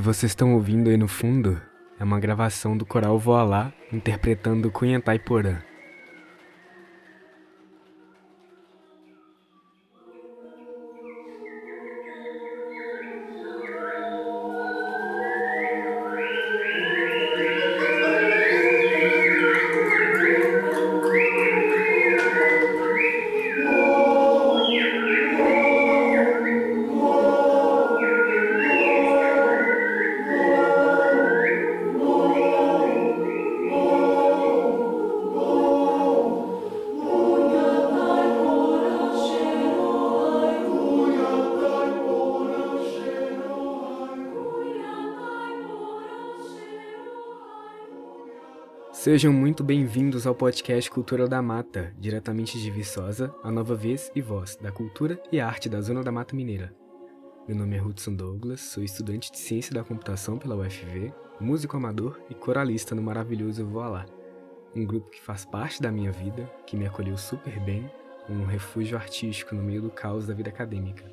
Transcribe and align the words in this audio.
que 0.00 0.06
vocês 0.06 0.32
estão 0.32 0.54
ouvindo 0.54 0.88
aí 0.88 0.96
no 0.96 1.06
fundo 1.06 1.60
é 1.98 2.04
uma 2.04 2.18
gravação 2.18 2.74
do 2.74 2.86
coral 2.86 3.18
Voalá 3.18 3.70
interpretando 3.92 4.70
Cunha 4.70 4.98
Porã. 5.18 5.58
Sejam 49.10 49.32
muito 49.32 49.64
bem-vindos 49.64 50.24
ao 50.24 50.36
podcast 50.36 50.88
Cultura 50.88 51.26
da 51.26 51.42
Mata, 51.42 51.92
diretamente 51.98 52.60
de 52.60 52.70
Viçosa, 52.70 53.34
a 53.42 53.50
nova 53.50 53.74
vez 53.74 54.08
e 54.14 54.22
voz 54.22 54.54
da 54.54 54.70
cultura 54.70 55.20
e 55.32 55.40
arte 55.40 55.68
da 55.68 55.80
Zona 55.80 56.00
da 56.04 56.12
Mata 56.12 56.36
Mineira. 56.36 56.72
Meu 57.48 57.56
nome 57.56 57.76
é 57.76 57.82
Hudson 57.82 58.14
Douglas, 58.14 58.60
sou 58.60 58.84
estudante 58.84 59.32
de 59.32 59.38
Ciência 59.38 59.74
da 59.74 59.82
Computação 59.82 60.38
pela 60.38 60.54
UFV, 60.54 61.12
músico 61.40 61.76
amador 61.76 62.20
e 62.30 62.36
coralista 62.36 62.94
no 62.94 63.02
maravilhoso 63.02 63.66
Voalá, 63.66 64.06
um 64.76 64.86
grupo 64.86 65.10
que 65.10 65.20
faz 65.20 65.44
parte 65.44 65.82
da 65.82 65.90
minha 65.90 66.12
vida, 66.12 66.48
que 66.64 66.76
me 66.76 66.86
acolheu 66.86 67.18
super 67.18 67.58
bem, 67.58 67.90
um 68.28 68.44
refúgio 68.44 68.96
artístico 68.96 69.56
no 69.56 69.62
meio 69.64 69.82
do 69.82 69.90
caos 69.90 70.28
da 70.28 70.34
vida 70.34 70.50
acadêmica. 70.50 71.04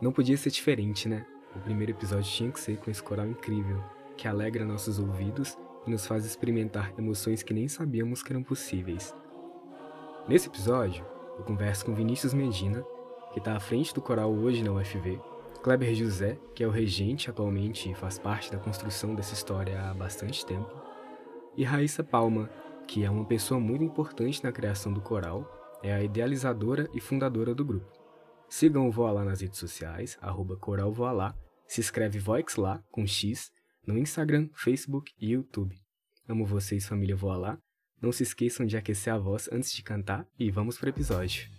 Não 0.00 0.10
podia 0.10 0.36
ser 0.36 0.50
diferente, 0.50 1.08
né? 1.08 1.24
O 1.54 1.60
primeiro 1.60 1.92
episódio 1.92 2.28
tinha 2.28 2.50
que 2.50 2.58
ser 2.58 2.78
com 2.78 2.90
esse 2.90 3.00
coral 3.00 3.28
incrível, 3.28 3.80
que 4.16 4.26
alegra 4.26 4.64
nossos 4.64 4.98
ouvidos 4.98 5.56
e 5.86 5.90
nos 5.90 6.06
faz 6.06 6.24
experimentar 6.24 6.92
emoções 6.98 7.42
que 7.42 7.54
nem 7.54 7.68
sabíamos 7.68 8.22
que 8.22 8.32
eram 8.32 8.42
possíveis. 8.42 9.14
Nesse 10.28 10.48
episódio, 10.48 11.04
eu 11.38 11.44
converso 11.44 11.84
com 11.84 11.94
Vinícius 11.94 12.32
Medina, 12.34 12.84
que 13.32 13.38
está 13.38 13.56
à 13.56 13.60
frente 13.60 13.92
do 13.92 14.00
coral 14.00 14.32
hoje 14.32 14.62
na 14.62 14.72
UFV, 14.72 15.20
Kleber 15.62 15.94
José, 15.94 16.38
que 16.54 16.64
é 16.64 16.66
o 16.66 16.70
regente 16.70 17.30
atualmente 17.30 17.90
e 17.90 17.94
faz 17.94 18.18
parte 18.18 18.50
da 18.50 18.58
construção 18.58 19.14
dessa 19.14 19.34
história 19.34 19.80
há 19.80 19.94
bastante 19.94 20.44
tempo, 20.44 20.70
e 21.56 21.64
Raíssa 21.64 22.02
Palma, 22.02 22.50
que 22.86 23.04
é 23.04 23.10
uma 23.10 23.24
pessoa 23.24 23.60
muito 23.60 23.84
importante 23.84 24.42
na 24.42 24.52
criação 24.52 24.92
do 24.92 25.00
coral, 25.00 25.78
é 25.82 25.92
a 25.92 26.02
idealizadora 26.02 26.88
e 26.94 27.00
fundadora 27.00 27.54
do 27.54 27.64
grupo. 27.64 27.90
Sigam 28.48 28.86
o 28.86 28.90
Voalá 28.90 29.24
nas 29.24 29.40
redes 29.40 29.58
sociais, 29.58 30.18
arroba 30.20 30.58
se 31.66 31.80
escreve 31.80 32.18
Voixlá 32.18 32.82
com 32.90 33.06
X, 33.06 33.50
no 33.86 33.98
Instagram, 33.98 34.48
Facebook 34.54 35.12
e 35.18 35.32
YouTube. 35.32 35.76
Amo 36.28 36.46
vocês, 36.46 36.86
família 36.86 37.16
Voa 37.16 37.36
Lá. 37.36 37.58
Não 38.00 38.10
se 38.10 38.22
esqueçam 38.22 38.64
de 38.64 38.76
aquecer 38.76 39.12
a 39.12 39.18
voz 39.18 39.48
antes 39.52 39.72
de 39.72 39.82
cantar 39.82 40.26
e 40.38 40.50
vamos 40.50 40.78
pro 40.78 40.88
episódio. 40.88 41.51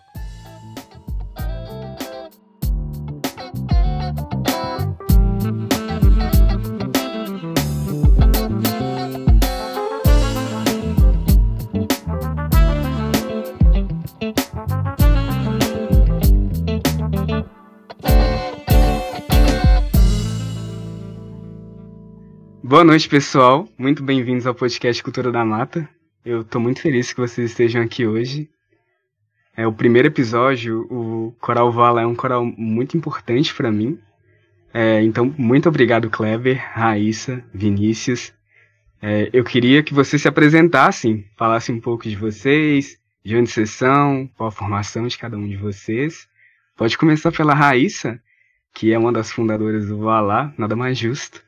Boa 22.84 22.92
noite, 22.92 23.08
pessoal. 23.08 23.66
Muito 23.78 24.04
bem-vindos 24.04 24.46
ao 24.46 24.54
podcast 24.54 25.02
Cultura 25.02 25.32
da 25.32 25.46
Mata. 25.46 25.88
Eu 26.26 26.42
estou 26.42 26.60
muito 26.60 26.82
feliz 26.82 27.14
que 27.14 27.20
vocês 27.22 27.52
estejam 27.52 27.82
aqui 27.82 28.06
hoje. 28.06 28.50
É 29.56 29.66
o 29.66 29.72
primeiro 29.72 30.10
episódio. 30.10 30.86
O 30.92 31.34
Coral 31.40 31.72
Vala 31.72 32.02
é 32.02 32.06
um 32.06 32.14
coral 32.14 32.46
muito 32.46 32.98
importante 32.98 33.54
para 33.54 33.72
mim. 33.72 33.98
É, 34.74 35.02
então, 35.02 35.34
muito 35.38 35.70
obrigado, 35.70 36.10
Kleber, 36.10 36.62
Raíssa, 36.74 37.42
Vinícius. 37.54 38.34
É, 39.02 39.30
eu 39.32 39.46
queria 39.46 39.82
que 39.82 39.94
vocês 39.94 40.22
se 40.22 40.28
apresentassem, 40.28 41.26
falassem 41.38 41.76
um 41.76 41.80
pouco 41.80 42.04
de 42.04 42.18
vocês, 42.18 42.98
de 43.24 43.34
onde 43.38 43.50
vocês 43.50 43.70
são, 43.70 44.30
qual 44.36 44.50
a 44.50 44.52
formação 44.52 45.08
de 45.08 45.18
cada 45.18 45.38
um 45.38 45.48
de 45.48 45.56
vocês. 45.56 46.28
Pode 46.76 46.98
começar 46.98 47.32
pela 47.32 47.54
Raíssa, 47.54 48.22
que 48.74 48.92
é 48.92 49.00
uma 49.00 49.14
das 49.14 49.32
fundadoras 49.32 49.88
do 49.88 50.00
Valá, 50.00 50.54
nada 50.58 50.76
mais 50.76 50.98
justo. 50.98 51.42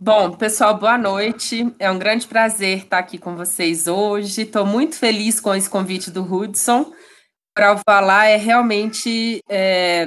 Bom, 0.00 0.32
pessoal, 0.32 0.76
boa 0.78 0.98
noite. 0.98 1.74
É 1.78 1.90
um 1.90 1.98
grande 1.98 2.26
prazer 2.26 2.78
estar 2.78 2.98
aqui 2.98 3.18
com 3.18 3.36
vocês 3.36 3.86
hoje. 3.86 4.42
Estou 4.42 4.66
muito 4.66 4.96
feliz 4.96 5.40
com 5.40 5.54
esse 5.54 5.68
convite 5.68 6.10
do 6.10 6.22
Hudson. 6.22 6.92
Para 7.54 7.80
falar 7.88 8.26
é 8.26 8.36
realmente 8.36 9.42
é, 9.48 10.06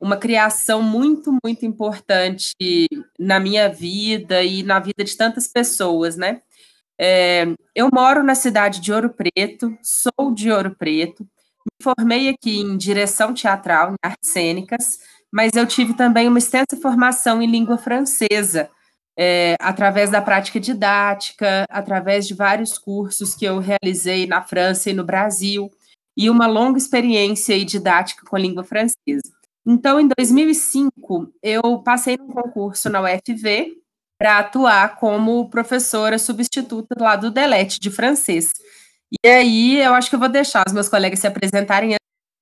uma 0.00 0.16
criação 0.16 0.82
muito, 0.82 1.36
muito 1.44 1.64
importante 1.64 2.86
na 3.18 3.40
minha 3.40 3.68
vida 3.68 4.42
e 4.42 4.62
na 4.62 4.78
vida 4.78 5.02
de 5.04 5.16
tantas 5.16 5.48
pessoas, 5.48 6.16
né? 6.16 6.40
É, 7.00 7.46
eu 7.74 7.88
moro 7.92 8.22
na 8.22 8.34
cidade 8.34 8.80
de 8.80 8.92
Ouro 8.92 9.10
Preto, 9.10 9.76
sou 9.82 10.32
de 10.34 10.52
Ouro 10.52 10.76
Preto, 10.76 11.24
me 11.24 11.82
formei 11.82 12.28
aqui 12.28 12.60
em 12.60 12.76
direção 12.76 13.32
teatral, 13.32 13.92
em 13.92 13.96
artes 14.02 14.30
cênicas, 14.30 14.98
mas 15.32 15.52
eu 15.54 15.66
tive 15.66 15.94
também 15.94 16.28
uma 16.28 16.38
extensa 16.38 16.76
formação 16.80 17.40
em 17.40 17.50
língua 17.50 17.78
francesa 17.78 18.70
é, 19.18 19.56
através 19.60 20.10
da 20.10 20.20
prática 20.20 20.60
didática, 20.60 21.64
através 21.68 22.26
de 22.26 22.34
vários 22.34 22.78
cursos 22.78 23.34
que 23.34 23.44
eu 23.44 23.58
realizei 23.58 24.26
na 24.26 24.42
França 24.42 24.90
e 24.90 24.94
no 24.94 25.04
Brasil, 25.04 25.70
e 26.16 26.28
uma 26.28 26.46
longa 26.46 26.78
experiência 26.78 27.62
didática 27.64 28.26
com 28.26 28.36
a 28.36 28.38
língua 28.38 28.64
francesa. 28.64 29.32
Então, 29.66 30.00
em 30.00 30.08
2005, 30.08 31.32
eu 31.42 31.78
passei 31.82 32.16
num 32.16 32.28
concurso 32.28 32.90
na 32.90 33.00
UFV 33.00 33.76
para 34.18 34.38
atuar 34.38 34.96
como 34.96 35.48
professora 35.48 36.18
substituta 36.18 36.94
lá 36.98 37.16
do 37.16 37.30
Delete 37.30 37.80
de 37.80 37.90
francês. 37.90 38.50
E 39.24 39.28
aí, 39.28 39.80
eu 39.80 39.94
acho 39.94 40.10
que 40.10 40.16
eu 40.16 40.20
vou 40.20 40.28
deixar 40.28 40.64
os 40.66 40.72
meus 40.72 40.88
colegas 40.88 41.20
se 41.20 41.26
apresentarem 41.26 41.94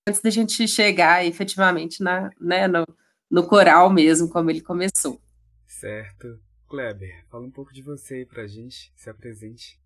antes 0.09 0.21
da 0.21 0.31
gente 0.31 0.66
chegar 0.66 1.25
efetivamente 1.25 2.03
na, 2.03 2.31
né, 2.41 2.66
no, 2.66 2.87
no 3.31 3.47
coral 3.47 3.91
mesmo, 3.91 4.28
como 4.28 4.50
ele 4.50 4.61
começou. 4.61 5.21
Certo. 5.66 6.41
Kleber, 6.69 7.27
fala 7.28 7.44
um 7.44 7.50
pouco 7.50 7.72
de 7.72 7.83
você 7.83 8.15
aí 8.15 8.27
pra 8.27 8.47
gente, 8.47 8.92
se 8.95 9.10
apresente. 9.10 9.80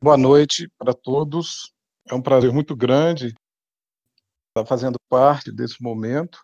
Boa 0.00 0.16
noite 0.16 0.70
para 0.78 0.94
todos. 0.94 1.74
É 2.08 2.14
um 2.14 2.22
prazer 2.22 2.52
muito 2.52 2.76
grande 2.76 3.34
estar 4.48 4.64
fazendo 4.64 4.96
parte 5.08 5.50
desse 5.50 5.82
momento. 5.82 6.38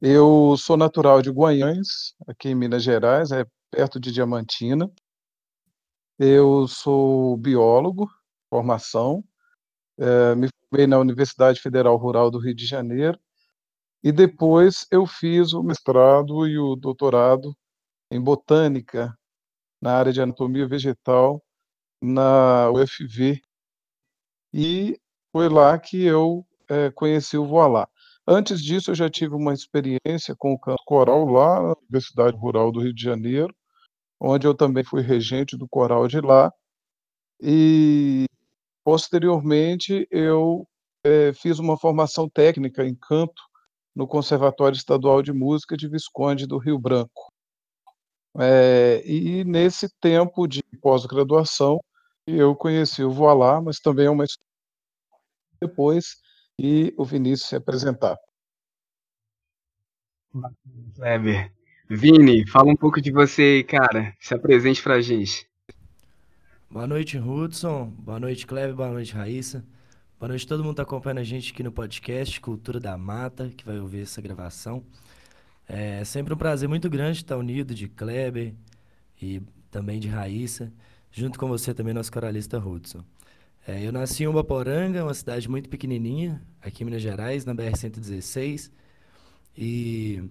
Eu 0.00 0.56
sou 0.56 0.76
natural 0.76 1.22
de 1.22 1.30
Guanhães, 1.30 2.14
aqui 2.26 2.48
em 2.48 2.54
Minas 2.54 2.82
Gerais, 2.82 3.30
é 3.30 3.44
perto 3.70 4.00
de 4.00 4.10
Diamantina. 4.10 4.90
Eu 6.18 6.66
sou 6.66 7.36
biólogo, 7.36 8.10
formação. 8.50 9.24
É, 10.00 10.34
me 10.34 10.48
formei 10.48 10.86
na 10.86 10.98
Universidade 10.98 11.60
Federal 11.60 11.96
Rural 11.96 12.30
do 12.30 12.38
Rio 12.38 12.54
de 12.54 12.66
Janeiro 12.66 13.18
e 14.02 14.10
depois 14.10 14.86
eu 14.90 15.06
fiz 15.06 15.52
o 15.52 15.62
mestrado 15.62 16.46
e 16.46 16.58
o 16.58 16.74
doutorado 16.74 17.54
em 18.10 18.20
botânica 18.20 19.14
na 19.80 19.94
área 19.94 20.12
de 20.12 20.20
anatomia 20.22 20.66
vegetal 20.66 21.42
na 22.02 22.70
UFV. 22.70 23.40
E 24.52 24.98
foi 25.32 25.48
lá 25.48 25.78
que 25.78 26.02
eu 26.02 26.46
é, 26.68 26.90
conheci 26.90 27.36
o 27.36 27.46
Voilá. 27.46 27.88
Antes 28.26 28.62
disso, 28.62 28.90
eu 28.90 28.94
já 28.94 29.10
tive 29.10 29.34
uma 29.34 29.52
experiência 29.52 30.34
com 30.36 30.52
o 30.52 30.58
canto 30.58 30.82
coral 30.86 31.24
lá 31.26 31.60
na 31.60 31.74
Universidade 31.82 32.36
Rural 32.36 32.72
do 32.72 32.80
Rio 32.80 32.94
de 32.94 33.02
Janeiro, 33.02 33.54
onde 34.20 34.46
eu 34.46 34.54
também 34.54 34.84
fui 34.84 35.02
regente 35.02 35.56
do 35.56 35.68
coral 35.68 36.08
de 36.08 36.20
lá. 36.20 36.52
E 37.40 38.26
posteriormente 38.90 40.04
eu 40.10 40.66
é, 41.04 41.32
fiz 41.32 41.60
uma 41.60 41.78
formação 41.78 42.28
técnica 42.28 42.84
em 42.84 42.92
canto 42.92 43.40
no 43.94 44.04
Conservatório 44.04 44.76
Estadual 44.76 45.22
de 45.22 45.32
Música 45.32 45.76
de 45.76 45.88
Visconde 45.88 46.44
do 46.44 46.58
Rio 46.58 46.76
Branco. 46.76 47.32
É, 48.36 49.00
e 49.06 49.44
nesse 49.44 49.88
tempo 50.00 50.44
de 50.48 50.60
pós-graduação, 50.82 51.78
eu 52.26 52.56
conheci 52.56 53.04
o 53.04 53.12
Voilá, 53.12 53.60
mas 53.60 53.78
também 53.78 54.06
é 54.06 54.10
uma 54.10 54.24
depois 55.62 56.16
e 56.58 56.92
o 56.98 57.04
Vinícius 57.04 57.48
se 57.48 57.54
apresentar. 57.54 58.18
Kleber. 60.96 61.52
Vini, 61.88 62.44
fala 62.48 62.72
um 62.72 62.76
pouco 62.76 63.00
de 63.00 63.12
você 63.12 63.42
aí, 63.42 63.64
cara. 63.64 64.16
Se 64.18 64.34
apresente 64.34 64.82
pra 64.82 65.00
gente. 65.00 65.48
Boa 66.72 66.86
noite, 66.86 67.18
Hudson. 67.18 67.86
Boa 67.98 68.20
noite, 68.20 68.46
Kleber. 68.46 68.76
Boa 68.76 68.92
noite, 68.92 69.12
Raíssa. 69.12 69.64
Boa 70.20 70.28
noite 70.28 70.46
todo 70.46 70.62
mundo 70.62 70.74
que 70.74 70.76
tá 70.76 70.82
acompanhando 70.84 71.18
a 71.18 71.24
gente 71.24 71.52
aqui 71.52 71.64
no 71.64 71.72
podcast 71.72 72.40
Cultura 72.40 72.78
da 72.78 72.96
Mata, 72.96 73.48
que 73.48 73.64
vai 73.64 73.80
ouvir 73.80 74.02
essa 74.02 74.22
gravação. 74.22 74.84
É 75.68 76.04
sempre 76.04 76.32
um 76.32 76.36
prazer 76.36 76.68
muito 76.68 76.88
grande 76.88 77.18
estar 77.18 77.36
unido 77.36 77.74
de 77.74 77.88
Kleber 77.88 78.54
e 79.20 79.42
também 79.68 79.98
de 79.98 80.06
Raíssa, 80.06 80.72
junto 81.10 81.40
com 81.40 81.48
você 81.48 81.74
também, 81.74 81.92
nosso 81.92 82.12
coralista 82.12 82.60
Hudson. 82.60 83.02
É, 83.66 83.84
eu 83.84 83.90
nasci 83.90 84.22
em 84.22 84.28
Ubaporanga, 84.28 85.02
uma 85.02 85.12
cidade 85.12 85.48
muito 85.48 85.68
pequenininha, 85.68 86.40
aqui 86.62 86.84
em 86.84 86.86
Minas 86.86 87.02
Gerais, 87.02 87.44
na 87.44 87.52
BR-116. 87.52 88.70
E 89.58 90.22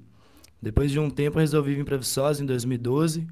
depois 0.61 0.89
de 0.89 0.99
um 0.99 1.09
tempo 1.09 1.37
eu 1.37 1.41
resolvi 1.41 1.75
vir 1.75 1.83
para 1.83 1.97
Viçosa 1.97 2.41
em 2.41 2.45
2012 2.45 3.27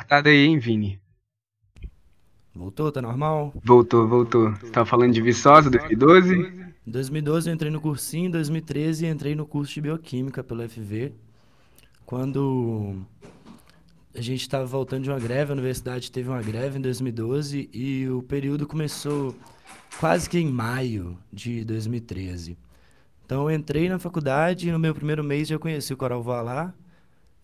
cortada 0.00 0.30
aí, 0.30 0.46
hein, 0.46 0.58
Vini? 0.58 0.98
Voltou, 2.54 2.90
tá 2.90 3.02
normal? 3.02 3.52
Voltou, 3.62 4.08
voltou. 4.08 4.50
Você 4.52 4.70
tava 4.70 4.86
falando 4.86 5.12
de 5.12 5.20
Viçosa, 5.20 5.70
2012? 5.70 6.34
Em 6.86 6.90
2012 6.90 7.48
eu 7.48 7.54
entrei 7.54 7.70
no 7.70 7.80
cursinho, 7.80 8.26
em 8.26 8.30
2013 8.30 9.06
entrei 9.06 9.34
no 9.34 9.46
curso 9.46 9.74
de 9.74 9.82
Bioquímica 9.82 10.42
pelo 10.42 10.66
FV. 10.68 11.12
Quando 12.06 12.96
a 14.14 14.20
gente 14.20 14.40
estava 14.40 14.64
voltando 14.64 15.04
de 15.04 15.10
uma 15.10 15.20
greve, 15.20 15.52
a 15.52 15.54
universidade 15.54 16.10
teve 16.10 16.28
uma 16.28 16.42
greve 16.42 16.78
em 16.78 16.80
2012 16.80 17.68
e 17.72 18.08
o 18.08 18.22
período 18.22 18.66
começou 18.66 19.36
quase 20.00 20.28
que 20.28 20.38
em 20.38 20.50
maio 20.50 21.16
de 21.32 21.64
2013. 21.64 22.56
Então 23.24 23.48
eu 23.48 23.54
entrei 23.54 23.88
na 23.88 23.98
faculdade 23.98 24.68
e 24.68 24.72
no 24.72 24.78
meu 24.78 24.94
primeiro 24.94 25.22
mês 25.22 25.46
já 25.46 25.58
conheci 25.58 25.92
o 25.92 25.96
Coral 25.96 26.22
Valar, 26.22 26.74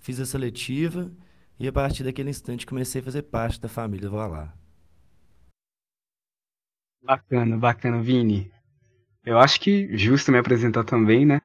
fiz 0.00 0.18
a 0.18 0.26
seletiva 0.26 1.10
e 1.58 1.66
a 1.66 1.72
partir 1.72 2.04
daquele 2.04 2.30
instante 2.30 2.66
comecei 2.66 3.00
a 3.00 3.04
fazer 3.04 3.22
parte 3.22 3.60
da 3.60 3.68
família 3.68 4.10
Valar. 4.10 4.56
Bacana, 7.02 7.56
bacana, 7.56 8.02
Vini. 8.02 8.52
Eu 9.24 9.38
acho 9.38 9.60
que 9.60 9.96
justo 9.96 10.30
me 10.30 10.38
apresentar 10.38 10.84
também, 10.84 11.24
né? 11.24 11.40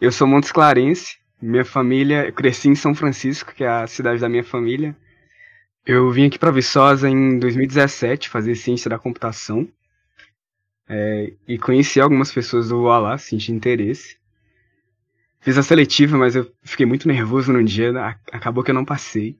Eu 0.00 0.12
sou 0.12 0.26
Montes 0.26 0.52
Clarense, 0.52 1.18
minha 1.40 1.64
família, 1.64 2.26
eu 2.26 2.32
cresci 2.32 2.68
em 2.68 2.74
São 2.74 2.94
Francisco, 2.94 3.54
que 3.54 3.64
é 3.64 3.68
a 3.68 3.86
cidade 3.86 4.20
da 4.20 4.28
minha 4.28 4.44
família. 4.44 4.96
Eu 5.84 6.10
vim 6.12 6.26
aqui 6.26 6.38
para 6.38 6.52
Viçosa 6.52 7.08
em 7.08 7.38
2017 7.38 8.28
fazer 8.28 8.54
ciência 8.54 8.88
da 8.88 8.98
computação. 8.98 9.68
É, 10.88 11.32
e 11.48 11.58
conheci 11.58 12.00
algumas 12.00 12.30
pessoas 12.30 12.68
do 12.68 12.82
UALA, 12.82 13.18
senti 13.18 13.50
interesse. 13.50 14.18
Fiz 15.42 15.58
a 15.58 15.62
seletiva, 15.62 16.16
mas 16.16 16.36
eu 16.36 16.50
fiquei 16.62 16.86
muito 16.86 17.08
nervoso 17.08 17.52
no 17.52 17.62
dia, 17.64 17.92
acabou 18.32 18.62
que 18.62 18.70
eu 18.70 18.74
não 18.74 18.84
passei. 18.84 19.36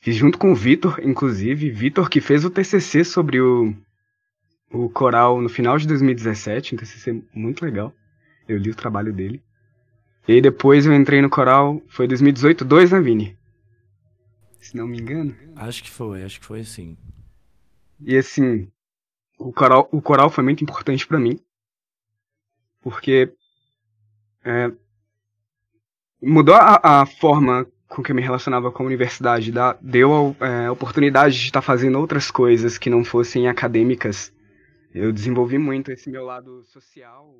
Fiz 0.00 0.14
junto 0.14 0.38
com 0.38 0.52
o 0.52 0.54
Vitor, 0.54 1.00
inclusive, 1.02 1.68
Vitor 1.68 2.08
que 2.08 2.20
fez 2.20 2.44
o 2.44 2.50
TCC 2.50 3.02
sobre 3.02 3.40
o, 3.40 3.74
o 4.70 4.88
coral 4.88 5.42
no 5.42 5.48
final 5.48 5.76
de 5.78 5.88
2017, 5.88 6.76
um 6.76 6.78
TCC 6.78 7.24
muito 7.34 7.64
legal. 7.64 7.92
Eu 8.48 8.56
li 8.56 8.70
o 8.70 8.74
trabalho 8.74 9.12
dele. 9.12 9.42
E 10.28 10.34
aí 10.34 10.40
depois 10.40 10.86
eu 10.86 10.94
entrei 10.94 11.20
no 11.20 11.28
coral, 11.28 11.82
foi 11.88 12.06
2018, 12.06 12.64
2, 12.64 12.92
né, 12.92 13.00
Vini? 13.00 13.36
Se 14.60 14.76
não 14.76 14.86
me 14.86 15.00
engano. 15.00 15.34
Acho 15.56 15.82
que 15.82 15.90
foi, 15.90 16.22
acho 16.22 16.38
que 16.38 16.46
foi 16.46 16.62
sim. 16.62 16.96
E 18.00 18.16
assim, 18.16 18.70
o 19.36 19.52
coral, 19.52 19.88
o 19.90 20.00
coral 20.00 20.30
foi 20.30 20.44
muito 20.44 20.62
importante 20.62 21.04
para 21.04 21.18
mim. 21.18 21.40
Porque 22.80 23.32
é, 24.44 24.70
mudou 26.22 26.54
a, 26.54 26.80
a, 26.82 27.06
forma 27.06 27.66
com 27.86 28.02
que 28.02 28.12
eu 28.12 28.16
me 28.16 28.22
relacionava 28.22 28.70
com 28.70 28.82
a 28.82 28.86
universidade, 28.86 29.50
da, 29.50 29.72
deu 29.80 30.36
é, 30.40 30.66
a 30.66 30.72
oportunidade 30.72 31.38
de 31.38 31.46
estar 31.46 31.62
fazendo 31.62 31.98
outras 31.98 32.30
coisas 32.30 32.76
que 32.76 32.90
não 32.90 33.04
fossem 33.04 33.48
acadêmicas. 33.48 34.32
Eu 34.94 35.12
desenvolvi 35.12 35.58
muito 35.58 35.90
esse 35.90 36.10
meu 36.10 36.24
lado 36.24 36.64
social. 36.64 37.34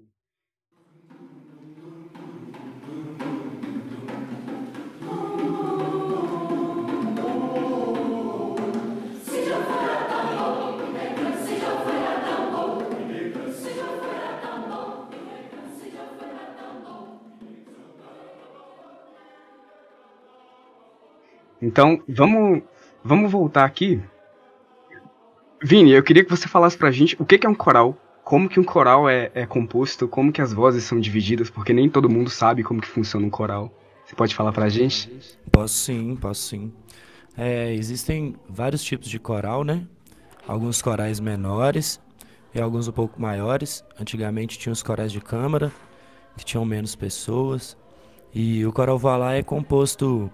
Então, 21.69 22.03
vamos, 22.09 22.63
vamos 23.05 23.31
voltar 23.31 23.67
aqui. 23.67 24.01
Vini, 25.63 25.93
eu 25.93 26.03
queria 26.03 26.25
que 26.25 26.31
você 26.31 26.49
falasse 26.49 26.79
pra 26.79 26.91
gente 26.91 27.15
o 27.21 27.27
que 27.27 27.45
é 27.45 27.49
um 27.49 27.55
coral, 27.55 27.95
como 28.25 28.49
que 28.49 28.59
um 28.59 28.65
coral 28.65 29.07
é, 29.07 29.31
é 29.35 29.45
composto, 29.45 30.09
como 30.09 30.33
que 30.33 30.41
as 30.41 30.51
vozes 30.51 30.85
são 30.85 30.99
divididas, 30.99 31.51
porque 31.51 31.75
nem 31.75 31.87
todo 31.87 32.09
mundo 32.09 32.31
sabe 32.31 32.63
como 32.63 32.81
que 32.81 32.89
funciona 32.89 33.27
um 33.27 33.29
coral. 33.29 33.71
Você 34.07 34.17
pode 34.17 34.35
falar 34.35 34.51
pra 34.51 34.71
gente? 34.71 35.13
Posso 35.53 35.75
sim, 35.75 36.17
posso 36.17 36.41
sim. 36.41 36.73
É, 37.37 37.75
existem 37.75 38.35
vários 38.49 38.83
tipos 38.83 39.11
de 39.11 39.19
coral, 39.19 39.63
né? 39.63 39.87
Alguns 40.47 40.81
corais 40.81 41.21
menores 41.21 42.01
e 42.55 42.61
alguns 42.63 42.89
um 42.89 42.93
pouco 42.93 43.21
maiores. 43.21 43.85
Antigamente 44.01 44.59
tinha 44.59 44.73
os 44.73 44.83
corais 44.83 45.13
de 45.13 45.21
câmara, 45.21 45.71
que 46.35 46.47
tinham 46.47 46.65
menos 46.65 46.97
pessoas. 46.97 47.77
E 48.35 48.65
o 48.65 48.73
coral 48.73 48.99
Valá 48.99 49.35
é 49.35 49.43
composto 49.43 50.33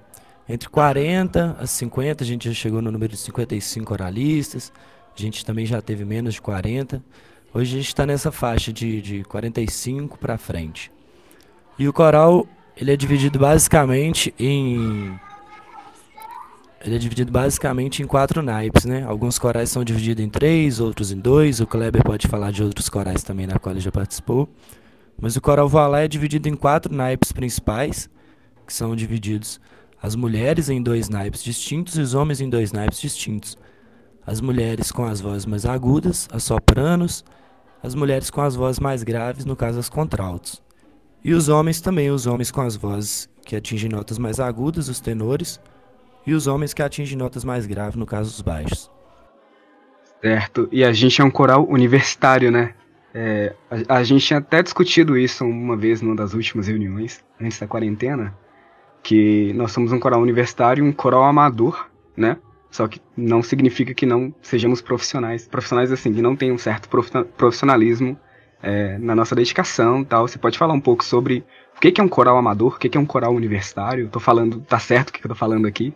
entre 0.49 0.69
40 0.69 1.57
a 1.59 1.67
50, 1.67 2.23
a 2.23 2.27
gente 2.27 2.49
já 2.49 2.55
chegou 2.55 2.83
no 2.83 2.91
número 2.91 3.13
de 3.13 3.19
55 3.19 3.93
oralistas, 3.93 4.73
a 5.17 5.21
gente 5.21 5.45
também 5.45 5.65
já 5.65 5.81
teve 5.81 6.05
menos 6.05 6.35
de 6.35 6.43
40. 6.43 7.03
Hoje 7.53 7.75
a 7.75 7.77
gente 7.79 7.89
está 7.89 8.05
nessa 8.05 8.33
faixa 8.33 8.73
de, 8.73 9.01
de 9.01 9.25
45 9.25 10.19
para 10.19 10.37
frente. 10.37 10.91
E 11.79 11.89
o 11.89 11.93
coral, 11.93 12.47
ele 12.77 12.93
é 12.93 12.97
dividido 12.97 13.39
basicamente 13.39 14.35
em 14.39 15.19
ele 16.85 16.97
é 16.97 16.99
dividido 16.99 17.33
basicamente 17.33 18.03
em 18.03 18.07
quatro 18.07 18.43
naipes, 18.43 18.85
né? 18.85 19.05
Alguns 19.05 19.39
corais 19.39 19.71
são 19.71 19.83
divididos 19.83 20.23
em 20.23 20.29
três, 20.29 20.81
outros 20.81 21.11
em 21.11 21.19
dois. 21.19 21.59
O 21.59 21.67
Kleber 21.67 22.05
pode 22.05 22.29
falar 22.29 22.51
de 22.51 22.63
outros 22.63 22.91
corais 22.91 23.23
também 23.23 23.47
na 23.47 23.59
qual 23.59 23.73
ele 23.73 23.81
já 23.81 23.91
participou. 23.91 24.47
Mas 25.19 25.35
o 25.35 25.41
coral 25.41 25.67
Valá 25.67 26.01
é 26.01 26.09
dividido 26.09 26.47
em 26.47 26.55
quatro 26.55 26.95
naipes 26.95 27.33
principais, 27.33 28.11
que 28.67 28.75
são 28.75 28.95
divididos 28.95 29.59
as 30.05 30.15
mulheres 30.15 30.69
em 30.69 30.83
dois 30.83 31.09
naipes 31.09 31.43
distintos 31.43 31.97
e 31.97 32.03
os 32.03 32.13
homens 32.13 32.39
em 32.39 32.51
dois 32.51 32.73
naipes 32.73 33.01
distintos. 33.01 33.57
As 34.27 34.39
mulheres 34.39 34.93
com 34.93 35.03
as 35.07 35.19
vozes 35.19 35.47
mais 35.47 35.65
agudas, 35.65 36.29
as 36.31 36.43
sopranos, 36.43 37.25
as 37.83 37.95
mulheres 37.95 38.29
com 38.29 38.43
as 38.43 38.55
vozes 38.55 38.79
mais 38.79 39.03
graves, 39.03 39.47
no 39.47 39.57
caso 39.57 39.79
as 39.79 39.89
contraltos. 39.89 40.63
E 41.25 41.33
os 41.33 41.49
homens 41.49 41.81
também, 41.81 42.11
os 42.11 42.27
homens 42.27 42.51
com 42.51 42.61
as 42.61 42.77
vozes 42.77 43.31
que 43.47 43.57
atingem 43.57 43.89
notas 43.89 44.19
mais 44.19 44.39
agudas, 44.39 44.91
os 44.91 45.01
tenores, 45.01 45.59
e 46.27 46.35
os 46.35 46.47
homens 46.47 46.75
que 46.75 46.83
atingem 46.83 47.17
notas 47.17 47.43
mais 47.43 47.65
graves, 47.65 47.97
no 47.97 48.05
caso 48.05 48.29
os 48.29 48.43
baixos. 48.43 48.91
Certo, 50.21 50.69
e 50.71 50.85
a 50.85 50.93
gente 50.93 51.23
é 51.23 51.25
um 51.25 51.31
coral 51.31 51.67
universitário, 51.67 52.51
né? 52.51 52.75
É, 53.15 53.55
a, 53.89 54.01
a 54.01 54.05
gente 54.05 54.27
tinha 54.27 54.39
até 54.39 54.63
discutido 54.63 55.17
isso 55.17 55.47
uma 55.47 55.79
vez 55.79 56.03
numa 56.03 56.15
das 56.15 56.35
últimas 56.35 56.67
reuniões, 56.67 57.25
antes 57.41 57.59
da 57.59 57.67
quarentena, 57.67 58.37
que 59.05 59.53
nós 59.53 59.71
somos 59.71 59.93
um 59.93 60.01
coral 60.01 60.21
universitário 60.21 60.85
e 60.85 60.89
um 60.89 60.93
coral 60.93 61.25
amador, 61.25 61.87
né? 62.17 62.39
Só 62.71 62.89
que 62.89 63.01
não 63.17 63.43
significa 63.43 63.95
que 63.95 64.07
não 64.07 64.35
sejamos 64.43 64.81
profissionais. 64.81 65.47
Profissionais, 65.47 65.93
assim, 65.93 66.13
que 66.13 66.23
não 66.23 66.35
tem 66.35 66.51
um 66.51 66.59
certo 66.59 66.89
profissionalismo 67.37 68.19
é, 68.63 68.99
na 68.99 69.15
nossa 69.15 69.35
dedicação 69.35 70.03
tal. 70.03 70.27
Você 70.27 70.39
pode 70.39 70.59
falar 70.59 70.73
um 70.73 70.81
pouco 70.81 71.05
sobre 71.05 71.45
o 71.77 71.81
que 71.81 72.01
é 72.01 72.03
um 72.03 72.09
coral 72.09 72.37
amador, 72.39 72.75
o 72.75 72.79
que 72.79 72.97
é 72.97 73.01
um 73.01 73.07
coral 73.07 73.33
universitário? 73.35 74.09
Tô 74.09 74.19
falando, 74.19 74.61
tá 74.63 74.79
certo 74.79 75.11
o 75.11 75.13
que 75.13 75.25
eu 75.25 75.29
tô 75.29 75.35
falando 75.35 75.67
aqui? 75.67 75.95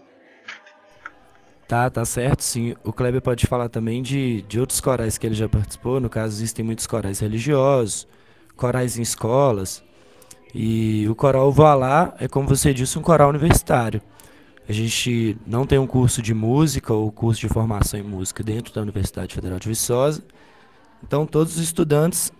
Tá, 1.66 1.90
tá 1.90 2.04
certo, 2.04 2.42
sim. 2.42 2.74
O 2.84 2.92
Kleber 2.92 3.22
pode 3.22 3.46
falar 3.46 3.68
também 3.68 4.02
de, 4.02 4.42
de 4.42 4.60
outros 4.60 4.80
corais 4.80 5.18
que 5.18 5.26
ele 5.26 5.34
já 5.34 5.48
participou. 5.48 5.98
No 5.98 6.08
caso, 6.08 6.34
existem 6.34 6.64
muitos 6.64 6.86
corais 6.86 7.20
religiosos, 7.20 8.06
corais 8.54 8.98
em 8.98 9.02
escolas. 9.02 9.82
E 10.54 11.06
o 11.08 11.14
coral 11.14 11.52
Voilá 11.52 12.14
é, 12.18 12.26
como 12.26 12.48
você 12.48 12.72
disse, 12.72 12.98
um 12.98 13.02
coral 13.02 13.28
universitário. 13.28 14.00
A 14.68 14.72
gente 14.72 15.36
não 15.46 15.66
tem 15.66 15.78
um 15.78 15.86
curso 15.86 16.20
de 16.20 16.34
música 16.34 16.92
ou 16.92 17.10
curso 17.10 17.40
de 17.40 17.48
formação 17.48 17.98
em 17.98 18.02
música 18.02 18.42
dentro 18.42 18.72
da 18.74 18.82
Universidade 18.82 19.34
Federal 19.34 19.58
de 19.58 19.68
Viçosa. 19.68 20.22
Então, 21.02 21.26
todos 21.26 21.56
os 21.56 21.62
estudantes, 21.62 22.32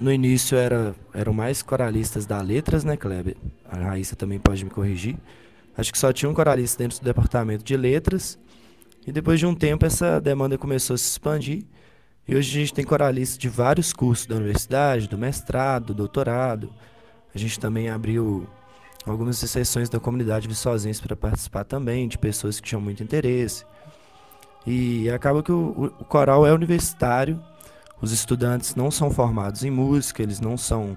no 0.00 0.12
início, 0.12 0.56
era, 0.56 0.94
eram 1.14 1.32
mais 1.32 1.62
coralistas 1.62 2.26
da 2.26 2.40
letras, 2.40 2.82
né, 2.82 2.96
Kleber? 2.96 3.36
A 3.64 3.76
Raíssa 3.76 4.16
também 4.16 4.38
pode 4.38 4.64
me 4.64 4.70
corrigir. 4.70 5.16
acho 5.76 5.92
que 5.92 5.98
só 5.98 6.12
tinha 6.12 6.28
um 6.28 6.34
coralista 6.34 6.82
dentro 6.82 6.98
do 6.98 7.04
departamento 7.04 7.62
de 7.62 7.76
letras. 7.76 8.38
E 9.06 9.12
depois 9.12 9.38
de 9.38 9.46
um 9.46 9.54
tempo 9.54 9.86
essa 9.86 10.20
demanda 10.20 10.58
começou 10.58 10.94
a 10.94 10.98
se 10.98 11.04
expandir. 11.04 11.64
E 12.26 12.34
hoje 12.34 12.50
a 12.50 12.60
gente 12.60 12.74
tem 12.74 12.84
coralistas 12.84 13.38
de 13.38 13.48
vários 13.48 13.92
cursos 13.92 14.26
da 14.26 14.34
universidade, 14.34 15.08
do 15.08 15.16
mestrado, 15.16 15.86
do 15.86 15.94
doutorado. 15.94 16.72
A 17.36 17.38
gente 17.38 17.60
também 17.60 17.90
abriu 17.90 18.48
algumas 19.04 19.36
sessões 19.36 19.90
da 19.90 20.00
comunidade 20.00 20.48
viçosense 20.48 21.02
para 21.02 21.14
participar 21.14 21.64
também, 21.64 22.08
de 22.08 22.16
pessoas 22.16 22.58
que 22.58 22.66
tinham 22.66 22.80
muito 22.80 23.02
interesse. 23.02 23.62
E 24.66 25.10
acaba 25.10 25.42
que 25.42 25.52
o, 25.52 25.92
o, 26.00 26.04
coral 26.06 26.46
é 26.46 26.54
universitário, 26.54 27.38
os 28.00 28.10
estudantes 28.10 28.74
não 28.74 28.90
são 28.90 29.10
formados 29.10 29.64
em 29.64 29.70
música, 29.70 30.22
eles 30.22 30.40
não 30.40 30.56
são 30.56 30.96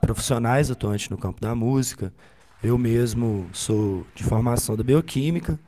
profissionais 0.00 0.70
atuantes 0.70 1.08
no 1.08 1.18
campo 1.18 1.40
da 1.40 1.56
música. 1.56 2.14
Eu 2.62 2.78
mesmo 2.78 3.48
sou 3.52 4.06
de 4.14 4.22
formação 4.22 4.76
da 4.76 4.84
bioquímica, 4.84 5.58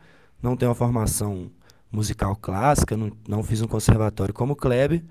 não 0.41 0.57
tenho 0.57 0.69
uma 0.69 0.77
formação 0.77 1.51
musical 1.91 2.37
clássica, 2.37 2.97
não, 2.97 3.11
não 3.27 3.43
fiz 3.43 3.61
um 3.61 3.67
conservatório 3.67 4.33
como 4.33 4.55
Kleber, 4.55 5.03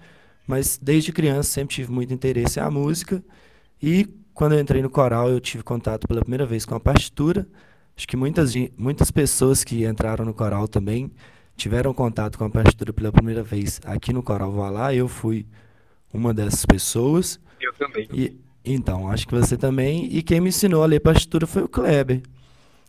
mas 0.48 0.80
desde 0.82 1.12
criança 1.12 1.50
sempre 1.50 1.76
tive 1.76 1.92
muito 1.92 2.14
interesse 2.14 2.62
à 2.62 2.72
música 2.72 3.22
e 3.84 4.21
quando 4.34 4.54
eu 4.54 4.60
entrei 4.60 4.82
no 4.82 4.90
coral 4.90 5.30
eu 5.30 5.40
tive 5.40 5.64
contato 5.64 6.08
pela 6.08 6.22
primeira 6.22 6.46
vez 6.46 6.66
com 6.66 6.76
a 6.76 6.80
partitura. 6.80 7.48
Acho 7.96 8.08
que 8.08 8.18
muitas, 8.18 8.54
muitas 8.78 9.12
pessoas 9.12 9.64
que 9.64 9.86
entraram 9.86 10.26
no 10.26 10.34
coral 10.34 10.68
também 10.68 11.12
tiveram 11.56 11.94
contato 11.94 12.38
com 12.38 12.46
a 12.46 12.50
partitura 12.50 12.92
pela 12.92 13.12
primeira 13.12 13.44
vez 13.44 13.80
aqui 13.86 14.12
no 14.12 14.24
Coral 14.24 14.52
Valá. 14.52 14.94
Eu 14.94 15.08
fui 15.08 15.46
uma 16.14 16.34
dessas 16.34 16.66
pessoas. 16.66 17.40
Eu 17.60 17.74
também. 17.74 18.08
E, 18.14 18.38
então, 18.64 19.10
acho 19.10 19.28
que 19.28 19.36
você 19.36 19.58
também. 19.58 20.06
E 20.12 20.24
quem 20.24 20.40
me 20.40 20.50
ensinou 20.50 20.84
a 20.84 20.86
ler 20.88 21.00
partitura 21.00 21.46
foi 21.46 21.64
o 21.64 21.70
Kleber. 21.70 22.22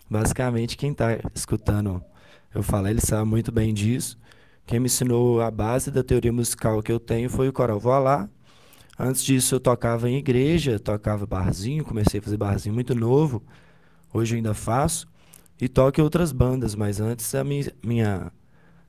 Basicamente, 0.09 0.77
quem 0.77 0.93
está 0.93 1.19
escutando 1.35 2.03
eu 2.55 2.63
falar, 2.63 2.91
ele 2.91 3.01
sabe 3.01 3.29
muito 3.29 3.51
bem 3.51 3.73
disso. 3.73 4.19
Quem 4.67 4.79
me 4.79 4.87
ensinou 4.87 5.41
a 5.41 5.51
base 5.51 5.91
da 5.91 6.03
teoria 6.03 6.33
musical 6.33 6.83
que 6.83 6.93
eu 6.93 7.01
tenho 7.01 7.29
foi 7.29 7.49
o 7.49 7.53
Coral 7.53 7.81
Voilá. 7.81 8.29
Antes 8.99 9.25
disso, 9.25 9.55
eu 9.55 9.61
tocava 9.61 10.09
em 10.09 10.17
igreja, 10.17 10.79
tocava 10.79 11.27
barzinho, 11.27 11.85
comecei 11.85 12.21
a 12.21 12.23
fazer 12.23 12.37
barzinho 12.37 12.75
muito 12.75 12.95
novo. 12.95 13.43
Hoje 14.13 14.35
eu 14.35 14.37
ainda 14.37 14.55
faço. 14.55 15.07
E 15.61 15.69
toco 15.69 16.01
em 16.01 16.05
outras 16.05 16.33
bandas, 16.33 16.75
mas 16.75 17.01
antes 17.01 17.35
a 17.35 17.43
minha, 17.45 17.73
minha 17.83 18.33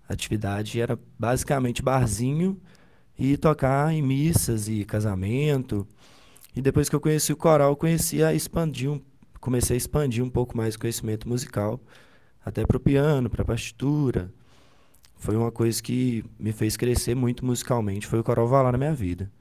atividade 0.08 0.82
era 0.82 1.00
basicamente 1.18 1.82
barzinho 1.82 2.60
e 3.18 3.38
tocar 3.38 3.94
em 3.94 4.02
missas 4.02 4.68
e 4.68 4.84
casamento. 4.84 5.88
E 6.56 6.62
depois 6.62 6.90
que 6.90 6.96
eu 6.96 7.00
conheci 7.00 7.32
o 7.32 7.38
coral, 7.38 7.76
conheci 7.76 8.24
a 8.24 8.34
expandir, 8.34 8.92
um, 8.92 9.02
comecei 9.40 9.76
a 9.76 9.78
expandir 9.78 10.24
um 10.24 10.30
pouco 10.30 10.58
mais 10.58 10.76
o 10.76 10.80
conhecimento 10.80 11.28
musical 11.28 11.80
até 12.46 12.66
para 12.66 12.78
o 12.78 12.80
piano, 12.80 13.30
para 13.30 13.44
a 13.44 13.46
partitura. 13.46 14.32
Foi 15.16 15.36
uma 15.38 15.52
coisa 15.52 15.82
que 15.82 16.26
me 16.38 16.52
fez 16.52 16.76
crescer 16.76 17.16
muito 17.16 17.46
musicalmente, 17.46 18.06
foi 18.06 18.20
o 18.20 18.24
Coral 18.24 18.48
Valar 18.48 18.74
na 18.74 18.78
minha 18.78 18.94
vida. 18.94 19.32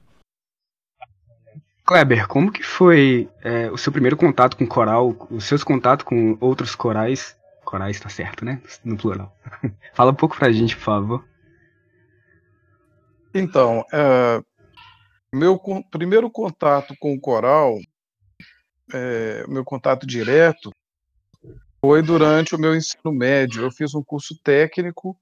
Kleber, 1.85 2.27
como 2.27 2.51
que 2.51 2.63
foi 2.63 3.29
é, 3.41 3.69
o 3.69 3.77
seu 3.77 3.91
primeiro 3.91 4.15
contato 4.15 4.55
com 4.55 4.65
coral, 4.65 5.15
os 5.29 5.43
seus 5.43 5.63
contatos 5.63 6.05
com 6.05 6.37
outros 6.39 6.75
corais? 6.75 7.37
Corais 7.65 7.99
tá 7.99 8.07
certo, 8.07 8.45
né? 8.45 8.61
No 8.85 8.97
plural. 8.97 9.35
Fala 9.93 10.11
um 10.11 10.15
pouco 10.15 10.37
pra 10.37 10.51
gente, 10.51 10.77
por 10.77 10.83
favor. 10.83 11.25
Então, 13.33 13.83
é, 13.91 14.41
meu 15.33 15.59
primeiro 15.91 16.29
contato 16.29 16.95
com 16.99 17.13
o 17.13 17.19
coral, 17.19 17.77
é, 18.93 19.45
meu 19.47 19.65
contato 19.65 20.07
direto, 20.07 20.71
foi 21.81 22.01
durante 22.01 22.55
o 22.55 22.59
meu 22.59 22.73
ensino 22.73 23.11
médio. 23.11 23.63
Eu 23.63 23.71
fiz 23.71 23.93
um 23.93 24.03
curso 24.03 24.39
técnico. 24.41 25.19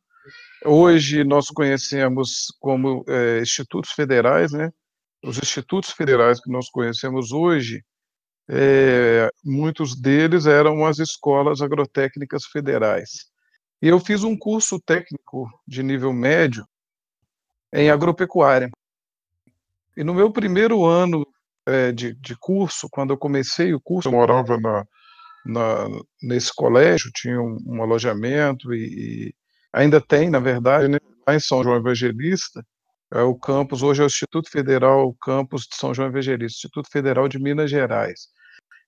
Hoje 0.64 1.24
nós 1.24 1.48
conhecemos 1.48 2.56
como 2.60 3.04
é, 3.08 3.40
institutos 3.40 3.94
federais, 3.94 4.52
né? 4.52 4.72
Os 5.24 5.38
institutos 5.38 5.92
federais 5.92 6.42
que 6.42 6.52
nós 6.52 6.70
conhecemos 6.70 7.32
hoje, 7.32 7.84
é, 8.50 9.30
muitos 9.44 10.00
deles 10.00 10.46
eram 10.46 10.86
as 10.86 11.00
escolas 11.00 11.62
agrotécnicas 11.62 12.46
federais. 12.46 13.30
E 13.82 13.88
eu 13.88 14.00
fiz 14.00 14.24
um 14.24 14.38
curso 14.38 14.80
técnico 14.80 15.48
de 15.68 15.84
nível 15.84 16.12
médio 16.12 16.66
em 17.74 17.90
agropecuária. 17.90 18.70
E 19.96 20.04
no 20.04 20.14
meu 20.14 20.32
primeiro 20.32 20.86
ano 20.86 21.26
é, 21.66 21.92
de, 21.92 22.14
de 22.16 22.36
curso, 22.38 22.88
quando 22.92 23.12
eu 23.12 23.18
comecei 23.18 23.74
o 23.74 23.82
curso, 23.82 24.08
eu 24.08 24.14
morava 24.14 24.58
na, 24.60 24.86
na, 25.46 25.88
nesse 26.22 26.54
colégio, 26.54 27.12
tinha 27.14 27.42
um, 27.42 27.58
um 27.66 27.82
alojamento 27.82 28.74
e, 28.74 29.30
e, 29.30 29.36
ainda 29.74 30.02
tem, 30.02 30.30
na 30.30 30.40
verdade, 30.40 30.88
né, 30.88 30.98
lá 31.28 31.36
em 31.36 31.40
São 31.40 31.64
João 31.64 31.78
Evangelista, 31.78 32.66
é 33.14 33.22
o 33.22 33.36
campus, 33.36 33.82
hoje 33.84 34.02
é 34.02 34.06
o 34.06 34.08
Instituto 34.08 34.50
Federal, 34.50 35.14
campus 35.22 35.64
de 35.64 35.76
São 35.76 35.94
João 35.94 36.08
Evangelista, 36.08 36.58
Instituto 36.58 36.90
Federal 36.90 37.28
de 37.28 37.40
Minas 37.40 37.70
Gerais. 37.70 38.28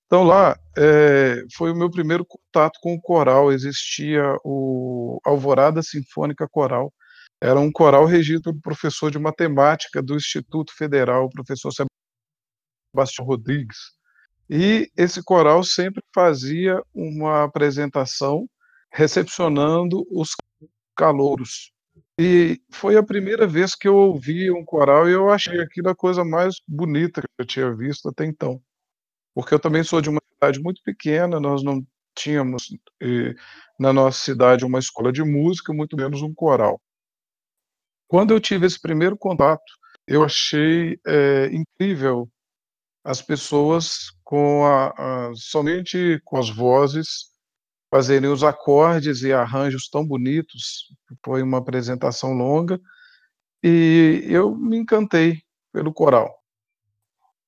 Então 0.05 0.23
lá 0.23 0.57
é, 0.77 1.43
foi 1.55 1.71
o 1.71 1.75
meu 1.75 1.89
primeiro 1.89 2.25
contato 2.25 2.79
com 2.81 2.93
o 2.93 3.01
coral, 3.01 3.51
existia 3.51 4.23
o 4.43 5.19
Alvorada 5.25 5.81
Sinfônica 5.81 6.47
Coral, 6.47 6.93
era 7.41 7.59
um 7.59 7.71
coral 7.71 8.05
regido 8.05 8.43
pelo 8.43 8.61
professor 8.61 9.11
de 9.11 9.19
matemática 9.19 10.01
do 10.01 10.15
Instituto 10.15 10.73
Federal, 10.73 11.25
o 11.25 11.29
professor 11.29 11.71
Sebastião 12.93 13.25
Rodrigues. 13.25 13.77
E 14.49 14.89
esse 14.95 15.21
coral 15.21 15.63
sempre 15.63 16.01
fazia 16.15 16.81
uma 16.93 17.43
apresentação 17.43 18.47
recepcionando 18.93 20.05
os 20.09 20.29
calouros. 20.95 21.72
E 22.19 22.61
foi 22.71 22.95
a 22.95 23.03
primeira 23.03 23.47
vez 23.47 23.73
que 23.75 23.87
eu 23.87 23.95
ouvi 23.95 24.51
um 24.51 24.63
coral 24.63 25.09
e 25.09 25.13
eu 25.13 25.31
achei 25.31 25.59
aquilo 25.59 25.89
a 25.89 25.95
coisa 25.95 26.23
mais 26.23 26.55
bonita 26.67 27.21
que 27.21 27.27
eu 27.39 27.45
tinha 27.45 27.75
visto 27.75 28.07
até 28.09 28.25
então. 28.25 28.61
Porque 29.33 29.53
eu 29.53 29.59
também 29.59 29.83
sou 29.83 30.01
de 30.01 30.09
uma 30.09 30.21
cidade 30.33 30.59
muito 30.61 30.81
pequena, 30.83 31.39
nós 31.39 31.63
não 31.63 31.85
tínhamos 32.15 32.67
eh, 33.01 33.33
na 33.79 33.91
nossa 33.91 34.19
cidade 34.19 34.65
uma 34.65 34.79
escola 34.79 35.11
de 35.11 35.23
música, 35.23 35.73
muito 35.73 35.97
menos 35.97 36.21
um 36.21 36.33
coral. 36.33 36.79
Quando 38.07 38.31
eu 38.31 38.39
tive 38.39 38.67
esse 38.67 38.79
primeiro 38.79 39.17
contato, 39.17 39.63
eu 40.07 40.23
achei 40.23 40.99
é, 41.07 41.47
incrível 41.47 42.29
as 43.03 43.21
pessoas 43.21 44.11
com 44.23 44.65
a, 44.65 45.29
a, 45.29 45.31
somente 45.35 46.21
com 46.23 46.37
as 46.37 46.49
vozes 46.49 47.32
fazerem 47.93 48.27
os 48.27 48.43
acordes 48.43 49.21
e 49.21 49.31
arranjos 49.31 49.87
tão 49.87 50.03
bonitos. 50.03 50.87
Foi 51.23 51.43
uma 51.43 51.59
apresentação 51.59 52.33
longa 52.33 52.81
e 53.61 54.25
eu 54.27 54.55
me 54.55 54.77
encantei 54.77 55.43
pelo 55.71 55.93
coral. 55.93 56.33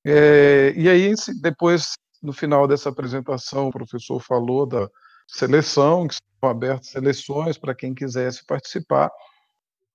É, 0.04 0.72
e 0.76 0.88
aí, 0.88 1.12
depois, 1.42 1.94
no 2.22 2.32
final 2.32 2.68
dessa 2.68 2.90
apresentação, 2.90 3.66
o 3.66 3.72
professor 3.72 4.20
falou 4.20 4.64
da 4.64 4.88
seleção, 5.26 6.06
que 6.06 6.14
estão 6.14 6.48
abertas 6.48 6.90
seleções 6.90 7.58
para 7.58 7.74
quem 7.74 7.92
quisesse 7.92 8.46
participar. 8.46 9.10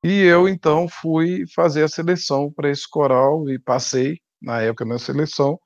E 0.04 0.22
eu, 0.24 0.50
então, 0.50 0.86
fui 0.90 1.46
fazer 1.56 1.84
a 1.84 1.88
seleção 1.88 2.52
para 2.52 2.70
esse 2.70 2.90
coral 2.90 3.50
e 3.50 3.58
passei, 3.58 4.20
na 4.42 4.60
época, 4.62 4.84
na 4.84 5.00
seleção 5.00 5.58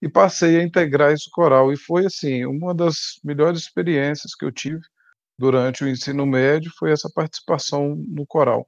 e 0.00 0.08
passei 0.08 0.58
a 0.58 0.62
integrar 0.62 1.12
esse 1.12 1.30
coral. 1.30 1.72
E 1.72 1.76
foi 1.76 2.06
assim, 2.06 2.44
uma 2.44 2.74
das 2.74 3.18
melhores 3.24 3.60
experiências 3.60 4.34
que 4.34 4.44
eu 4.44 4.52
tive 4.52 4.82
durante 5.38 5.84
o 5.84 5.88
ensino 5.88 6.26
médio 6.26 6.72
foi 6.78 6.92
essa 6.92 7.10
participação 7.14 7.96
no 8.08 8.26
coral. 8.26 8.66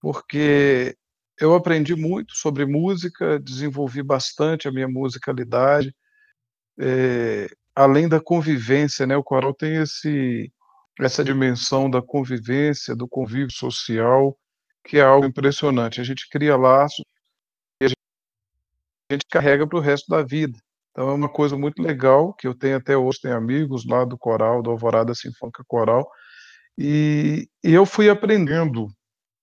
Porque 0.00 0.96
eu 1.40 1.54
aprendi 1.54 1.94
muito 1.96 2.34
sobre 2.36 2.66
música, 2.66 3.38
desenvolvi 3.40 4.02
bastante 4.02 4.68
a 4.68 4.72
minha 4.72 4.88
musicalidade, 4.88 5.94
é, 6.78 7.48
além 7.74 8.08
da 8.08 8.20
convivência, 8.20 9.06
né? 9.06 9.16
O 9.16 9.24
coral 9.24 9.54
tem 9.54 9.76
esse 9.76 10.52
essa 11.00 11.24
dimensão 11.24 11.90
da 11.90 12.00
convivência, 12.00 12.94
do 12.94 13.08
convívio 13.08 13.50
social, 13.50 14.38
que 14.84 14.98
é 14.98 15.02
algo 15.02 15.26
impressionante. 15.26 16.00
A 16.00 16.04
gente 16.04 16.28
cria 16.30 16.56
laços 16.56 17.04
gente 19.12 19.26
carrega 19.30 19.66
para 19.66 19.78
o 19.78 19.82
resto 19.82 20.08
da 20.08 20.22
vida. 20.22 20.58
Então 20.90 21.08
é 21.08 21.12
uma 21.12 21.28
coisa 21.28 21.56
muito 21.56 21.82
legal 21.82 22.32
que 22.34 22.46
eu 22.46 22.54
tenho 22.54 22.76
até 22.76 22.96
hoje, 22.96 23.20
tenho 23.22 23.36
amigos 23.36 23.84
lá 23.86 24.04
do 24.04 24.16
coral, 24.16 24.62
do 24.62 24.70
Alvorada 24.70 25.14
Sinfônica 25.14 25.64
Coral, 25.66 26.08
e, 26.78 27.48
e 27.62 27.72
eu 27.72 27.84
fui 27.84 28.08
aprendendo 28.08 28.88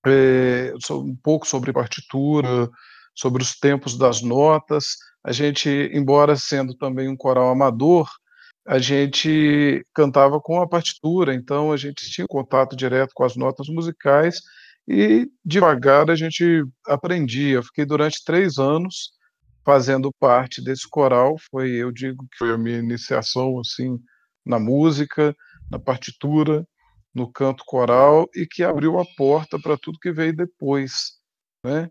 é, 0.05 0.73
um 0.91 1.15
pouco 1.15 1.47
sobre 1.47 1.73
partitura, 1.73 2.69
sobre 3.15 3.43
os 3.43 3.57
tempos 3.57 3.97
das 3.97 4.21
notas. 4.21 4.97
A 5.23 5.31
gente, 5.31 5.69
embora 5.93 6.35
sendo 6.35 6.75
também 6.75 7.07
um 7.07 7.15
coral 7.15 7.49
amador, 7.49 8.09
a 8.67 8.79
gente 8.79 9.85
cantava 9.93 10.39
com 10.39 10.61
a 10.61 10.67
partitura, 10.67 11.33
então 11.33 11.71
a 11.71 11.77
gente 11.77 12.09
tinha 12.11 12.27
contato 12.27 12.75
direto 12.75 13.11
com 13.13 13.23
as 13.23 13.35
notas 13.35 13.67
musicais 13.67 14.41
e 14.87 15.27
devagar 15.43 16.09
a 16.09 16.15
gente 16.15 16.63
aprendia. 16.87 17.55
Eu 17.55 17.63
fiquei 17.63 17.85
durante 17.85 18.23
três 18.23 18.57
anos 18.57 19.11
fazendo 19.65 20.11
parte 20.19 20.63
desse 20.63 20.87
coral, 20.89 21.35
foi, 21.49 21.71
eu 21.71 21.91
digo 21.91 22.25
que 22.31 22.37
foi 22.37 22.51
a 22.51 22.57
minha 22.57 22.79
iniciação, 22.79 23.59
assim, 23.59 23.99
na 24.45 24.59
música, 24.59 25.35
na 25.69 25.79
partitura, 25.79 26.67
no 27.13 27.31
canto 27.31 27.63
coral 27.65 28.29
e 28.35 28.45
que 28.45 28.63
abriu 28.63 28.99
a 28.99 29.05
porta 29.17 29.59
para 29.59 29.77
tudo 29.77 29.99
que 29.99 30.11
veio 30.11 30.35
depois, 30.35 31.19
né? 31.63 31.89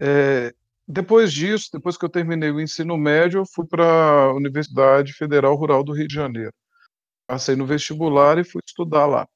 É, 0.00 0.54
depois 0.86 1.32
disso, 1.32 1.68
depois 1.72 1.96
que 1.96 2.04
eu 2.04 2.08
terminei 2.08 2.50
o 2.50 2.60
ensino 2.60 2.96
médio, 2.96 3.40
eu 3.40 3.46
fui 3.46 3.66
para 3.66 3.84
a 3.84 4.34
Universidade 4.34 5.12
Federal 5.12 5.54
Rural 5.54 5.84
do 5.84 5.92
Rio 5.92 6.08
de 6.08 6.14
Janeiro. 6.14 6.52
Passei 7.26 7.56
no 7.56 7.66
vestibular 7.66 8.38
e 8.38 8.44
fui 8.44 8.62
estudar 8.66 9.06
lá. 9.06 9.28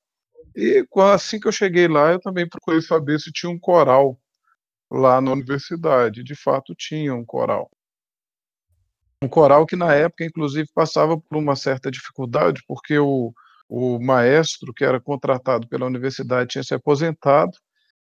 E 0.56 0.87
assim 1.12 1.38
que 1.38 1.49
eu 1.49 1.52
cheguei 1.52 1.88
lá, 1.88 2.12
eu 2.12 2.21
também 2.21 2.49
procurei 2.49 2.80
saber 2.80 3.21
se 3.21 3.32
tinha 3.32 3.50
um 3.50 3.59
coral 3.59 4.18
lá 4.93 5.21
na 5.21 5.33
universidade. 5.33 6.23
De 6.23 6.35
fato, 6.35 6.75
tinha 6.77 7.15
um 7.15 7.25
coral. 7.25 7.71
Um 9.23 9.29
coral 9.29 9.65
que, 9.67 9.77
na 9.77 9.95
época, 9.95 10.25
inclusive, 10.25 10.69
passava 10.75 11.19
por 11.19 11.39
uma 11.39 11.57
certa 11.57 11.91
dificuldade, 11.91 12.63
porque 12.67 12.99
o, 12.99 13.33
o 13.69 13.99
maestro 14.01 14.75
que 14.75 14.85
era 14.85 15.01
contratado 15.01 15.69
pela 15.69 15.87
universidade 15.87 16.51
tinha 16.51 16.65
se 16.65 16.75
aposentado 16.75 17.53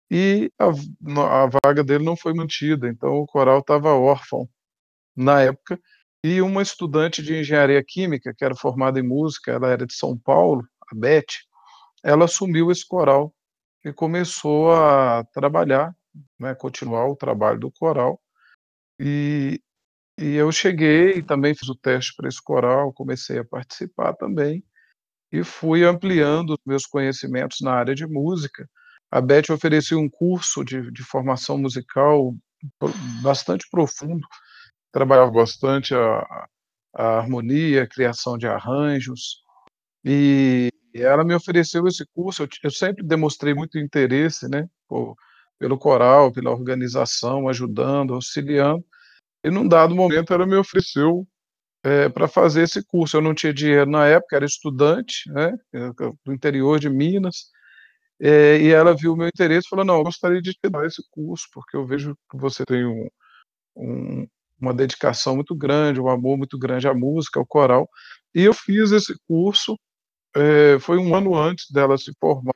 e 0.09 0.51
a, 0.59 0.65
a 0.67 1.49
vaga 1.63 1.83
dele 1.83 2.03
não 2.03 2.15
foi 2.15 2.33
mantida, 2.33 2.87
então 2.87 3.15
o 3.19 3.25
coral 3.25 3.59
estava 3.59 3.93
órfão 3.93 4.47
na 5.15 5.41
época. 5.41 5.79
E 6.23 6.41
uma 6.41 6.61
estudante 6.61 7.21
de 7.21 7.37
engenharia 7.39 7.83
química, 7.83 8.33
que 8.35 8.43
era 8.43 8.55
formada 8.55 8.99
em 8.99 9.03
música, 9.03 9.51
ela 9.51 9.69
era 9.69 9.85
de 9.85 9.93
São 9.93 10.17
Paulo, 10.17 10.63
a 10.91 10.95
Beth, 10.95 11.25
ela 12.03 12.25
assumiu 12.25 12.71
esse 12.71 12.85
coral 12.87 13.33
e 13.83 13.93
começou 13.93 14.71
a 14.73 15.23
trabalhar, 15.33 15.95
né, 16.39 16.55
continuar 16.55 17.07
o 17.07 17.15
trabalho 17.15 17.59
do 17.59 17.71
coral. 17.71 18.21
E, 18.99 19.61
e 20.17 20.35
eu 20.35 20.51
cheguei 20.51 21.21
também 21.21 21.55
fiz 21.55 21.69
o 21.69 21.75
teste 21.75 22.13
para 22.15 22.27
esse 22.27 22.41
coral, 22.41 22.93
comecei 22.93 23.39
a 23.39 23.45
participar 23.45 24.13
também 24.13 24.63
e 25.31 25.43
fui 25.43 25.83
ampliando 25.83 26.59
meus 26.65 26.85
conhecimentos 26.85 27.61
na 27.61 27.73
área 27.73 27.93
de 27.93 28.07
música. 28.07 28.69
A 29.11 29.21
Beth 29.21 29.49
oferecia 29.51 29.97
um 29.97 30.09
curso 30.09 30.63
de, 30.63 30.91
de 30.91 31.03
formação 31.03 31.57
musical 31.57 32.35
bastante 33.21 33.67
profundo, 33.69 34.25
trabalhava 34.91 35.31
bastante 35.31 35.93
a, 35.93 36.47
a 36.95 37.17
harmonia, 37.17 37.83
a 37.83 37.87
criação 37.87 38.37
de 38.37 38.47
arranjos, 38.47 39.43
e 40.03 40.69
ela 40.93 41.23
me 41.23 41.35
ofereceu 41.35 41.85
esse 41.87 42.05
curso. 42.13 42.43
Eu, 42.43 42.49
eu 42.63 42.71
sempre 42.71 43.03
demonstrei 43.03 43.53
muito 43.53 43.77
interesse, 43.77 44.47
né, 44.47 44.67
por, 44.87 45.15
pelo 45.59 45.77
coral, 45.77 46.31
pela 46.31 46.51
organização, 46.51 47.47
ajudando, 47.47 48.13
auxiliando. 48.13 48.85
E 49.43 49.49
num 49.49 49.67
dado 49.67 49.95
momento 49.95 50.33
ela 50.33 50.45
me 50.45 50.55
ofereceu 50.55 51.27
é, 51.83 52.09
para 52.09 52.27
fazer 52.27 52.63
esse 52.63 52.83
curso. 52.83 53.17
Eu 53.17 53.21
não 53.21 53.35
tinha 53.35 53.53
dinheiro 53.53 53.89
na 53.89 54.07
época, 54.07 54.35
era 54.35 54.45
estudante, 54.45 55.31
né, 55.31 55.53
do 56.25 56.33
interior 56.33 56.79
de 56.79 56.89
Minas, 56.89 57.51
é, 58.19 58.57
e 58.59 58.71
ela 58.71 58.95
viu 58.95 59.13
o 59.13 59.17
meu 59.17 59.27
interesse 59.27 59.67
e 59.67 59.69
falou: 59.69 59.85
Não, 59.85 59.97
eu 59.97 60.03
gostaria 60.03 60.41
de 60.41 60.53
te 60.53 60.69
dar 60.69 60.85
esse 60.85 61.03
curso, 61.11 61.47
porque 61.53 61.75
eu 61.75 61.85
vejo 61.85 62.15
que 62.31 62.37
você 62.37 62.65
tem 62.65 62.85
um, 62.85 63.07
um, 63.75 64.27
uma 64.59 64.73
dedicação 64.73 65.35
muito 65.35 65.55
grande, 65.55 65.99
um 65.99 66.09
amor 66.09 66.37
muito 66.37 66.57
grande 66.57 66.87
à 66.87 66.93
música, 66.93 67.39
ao 67.39 67.45
coral. 67.45 67.89
E 68.33 68.43
eu 68.43 68.53
fiz 68.53 68.91
esse 68.91 69.15
curso, 69.27 69.77
é, 70.35 70.79
foi 70.79 70.97
um 70.97 71.15
ano 71.15 71.35
antes 71.35 71.69
dela 71.71 71.97
se 71.97 72.13
formar. 72.19 72.53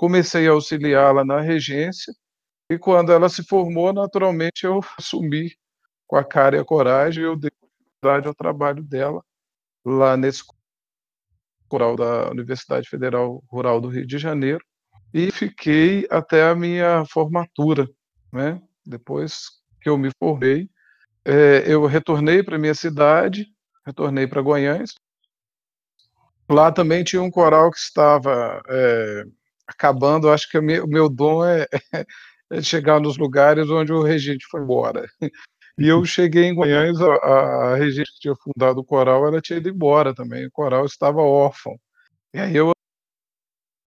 Comecei 0.00 0.48
a 0.48 0.52
auxiliá-la 0.52 1.26
na 1.26 1.42
regência, 1.42 2.10
e 2.70 2.78
quando 2.78 3.12
ela 3.12 3.28
se 3.28 3.44
formou, 3.44 3.92
naturalmente 3.92 4.64
eu 4.64 4.80
assumi 4.96 5.54
com 6.06 6.16
a 6.16 6.24
cara 6.24 6.56
e 6.56 6.58
a 6.58 6.64
coragem, 6.64 7.22
eu 7.22 7.36
dei 7.36 7.50
continuidade 7.50 8.26
ao 8.26 8.34
trabalho 8.34 8.82
dela 8.82 9.22
lá 9.84 10.16
nesse 10.16 10.42
coral 11.68 11.96
da 11.96 12.30
Universidade 12.30 12.88
Federal 12.88 13.44
Rural 13.46 13.78
do 13.78 13.88
Rio 13.88 14.06
de 14.06 14.16
Janeiro 14.16 14.64
e 15.12 15.30
fiquei 15.30 16.06
até 16.10 16.48
a 16.48 16.54
minha 16.54 17.04
formatura, 17.04 17.86
né? 18.32 18.58
Depois 18.86 19.50
que 19.82 19.90
eu 19.90 19.98
me 19.98 20.10
formei, 20.18 20.70
é, 21.26 21.70
eu 21.70 21.84
retornei 21.84 22.42
para 22.42 22.58
minha 22.58 22.74
cidade, 22.74 23.48
retornei 23.84 24.26
para 24.26 24.40
Goiânia. 24.40 24.86
Lá 26.48 26.72
também 26.72 27.04
tinha 27.04 27.20
um 27.20 27.30
coral 27.30 27.70
que 27.70 27.78
estava 27.78 28.62
é, 28.66 29.24
acabando. 29.70 30.30
Acho 30.30 30.48
que 30.48 30.58
o 30.58 30.62
meu, 30.62 30.86
meu 30.86 31.08
dom 31.08 31.44
é, 31.44 31.66
é, 32.52 32.62
chegar 32.62 33.00
nos 33.00 33.16
lugares 33.16 33.68
onde 33.70 33.92
o 33.92 34.02
regente 34.02 34.46
foi 34.50 34.62
embora. 34.62 35.06
E 35.78 35.88
eu 35.88 36.04
cheguei 36.04 36.44
em 36.44 36.54
Goiânia, 36.54 36.92
a, 37.22 37.72
a 37.72 37.76
regente 37.76 38.12
que 38.12 38.20
tinha 38.20 38.34
fundado 38.36 38.80
o 38.80 38.84
coral, 38.84 39.26
ela 39.26 39.40
tinha 39.40 39.58
ido 39.58 39.70
embora 39.70 40.14
também. 40.14 40.46
O 40.46 40.50
coral 40.50 40.84
estava 40.84 41.22
órfão. 41.22 41.74
E 42.34 42.38
aí 42.38 42.54
eu 42.54 42.70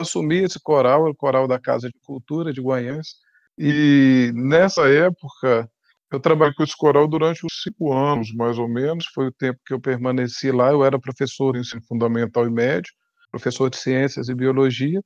assumi 0.01 0.37
esse 0.37 0.59
coral, 0.59 1.07
o 1.07 1.15
coral 1.15 1.47
da 1.47 1.59
Casa 1.59 1.87
de 1.87 1.99
Cultura 2.03 2.51
de 2.51 2.61
Guanhães, 2.61 3.15
e 3.57 4.31
nessa 4.33 4.87
época 4.89 5.69
eu 6.11 6.19
trabalhei 6.19 6.53
com 6.55 6.63
esse 6.63 6.75
coral 6.75 7.07
durante 7.07 7.45
uns 7.45 7.61
cinco 7.63 7.93
anos, 7.93 8.33
mais 8.33 8.57
ou 8.59 8.67
menos, 8.67 9.05
foi 9.13 9.27
o 9.27 9.31
tempo 9.31 9.59
que 9.65 9.73
eu 9.73 9.79
permaneci 9.79 10.51
lá, 10.51 10.71
eu 10.71 10.83
era 10.83 10.99
professor 10.99 11.53
de 11.53 11.59
ensino 11.59 11.81
fundamental 11.87 12.45
e 12.45 12.51
médio, 12.51 12.91
professor 13.31 13.69
de 13.69 13.77
ciências 13.77 14.29
e 14.29 14.35
biologia, 14.35 15.01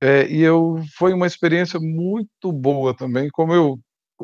é, 0.00 0.26
e 0.28 0.42
eu 0.42 0.76
foi 0.96 1.12
uma 1.12 1.26
experiência 1.26 1.80
muito 1.80 2.52
boa 2.52 2.94
também, 2.94 3.28
como 3.30 3.54
eu 3.54 3.78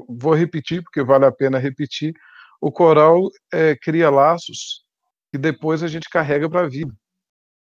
vou 0.09 0.35
repetir, 0.35 0.83
porque 0.83 1.03
vale 1.03 1.25
a 1.25 1.33
pena 1.33 1.59
repetir, 1.59 2.15
o 2.61 2.71
coral 2.71 3.29
é, 3.53 3.75
cria 3.77 4.11
laços 4.11 4.85
que 5.31 5.39
depois 5.39 5.83
a 5.83 5.89
gente 5.89 6.09
carrega 6.11 6.49
para 6.49 6.63
a 6.63 6.69
vida. 6.69 6.95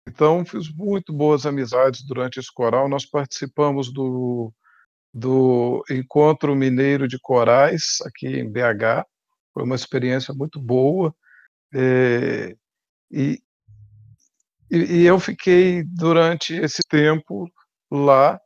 Então, 0.06 0.44
fiz 0.44 0.68
muito 0.74 1.12
boas 1.12 1.46
amizades 1.46 2.04
durante 2.04 2.40
esse 2.40 2.52
coral. 2.52 2.88
Nós 2.88 3.06
participamos 3.06 3.92
do, 3.92 4.52
do 5.14 5.84
Encontro 5.88 6.56
Mineiro 6.56 7.06
de 7.06 7.18
Corais, 7.20 7.98
aqui 8.04 8.26
em 8.26 8.50
BH. 8.50 9.06
Foi 9.54 9.62
uma 9.62 9.76
experiência 9.76 10.34
muito 10.34 10.60
boa. 10.60 11.14
É, 11.72 12.56
e, 13.10 13.40
e, 14.70 15.04
eu 15.04 15.20
fiquei 15.20 15.84
durante 15.84 16.54
esse 16.54 16.82
tempo 16.88 17.48
lá, 17.92 18.40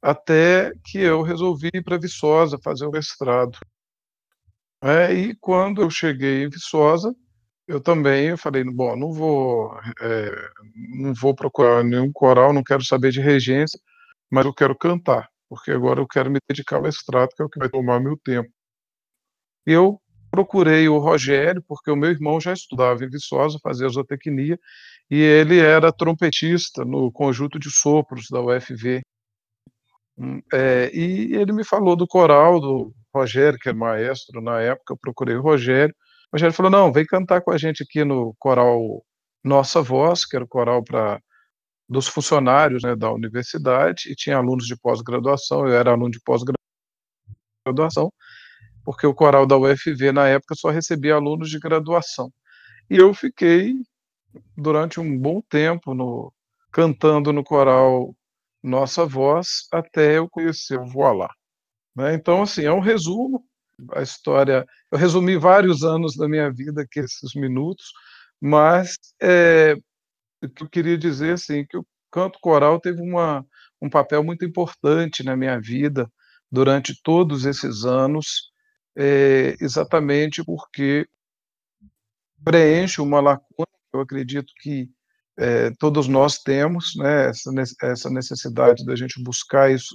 até 0.00 0.72
que 0.84 0.98
eu 0.98 1.22
resolvi 1.22 1.70
ir 1.74 1.82
para 1.82 1.98
Viçosa 1.98 2.58
fazer 2.62 2.86
o 2.86 2.90
mestrado. 2.90 3.58
É, 4.82 5.12
e 5.12 5.34
quando 5.36 5.82
eu 5.82 5.90
cheguei 5.90 6.44
em 6.44 6.48
Viçosa, 6.48 7.14
eu 7.66 7.80
também 7.80 8.28
eu 8.28 8.38
falei, 8.38 8.64
bom, 8.64 8.96
não 8.96 9.12
vou, 9.12 9.76
é, 10.00 10.50
não 11.00 11.14
vou 11.14 11.34
procurar 11.34 11.84
nenhum 11.84 12.12
coral, 12.12 12.52
não 12.52 12.62
quero 12.62 12.84
saber 12.84 13.12
de 13.12 13.20
regência, 13.20 13.78
mas 14.30 14.44
eu 14.46 14.54
quero 14.54 14.76
cantar, 14.76 15.28
porque 15.48 15.70
agora 15.70 16.00
eu 16.00 16.06
quero 16.06 16.30
me 16.30 16.38
dedicar 16.48 16.76
ao 16.76 16.88
estrado, 16.88 17.30
que 17.36 17.42
é 17.42 17.44
o 17.44 17.48
que 17.48 17.58
vai 17.58 17.68
tomar 17.68 18.00
meu 18.00 18.16
tempo. 18.24 18.50
Eu 19.66 20.00
procurei 20.30 20.88
o 20.88 20.98
Rogério, 20.98 21.62
porque 21.68 21.90
o 21.90 21.96
meu 21.96 22.10
irmão 22.10 22.40
já 22.40 22.52
estudava 22.52 23.04
em 23.04 23.08
Viçosa, 23.08 23.58
fazia 23.62 23.88
zootecnia, 23.88 24.58
e 25.12 25.20
ele 25.20 25.60
era 25.60 25.92
trompetista 25.92 26.86
no 26.86 27.12
conjunto 27.12 27.58
de 27.58 27.70
sopros 27.70 28.28
da 28.30 28.40
UFV. 28.40 29.02
Hum, 30.16 30.40
é, 30.50 30.90
e 30.94 31.34
ele 31.34 31.52
me 31.52 31.64
falou 31.64 31.94
do 31.94 32.06
coral 32.06 32.58
do 32.58 32.94
Rogério, 33.14 33.58
que 33.58 33.68
é 33.68 33.74
maestro 33.74 34.40
na 34.40 34.62
época, 34.62 34.94
eu 34.94 34.98
procurei 34.98 35.36
o 35.36 35.42
Rogério, 35.42 35.94
o 36.32 36.36
Rogério 36.36 36.54
falou: 36.54 36.72
não, 36.72 36.90
vem 36.90 37.04
cantar 37.04 37.42
com 37.42 37.50
a 37.50 37.58
gente 37.58 37.82
aqui 37.82 38.04
no 38.04 38.34
coral 38.38 39.04
Nossa 39.44 39.82
Voz, 39.82 40.24
que 40.24 40.34
era 40.34 40.46
o 40.46 40.48
coral 40.48 40.82
para 40.82 41.20
dos 41.88 42.08
funcionários 42.08 42.82
né, 42.82 42.96
da 42.96 43.12
universidade, 43.12 44.10
e 44.10 44.14
tinha 44.14 44.38
alunos 44.38 44.66
de 44.66 44.76
pós-graduação, 44.78 45.68
eu 45.68 45.74
era 45.76 45.90
aluno 45.90 46.10
de 46.10 46.20
pós-graduação, 46.24 48.10
porque 48.84 49.06
o 49.06 49.14
coral 49.14 49.46
da 49.46 49.58
UFV 49.58 50.10
na 50.12 50.26
época 50.28 50.54
só 50.54 50.70
recebia 50.70 51.16
alunos 51.16 51.50
de 51.50 51.58
graduação. 51.58 52.30
E 52.90 52.96
eu 52.96 53.12
fiquei 53.14 53.74
durante 54.56 55.00
um 55.00 55.18
bom 55.18 55.40
tempo 55.40 55.94
no, 55.94 56.32
cantando 56.72 57.32
no 57.32 57.44
coral 57.44 58.14
Nossa 58.62 59.04
Voz 59.04 59.66
até 59.72 60.18
eu 60.18 60.28
conhecer 60.28 60.78
o 60.78 60.86
Voilá. 60.86 61.30
Né? 61.94 62.14
Então, 62.14 62.42
assim, 62.42 62.64
é 62.64 62.72
um 62.72 62.80
resumo 62.80 63.44
a 63.92 64.02
história. 64.02 64.66
Eu 64.90 64.98
resumi 64.98 65.36
vários 65.36 65.82
anos 65.82 66.16
da 66.16 66.28
minha 66.28 66.50
vida 66.50 66.82
aqui, 66.82 67.00
esses 67.00 67.34
minutos, 67.34 67.92
mas 68.40 68.98
é, 69.20 69.74
o 70.42 70.48
que 70.48 70.62
eu 70.62 70.68
queria 70.68 70.98
dizer 70.98 71.34
assim, 71.34 71.64
que 71.66 71.76
o 71.76 71.86
canto 72.10 72.38
coral 72.40 72.80
teve 72.80 73.00
uma, 73.00 73.44
um 73.80 73.88
papel 73.88 74.22
muito 74.22 74.44
importante 74.44 75.24
na 75.24 75.36
minha 75.36 75.60
vida 75.60 76.10
durante 76.50 77.00
todos 77.02 77.44
esses 77.46 77.84
anos, 77.84 78.52
é, 78.96 79.56
exatamente 79.60 80.44
porque 80.44 81.06
preenche 82.44 83.00
uma 83.00 83.20
lacuna 83.20 83.66
eu 83.92 84.00
acredito 84.00 84.52
que 84.60 84.88
é, 85.38 85.70
todos 85.78 86.08
nós 86.08 86.38
temos, 86.38 86.92
né, 86.96 87.30
essa, 87.30 88.10
necessidade 88.10 88.84
da 88.84 88.94
gente 88.94 89.22
buscar 89.22 89.70
isso, 89.70 89.94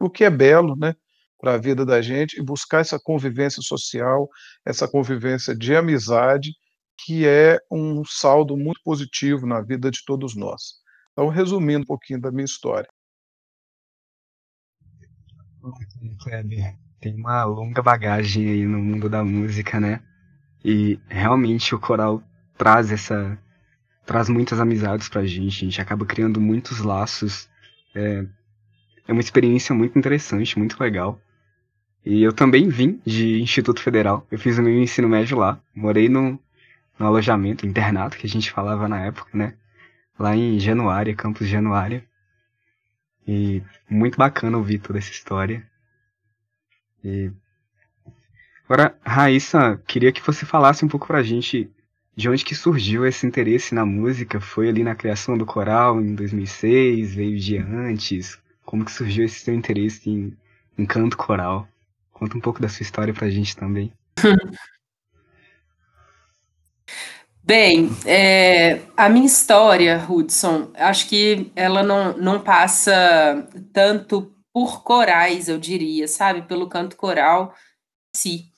o, 0.00 0.10
que 0.10 0.24
é 0.24 0.30
belo, 0.30 0.76
né, 0.76 0.94
para 1.38 1.54
a 1.54 1.58
vida 1.58 1.86
da 1.86 2.02
gente 2.02 2.38
e 2.38 2.42
buscar 2.42 2.80
essa 2.80 2.98
convivência 2.98 3.62
social, 3.62 4.28
essa 4.64 4.88
convivência 4.88 5.56
de 5.56 5.74
amizade 5.74 6.52
que 7.04 7.26
é 7.26 7.58
um 7.70 8.04
saldo 8.04 8.56
muito 8.56 8.80
positivo 8.82 9.46
na 9.46 9.60
vida 9.60 9.90
de 9.90 10.04
todos 10.04 10.34
nós. 10.34 10.74
Então, 11.12 11.28
resumindo 11.28 11.82
um 11.82 11.86
pouquinho 11.86 12.20
da 12.20 12.30
minha 12.30 12.44
história. 12.44 12.88
Kleber, 16.22 16.76
tem 17.00 17.14
uma 17.14 17.44
longa 17.44 17.82
bagagem 17.82 18.48
aí 18.48 18.66
no 18.66 18.78
mundo 18.78 19.08
da 19.08 19.24
música, 19.24 19.78
né? 19.78 20.02
E 20.64 20.98
realmente 21.08 21.74
o 21.74 21.78
coral 21.78 22.22
traz 22.58 22.92
essa 22.92 23.38
traz 24.04 24.28
muitas 24.28 24.58
amizades 24.58 25.08
pra 25.08 25.26
gente, 25.26 25.64
a 25.64 25.64
gente 25.64 25.80
acaba 25.80 26.06
criando 26.06 26.40
muitos 26.40 26.80
laços. 26.80 27.48
É, 27.94 28.24
é 29.06 29.12
uma 29.12 29.20
experiência 29.20 29.74
muito 29.74 29.98
interessante, 29.98 30.58
muito 30.58 30.80
legal. 30.80 31.20
E 32.04 32.22
eu 32.22 32.32
também 32.32 32.68
vim 32.68 33.00
de 33.04 33.40
Instituto 33.42 33.82
Federal. 33.82 34.26
Eu 34.30 34.38
fiz 34.38 34.56
o 34.56 34.62
meu 34.62 34.72
ensino 34.78 35.08
médio 35.08 35.36
lá. 35.36 35.60
Morei 35.74 36.08
no, 36.08 36.40
no 36.98 37.06
alojamento, 37.06 37.66
internato, 37.66 38.16
que 38.16 38.26
a 38.26 38.30
gente 38.30 38.50
falava 38.50 38.88
na 38.88 39.04
época, 39.04 39.28
né? 39.36 39.54
Lá 40.18 40.34
em 40.34 40.58
Januária, 40.58 41.14
campus 41.14 41.46
Januária. 41.46 42.02
E 43.26 43.62
muito 43.90 44.16
bacana 44.16 44.56
ouvir 44.56 44.78
toda 44.78 44.98
essa 44.98 45.10
história. 45.10 45.66
E... 47.04 47.30
Agora, 48.64 48.96
Raíssa, 49.04 49.78
queria 49.86 50.12
que 50.12 50.22
você 50.22 50.46
falasse 50.46 50.82
um 50.82 50.88
pouco 50.88 51.06
pra 51.06 51.22
gente 51.22 51.70
de 52.18 52.28
onde 52.28 52.44
que 52.44 52.52
surgiu 52.52 53.06
esse 53.06 53.24
interesse 53.24 53.72
na 53.72 53.86
música? 53.86 54.40
Foi 54.40 54.68
ali 54.68 54.82
na 54.82 54.96
criação 54.96 55.38
do 55.38 55.46
coral 55.46 56.00
em 56.00 56.16
2006? 56.16 57.14
Veio 57.14 57.38
de 57.38 57.58
antes? 57.58 58.36
Como 58.64 58.84
que 58.84 58.90
surgiu 58.90 59.24
esse 59.24 59.38
seu 59.38 59.54
interesse 59.54 60.10
em, 60.10 60.36
em 60.76 60.84
canto 60.84 61.16
coral? 61.16 61.68
Conta 62.12 62.36
um 62.36 62.40
pouco 62.40 62.60
da 62.60 62.68
sua 62.68 62.82
história 62.82 63.14
pra 63.14 63.30
gente 63.30 63.56
também. 63.56 63.92
Bem, 67.40 67.88
é, 68.04 68.80
a 68.96 69.08
minha 69.08 69.26
história, 69.26 70.04
Hudson, 70.10 70.72
acho 70.74 71.08
que 71.08 71.52
ela 71.54 71.84
não, 71.84 72.18
não 72.18 72.40
passa 72.40 73.48
tanto 73.72 74.34
por 74.52 74.82
corais, 74.82 75.48
eu 75.48 75.56
diria, 75.56 76.08
sabe? 76.08 76.42
Pelo 76.42 76.68
canto 76.68 76.96
coral, 76.96 77.54
sim. 78.12 78.50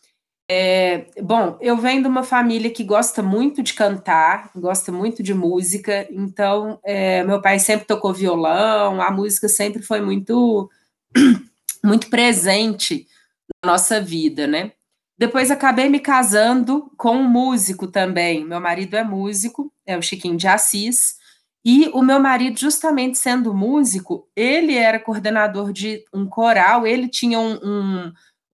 É, 0.53 1.07
bom, 1.23 1.57
eu 1.61 1.77
venho 1.77 2.03
de 2.03 2.09
uma 2.09 2.25
família 2.25 2.73
que 2.73 2.83
gosta 2.83 3.23
muito 3.23 3.63
de 3.63 3.73
cantar, 3.73 4.51
gosta 4.57 4.91
muito 4.91 5.23
de 5.23 5.33
música, 5.33 6.09
então 6.11 6.81
é, 6.83 7.23
meu 7.23 7.41
pai 7.41 7.61
sempre 7.61 7.87
tocou 7.87 8.13
violão, 8.13 9.01
a 9.01 9.13
música 9.13 9.49
sempre 9.49 9.81
foi 9.81 10.01
muito, 10.01 10.69
muito 11.85 12.11
presente 12.11 13.07
na 13.65 13.71
nossa 13.71 14.01
vida, 14.01 14.49
né? 14.49 14.73
Depois 15.17 15.53
acabei 15.53 15.89
me 15.89 16.01
casando 16.01 16.91
com 16.97 17.15
um 17.15 17.29
músico 17.29 17.87
também. 17.87 18.45
Meu 18.45 18.61
marido 18.61 18.97
é 18.97 19.05
músico, 19.05 19.73
é 19.87 19.97
o 19.97 20.03
Chiquinho 20.03 20.37
de 20.37 20.49
Assis. 20.49 21.15
E 21.65 21.89
o 21.93 22.03
meu 22.03 22.19
marido, 22.19 22.59
justamente 22.59 23.19
sendo 23.19 23.55
músico, 23.55 24.27
ele 24.35 24.75
era 24.75 24.99
coordenador 24.99 25.73
de 25.73 26.05
um 26.13 26.27
coral, 26.27 26.87
ele 26.87 27.07
tinha 27.07 27.39
um, 27.39 27.53
um, 27.63 28.13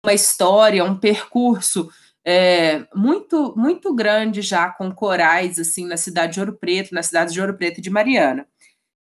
uma 0.04 0.12
história, 0.12 0.84
um 0.84 0.96
percurso 0.96 1.88
é, 2.24 2.86
muito 2.94 3.54
muito 3.56 3.94
grande 3.94 4.42
já 4.42 4.70
com 4.70 4.92
corais 4.92 5.58
assim 5.58 5.86
na 5.86 5.96
cidade 5.96 6.34
de 6.34 6.40
Ouro 6.40 6.54
Preto, 6.54 6.94
na 6.94 7.02
cidade 7.02 7.32
de 7.32 7.40
Ouro 7.40 7.56
Preto 7.56 7.78
e 7.78 7.82
de 7.82 7.90
Mariana. 7.90 8.46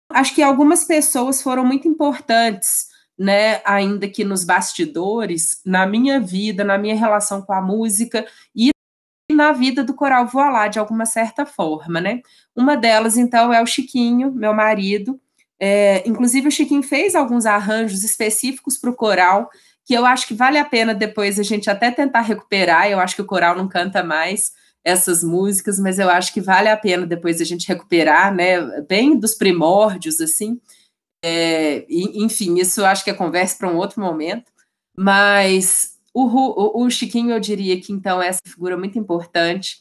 Acho 0.09 0.33
que 0.35 0.41
algumas 0.41 0.83
pessoas 0.85 1.41
foram 1.41 1.65
muito 1.65 1.87
importantes 1.87 2.87
né, 3.19 3.61
ainda 3.65 4.07
que 4.07 4.23
nos 4.23 4.45
bastidores, 4.45 5.59
na 5.65 5.85
minha 5.85 6.21
vida, 6.21 6.63
na 6.63 6.77
minha 6.77 6.95
relação 6.95 7.41
com 7.41 7.51
a 7.51 7.61
música 7.61 8.25
e 8.55 8.71
na 9.29 9.51
vida 9.51 9.83
do 9.83 9.93
Coral 9.93 10.25
Voilá, 10.25 10.69
de 10.69 10.79
alguma 10.79 11.05
certa 11.05 11.45
forma, 11.45 11.99
né? 11.99 12.21
Uma 12.55 12.77
delas, 12.77 13.17
então, 13.17 13.53
é 13.53 13.61
o 13.61 13.65
Chiquinho, 13.65 14.31
meu 14.31 14.53
marido. 14.53 15.19
É, 15.59 16.07
inclusive, 16.07 16.47
o 16.47 16.51
Chiquinho 16.51 16.81
fez 16.81 17.13
alguns 17.13 17.45
arranjos 17.45 18.03
específicos 18.03 18.77
para 18.77 18.89
o 18.89 18.95
coral, 18.95 19.49
que 19.89 19.95
eu 19.95 20.05
acho 20.05 20.27
que 20.27 20.35
vale 20.35 20.59
a 20.59 20.63
pena 20.63 20.93
depois 20.93 21.39
a 21.39 21.43
gente 21.43 21.67
até 21.67 21.89
tentar 21.89 22.21
recuperar. 22.21 22.87
Eu 22.87 22.99
acho 22.99 23.15
que 23.15 23.23
o 23.23 23.25
coral 23.25 23.57
não 23.57 23.67
canta 23.67 24.03
mais 24.03 24.51
essas 24.85 25.23
músicas, 25.23 25.79
mas 25.79 25.97
eu 25.97 26.07
acho 26.07 26.31
que 26.31 26.39
vale 26.39 26.69
a 26.69 26.77
pena 26.77 27.07
depois 27.07 27.41
a 27.41 27.43
gente 27.43 27.67
recuperar, 27.67 28.31
né? 28.31 28.81
Bem 28.81 29.17
dos 29.17 29.33
primórdios, 29.33 30.21
assim. 30.21 30.61
É, 31.25 31.87
enfim, 31.89 32.59
isso 32.59 32.85
acho 32.85 33.03
que 33.03 33.09
é 33.09 33.15
conversa 33.15 33.57
para 33.57 33.67
um 33.67 33.77
outro 33.77 33.99
momento, 33.99 34.51
mas 34.95 35.97
o, 36.13 36.25
o, 36.27 36.85
o, 36.85 36.89
Chiquinho, 36.91 37.31
eu 37.31 37.39
diria 37.39 37.81
que 37.81 37.91
então 37.91 38.21
é 38.21 38.27
essa 38.27 38.41
figura 38.45 38.77
muito 38.77 38.99
importante. 38.99 39.79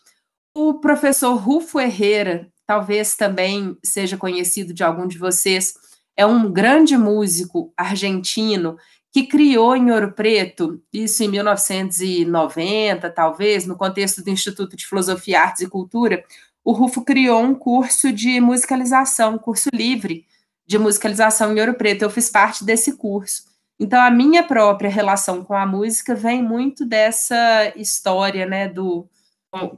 O 0.56 0.80
professor 0.80 1.34
Rufo 1.34 1.78
Herrera, 1.78 2.48
talvez 2.66 3.14
também 3.14 3.76
seja 3.84 4.16
conhecido 4.16 4.72
de 4.72 4.82
algum 4.82 5.06
de 5.06 5.18
vocês, 5.18 5.74
é 6.16 6.24
um 6.24 6.50
grande 6.50 6.96
músico 6.96 7.74
argentino 7.76 8.78
que 9.22 9.26
criou 9.26 9.74
em 9.74 9.90
Ouro 9.90 10.12
Preto, 10.12 10.80
isso 10.92 11.24
em 11.24 11.28
1990, 11.28 13.10
talvez, 13.10 13.66
no 13.66 13.76
contexto 13.76 14.22
do 14.22 14.30
Instituto 14.30 14.76
de 14.76 14.86
Filosofia, 14.86 15.40
Artes 15.40 15.62
e 15.62 15.68
Cultura, 15.68 16.22
o 16.64 16.72
Rufo 16.72 17.04
criou 17.04 17.42
um 17.42 17.54
curso 17.54 18.12
de 18.12 18.40
musicalização, 18.40 19.34
um 19.34 19.38
curso 19.38 19.68
livre, 19.72 20.24
de 20.66 20.78
musicalização 20.78 21.52
em 21.52 21.60
Ouro 21.60 21.74
Preto. 21.74 22.02
Eu 22.02 22.10
fiz 22.10 22.30
parte 22.30 22.64
desse 22.64 22.96
curso. 22.96 23.44
Então, 23.80 24.00
a 24.00 24.10
minha 24.10 24.44
própria 24.44 24.90
relação 24.90 25.44
com 25.44 25.54
a 25.54 25.66
música 25.66 26.14
vem 26.14 26.42
muito 26.42 26.84
dessa 26.84 27.72
história, 27.74 28.46
né, 28.46 28.68
do 28.68 29.08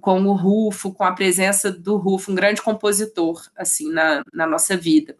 com, 0.00 0.22
o 0.24 0.32
Rufo, 0.32 0.92
com 0.92 1.04
a 1.04 1.12
presença 1.12 1.70
do 1.70 1.96
Rufo, 1.96 2.32
um 2.32 2.34
grande 2.34 2.60
compositor, 2.60 3.40
assim, 3.56 3.90
na, 3.90 4.22
na 4.34 4.46
nossa 4.46 4.76
vida. 4.76 5.16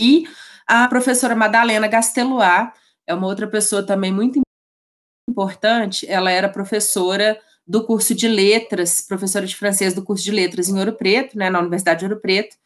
E 0.00 0.26
a 0.66 0.88
professora 0.88 1.36
Madalena 1.36 1.86
Gasteluar 1.86 2.74
é 3.06 3.14
uma 3.14 3.26
outra 3.26 3.46
pessoa 3.46 3.84
também 3.84 4.12
muito 4.12 4.40
importante. 5.28 6.06
Ela 6.08 6.30
era 6.30 6.48
professora 6.48 7.38
do 7.66 7.84
curso 7.84 8.14
de 8.14 8.26
letras, 8.28 9.00
professora 9.00 9.46
de 9.46 9.56
francês 9.56 9.94
do 9.94 10.02
curso 10.02 10.24
de 10.24 10.30
letras 10.30 10.68
em 10.68 10.78
Ouro 10.78 10.92
Preto, 10.92 11.38
né, 11.38 11.48
na 11.48 11.60
Universidade 11.60 12.00
de 12.00 12.06
Ouro 12.06 12.20
Preto, 12.20 12.56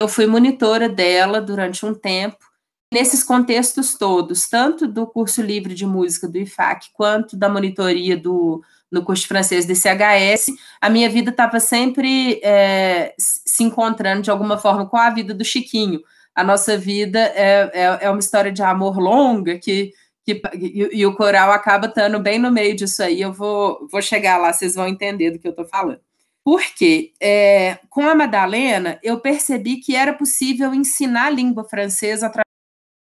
eu 0.00 0.08
fui 0.08 0.26
monitora 0.26 0.88
dela 0.88 1.40
durante 1.40 1.84
um 1.86 1.94
tempo. 1.94 2.44
Nesses 2.92 3.24
contextos 3.24 3.94
todos, 3.94 4.48
tanto 4.48 4.86
do 4.86 5.06
curso 5.06 5.42
livre 5.42 5.74
de 5.74 5.84
música 5.84 6.28
do 6.28 6.38
IFAC, 6.38 6.88
quanto 6.92 7.36
da 7.36 7.48
monitoria 7.48 8.16
do, 8.16 8.62
no 8.90 9.02
curso 9.02 9.26
francês 9.26 9.66
do 9.66 9.74
CHS, 9.74 10.52
a 10.80 10.88
minha 10.88 11.08
vida 11.10 11.30
estava 11.30 11.58
sempre 11.58 12.40
é, 12.44 13.14
se 13.18 13.64
encontrando 13.64 14.22
de 14.22 14.30
alguma 14.30 14.56
forma 14.56 14.86
com 14.86 14.96
a 14.96 15.10
vida 15.10 15.34
do 15.34 15.44
Chiquinho. 15.44 16.00
A 16.36 16.44
nossa 16.44 16.76
vida 16.76 17.18
é, 17.18 17.70
é, 17.72 17.98
é 18.02 18.10
uma 18.10 18.20
história 18.20 18.52
de 18.52 18.62
amor 18.62 18.98
longa 18.98 19.58
que, 19.58 19.92
que 20.22 20.42
e, 20.52 21.00
e, 21.00 21.06
o 21.06 21.16
coral 21.16 21.50
acaba 21.50 21.86
estando 21.86 22.20
bem 22.20 22.38
no 22.38 22.52
meio 22.52 22.76
disso 22.76 23.02
aí. 23.02 23.22
Eu 23.22 23.32
vou, 23.32 23.88
vou 23.90 24.02
chegar 24.02 24.36
lá, 24.36 24.52
vocês 24.52 24.74
vão 24.74 24.86
entender 24.86 25.30
do 25.30 25.38
que 25.38 25.48
eu 25.48 25.52
estou 25.52 25.66
falando. 25.66 26.00
Porque 26.44 27.14
é, 27.20 27.78
com 27.88 28.02
a 28.02 28.14
Madalena 28.14 29.00
eu 29.02 29.18
percebi 29.18 29.78
que 29.78 29.96
era 29.96 30.12
possível 30.12 30.74
ensinar 30.74 31.26
a 31.26 31.30
língua 31.30 31.64
francesa 31.64 32.30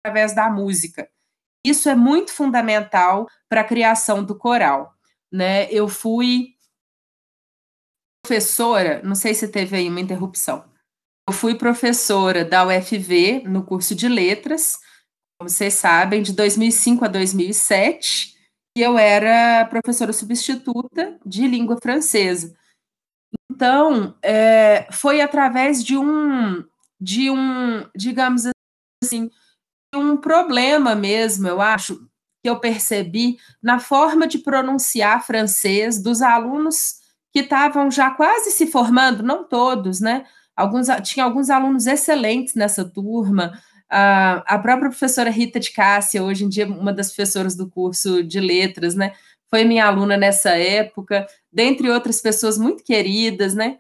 através 0.05 0.35
da 0.35 0.51
música. 0.51 1.09
Isso 1.65 1.89
é 1.89 1.95
muito 1.95 2.33
fundamental 2.33 3.27
para 3.49 3.63
a 3.63 3.65
criação 3.65 4.23
do 4.23 4.37
coral. 4.37 4.95
Né? 5.33 5.73
Eu 5.73 5.89
fui 5.89 6.55
professora, 8.23 9.01
não 9.03 9.15
sei 9.15 9.35
se 9.35 9.49
teve 9.49 9.77
aí 9.77 9.89
uma 9.89 10.01
interrupção. 10.01 10.65
Eu 11.29 11.33
fui 11.33 11.55
professora 11.55 12.45
da 12.45 12.67
UFV 12.67 13.45
no 13.47 13.65
curso 13.65 13.95
de 13.95 14.09
letras, 14.09 14.79
como 15.39 15.49
vocês 15.49 15.75
sabem, 15.75 16.23
de 16.23 16.33
2005 16.33 17.05
a 17.05 17.09
2007, 17.09 18.37
e 18.77 18.81
eu 18.81 18.99
era 18.99 19.65
professora 19.67 20.13
substituta 20.13 21.19
de 21.25 21.47
língua 21.47 21.79
francesa. 21.81 22.57
Então, 23.51 24.17
é, 24.23 24.89
foi 24.91 25.21
através 25.21 25.85
de 25.85 25.97
um, 25.97 26.65
de 27.01 27.31
um, 27.31 27.89
digamos 27.95 28.45
assim, 29.03 29.31
um 29.95 30.17
problema 30.17 30.95
mesmo, 30.95 31.47
eu 31.47 31.61
acho, 31.61 32.09
que 32.43 32.51
eu 32.51 32.59
percebi 32.59 33.39
na 33.63 33.79
forma 33.79 34.27
de 34.27 34.39
pronunciar 34.39 35.25
francês 35.25 36.03
dos 36.03 36.21
alunos 36.23 36.97
que 37.33 37.41
estavam 37.41 37.91
já 37.91 38.11
quase 38.11 38.51
se 38.51 38.67
formando, 38.67 39.23
não 39.23 39.45
todos, 39.45 40.01
né? 40.01 40.27
Alguns, 40.57 40.87
tinha 41.03 41.25
alguns 41.25 41.51
alunos 41.51 41.87
excelentes 41.87 42.55
nessa 42.55 42.85
turma. 42.85 43.53
A, 43.89 44.59
própria 44.59 44.89
professora 44.89 45.31
Rita 45.31 45.61
de 45.61 45.71
Cássia, 45.71 46.23
hoje 46.23 46.45
em 46.45 46.49
dia, 46.49 46.67
uma 46.67 46.93
das 46.93 47.09
professoras 47.09 47.55
do 47.55 47.69
curso 47.69 48.23
de 48.23 48.41
letras, 48.41 48.95
né? 48.95 49.13
Foi 49.51 49.65
minha 49.65 49.87
aluna 49.87 50.17
nessa 50.17 50.51
época 50.57 51.27
dentre 51.53 51.91
outras 51.91 52.23
pessoas 52.23 52.57
muito 52.57 52.83
queridas, 52.83 53.55
né? 53.55 53.79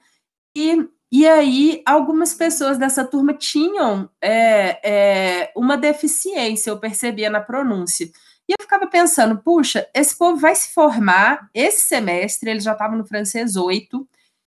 E, 0.55 0.87
e 1.11 1.27
aí, 1.27 1.83
algumas 1.87 2.35
pessoas 2.35 2.77
dessa 2.77 3.05
turma 3.05 3.33
tinham 3.33 4.11
é, 4.21 4.81
é, 4.85 5.53
uma 5.57 5.79
deficiência, 5.79 6.71
eu 6.71 6.79
percebia 6.79 7.31
na 7.31 7.41
pronúncia. 7.41 8.11
E 8.49 8.53
eu 8.53 8.57
ficava 8.61 8.87
pensando, 8.87 9.39
puxa, 9.39 9.89
esse 9.95 10.17
povo 10.17 10.37
vai 10.37 10.55
se 10.55 10.75
formar 10.75 11.49
esse 11.55 11.87
semestre, 11.87 12.51
eles 12.51 12.65
já 12.65 12.73
estavam 12.73 12.99
no 12.99 13.07
francês 13.07 13.57
8, 13.57 14.07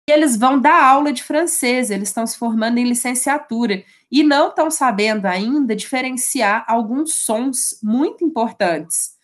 eles 0.07 0.37
vão 0.37 0.59
dar 0.59 0.83
aula 0.83 1.11
de 1.11 1.23
francês, 1.23 1.89
eles 1.89 2.09
estão 2.09 2.25
se 2.27 2.37
formando 2.37 2.77
em 2.77 2.85
licenciatura 2.85 3.83
e 4.11 4.23
não 4.23 4.49
estão 4.49 4.69
sabendo 4.69 5.25
ainda 5.25 5.75
diferenciar 5.75 6.63
alguns 6.67 7.15
sons 7.15 7.79
muito 7.81 8.23
importantes. 8.23 9.15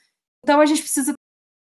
Então 0.44 0.60
a 0.60 0.66
gente 0.66 0.82
precisa 0.82 1.14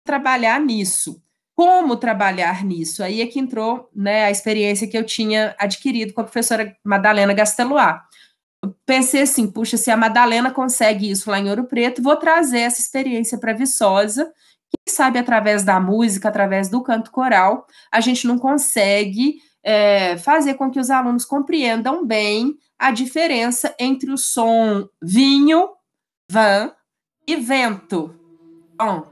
trabalhar 0.06 0.60
nisso. 0.62 1.22
Como 1.54 1.98
trabalhar 1.98 2.64
nisso? 2.64 3.04
Aí 3.04 3.22
é 3.22 3.28
que 3.28 3.40
entrou 3.40 3.90
né, 3.94 4.26
a 4.26 4.32
experiência 4.32 4.88
que 4.88 4.98
eu 4.98 5.06
tinha 5.06 5.56
adquirido 5.60 6.14
com 6.14 6.22
a 6.22 6.24
professora 6.24 6.76
Madalena 6.84 7.34
Gasteluar. 7.34 8.08
Pensei 8.86 9.24
assim, 9.24 9.52
puxa, 9.52 9.76
se 9.76 9.92
a 9.92 9.98
Madalena 9.98 10.52
consegue 10.52 11.12
isso 11.12 11.30
lá 11.30 11.40
em 11.40 11.50
Ouro 11.50 11.66
Preto, 11.66 12.02
vou 12.02 12.16
trazer 12.16 12.60
essa 12.60 12.80
experiência 12.80 13.38
para 13.38 13.54
Viçosa 13.54 14.32
quem 14.72 14.94
sabe 14.94 15.20
através 15.20 15.64
da 15.64 15.80
música, 15.80 16.30
através 16.30 16.70
do 16.70 16.82
canto 16.82 17.12
coral, 17.12 17.66
a 17.92 18.00
gente 18.00 18.26
não 18.26 18.40
consegue 18.40 19.36
é, 19.64 20.18
fazer 20.18 20.56
com 20.56 20.72
que 20.72 20.80
os 20.80 20.90
alunos 20.90 21.26
compreendam 21.26 22.06
bem 22.06 22.56
a 22.80 22.92
diferença 22.92 23.76
entre 23.78 24.12
o 24.12 24.18
som 24.18 24.88
vinho, 25.02 25.70
van 26.30 26.74
e 27.28 27.36
vento. 27.36 28.16
Bom, 28.76 29.06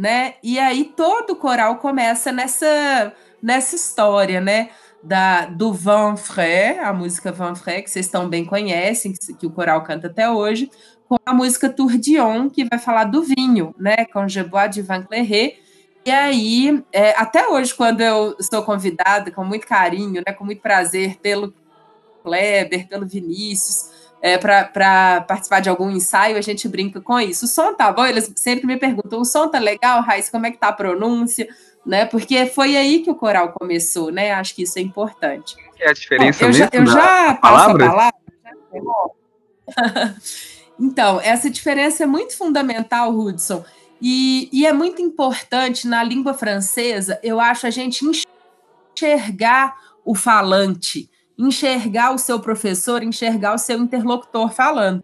né? 0.00 0.34
E 0.42 0.58
aí 0.58 0.84
todo 0.96 1.34
o 1.34 1.36
coral 1.36 1.76
começa 1.76 2.32
nessa 2.32 3.12
nessa 3.42 3.76
história, 3.76 4.40
né? 4.40 4.70
Da, 5.02 5.46
do 5.46 5.72
Van 5.72 6.16
Fré, 6.16 6.78
a 6.78 6.92
música 6.92 7.32
Van 7.32 7.54
Fré, 7.54 7.80
que 7.82 7.90
vocês 7.90 8.08
tão 8.08 8.28
bem 8.28 8.44
conhecem, 8.44 9.12
que, 9.12 9.34
que, 9.34 9.46
o 9.46 9.50
coral 9.50 9.82
canta 9.82 10.08
até 10.08 10.28
hoje, 10.28 10.70
com 11.08 11.16
a 11.24 11.32
música 11.32 11.70
Tourdion, 11.70 12.50
que 12.50 12.66
vai 12.66 12.78
falar 12.78 13.04
do 13.04 13.22
vinho, 13.22 13.74
né? 13.78 14.04
Com 14.06 14.28
Je 14.28 14.42
Bois 14.42 14.70
de 14.70 14.82
Van 14.82 15.02
Cleré. 15.02 15.56
E 16.04 16.10
aí, 16.10 16.82
é, 16.92 17.10
até 17.18 17.46
hoje, 17.48 17.74
quando 17.74 18.00
eu 18.00 18.36
sou 18.40 18.62
convidada, 18.62 19.30
com 19.30 19.44
muito 19.44 19.66
carinho, 19.66 20.22
né, 20.26 20.32
com 20.32 20.44
muito 20.44 20.62
prazer, 20.62 21.18
pelo 21.18 21.52
Kleber, 22.22 22.88
pelo 22.88 23.06
Vinícius, 23.06 23.89
é, 24.22 24.36
para 24.36 25.22
participar 25.22 25.60
de 25.60 25.68
algum 25.68 25.90
ensaio, 25.90 26.36
a 26.36 26.40
gente 26.40 26.68
brinca 26.68 27.00
com 27.00 27.18
isso. 27.18 27.46
O 27.46 27.48
som 27.48 27.74
tá 27.74 27.90
bom? 27.90 28.04
Eles 28.04 28.30
sempre 28.36 28.66
me 28.66 28.76
perguntam: 28.76 29.20
o 29.20 29.24
som 29.24 29.48
tá 29.48 29.58
legal, 29.58 30.02
Raíssa? 30.02 30.30
Como 30.30 30.46
é 30.46 30.50
que 30.50 30.58
tá 30.58 30.68
a 30.68 30.72
pronúncia? 30.72 31.48
Né? 31.84 32.04
Porque 32.04 32.44
foi 32.46 32.76
aí 32.76 33.00
que 33.00 33.10
o 33.10 33.14
coral 33.14 33.52
começou, 33.52 34.12
né? 34.12 34.32
Acho 34.32 34.54
que 34.54 34.62
isso 34.62 34.78
é 34.78 34.82
importante. 34.82 35.56
Que 35.74 35.84
é 35.84 35.88
a 35.88 35.92
diferença 35.94 36.40
bom, 36.40 36.46
eu 36.46 36.52
já, 36.52 36.68
eu 36.72 36.86
já 36.86 37.34
passo 37.34 37.70
a 37.70 37.78
palavra. 37.78 38.14
então, 40.78 41.20
essa 41.22 41.48
diferença 41.48 42.04
é 42.04 42.06
muito 42.06 42.36
fundamental, 42.36 43.10
Hudson. 43.10 43.64
E, 44.02 44.48
e 44.52 44.66
é 44.66 44.72
muito 44.72 45.00
importante 45.00 45.86
na 45.86 46.02
língua 46.02 46.32
francesa, 46.34 47.18
eu 47.22 47.38
acho, 47.38 47.66
a 47.66 47.70
gente 47.70 48.04
enxergar 48.94 49.76
o 50.04 50.14
falante 50.14 51.10
enxergar 51.40 52.12
o 52.12 52.18
seu 52.18 52.38
professor, 52.38 53.02
enxergar 53.02 53.54
o 53.54 53.58
seu 53.58 53.78
interlocutor 53.78 54.52
falando. 54.52 55.02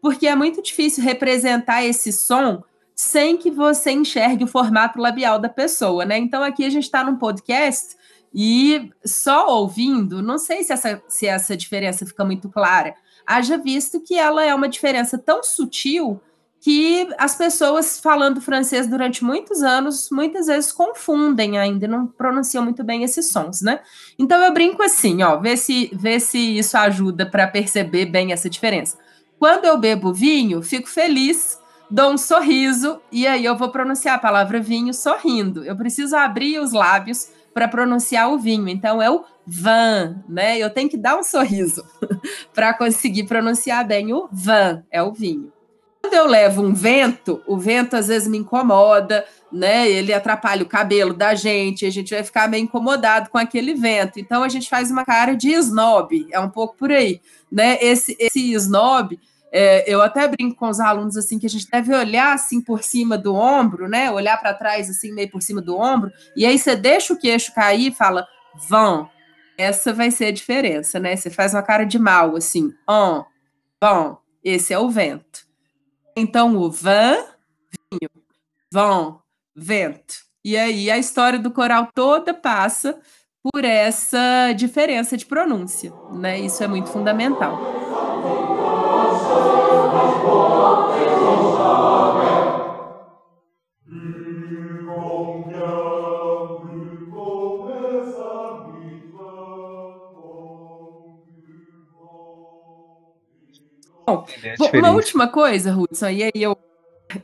Porque 0.00 0.26
é 0.26 0.36
muito 0.36 0.62
difícil 0.62 1.02
representar 1.02 1.84
esse 1.84 2.12
som 2.12 2.62
sem 2.94 3.36
que 3.36 3.50
você 3.50 3.90
enxergue 3.90 4.44
o 4.44 4.46
formato 4.46 5.00
labial 5.00 5.38
da 5.38 5.48
pessoa, 5.48 6.04
né? 6.04 6.18
Então 6.18 6.42
aqui 6.42 6.64
a 6.64 6.70
gente 6.70 6.84
está 6.84 7.02
num 7.02 7.16
podcast 7.16 7.96
e 8.32 8.90
só 9.04 9.48
ouvindo, 9.48 10.22
não 10.22 10.38
sei 10.38 10.62
se 10.62 10.72
essa, 10.72 11.02
se 11.08 11.26
essa 11.26 11.56
diferença 11.56 12.06
fica 12.06 12.24
muito 12.24 12.48
clara. 12.48 12.94
Haja 13.26 13.58
visto 13.58 14.00
que 14.00 14.14
ela 14.14 14.44
é 14.44 14.54
uma 14.54 14.68
diferença 14.68 15.18
tão 15.18 15.42
sutil 15.42 16.20
que 16.60 17.08
as 17.16 17.34
pessoas 17.34 17.98
falando 17.98 18.40
francês 18.40 18.86
durante 18.86 19.24
muitos 19.24 19.62
anos, 19.62 20.10
muitas 20.10 20.46
vezes 20.46 20.70
confundem 20.70 21.58
ainda, 21.58 21.88
não 21.88 22.06
pronunciam 22.06 22.62
muito 22.62 22.84
bem 22.84 23.02
esses 23.02 23.28
sons, 23.28 23.62
né? 23.62 23.80
Então 24.18 24.38
eu 24.42 24.52
brinco 24.52 24.82
assim, 24.82 25.22
ó, 25.22 25.38
vê 25.38 25.56
se, 25.56 25.90
vê 25.94 26.20
se 26.20 26.58
isso 26.58 26.76
ajuda 26.76 27.24
para 27.24 27.48
perceber 27.48 28.06
bem 28.06 28.32
essa 28.32 28.50
diferença. 28.50 28.98
Quando 29.38 29.64
eu 29.64 29.78
bebo 29.78 30.12
vinho, 30.12 30.62
fico 30.62 30.86
feliz, 30.86 31.58
dou 31.90 32.12
um 32.12 32.18
sorriso 32.18 33.00
e 33.10 33.26
aí 33.26 33.42
eu 33.42 33.56
vou 33.56 33.70
pronunciar 33.70 34.16
a 34.16 34.20
palavra 34.20 34.60
vinho 34.60 34.92
sorrindo. 34.92 35.64
Eu 35.64 35.74
preciso 35.74 36.14
abrir 36.14 36.58
os 36.58 36.72
lábios 36.72 37.28
para 37.54 37.66
pronunciar 37.66 38.30
o 38.30 38.38
vinho. 38.38 38.68
Então 38.68 39.00
é 39.00 39.10
o 39.10 39.24
van, 39.46 40.22
né? 40.28 40.58
Eu 40.58 40.68
tenho 40.68 40.90
que 40.90 40.98
dar 40.98 41.16
um 41.16 41.22
sorriso 41.22 41.82
para 42.54 42.74
conseguir 42.74 43.24
pronunciar 43.24 43.86
bem 43.86 44.12
o 44.12 44.28
van, 44.30 44.84
é 44.90 45.02
o 45.02 45.10
vinho. 45.10 45.50
Quando 46.02 46.14
eu 46.14 46.26
levo 46.26 46.62
um 46.62 46.72
vento, 46.72 47.42
o 47.46 47.58
vento 47.58 47.94
às 47.94 48.08
vezes 48.08 48.26
me 48.26 48.38
incomoda, 48.38 49.24
né? 49.52 49.88
Ele 49.88 50.12
atrapalha 50.12 50.62
o 50.62 50.68
cabelo 50.68 51.12
da 51.12 51.34
gente, 51.34 51.84
a 51.84 51.90
gente 51.90 52.14
vai 52.14 52.24
ficar 52.24 52.48
meio 52.48 52.64
incomodado 52.64 53.28
com 53.28 53.36
aquele 53.36 53.74
vento. 53.74 54.18
Então 54.18 54.42
a 54.42 54.48
gente 54.48 54.68
faz 54.68 54.90
uma 54.90 55.04
cara 55.04 55.34
de 55.34 55.50
snob, 55.52 56.26
é 56.32 56.40
um 56.40 56.48
pouco 56.48 56.74
por 56.76 56.90
aí, 56.90 57.20
né? 57.52 57.78
Esse, 57.82 58.16
esse 58.18 58.52
snob, 58.52 59.18
é, 59.52 59.84
eu 59.92 60.00
até 60.00 60.26
brinco 60.26 60.56
com 60.56 60.68
os 60.68 60.80
alunos 60.80 61.16
assim 61.18 61.38
que 61.38 61.46
a 61.46 61.50
gente 61.50 61.68
deve 61.70 61.94
olhar 61.94 62.32
assim 62.32 62.62
por 62.62 62.82
cima 62.82 63.18
do 63.18 63.34
ombro, 63.34 63.86
né? 63.86 64.10
Olhar 64.10 64.38
para 64.40 64.54
trás 64.54 64.88
assim 64.88 65.12
meio 65.12 65.30
por 65.30 65.42
cima 65.42 65.60
do 65.60 65.76
ombro, 65.76 66.10
e 66.34 66.46
aí 66.46 66.58
você 66.58 66.74
deixa 66.74 67.12
o 67.12 67.18
queixo 67.18 67.54
cair 67.54 67.88
e 67.88 67.94
fala: 67.94 68.26
"Vão". 68.68 69.08
Essa 69.58 69.92
vai 69.92 70.10
ser 70.10 70.26
a 70.26 70.32
diferença, 70.32 70.98
né? 70.98 71.14
Você 71.14 71.28
faz 71.28 71.52
uma 71.52 71.62
cara 71.62 71.84
de 71.84 71.98
mal 71.98 72.36
assim, 72.36 72.72
"On". 72.88 73.22
Bom, 73.82 74.18
esse 74.42 74.72
é 74.72 74.78
o 74.78 74.88
vento. 74.88 75.49
Então, 76.16 76.56
o 76.56 76.70
van, 76.70 77.16
vinho, 77.92 78.10
vão, 78.72 79.20
vento. 79.54 80.14
E 80.44 80.56
aí 80.56 80.90
a 80.90 80.98
história 80.98 81.38
do 81.38 81.50
coral 81.50 81.88
toda 81.94 82.32
passa 82.32 82.98
por 83.42 83.64
essa 83.64 84.52
diferença 84.56 85.16
de 85.16 85.26
pronúncia, 85.26 85.92
né? 86.12 86.38
Isso 86.38 86.62
é 86.62 86.68
muito 86.68 86.88
fundamental. 86.88 87.58
Bom, 104.58 104.70
uma 104.74 104.90
última 104.90 105.28
coisa, 105.28 105.76
Hudson, 105.76 106.08
e 106.08 106.22
aí 106.24 106.32
eu 106.34 106.56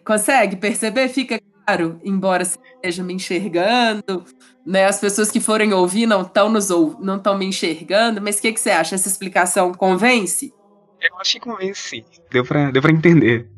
consegue 0.04 0.56
perceber? 0.56 1.08
Fica 1.08 1.40
claro, 1.66 2.00
embora 2.04 2.42
esteja 2.42 3.02
me 3.02 3.14
enxergando, 3.14 4.24
né? 4.64 4.86
As 4.86 5.00
pessoas 5.00 5.30
que 5.30 5.40
forem 5.40 5.72
ouvir 5.72 6.06
não 6.06 6.22
estão 6.22 6.48
nos 6.48 6.70
ou 6.70 6.96
não 7.00 7.16
estão 7.16 7.36
me 7.36 7.44
enxergando, 7.44 8.20
mas 8.22 8.38
o 8.38 8.42
que, 8.42 8.52
que 8.52 8.60
você 8.60 8.70
acha? 8.70 8.94
Essa 8.94 9.08
explicação 9.08 9.72
convence? 9.72 10.52
Eu 11.00 11.18
acho 11.20 11.34
que 11.34 11.40
convence, 11.40 11.80
sim. 11.80 12.04
Deu 12.30 12.44
pra, 12.44 12.70
deu 12.70 12.80
pra 12.80 12.92
entender. 12.92 13.48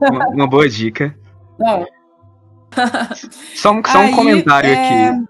Uma, 0.00 0.28
uma 0.28 0.46
boa 0.46 0.68
dica. 0.68 1.16
Bom. 1.58 1.86
só 3.54 3.72
um, 3.72 3.82
só 3.84 4.00
um 4.00 4.12
comentário 4.12 4.70
é... 4.70 5.08
aqui. 5.08 5.24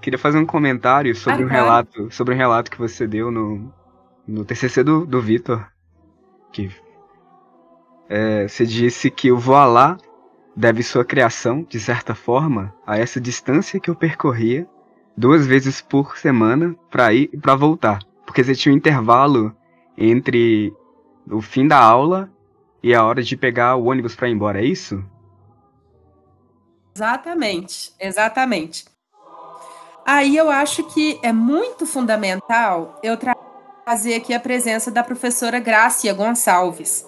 Queria 0.00 0.18
fazer 0.18 0.38
um 0.38 0.46
comentário 0.46 1.14
sobre 1.14 1.44
ah, 1.44 1.46
um 1.46 1.48
relato, 1.48 2.08
sobre 2.10 2.34
um 2.34 2.36
relato 2.36 2.70
que 2.70 2.78
você 2.78 3.06
deu 3.06 3.30
no, 3.30 3.72
no 4.26 4.44
TCC 4.44 4.82
do, 4.82 5.06
do 5.06 5.22
Vitor 5.22 5.64
que 6.52 6.70
é, 8.08 8.46
você 8.46 8.66
disse 8.66 9.10
que 9.10 9.32
o 9.32 9.38
voilá 9.38 9.96
deve 10.54 10.82
sua 10.82 11.04
criação, 11.04 11.62
de 11.62 11.80
certa 11.80 12.14
forma, 12.14 12.74
a 12.86 12.98
essa 12.98 13.20
distância 13.20 13.80
que 13.80 13.88
eu 13.88 13.94
percorria 13.94 14.68
duas 15.16 15.46
vezes 15.46 15.80
por 15.80 16.16
semana 16.18 16.76
para 16.90 17.12
ir 17.12 17.30
e 17.32 17.38
para 17.38 17.54
voltar, 17.54 18.00
porque 18.26 18.44
você 18.44 18.54
tinha 18.54 18.72
um 18.72 18.76
intervalo 18.76 19.54
entre 19.96 20.74
o 21.30 21.40
fim 21.40 21.66
da 21.66 21.78
aula 21.78 22.30
e 22.82 22.94
a 22.94 23.04
hora 23.04 23.22
de 23.22 23.36
pegar 23.36 23.76
o 23.76 23.84
ônibus 23.84 24.14
para 24.14 24.28
ir 24.28 24.32
embora, 24.32 24.60
é 24.60 24.64
isso? 24.64 25.02
Exatamente, 26.94 27.92
exatamente. 27.98 28.84
Aí 30.04 30.36
eu 30.36 30.50
acho 30.50 30.84
que 30.84 31.18
é 31.22 31.32
muito 31.32 31.86
fundamental 31.86 32.98
eu 33.02 33.16
trazer 33.84 34.14
aqui 34.14 34.32
a 34.32 34.40
presença 34.40 34.90
da 34.90 35.02
professora 35.02 35.58
Grácia 35.58 36.12
Gonçalves. 36.12 37.04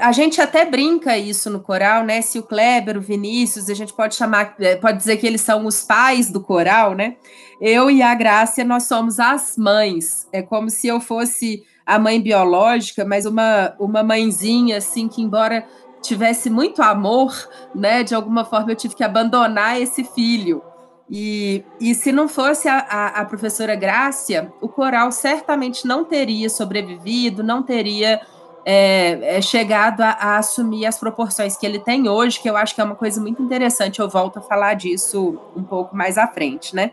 a 0.00 0.10
gente 0.10 0.40
até 0.40 0.64
brinca 0.64 1.16
isso 1.16 1.48
no 1.50 1.60
coral, 1.60 2.04
né? 2.04 2.20
Se 2.22 2.38
o 2.38 2.42
Kleber, 2.42 2.96
o 2.96 3.00
Vinícius, 3.00 3.68
a 3.68 3.74
gente 3.74 3.92
pode 3.92 4.14
chamar, 4.14 4.54
é, 4.58 4.74
pode 4.74 4.98
dizer 4.98 5.16
que 5.18 5.26
eles 5.26 5.42
são 5.42 5.64
os 5.66 5.82
pais 5.82 6.30
do 6.30 6.40
coral, 6.40 6.94
né? 6.94 7.16
Eu 7.60 7.90
e 7.90 8.02
a 8.02 8.14
Grácia, 8.14 8.64
nós 8.64 8.84
somos 8.84 9.20
as 9.20 9.56
mães. 9.56 10.26
É 10.32 10.42
como 10.42 10.70
se 10.70 10.88
eu 10.88 11.00
fosse 11.00 11.62
a 11.84 11.98
mãe 11.98 12.20
biológica, 12.20 13.04
mas 13.04 13.26
uma, 13.26 13.74
uma 13.78 14.02
mãezinha, 14.02 14.78
assim, 14.78 15.08
que 15.08 15.22
embora 15.22 15.66
tivesse 16.00 16.50
muito 16.50 16.82
amor, 16.82 17.32
né? 17.74 18.02
De 18.02 18.14
alguma 18.14 18.44
forma 18.44 18.72
eu 18.72 18.76
tive 18.76 18.96
que 18.96 19.04
abandonar 19.04 19.80
esse 19.80 20.02
filho. 20.02 20.62
E, 21.10 21.64
e 21.80 21.94
se 21.94 22.10
não 22.12 22.28
fosse 22.28 22.68
a, 22.68 22.78
a, 22.78 23.06
a 23.20 23.24
professora 23.24 23.74
Grácia, 23.74 24.52
o 24.60 24.68
coral 24.68 25.12
certamente 25.12 25.86
não 25.86 26.04
teria 26.04 26.48
sobrevivido, 26.48 27.42
não 27.42 27.62
teria 27.62 28.20
é, 28.64 29.36
é 29.36 29.42
chegado 29.42 30.00
a, 30.00 30.10
a, 30.10 30.38
assumir 30.38 30.86
as 30.86 30.98
proporções 30.98 31.56
que 31.56 31.66
ele 31.66 31.78
tem 31.78 32.08
hoje, 32.08 32.40
que 32.40 32.48
eu 32.48 32.56
acho 32.56 32.74
que 32.74 32.80
é 32.80 32.84
uma 32.84 32.94
coisa 32.94 33.20
muito 33.20 33.42
interessante. 33.42 34.00
Eu 34.00 34.08
volto 34.08 34.38
a 34.38 34.42
falar 34.42 34.74
disso 34.74 35.38
um 35.56 35.62
pouco 35.62 35.96
mais 35.96 36.16
à 36.16 36.26
frente, 36.26 36.74
né? 36.74 36.92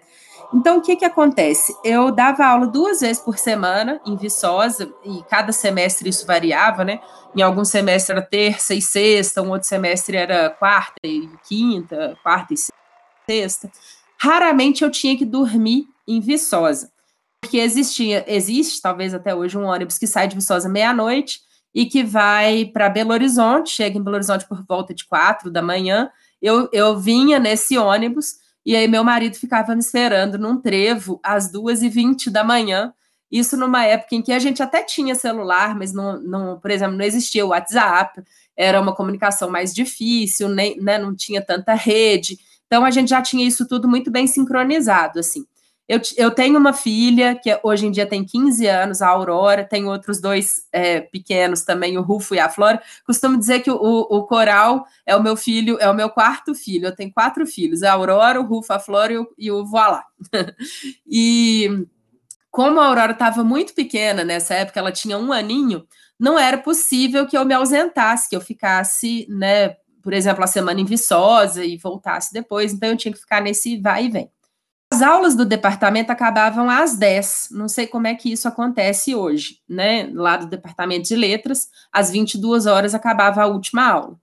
Então, 0.51 0.77
o 0.77 0.81
que 0.81 0.95
que 0.95 1.05
acontece? 1.05 1.75
Eu 1.83 2.11
dava 2.11 2.43
aula 2.43 2.65
duas 2.65 3.01
vezes 3.01 3.21
por 3.21 3.37
semana 3.37 4.01
em 4.03 4.15
Viçosa, 4.15 4.91
e 5.05 5.21
cada 5.29 5.51
semestre 5.51 6.09
isso 6.09 6.25
variava, 6.25 6.83
né? 6.83 6.99
Em 7.35 7.41
algum 7.43 7.63
semestre 7.63 8.15
era 8.15 8.25
terça 8.25 8.73
e 8.73 8.81
sexta, 8.81 9.43
um 9.43 9.51
outro 9.51 9.67
semestre 9.67 10.17
era 10.17 10.49
quarta 10.49 10.95
e 11.03 11.29
quinta, 11.47 12.17
quarta 12.23 12.55
e 12.55 12.57
sexta. 13.27 13.69
Raramente 14.21 14.83
eu 14.83 14.91
tinha 14.91 15.17
que 15.17 15.25
dormir 15.25 15.87
em 16.07 16.19
Viçosa, 16.19 16.91
porque 17.41 17.57
existia, 17.57 18.25
existe 18.27 18.81
talvez 18.81 19.13
até 19.13 19.33
hoje 19.33 19.57
um 19.57 19.63
ônibus 19.65 19.97
que 19.97 20.07
sai 20.07 20.27
de 20.27 20.35
Viçosa 20.35 20.67
meia-noite 20.67 21.39
e 21.73 21.85
que 21.85 22.03
vai 22.03 22.65
para 22.65 22.89
Belo 22.89 23.11
Horizonte, 23.11 23.69
chega 23.69 23.97
em 23.97 24.03
Belo 24.03 24.15
Horizonte 24.15 24.47
por 24.47 24.65
volta 24.67 24.93
de 24.93 25.05
quatro 25.05 25.49
da 25.49 25.61
manhã. 25.61 26.09
Eu, 26.41 26.67
eu 26.73 26.99
vinha 26.99 27.39
nesse 27.39 27.77
ônibus 27.77 28.35
e 28.65 28.75
aí 28.75 28.87
meu 28.87 29.03
marido 29.03 29.35
ficava 29.35 29.73
me 29.73 29.79
esperando 29.79 30.37
num 30.37 30.59
trevo 30.59 31.19
às 31.23 31.51
duas 31.51 31.81
e 31.81 31.89
vinte 31.89 32.29
da 32.29 32.43
manhã. 32.43 32.93
Isso 33.31 33.55
numa 33.55 33.85
época 33.85 34.15
em 34.15 34.21
que 34.21 34.33
a 34.33 34.39
gente 34.39 34.61
até 34.61 34.83
tinha 34.83 35.13
celular, 35.15 35.75
mas 35.75 35.93
não, 35.93 36.19
não 36.19 36.59
por 36.59 36.71
exemplo, 36.71 36.97
não 36.97 37.05
existia 37.05 37.45
o 37.45 37.49
WhatsApp, 37.49 38.21
era 38.57 38.81
uma 38.81 38.95
comunicação 38.95 39.49
mais 39.49 39.73
difícil, 39.73 40.49
nem, 40.49 40.81
né, 40.81 40.97
não 40.97 41.15
tinha 41.15 41.41
tanta 41.41 41.73
rede. 41.73 42.37
Então 42.69 42.85
a 42.85 42.91
gente 42.91 43.09
já 43.09 43.19
tinha 43.19 43.45
isso 43.45 43.67
tudo 43.67 43.87
muito 43.87 44.11
bem 44.11 44.27
sincronizado, 44.27 45.19
assim. 45.19 45.43
Eu, 45.87 45.99
eu 46.17 46.29
tenho 46.29 46.59
uma 46.59 46.71
filha 46.71 47.33
que 47.33 47.49
hoje 47.63 47.87
em 47.87 47.91
dia 47.91 48.05
tem 48.05 48.23
15 48.23 48.67
anos, 48.67 49.01
a 49.01 49.07
Aurora, 49.07 49.63
tem 49.63 49.87
outros 49.87 50.21
dois 50.21 50.61
é, 50.71 51.01
pequenos 51.01 51.63
também, 51.63 51.97
o 51.97 52.03
Rufo 52.03 52.35
e 52.35 52.39
a 52.39 52.47
Flora. 52.47 52.79
Costumo 53.03 53.39
dizer 53.39 53.61
que 53.61 53.71
o, 53.71 53.75
o, 53.75 54.23
Coral 54.27 54.85
é 55.03 55.15
o 55.15 55.23
meu 55.23 55.35
filho, 55.35 55.79
é 55.81 55.89
o 55.89 55.95
meu 55.95 56.11
quarto 56.11 56.53
filho. 56.53 56.85
Eu 56.85 56.95
tenho 56.95 57.11
quatro 57.11 57.43
filhos: 57.47 57.81
a 57.81 57.93
Aurora, 57.93 58.39
o 58.39 58.45
Rufo, 58.45 58.71
a 58.71 58.77
Flora 58.77 59.13
e 59.13 59.17
o, 59.17 59.27
e 59.35 59.51
o 59.51 59.65
Voilá. 59.65 60.05
e 61.09 61.87
como 62.51 62.79
a 62.79 62.85
Aurora 62.85 63.13
estava 63.13 63.43
muito 63.43 63.73
pequena 63.73 64.23
nessa 64.23 64.53
época, 64.53 64.79
ela 64.79 64.91
tinha 64.91 65.17
um 65.17 65.33
aninho, 65.33 65.87
não 66.19 66.37
era 66.37 66.59
possível 66.59 67.25
que 67.25 67.35
eu 67.35 67.43
me 67.43 67.55
ausentasse, 67.55 68.29
que 68.29 68.35
eu 68.35 68.41
ficasse, 68.41 69.25
né, 69.27 69.75
por 70.01 70.13
exemplo, 70.13 70.43
a 70.43 70.47
semana 70.47 70.79
em 70.79 70.85
Viçosa 70.85 71.63
e 71.63 71.77
voltasse 71.77 72.33
depois. 72.33 72.73
Então 72.73 72.89
eu 72.89 72.97
tinha 72.97 73.13
que 73.13 73.19
ficar 73.19 73.41
nesse 73.41 73.77
vai 73.77 74.05
e 74.05 74.09
vem. 74.09 74.31
As 74.91 75.03
aulas 75.03 75.35
do 75.35 75.45
departamento 75.45 76.11
acabavam 76.11 76.69
às 76.69 76.97
10. 76.97 77.49
Não 77.51 77.67
sei 77.67 77.85
como 77.85 78.07
é 78.07 78.15
que 78.15 78.31
isso 78.31 78.47
acontece 78.47 79.13
hoje, 79.13 79.61
né? 79.69 80.09
Lá 80.13 80.37
do 80.37 80.47
departamento 80.47 81.07
de 81.07 81.15
letras, 81.15 81.69
às 81.91 82.09
22 82.09 82.65
horas 82.65 82.95
acabava 82.95 83.43
a 83.43 83.47
última 83.47 83.87
aula. 83.87 84.19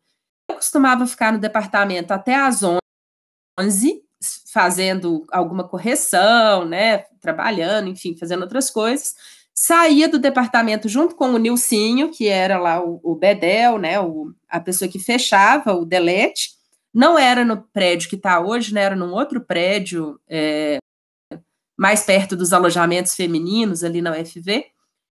Eu 0.50 0.56
costumava 0.56 1.06
ficar 1.06 1.32
no 1.32 1.38
departamento 1.38 2.12
até 2.12 2.34
às 2.34 2.62
11, 3.60 4.02
fazendo 4.52 5.24
alguma 5.30 5.68
correção, 5.68 6.64
né? 6.64 6.98
Trabalhando, 7.20 7.88
enfim, 7.88 8.16
fazendo 8.16 8.42
outras 8.42 8.68
coisas. 8.68 9.14
Saía 9.58 10.06
do 10.06 10.18
departamento 10.18 10.86
junto 10.88 11.14
com 11.14 11.30
o 11.30 11.38
Nilcinho, 11.38 12.10
que 12.10 12.28
era 12.28 12.58
lá 12.58 12.84
o, 12.84 13.00
o 13.02 13.14
Bedel, 13.14 13.78
né? 13.78 13.98
O, 13.98 14.34
a 14.48 14.60
pessoa 14.60 14.90
que 14.90 14.98
fechava 14.98 15.72
o 15.72 15.86
delete 15.86 16.50
não 16.92 17.18
era 17.18 17.44
no 17.44 17.62
prédio 17.72 18.08
que 18.10 18.16
está 18.16 18.38
hoje, 18.38 18.74
né? 18.74 18.82
Era 18.82 18.94
num 18.96 19.12
outro 19.12 19.40
prédio 19.40 20.20
é, 20.28 20.78
mais 21.76 22.02
perto 22.02 22.36
dos 22.36 22.52
alojamentos 22.52 23.14
femininos 23.14 23.82
ali 23.82 24.02
na 24.02 24.12
UFV. 24.12 24.66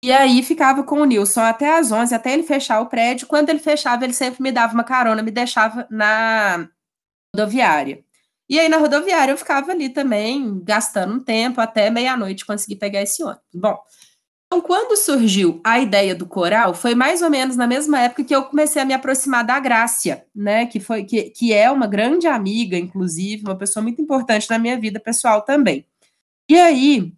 E 0.03 0.13
aí 0.13 0.43
ficava 0.45 0.85
com 0.85 1.01
o 1.01 1.05
Nilson 1.05 1.41
até 1.41 1.77
às 1.77 1.91
11, 1.91 2.15
até 2.15 2.33
ele 2.33 2.45
fechar 2.45 2.81
o 2.81 2.87
prédio. 2.87 3.27
Quando 3.27 3.51
ele 3.51 3.59
fechava, 3.59 4.05
ele 4.05 4.13
sempre 4.13 4.43
me 4.43 4.53
dava 4.53 4.73
uma 4.75 4.85
carona, 4.85 5.23
me 5.23 5.31
deixava 5.33 5.87
na 5.91 6.69
rodoviária. 7.35 8.05
E 8.49 8.59
aí 8.59 8.69
na 8.69 8.79
rodoviária 8.79 9.33
eu 9.33 9.37
ficava 9.37 9.73
ali 9.73 9.89
também, 9.89 10.63
gastando 10.65 11.15
um 11.15 11.21
tempo 11.21 11.61
até 11.61 11.91
meia-noite 11.91 12.47
conseguir 12.47 12.77
pegar 12.77 13.03
esse 13.03 13.23
ônibus. 13.23 13.43
Bom, 13.53 13.79
então, 14.51 14.63
quando 14.63 14.97
surgiu 14.97 15.61
a 15.63 15.79
ideia 15.79 16.15
do 16.15 16.25
coral, 16.27 16.73
foi 16.73 16.95
mais 16.95 17.21
ou 17.21 17.29
menos 17.29 17.55
na 17.55 17.67
mesma 17.67 18.01
época 18.01 18.25
que 18.25 18.35
eu 18.35 18.45
comecei 18.45 18.81
a 18.81 18.85
me 18.85 18.95
aproximar 18.95 19.45
da 19.45 19.61
Grácia, 19.61 20.25
né? 20.35 20.65
Que 20.65 20.81
foi 20.81 21.05
que, 21.05 21.25
que 21.31 21.53
é 21.53 21.71
uma 21.71 21.87
grande 21.87 22.27
amiga, 22.27 22.77
inclusive, 22.79 23.43
uma 23.45 23.57
pessoa 23.59 23.83
muito 23.83 24.01
importante 24.01 24.49
na 24.49 24.59
minha 24.59 24.81
vida 24.81 24.99
pessoal 24.99 25.43
também. 25.43 25.87
E 26.49 26.59
aí, 26.59 27.13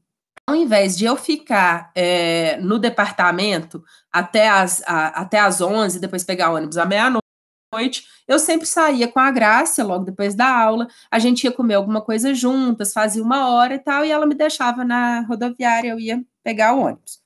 ao 0.47 0.57
invés 0.57 0.97
de 0.97 1.05
eu 1.05 1.16
ficar 1.16 1.93
é, 1.95 2.57
no 2.59 2.79
departamento 2.81 3.85
até 4.12 4.49
as, 4.49 4.83
a, 4.85 5.09
até 5.21 5.38
as 5.38 5.61
11, 5.61 6.01
depois 6.01 6.25
pegar 6.25 6.51
ônibus 6.51 6.79
à 6.79 6.85
meia-noite, 6.85 8.09
eu 8.27 8.38
sempre 8.40 8.66
saía 8.66 9.07
com 9.09 9.21
a 9.21 9.31
Grácia 9.31 9.85
logo 9.85 10.05
depois 10.05 10.35
da 10.35 10.49
aula. 10.49 10.88
A 11.11 11.19
gente 11.21 11.45
ia 11.45 11.53
comer 11.53 11.75
alguma 11.75 12.01
coisa 12.03 12.35
juntas, 12.35 12.93
fazia 12.93 13.23
uma 13.23 13.51
hora 13.51 13.75
e 13.75 13.79
tal, 13.79 14.05
e 14.05 14.11
ela 14.11 14.27
me 14.27 14.35
deixava 14.35 14.85
na 14.85 15.21
rodoviária, 15.23 15.90
eu 15.90 16.01
ia 16.01 16.25
pegar 16.43 16.75
o 16.75 16.81
ônibus. 16.81 17.20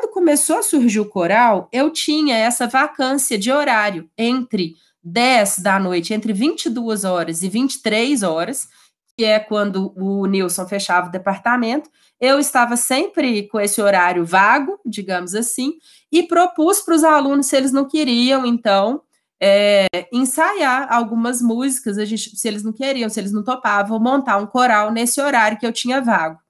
Quando 0.00 0.12
começou 0.12 0.56
a 0.56 0.62
surgir 0.62 0.98
o 0.98 1.04
coral, 1.04 1.68
eu 1.70 1.90
tinha 1.90 2.34
essa 2.34 2.66
vacância 2.66 3.36
de 3.36 3.52
horário 3.52 4.08
entre 4.16 4.74
10 5.04 5.58
da 5.58 5.78
noite, 5.78 6.14
entre 6.14 6.32
22 6.32 7.04
horas 7.04 7.42
e 7.42 7.50
23 7.50 8.22
horas, 8.22 8.66
que 9.14 9.26
é 9.26 9.38
quando 9.38 9.92
o 9.94 10.24
Nilson 10.24 10.66
fechava 10.66 11.08
o 11.08 11.10
departamento. 11.10 11.90
Eu 12.18 12.38
estava 12.38 12.78
sempre 12.78 13.46
com 13.48 13.60
esse 13.60 13.82
horário 13.82 14.24
vago, 14.24 14.80
digamos 14.86 15.34
assim, 15.34 15.74
e 16.10 16.22
propus 16.22 16.80
para 16.80 16.94
os 16.94 17.04
alunos, 17.04 17.48
se 17.48 17.56
eles 17.56 17.70
não 17.70 17.86
queriam, 17.86 18.46
então, 18.46 19.02
é, 19.38 19.86
ensaiar 20.10 20.90
algumas 20.90 21.42
músicas, 21.42 21.96
gente, 22.08 22.38
se 22.38 22.48
eles 22.48 22.62
não 22.62 22.72
queriam, 22.72 23.10
se 23.10 23.20
eles 23.20 23.32
não 23.32 23.44
topavam, 23.44 24.00
montar 24.00 24.38
um 24.38 24.46
coral 24.46 24.90
nesse 24.90 25.20
horário 25.20 25.58
que 25.58 25.66
eu 25.66 25.72
tinha 25.74 26.00
vago. 26.00 26.40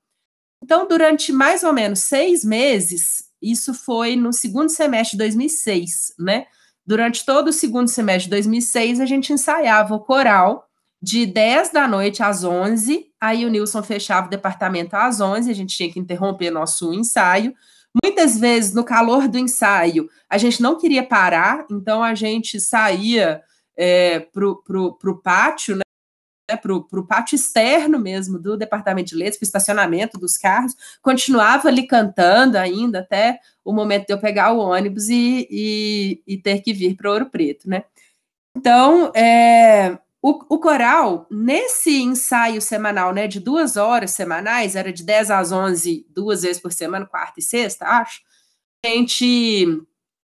Então, 0.63 0.87
durante 0.87 1.33
mais 1.33 1.65
ou 1.65 1.73
menos 1.73 2.01
seis 2.01 2.45
meses, 2.45 3.30
isso 3.42 3.72
foi 3.72 4.16
no 4.16 4.33
segundo 4.33 4.68
semestre 4.68 5.12
de 5.12 5.24
2006, 5.24 6.14
né? 6.18 6.46
Durante 6.87 7.24
todo 7.24 7.48
o 7.48 7.53
segundo 7.53 7.88
semestre 7.88 8.24
de 8.24 8.31
2006, 8.31 9.00
a 9.00 9.07
gente 9.07 9.33
ensaiava 9.33 9.94
o 9.94 10.00
coral 10.00 10.66
de 11.03 11.24
10 11.24 11.72
da 11.72 11.88
noite 11.88 12.22
às 12.22 12.44
11, 12.44 13.07
aí 13.20 13.46
o 13.46 13.48
Nilson 13.48 13.83
fechava 13.83 14.26
o 14.26 14.31
departamento 14.31 14.94
às 14.94 15.20
11, 15.20 15.50
a 15.50 15.55
gente 15.55 15.76
tinha 15.76 15.90
que 15.90 15.98
interromper 15.98 16.50
nosso 16.50 16.92
ensaio. 16.92 17.55
Muitas 18.05 18.38
vezes, 18.38 18.74
no 18.74 18.85
calor 18.85 19.26
do 19.26 19.38
ensaio, 19.38 20.09
a 20.29 20.37
gente 20.37 20.61
não 20.62 20.79
queria 20.79 21.03
parar, 21.03 21.64
então 21.70 22.03
a 22.03 22.15
gente 22.15 22.60
saía 22.60 23.42
é, 23.77 24.21
para 24.21 24.46
o 24.46 25.21
pátio, 25.23 25.77
né? 25.77 25.83
Né, 26.51 26.57
para 26.57 26.75
o 26.75 27.07
pátio 27.07 27.37
externo 27.37 27.98
mesmo 27.98 28.38
do 28.38 28.57
departamento 28.57 29.11
de 29.11 29.17
letras, 29.17 29.38
para 29.38 29.44
o 29.44 29.46
estacionamento 29.46 30.19
dos 30.19 30.37
carros, 30.37 30.75
continuava 31.01 31.69
ali 31.69 31.87
cantando 31.87 32.59
ainda 32.59 33.01
até 33.01 33.38
o 33.65 33.73
momento 33.73 34.07
de 34.07 34.13
eu 34.13 34.19
pegar 34.19 34.53
o 34.53 34.59
ônibus 34.59 35.09
e, 35.09 35.46
e, 35.51 36.23
e 36.27 36.37
ter 36.38 36.61
que 36.61 36.73
vir 36.73 36.96
para 36.96 37.11
Ouro 37.11 37.27
Preto, 37.27 37.69
né? 37.69 37.85
Então, 38.57 39.13
é, 39.15 39.96
o, 40.21 40.55
o, 40.55 40.59
coral, 40.59 41.27
nesse 41.31 42.03
ensaio 42.03 42.61
semanal, 42.61 43.13
né, 43.15 43.29
de 43.29 43.38
duas 43.38 43.77
horas 43.77 44.11
semanais, 44.11 44.75
era 44.75 44.92
de 44.92 45.05
10 45.05 45.31
às 45.31 45.53
11, 45.53 46.07
duas 46.11 46.42
vezes 46.42 46.61
por 46.61 46.73
semana, 46.73 47.07
quarta 47.07 47.38
e 47.38 47.42
sexta, 47.42 47.87
acho, 47.87 48.21
a 48.85 48.88
gente 48.88 49.83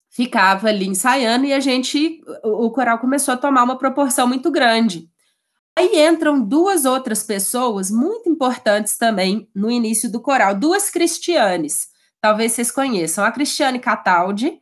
ficava 0.09 0.69
ali 0.69 0.87
ensaiando 0.87 1.47
e 1.47 1.53
a 1.53 1.61
gente, 1.61 2.23
o, 2.45 2.67
o 2.67 2.71
coral 2.71 2.99
começou 2.99 3.35
a 3.35 3.37
tomar 3.37 3.65
uma 3.65 3.79
proporção 3.79 4.27
muito 4.29 4.51
grande. 4.51 5.11
Aí 5.79 6.07
entram 6.07 6.41
duas 6.41 6.85
outras 6.85 7.23
pessoas 7.23 7.91
muito 7.91 8.29
importantes 8.29 8.99
também 8.99 9.49
no 9.55 9.71
início 9.71 10.11
do 10.11 10.21
coral, 10.21 10.55
duas 10.55 10.91
cristianes. 10.91 11.89
Talvez 12.21 12.53
vocês 12.53 12.71
conheçam, 12.71 13.25
a 13.25 13.33
Cristiane 13.33 13.79
Cataldi, 13.79 14.61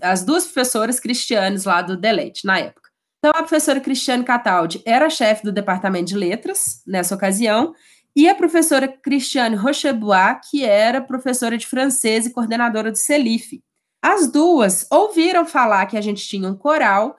as 0.00 0.24
duas 0.24 0.44
professoras 0.44 1.00
cristianes 1.00 1.64
lá 1.64 1.82
do 1.82 1.96
Delete, 1.96 2.46
na 2.46 2.58
época. 2.58 2.90
Então, 3.18 3.32
a 3.34 3.42
professora 3.42 3.80
Cristiane 3.80 4.24
Cataldi 4.24 4.82
era 4.84 5.10
chefe 5.10 5.42
do 5.42 5.50
departamento 5.50 6.06
de 6.06 6.16
letras 6.16 6.82
nessa 6.86 7.14
ocasião, 7.14 7.74
e 8.14 8.28
a 8.28 8.34
professora 8.34 8.88
Cristiane 8.88 9.56
Rochebois, 9.56 10.38
que 10.50 10.64
era 10.64 11.00
professora 11.00 11.58
de 11.58 11.66
francês 11.66 12.24
e 12.24 12.32
coordenadora 12.32 12.90
do 12.90 12.96
CELIF. 12.96 13.62
As 14.00 14.30
duas 14.30 14.86
ouviram 14.90 15.44
falar 15.44 15.86
que 15.86 15.96
a 15.96 16.00
gente 16.00 16.26
tinha 16.26 16.48
um 16.48 16.56
coral, 16.56 17.16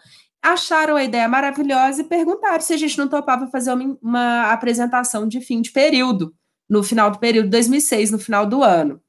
acharam 0.53 0.95
a 0.95 1.03
ideia 1.03 1.27
maravilhosa 1.27 2.01
e 2.01 2.05
perguntaram 2.05 2.61
se 2.61 2.73
a 2.73 2.77
gente 2.77 2.97
não 2.97 3.07
topava 3.07 3.47
fazer 3.47 3.71
uma, 3.71 3.97
uma 4.01 4.51
apresentação 4.51 5.27
de 5.27 5.41
fim 5.41 5.61
de 5.61 5.71
período, 5.71 6.33
no 6.69 6.83
final 6.83 7.11
do 7.11 7.19
período 7.19 7.49
2006, 7.49 8.11
no 8.11 8.19
final 8.19 8.45
do 8.45 8.63
ano. 8.63 9.01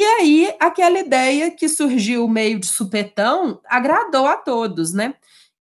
E 0.00 0.04
aí, 0.04 0.54
aquela 0.58 0.98
ideia 0.98 1.50
que 1.50 1.68
surgiu 1.68 2.26
meio 2.26 2.58
de 2.58 2.66
supetão 2.66 3.60
agradou 3.68 4.26
a 4.26 4.36
todos, 4.36 4.92
né? 4.94 5.14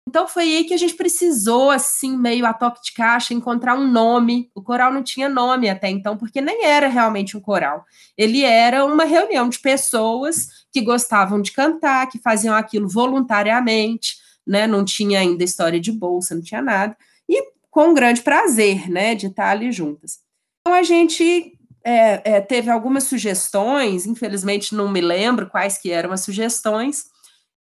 Então 0.08 0.26
foi 0.26 0.44
aí 0.44 0.64
que 0.64 0.74
a 0.74 0.78
gente 0.78 0.94
precisou, 0.94 1.70
assim, 1.70 2.16
meio 2.18 2.46
a 2.46 2.54
toque 2.54 2.82
de 2.82 2.94
caixa, 2.94 3.34
encontrar 3.34 3.76
um 3.76 3.92
nome. 3.92 4.50
O 4.56 4.62
coral 4.62 4.94
não 4.94 5.04
tinha 5.04 5.28
nome 5.28 5.70
até 5.70 5.90
então, 5.90 6.16
porque 6.16 6.40
nem 6.40 6.64
era 6.64 6.88
realmente 6.88 7.36
um 7.36 7.42
coral. 7.42 7.84
Ele 8.18 8.42
era 8.44 8.86
uma 8.86 9.04
reunião 9.04 9.50
de 9.50 9.60
pessoas 9.60 10.48
que 10.72 10.80
gostavam 10.80 11.42
de 11.42 11.52
cantar, 11.52 12.08
que 12.08 12.20
faziam 12.20 12.56
aquilo 12.56 12.88
voluntariamente, 12.88 14.16
né? 14.48 14.66
Não 14.66 14.86
tinha 14.86 15.20
ainda 15.20 15.44
história 15.44 15.80
de 15.80 15.92
bolsa, 15.92 16.34
não 16.34 16.42
tinha 16.42 16.62
nada. 16.62 16.98
E 17.28 17.52
com 17.70 17.94
grande 17.94 18.22
prazer, 18.22 18.90
né, 18.90 19.14
de 19.14 19.28
estar 19.28 19.52
ali 19.52 19.72
juntas. 19.72 20.20
Então 20.62 20.74
a 20.74 20.82
gente 20.82 21.54
é, 21.84 22.38
é, 22.38 22.42
teve 22.42 22.70
algumas 22.70 23.04
sugestões, 23.04 24.06
infelizmente 24.06 24.74
não 24.74 24.90
me 24.90 25.00
lembro 25.00 25.50
quais 25.50 25.78
que 25.78 25.92
eram 25.92 26.12
as 26.12 26.22
sugestões, 26.22 27.06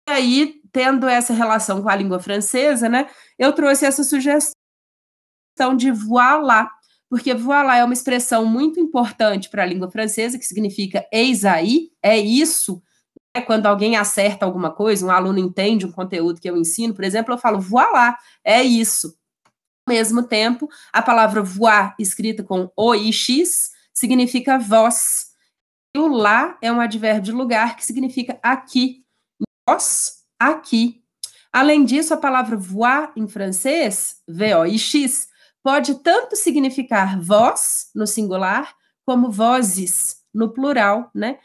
e 0.08 0.12
aí, 0.12 0.60
tendo 0.72 1.08
essa 1.08 1.32
relação 1.32 1.82
com 1.82 1.88
a 1.88 1.96
língua 1.96 2.20
francesa, 2.20 2.88
né, 2.88 3.08
eu 3.38 3.52
trouxe 3.52 3.86
essa 3.86 4.04
sugestão 4.04 4.54
de 5.76 5.90
voilà, 5.90 6.70
porque 7.08 7.34
voilà 7.34 7.76
é 7.76 7.84
uma 7.84 7.94
expressão 7.94 8.44
muito 8.44 8.80
importante 8.80 9.48
para 9.48 9.62
a 9.62 9.66
língua 9.66 9.90
francesa, 9.90 10.38
que 10.38 10.44
significa 10.44 11.06
eis 11.12 11.44
aí, 11.44 11.90
é 12.02 12.18
isso. 12.18 12.82
Né, 13.34 13.42
quando 13.42 13.66
alguém 13.66 13.96
acerta 13.96 14.44
alguma 14.44 14.70
coisa, 14.70 15.06
um 15.06 15.10
aluno 15.10 15.38
entende 15.38 15.86
um 15.86 15.92
conteúdo 15.92 16.40
que 16.40 16.48
eu 16.48 16.56
ensino, 16.56 16.94
por 16.94 17.04
exemplo, 17.04 17.32
eu 17.32 17.38
falo 17.38 17.60
voilà, 17.60 18.16
é 18.44 18.62
isso. 18.62 19.16
Ao 19.86 19.94
mesmo 19.94 20.22
tempo, 20.22 20.68
a 20.92 21.02
palavra 21.02 21.42
voir, 21.42 21.94
escrita 21.98 22.42
com 22.42 22.70
O-I-X, 22.76 23.72
significa 23.92 24.58
voz. 24.58 25.32
E 25.94 25.98
o 25.98 26.06
lá 26.08 26.56
é 26.62 26.70
um 26.70 26.80
advérbio 26.80 27.22
de 27.22 27.32
lugar 27.32 27.76
que 27.76 27.84
significa 27.84 28.38
aqui, 28.42 29.04
vós 29.68 30.24
aqui. 30.38 31.02
Além 31.52 31.84
disso, 31.84 32.14
a 32.14 32.16
palavra 32.16 32.56
voir 32.56 33.12
em 33.16 33.28
francês, 33.28 34.22
V-O-I-X, 34.26 35.28
pode 35.62 35.96
tanto 35.96 36.36
significar 36.36 37.20
vós 37.20 37.90
no 37.94 38.06
singular, 38.06 38.74
como 39.04 39.30
vozes 39.30 40.22
no 40.32 40.52
plural, 40.52 41.10
né? 41.14 41.38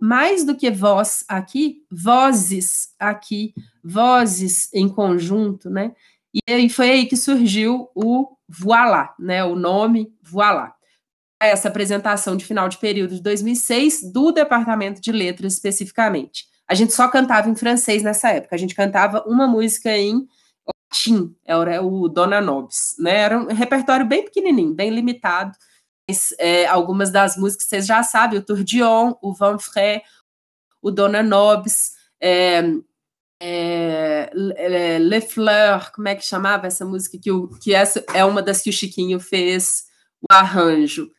Mais 0.00 0.44
do 0.44 0.56
que 0.56 0.70
vós 0.70 1.24
aqui, 1.28 1.82
vozes 1.90 2.94
aqui, 2.98 3.54
vozes 3.82 4.72
em 4.72 4.88
conjunto, 4.88 5.68
né? 5.68 5.92
E 6.32 6.52
aí 6.52 6.68
foi 6.68 6.90
aí 6.90 7.06
que 7.06 7.16
surgiu 7.16 7.88
o 7.94 8.36
voilà, 8.48 9.14
né? 9.18 9.44
O 9.44 9.56
nome 9.56 10.12
voilà. 10.22 10.74
Essa 11.40 11.68
apresentação 11.68 12.36
de 12.36 12.44
final 12.44 12.68
de 12.68 12.78
período 12.78 13.14
de 13.14 13.22
2006 13.22 14.12
do 14.12 14.32
Departamento 14.32 15.00
de 15.00 15.12
Letras 15.12 15.54
especificamente. 15.54 16.46
A 16.68 16.74
gente 16.74 16.92
só 16.92 17.08
cantava 17.08 17.48
em 17.48 17.56
francês 17.56 18.02
nessa 18.02 18.30
época. 18.30 18.54
A 18.54 18.58
gente 18.58 18.74
cantava 18.74 19.22
uma 19.26 19.46
música 19.46 19.96
em 19.96 20.26
latim, 20.94 21.34
era 21.44 21.82
o 21.82 22.08
Dona 22.08 22.40
Nobis, 22.40 22.94
né? 22.98 23.16
Era 23.16 23.38
um 23.38 23.46
repertório 23.46 24.06
bem 24.06 24.24
pequenininho, 24.24 24.74
bem 24.74 24.90
limitado. 24.90 25.56
É, 26.38 26.66
algumas 26.66 27.10
das 27.10 27.36
músicas 27.36 27.66
vocês 27.66 27.86
já 27.86 28.02
sabem, 28.02 28.38
o 28.38 28.44
Tourdion, 28.44 29.14
o 29.22 29.32
Van 29.32 29.58
Fré, 29.58 30.02
o 30.82 30.90
Dona 30.90 31.22
Nobis, 31.22 31.92
é, 32.20 32.62
é, 33.40 34.30
é, 34.56 34.98
Le 34.98 35.20
Fleur, 35.20 35.92
como 35.92 36.08
é 36.08 36.14
que 36.14 36.24
chamava 36.24 36.66
essa 36.66 36.84
música? 36.84 37.18
Que, 37.18 37.30
o, 37.30 37.48
que 37.48 37.74
essa 37.74 38.04
é 38.14 38.24
uma 38.24 38.42
das 38.42 38.60
que 38.62 38.70
o 38.70 38.72
Chiquinho 38.72 39.18
fez 39.18 39.84
o 40.22 40.32
arranjo. 40.32 41.10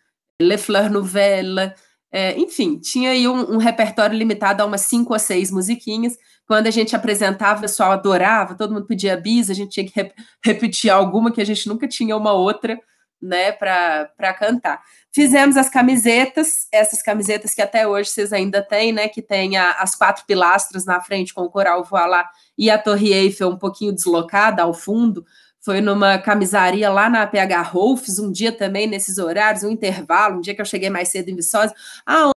Le 0.41 0.57
Fleur 0.57 0.89
Nouvelle, 0.89 1.73
é, 2.11 2.37
enfim, 2.37 2.79
tinha 2.79 3.11
aí 3.11 3.27
um, 3.27 3.55
um, 3.55 3.57
repertório 3.57 4.17
limitado 4.17 4.63
a 4.63 4.65
umas 4.65 4.81
cinco 4.81 5.13
ou 5.13 5.19
seis 5.19 5.51
musiquinhas. 5.51 6.17
Quando 6.47 6.67
a 6.67 6.71
gente 6.71 6.95
apresentava, 6.95 7.59
o 7.59 7.61
pessoal 7.61 7.91
adorava, 7.91 8.55
todo 8.55 8.73
mundo 8.73 8.85
pedia 8.85 9.17
bis, 9.17 9.49
a 9.49 9.53
gente 9.53 9.71
tinha 9.71 9.85
que 9.85 9.93
rep 9.95 10.13
repetir 10.43 10.89
alguma 10.89 11.31
que 11.31 11.41
a 11.41 11.45
gente 11.45 11.67
nunca 11.67 11.87
tinha 11.87 12.15
uma 12.15 12.31
outra, 12.33 12.79
né, 13.25 13.51
para 13.51 14.33
cantar. 14.37 14.81
Fizemos 15.11 15.57
as 15.57 15.69
camisetas, 15.69 16.67
essas 16.71 17.01
camisetas 17.01 17.53
que 17.53 17.61
até 17.61 17.87
hoje 17.87 18.09
vocês 18.09 18.31
ainda 18.31 18.61
têm, 18.61 18.93
né, 18.93 19.07
que 19.07 19.21
tem 19.21 19.57
a, 19.57 19.71
as 19.73 19.95
quatro 19.95 20.25
pilastras 20.25 20.85
na 20.85 21.01
frente 21.01 21.33
com 21.33 21.41
o 21.41 21.49
coral 21.49 21.83
voilá 21.83 22.29
e 22.57 22.69
a 22.69 22.77
Torre 22.77 23.13
Eiffel 23.13 23.49
um 23.49 23.57
pouquinho 23.57 23.93
deslocada 23.93 24.61
ao 24.63 24.73
fundo, 24.73 25.25
foi 25.59 25.81
numa 25.81 26.19
camisaria 26.19 26.91
lá 26.91 27.09
na 27.09 27.25
PH 27.25 27.61
Rolfs, 27.63 28.19
um 28.19 28.31
dia 28.31 28.51
também 28.51 28.85
nesses 28.85 29.17
horários, 29.17 29.63
um 29.63 29.71
intervalo, 29.71 30.37
um 30.37 30.41
dia 30.41 30.53
que 30.53 30.61
eu 30.61 30.65
cheguei 30.65 30.91
mais 30.91 31.09
cedo 31.09 31.29
em 31.29 31.35
Viçosa. 31.35 31.73
Ah, 32.05 32.29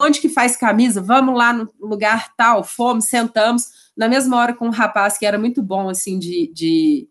onde 0.00 0.20
que 0.20 0.28
faz 0.28 0.56
camisa? 0.56 1.00
Vamos 1.00 1.38
lá 1.38 1.52
no 1.52 1.72
lugar 1.80 2.34
tal, 2.36 2.64
fomos, 2.64 3.04
sentamos, 3.04 3.68
na 3.96 4.08
mesma 4.08 4.36
hora 4.36 4.52
com 4.52 4.66
um 4.66 4.70
rapaz 4.70 5.16
que 5.16 5.24
era 5.24 5.38
muito 5.38 5.62
bom, 5.62 5.88
assim, 5.88 6.18
de, 6.18 6.50
de, 6.52 7.08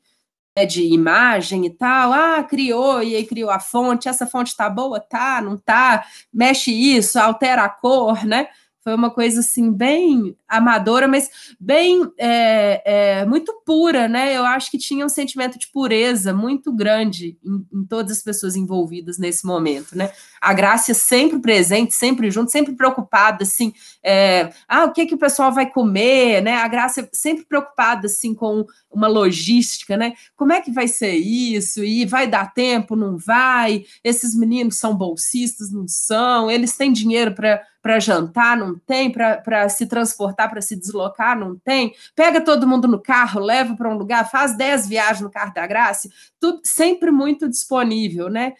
né, 0.58 0.66
de 0.66 0.84
imagem 0.84 1.66
e 1.66 1.70
tal. 1.70 2.14
Ah, 2.14 2.44
criou, 2.44 3.02
e 3.02 3.16
aí 3.16 3.26
criou 3.26 3.50
a 3.50 3.60
fonte, 3.60 4.10
essa 4.10 4.28
fonte 4.28 4.56
tá 4.56 4.70
boa? 4.70 5.00
Tá, 5.00 5.42
não 5.42 5.58
tá? 5.58 6.06
Mexe 6.34 6.72
isso, 6.72 7.20
altera 7.20 7.64
a 7.64 7.70
cor, 7.70 8.26
né? 8.26 8.48
Foi 8.84 8.96
uma 8.96 9.12
coisa 9.12 9.42
assim 9.42 9.72
bem 9.72 10.36
amadora, 10.48 11.08
mas 11.08 11.30
bem 11.60 12.12
é, 12.18 12.82
é, 13.20 13.26
muito 13.26 13.62
pura, 13.64 14.08
né? 14.08 14.36
Eu 14.36 14.44
acho 14.44 14.72
que 14.72 14.78
tinha 14.78 15.06
um 15.06 15.10
sentimento 15.10 15.60
de 15.60 15.68
pureza 15.68 16.34
muito 16.34 16.74
grande 16.74 17.38
em, 17.46 17.66
em, 17.72 17.86
todas 17.86 18.18
as 18.18 18.24
pessoas 18.24 18.56
envolvidas 18.56 19.20
nesse 19.20 19.46
momento, 19.46 19.96
né? 19.96 20.12
A 20.42 20.52
Grácia 20.52 20.96
sempre 20.96 21.40
presente, 21.40 21.94
sempre 21.94 22.32
junto, 22.32 22.52
sempre 22.52 22.74
preocupada, 22.74 23.44
assim, 23.44 23.72
é, 24.04 24.52
ah, 24.68 24.86
o 24.86 24.92
que 24.92 25.06
que 25.06 25.16
o 25.16 25.20
pessoal 25.20 25.52
vai 25.52 25.70
comer, 25.70 26.42
né? 26.42 26.56
A 26.56 26.68
Grácia 26.68 27.08
sempre 27.14 27.46
preocupada, 27.46 28.08
assim, 28.08 28.34
com 28.34 28.66
uma 28.90 29.08
logística, 29.08 29.96
né? 29.96 30.14
Como 30.36 30.54
é 30.54 30.60
que 30.60 30.72
vai 30.72 30.88
ser 30.88 31.14
isso? 31.14 31.84
E 31.84 32.04
vai 32.04 32.28
dar 32.28 32.52
tempo? 32.52 32.96
Não 32.96 33.16
vai? 33.16 33.86
Esses 34.04 34.36
meninos 34.36 34.78
são 34.78 34.96
bolsistas? 34.96 35.72
Não 35.72 35.88
são? 35.88 36.50
Eles 36.50 36.76
têm 36.76 36.92
dinheiro 36.92 37.36
para 37.36 37.62
para 37.82 38.00
jantar, 38.00 38.56
não 38.56 38.78
tem, 38.78 39.12
para 39.12 39.68
se 39.70 39.88
transportar, 39.88 40.50
para 40.50 40.62
se 40.62 40.76
deslocar, 40.76 41.38
não 41.38 41.58
tem. 41.58 41.94
Pega 42.16 42.40
todo 42.40 42.68
mundo 42.68 42.88
no 42.88 43.02
carro, 43.02 43.40
leva 43.40 43.76
para 43.76 43.90
um 43.90 43.98
lugar, 43.98 44.30
faz 44.30 44.56
10 44.56 44.88
viagens 44.88 45.22
no 45.22 45.32
carro 45.32 45.54
da 45.54 45.66
Graça, 45.66 46.10
tudo 46.40 46.62
sempre 46.64 47.12
muito 47.12 47.50
disponível, 47.50 48.30
né? 48.30 48.54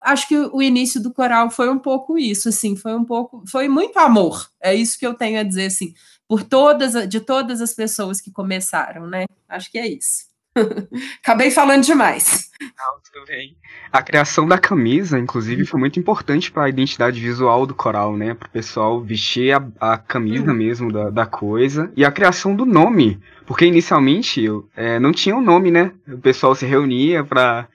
Acho 0.00 0.28
que 0.28 0.36
o 0.36 0.62
início 0.62 1.02
do 1.02 1.12
coral 1.12 1.50
foi 1.50 1.68
um 1.68 1.78
pouco 1.78 2.16
isso, 2.18 2.48
assim, 2.50 2.76
foi 2.76 2.94
um 2.94 3.04
pouco, 3.04 3.42
foi 3.48 3.68
muito 3.68 3.98
amor. 3.98 4.48
É 4.60 4.74
isso 4.74 4.98
que 4.98 5.06
eu 5.06 5.14
tenho 5.14 5.40
a 5.40 5.42
dizer, 5.42 5.66
assim, 5.66 5.92
por 6.28 6.44
todas, 6.44 7.08
de 7.08 7.20
todas 7.20 7.60
as 7.60 7.74
pessoas 7.74 8.20
que 8.20 8.30
começaram, 8.30 9.06
né? 9.08 9.26
Acho 9.48 9.70
que 9.70 9.78
é 9.78 9.88
isso. 9.88 10.27
Acabei 11.22 11.50
falando 11.50 11.84
demais. 11.84 12.50
Não, 12.60 13.00
tudo 13.12 13.26
bem. 13.26 13.56
A 13.92 14.02
criação 14.02 14.46
da 14.46 14.58
camisa, 14.58 15.18
inclusive, 15.18 15.64
foi 15.64 15.78
muito 15.78 15.98
importante 15.98 16.50
para 16.50 16.64
a 16.64 16.68
identidade 16.68 17.20
visual 17.20 17.66
do 17.66 17.74
coral, 17.74 18.16
né? 18.16 18.34
Para 18.34 18.48
o 18.48 18.50
pessoal 18.50 19.00
vestir 19.00 19.54
a, 19.54 19.92
a 19.92 19.98
camisa 19.98 20.52
mesmo 20.52 20.92
da, 20.92 21.10
da, 21.10 21.26
coisa. 21.26 21.92
E 21.96 22.04
a 22.04 22.12
criação 22.12 22.54
do 22.54 22.66
nome. 22.66 23.20
Porque 23.46 23.64
inicialmente 23.64 24.44
é, 24.76 24.98
não 24.98 25.12
tinha 25.12 25.36
um 25.36 25.40
nome, 25.40 25.70
né? 25.70 25.92
O 26.06 26.18
pessoal 26.18 26.54
se 26.54 26.66
reunia 26.66 27.24
para 27.24 27.68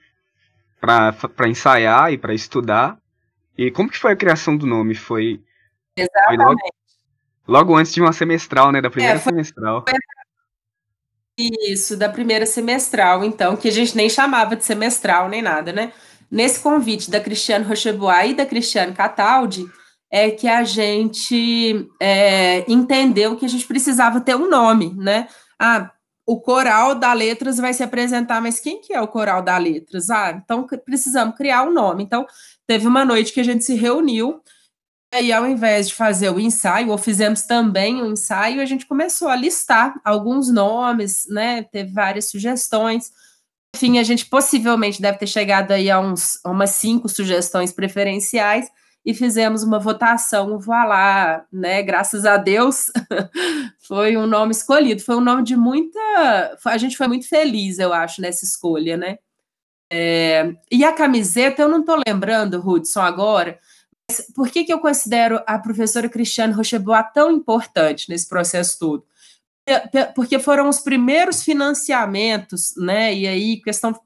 para 0.80 1.48
ensaiar 1.48 2.12
e 2.12 2.18
para 2.18 2.34
estudar. 2.34 2.98
E 3.56 3.70
como 3.70 3.88
que 3.88 3.98
foi 3.98 4.12
a 4.12 4.16
criação 4.16 4.54
do 4.54 4.66
nome? 4.66 4.94
Foi, 4.94 5.40
Exatamente. 5.96 6.26
Foi 6.26 6.36
logo, 6.36 6.60
logo, 7.46 7.76
antes 7.76 7.94
de 7.94 8.02
uma 8.02 8.12
semestral, 8.12 8.70
né? 8.70 8.82
Da 8.82 8.90
primeira 8.90 9.16
é, 9.16 9.20
foi, 9.20 9.32
semestral. 9.32 9.84
Foi 9.88 9.98
isso, 11.38 11.96
da 11.96 12.08
primeira 12.08 12.46
semestral, 12.46 13.24
então, 13.24 13.56
que 13.56 13.68
a 13.68 13.72
gente 13.72 13.96
nem 13.96 14.08
chamava 14.08 14.54
de 14.54 14.64
semestral 14.64 15.28
nem 15.28 15.42
nada, 15.42 15.72
né? 15.72 15.92
Nesse 16.30 16.60
convite 16.60 17.10
da 17.10 17.20
Cristiane 17.20 17.64
Rochebois 17.64 18.30
e 18.30 18.34
da 18.34 18.46
Cristiane 18.46 18.94
Cataldi, 18.94 19.66
é 20.10 20.30
que 20.30 20.46
a 20.46 20.62
gente 20.62 21.88
é, 22.00 22.64
entendeu 22.70 23.36
que 23.36 23.44
a 23.44 23.48
gente 23.48 23.66
precisava 23.66 24.20
ter 24.20 24.36
um 24.36 24.48
nome, 24.48 24.94
né? 24.94 25.28
Ah, 25.58 25.90
o 26.26 26.40
coral 26.40 26.94
da 26.94 27.12
letras 27.12 27.58
vai 27.58 27.74
se 27.74 27.82
apresentar, 27.82 28.40
mas 28.40 28.60
quem 28.60 28.80
que 28.80 28.94
é 28.94 29.00
o 29.00 29.08
coral 29.08 29.42
da 29.42 29.58
letras? 29.58 30.10
Ah, 30.10 30.40
então 30.42 30.66
precisamos 30.84 31.36
criar 31.36 31.64
um 31.64 31.72
nome. 31.72 32.02
Então, 32.04 32.26
teve 32.66 32.86
uma 32.86 33.04
noite 33.04 33.32
que 33.32 33.40
a 33.40 33.44
gente 33.44 33.64
se 33.64 33.74
reuniu 33.74 34.40
aí, 35.14 35.32
ao 35.32 35.46
invés 35.46 35.88
de 35.88 35.94
fazer 35.94 36.30
o 36.30 36.40
ensaio, 36.40 36.90
ou 36.90 36.98
fizemos 36.98 37.42
também 37.42 38.02
o 38.02 38.06
ensaio, 38.06 38.60
a 38.60 38.64
gente 38.64 38.86
começou 38.86 39.28
a 39.28 39.36
listar 39.36 39.94
alguns 40.04 40.52
nomes, 40.52 41.26
né? 41.28 41.62
Teve 41.62 41.92
várias 41.92 42.28
sugestões. 42.30 43.12
Enfim, 43.76 43.98
a 43.98 44.02
gente 44.02 44.26
possivelmente 44.26 45.00
deve 45.00 45.18
ter 45.18 45.26
chegado 45.26 45.72
aí 45.72 45.90
a, 45.90 46.00
uns, 46.00 46.38
a 46.44 46.50
umas 46.50 46.70
cinco 46.70 47.08
sugestões 47.08 47.72
preferenciais. 47.72 48.68
e 49.06 49.12
fizemos 49.12 49.62
uma 49.62 49.78
votação, 49.78 50.58
voilá, 50.58 51.44
né? 51.52 51.82
Graças 51.82 52.24
a 52.24 52.36
Deus, 52.38 52.90
foi 53.86 54.16
um 54.16 54.26
nome 54.26 54.52
escolhido. 54.52 55.02
Foi 55.02 55.16
um 55.16 55.20
nome 55.20 55.42
de 55.44 55.56
muita. 55.56 55.98
A 56.64 56.78
gente 56.78 56.96
foi 56.96 57.06
muito 57.06 57.28
feliz, 57.28 57.78
eu 57.78 57.92
acho, 57.92 58.20
nessa 58.22 58.44
escolha, 58.44 58.96
né? 58.96 59.18
É... 59.92 60.54
E 60.72 60.84
a 60.84 60.92
camiseta, 60.92 61.62
eu 61.62 61.68
não 61.68 61.80
estou 61.80 62.00
lembrando, 62.06 62.58
Hudson, 62.66 63.00
agora, 63.00 63.58
por 64.34 64.50
que, 64.50 64.64
que 64.64 64.72
eu 64.72 64.78
considero 64.78 65.40
a 65.46 65.58
professora 65.58 66.08
Cristiane 66.08 66.52
Rochebois 66.52 67.06
tão 67.12 67.30
importante 67.30 68.08
nesse 68.08 68.28
processo 68.28 68.78
todo? 68.78 69.06
Porque 70.14 70.38
foram 70.38 70.68
os 70.68 70.80
primeiros 70.80 71.42
financiamentos, 71.42 72.74
né? 72.76 73.14
E 73.14 73.26
aí, 73.26 73.56
questão 73.62 73.98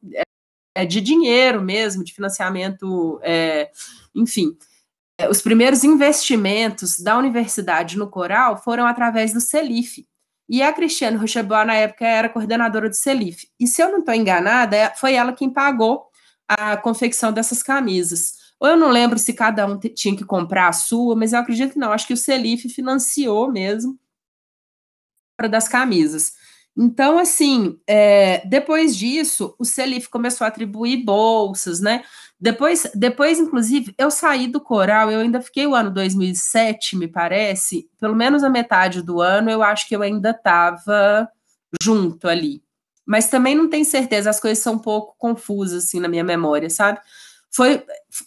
é, 0.74 0.84
de 0.84 1.00
dinheiro 1.00 1.60
mesmo, 1.60 2.04
de 2.04 2.14
financiamento, 2.14 3.18
é, 3.24 3.70
enfim, 4.14 4.56
é, 5.18 5.28
os 5.28 5.42
primeiros 5.42 5.82
investimentos 5.82 7.00
da 7.00 7.18
universidade 7.18 7.98
no 7.98 8.08
coral 8.08 8.62
foram 8.62 8.86
através 8.86 9.32
do 9.32 9.40
CELIF. 9.40 10.06
E 10.48 10.62
a 10.62 10.72
Cristiane 10.72 11.16
Rochebois, 11.16 11.66
na 11.66 11.74
época, 11.74 12.06
era 12.06 12.28
coordenadora 12.28 12.88
do 12.88 12.94
CELIF. 12.94 13.48
E 13.58 13.66
se 13.66 13.82
eu 13.82 13.90
não 13.90 13.98
estou 13.98 14.14
enganada, 14.14 14.76
é, 14.76 14.94
foi 14.94 15.14
ela 15.14 15.32
quem 15.32 15.50
pagou 15.50 16.06
a 16.46 16.76
confecção 16.76 17.32
dessas 17.32 17.62
camisas. 17.62 18.47
Ou 18.60 18.68
eu 18.68 18.76
não 18.76 18.90
lembro 18.90 19.18
se 19.18 19.32
cada 19.32 19.66
um 19.66 19.78
tinha 19.78 20.16
que 20.16 20.24
comprar 20.24 20.68
a 20.68 20.72
sua, 20.72 21.14
mas 21.14 21.32
eu 21.32 21.38
acredito 21.38 21.72
que 21.72 21.78
não. 21.78 21.92
Acho 21.92 22.06
que 22.06 22.12
o 22.12 22.16
CELIF 22.16 22.68
financiou 22.68 23.50
mesmo 23.50 23.98
das 25.50 25.68
camisas. 25.68 26.32
Então, 26.76 27.18
assim, 27.18 27.76
é, 27.88 28.46
depois 28.46 28.96
disso, 28.96 29.54
o 29.58 29.64
CELIF 29.64 30.08
começou 30.08 30.44
a 30.44 30.48
atribuir 30.48 31.04
bolsas, 31.04 31.80
né? 31.80 32.04
Depois, 32.40 32.88
depois, 32.94 33.40
inclusive, 33.40 33.92
eu 33.98 34.12
saí 34.12 34.46
do 34.46 34.60
coral, 34.60 35.10
eu 35.10 35.18
ainda 35.18 35.40
fiquei 35.40 35.66
o 35.66 35.74
ano 35.74 35.90
2007, 35.90 36.96
me 36.96 37.08
parece, 37.08 37.88
pelo 38.00 38.14
menos 38.14 38.44
a 38.44 38.48
metade 38.48 39.02
do 39.02 39.20
ano, 39.20 39.50
eu 39.50 39.60
acho 39.60 39.88
que 39.88 39.96
eu 39.96 40.02
ainda 40.02 40.30
estava 40.30 41.28
junto 41.82 42.28
ali. 42.28 42.62
Mas 43.04 43.28
também 43.28 43.56
não 43.56 43.68
tenho 43.68 43.84
certeza, 43.84 44.30
as 44.30 44.38
coisas 44.38 44.62
são 44.62 44.74
um 44.74 44.78
pouco 44.78 45.16
confusas, 45.18 45.84
assim, 45.84 45.98
na 45.98 46.08
minha 46.08 46.22
memória, 46.22 46.70
sabe? 46.70 47.00
Foi, 47.54 47.76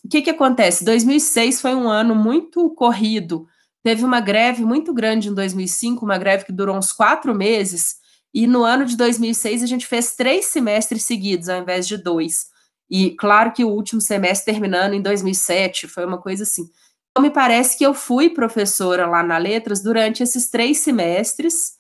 o 0.04 0.10
que 0.10 0.22
que 0.22 0.30
acontece? 0.30 0.84
2006 0.84 1.62
foi 1.62 1.76
um 1.76 1.88
ano 1.88 2.16
muito 2.16 2.70
corrido, 2.72 3.48
teve 3.84 4.04
uma 4.04 4.20
greve 4.20 4.64
muito 4.64 4.94
grande 4.94 5.30
em 5.30 5.34
2005, 5.34 6.04
uma 6.04 6.18
greve 6.18 6.46
que 6.46 6.52
durou 6.52 6.76
uns 6.76 6.92
quatro 6.92 7.34
meses, 7.34 7.98
e 8.34 8.48
no 8.48 8.64
ano 8.64 8.86
de 8.86 8.96
2006 8.96 9.64
a 9.64 9.66
gente 9.66 9.86
fez 9.86 10.16
três 10.16 10.46
semestres 10.46 11.04
seguidos 11.04 11.50
ao 11.50 11.62
invés 11.62 11.88
de 11.88 11.98
dois. 11.98 12.50
E 12.90 13.12
claro 13.12 13.54
que 13.54 13.64
o 13.64 13.70
último 13.70 14.02
semestre 14.02 14.52
terminando 14.54 14.94
em 14.94 15.02
2007 15.02 15.88
foi 15.88 16.06
uma 16.06 16.18
coisa 16.18 16.44
assim. 16.44 16.70
Então 17.12 17.24
me 17.24 17.30
parece 17.30 17.78
que 17.78 17.86
eu 17.86 17.94
fui 17.94 18.30
professora 18.30 19.06
lá 19.06 19.22
na 19.22 19.38
Letras 19.38 19.82
durante 19.82 20.24
esses 20.24 20.50
três 20.50 20.80
semestres. 20.80 21.78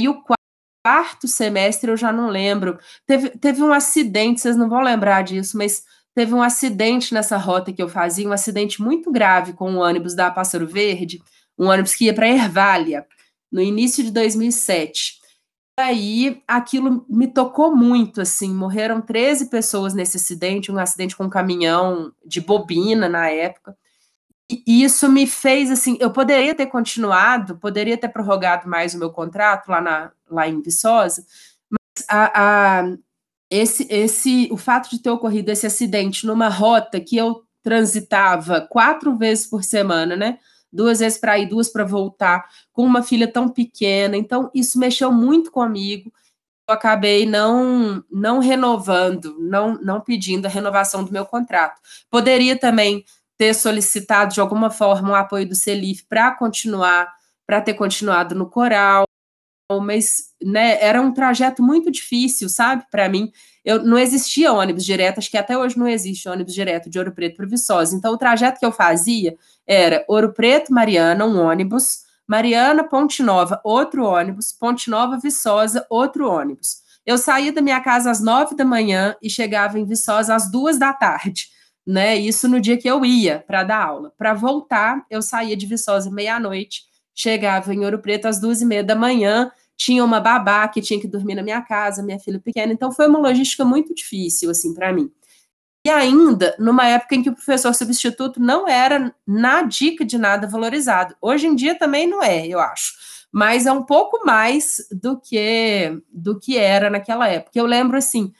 E 0.00 0.08
o 0.08 0.22
quarto 0.84 1.28
semestre 1.28 1.90
eu 1.90 1.96
já 1.96 2.12
não 2.12 2.28
lembro. 2.28 2.78
Teve, 3.06 3.30
teve 3.30 3.62
um 3.62 3.72
acidente, 3.72 4.40
vocês 4.40 4.56
não 4.56 4.68
vão 4.68 4.80
lembrar 4.80 5.22
disso, 5.22 5.56
mas 5.56 5.84
teve 6.14 6.32
um 6.34 6.42
acidente 6.42 7.12
nessa 7.12 7.36
rota 7.36 7.72
que 7.72 7.82
eu 7.82 7.88
fazia, 7.88 8.28
um 8.28 8.32
acidente 8.32 8.80
muito 8.80 9.10
grave 9.10 9.52
com 9.52 9.70
o 9.70 9.74
um 9.74 9.78
ônibus 9.78 10.14
da 10.14 10.30
Pássaro 10.30 10.66
Verde, 10.66 11.22
um 11.58 11.66
ônibus 11.66 11.94
que 11.94 12.04
ia 12.04 12.14
para 12.14 12.28
Ervália, 12.28 13.06
no 13.50 13.60
início 13.60 14.02
de 14.02 14.10
2007 14.10 15.24
aí 15.76 16.42
aquilo 16.46 17.04
me 17.08 17.26
tocou 17.26 17.74
muito, 17.74 18.20
assim, 18.20 18.52
morreram 18.54 19.00
13 19.00 19.50
pessoas 19.50 19.92
nesse 19.94 20.16
acidente, 20.16 20.70
um 20.70 20.78
acidente 20.78 21.16
com 21.16 21.24
um 21.24 21.30
caminhão 21.30 22.12
de 22.24 22.40
bobina 22.40 23.08
na 23.08 23.28
época, 23.28 23.76
e 24.50 24.84
isso 24.84 25.08
me 25.08 25.26
fez, 25.26 25.70
assim, 25.70 25.96
eu 26.00 26.10
poderia 26.12 26.54
ter 26.54 26.66
continuado, 26.66 27.56
poderia 27.58 27.96
ter 27.96 28.08
prorrogado 28.08 28.68
mais 28.68 28.94
o 28.94 28.98
meu 28.98 29.10
contrato 29.10 29.68
lá, 29.68 29.80
na, 29.80 30.12
lá 30.30 30.46
em 30.46 30.60
Viçosa, 30.60 31.24
mas 31.70 32.06
a, 32.08 32.80
a, 32.80 32.96
esse, 33.54 33.86
esse, 33.88 34.48
o 34.50 34.56
fato 34.56 34.90
de 34.90 34.98
ter 34.98 35.10
ocorrido 35.10 35.50
esse 35.50 35.64
acidente 35.64 36.26
numa 36.26 36.48
rota 36.48 36.98
que 36.98 37.16
eu 37.16 37.44
transitava 37.62 38.60
quatro 38.60 39.16
vezes 39.16 39.46
por 39.46 39.62
semana, 39.62 40.16
né, 40.16 40.38
duas 40.72 40.98
vezes 40.98 41.18
para 41.18 41.38
ir, 41.38 41.46
duas 41.46 41.68
para 41.68 41.84
voltar, 41.84 42.48
com 42.72 42.84
uma 42.84 43.02
filha 43.02 43.30
tão 43.30 43.48
pequena. 43.48 44.16
Então, 44.16 44.50
isso 44.52 44.76
mexeu 44.78 45.12
muito 45.12 45.52
comigo. 45.52 46.12
Eu 46.68 46.74
acabei 46.74 47.26
não 47.26 48.02
não 48.10 48.40
renovando, 48.40 49.36
não, 49.38 49.74
não 49.74 50.00
pedindo 50.00 50.46
a 50.46 50.50
renovação 50.50 51.04
do 51.04 51.12
meu 51.12 51.24
contrato. 51.24 51.80
Poderia 52.10 52.58
também 52.58 53.04
ter 53.38 53.54
solicitado 53.54 54.34
de 54.34 54.40
alguma 54.40 54.70
forma 54.70 55.10
o 55.10 55.14
apoio 55.14 55.48
do 55.48 55.54
Celif 55.54 56.04
para 56.08 56.32
continuar, 56.32 57.14
para 57.46 57.60
ter 57.60 57.74
continuado 57.74 58.34
no 58.34 58.46
coral, 58.50 59.04
mas 59.72 60.34
né, 60.42 60.82
era 60.82 61.00
um 61.00 61.12
trajeto 61.12 61.62
muito 61.62 61.90
difícil, 61.90 62.48
sabe, 62.48 62.84
para 62.90 63.08
mim. 63.08 63.32
Eu, 63.64 63.82
não 63.82 63.98
existia 63.98 64.52
ônibus 64.52 64.84
direto, 64.84 65.18
acho 65.18 65.30
que 65.30 65.38
até 65.38 65.56
hoje 65.56 65.78
não 65.78 65.88
existe 65.88 66.28
ônibus 66.28 66.52
direto 66.52 66.90
de 66.90 66.98
Ouro 66.98 67.12
Preto 67.12 67.36
para 67.36 67.46
Viçosa. 67.46 67.96
Então, 67.96 68.12
o 68.12 68.18
trajeto 68.18 68.60
que 68.60 68.66
eu 68.66 68.72
fazia 68.72 69.36
era 69.66 70.04
Ouro 70.06 70.32
Preto, 70.34 70.72
Mariana, 70.72 71.24
um 71.24 71.40
ônibus, 71.40 72.04
Mariana, 72.26 72.84
Ponte 72.84 73.22
Nova, 73.22 73.60
outro 73.64 74.04
ônibus, 74.04 74.52
Ponte 74.52 74.90
Nova, 74.90 75.18
Viçosa, 75.18 75.86
outro 75.88 76.30
ônibus. 76.30 76.82
Eu 77.06 77.16
saía 77.16 77.52
da 77.52 77.60
minha 77.60 77.80
casa 77.80 78.10
às 78.10 78.20
nove 78.20 78.54
da 78.54 78.64
manhã 78.64 79.14
e 79.22 79.28
chegava 79.28 79.78
em 79.78 79.84
Viçosa 79.84 80.34
às 80.34 80.50
duas 80.50 80.78
da 80.78 80.92
tarde, 80.92 81.48
né? 81.86 82.16
Isso 82.16 82.48
no 82.48 82.60
dia 82.60 82.78
que 82.78 82.88
eu 82.88 83.04
ia 83.04 83.44
para 83.46 83.62
dar 83.62 83.82
aula. 83.82 84.12
Para 84.16 84.32
voltar, 84.32 85.04
eu 85.10 85.20
saía 85.20 85.56
de 85.56 85.66
Viçosa 85.66 86.10
meia-noite, 86.10 86.84
chegava 87.14 87.74
em 87.74 87.84
Ouro 87.84 88.00
Preto 88.00 88.26
às 88.26 88.40
duas 88.40 88.60
e 88.60 88.66
meia 88.66 88.82
da 88.82 88.94
manhã, 88.94 89.50
tinha 89.76 90.04
uma 90.04 90.20
babá 90.20 90.66
que 90.68 90.80
tinha 90.80 91.00
que 91.00 91.08
dormir 91.08 91.34
na 91.34 91.42
minha 91.42 91.62
casa, 91.62 92.02
minha 92.02 92.18
filha 92.18 92.40
pequena, 92.40 92.72
então 92.72 92.92
foi 92.92 93.08
uma 93.08 93.18
logística 93.18 93.64
muito 93.64 93.94
difícil, 93.94 94.50
assim, 94.50 94.72
para 94.72 94.92
mim. 94.92 95.10
E 95.86 95.90
ainda 95.90 96.56
numa 96.58 96.86
época 96.86 97.14
em 97.14 97.22
que 97.22 97.28
o 97.28 97.34
professor 97.34 97.74
substituto 97.74 98.40
não 98.40 98.66
era 98.66 99.14
na 99.26 99.62
dica 99.62 100.04
de 100.04 100.16
nada 100.16 100.48
valorizado. 100.48 101.14
Hoje 101.20 101.46
em 101.46 101.54
dia 101.54 101.74
também 101.78 102.06
não 102.06 102.22
é, 102.22 102.46
eu 102.46 102.58
acho. 102.58 102.94
Mas 103.30 103.66
é 103.66 103.72
um 103.72 103.82
pouco 103.82 104.24
mais 104.24 104.86
do 104.90 105.20
que 105.20 106.00
do 106.10 106.38
que 106.38 106.56
era 106.56 106.88
naquela 106.88 107.28
época. 107.28 107.58
Eu 107.58 107.66
lembro 107.66 107.98
assim, 107.98 108.32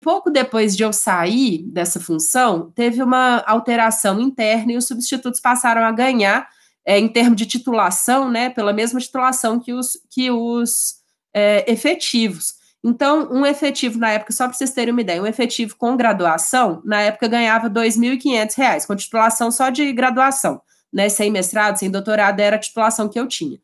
pouco 0.00 0.30
depois 0.30 0.76
de 0.76 0.84
eu 0.84 0.92
sair 0.92 1.62
dessa 1.64 1.98
função, 1.98 2.70
teve 2.72 3.02
uma 3.02 3.42
alteração 3.46 4.20
interna 4.20 4.72
e 4.72 4.76
os 4.76 4.86
substitutos 4.86 5.40
passaram 5.40 5.82
a 5.82 5.90
ganhar 5.90 6.48
é, 6.86 6.98
em 6.98 7.08
termos 7.08 7.36
de 7.36 7.46
titulação, 7.46 8.30
né, 8.30 8.50
pela 8.50 8.72
mesma 8.72 9.00
titulação 9.00 9.58
que 9.58 9.72
os, 9.72 9.98
que 10.10 10.30
os 10.30 10.96
é, 11.32 11.70
efetivos. 11.70 12.54
Então, 12.84 13.30
um 13.32 13.46
efetivo 13.46 13.98
na 13.98 14.10
época, 14.10 14.32
só 14.34 14.46
para 14.46 14.52
vocês 14.52 14.70
terem 14.70 14.92
uma 14.92 15.00
ideia, 15.00 15.22
um 15.22 15.26
efetivo 15.26 15.74
com 15.76 15.96
graduação, 15.96 16.82
na 16.84 17.00
época 17.00 17.26
ganhava 17.26 17.68
R$ 17.68 17.72
2.500, 17.72 18.86
com 18.86 18.94
titulação 18.94 19.50
só 19.50 19.70
de 19.70 19.90
graduação, 19.90 20.60
né? 20.92 21.08
Sem 21.08 21.30
mestrado, 21.30 21.78
sem 21.78 21.90
doutorado, 21.90 22.38
era 22.40 22.56
a 22.56 22.58
titulação 22.58 23.08
que 23.08 23.18
eu 23.18 23.26
tinha. 23.26 23.58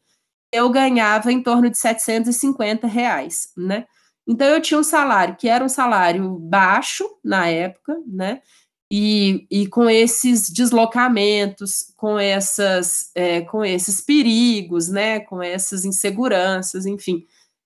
Eu 0.50 0.70
ganhava 0.70 1.30
em 1.30 1.42
torno 1.42 1.68
de 1.68 1.76
750 1.76 2.86
reais, 2.86 3.48
né? 3.54 3.84
Então, 4.26 4.46
eu 4.46 4.60
tinha 4.60 4.80
um 4.80 4.84
salário 4.84 5.36
que 5.36 5.48
era 5.48 5.62
um 5.62 5.68
salário 5.68 6.38
baixo 6.38 7.04
na 7.22 7.46
época, 7.46 7.96
né? 8.06 8.40
E, 8.92 9.46
e 9.50 9.66
com 9.68 9.88
esses 9.88 10.50
deslocamentos, 10.50 11.92
com, 11.96 12.18
essas, 12.18 13.10
é, 13.14 13.40
com 13.42 13.64
esses 13.64 14.00
perigos, 14.00 14.88
né? 14.88 15.20
Com 15.20 15.42
essas 15.42 15.84
inseguranças, 15.84 16.86
enfim 16.86 17.24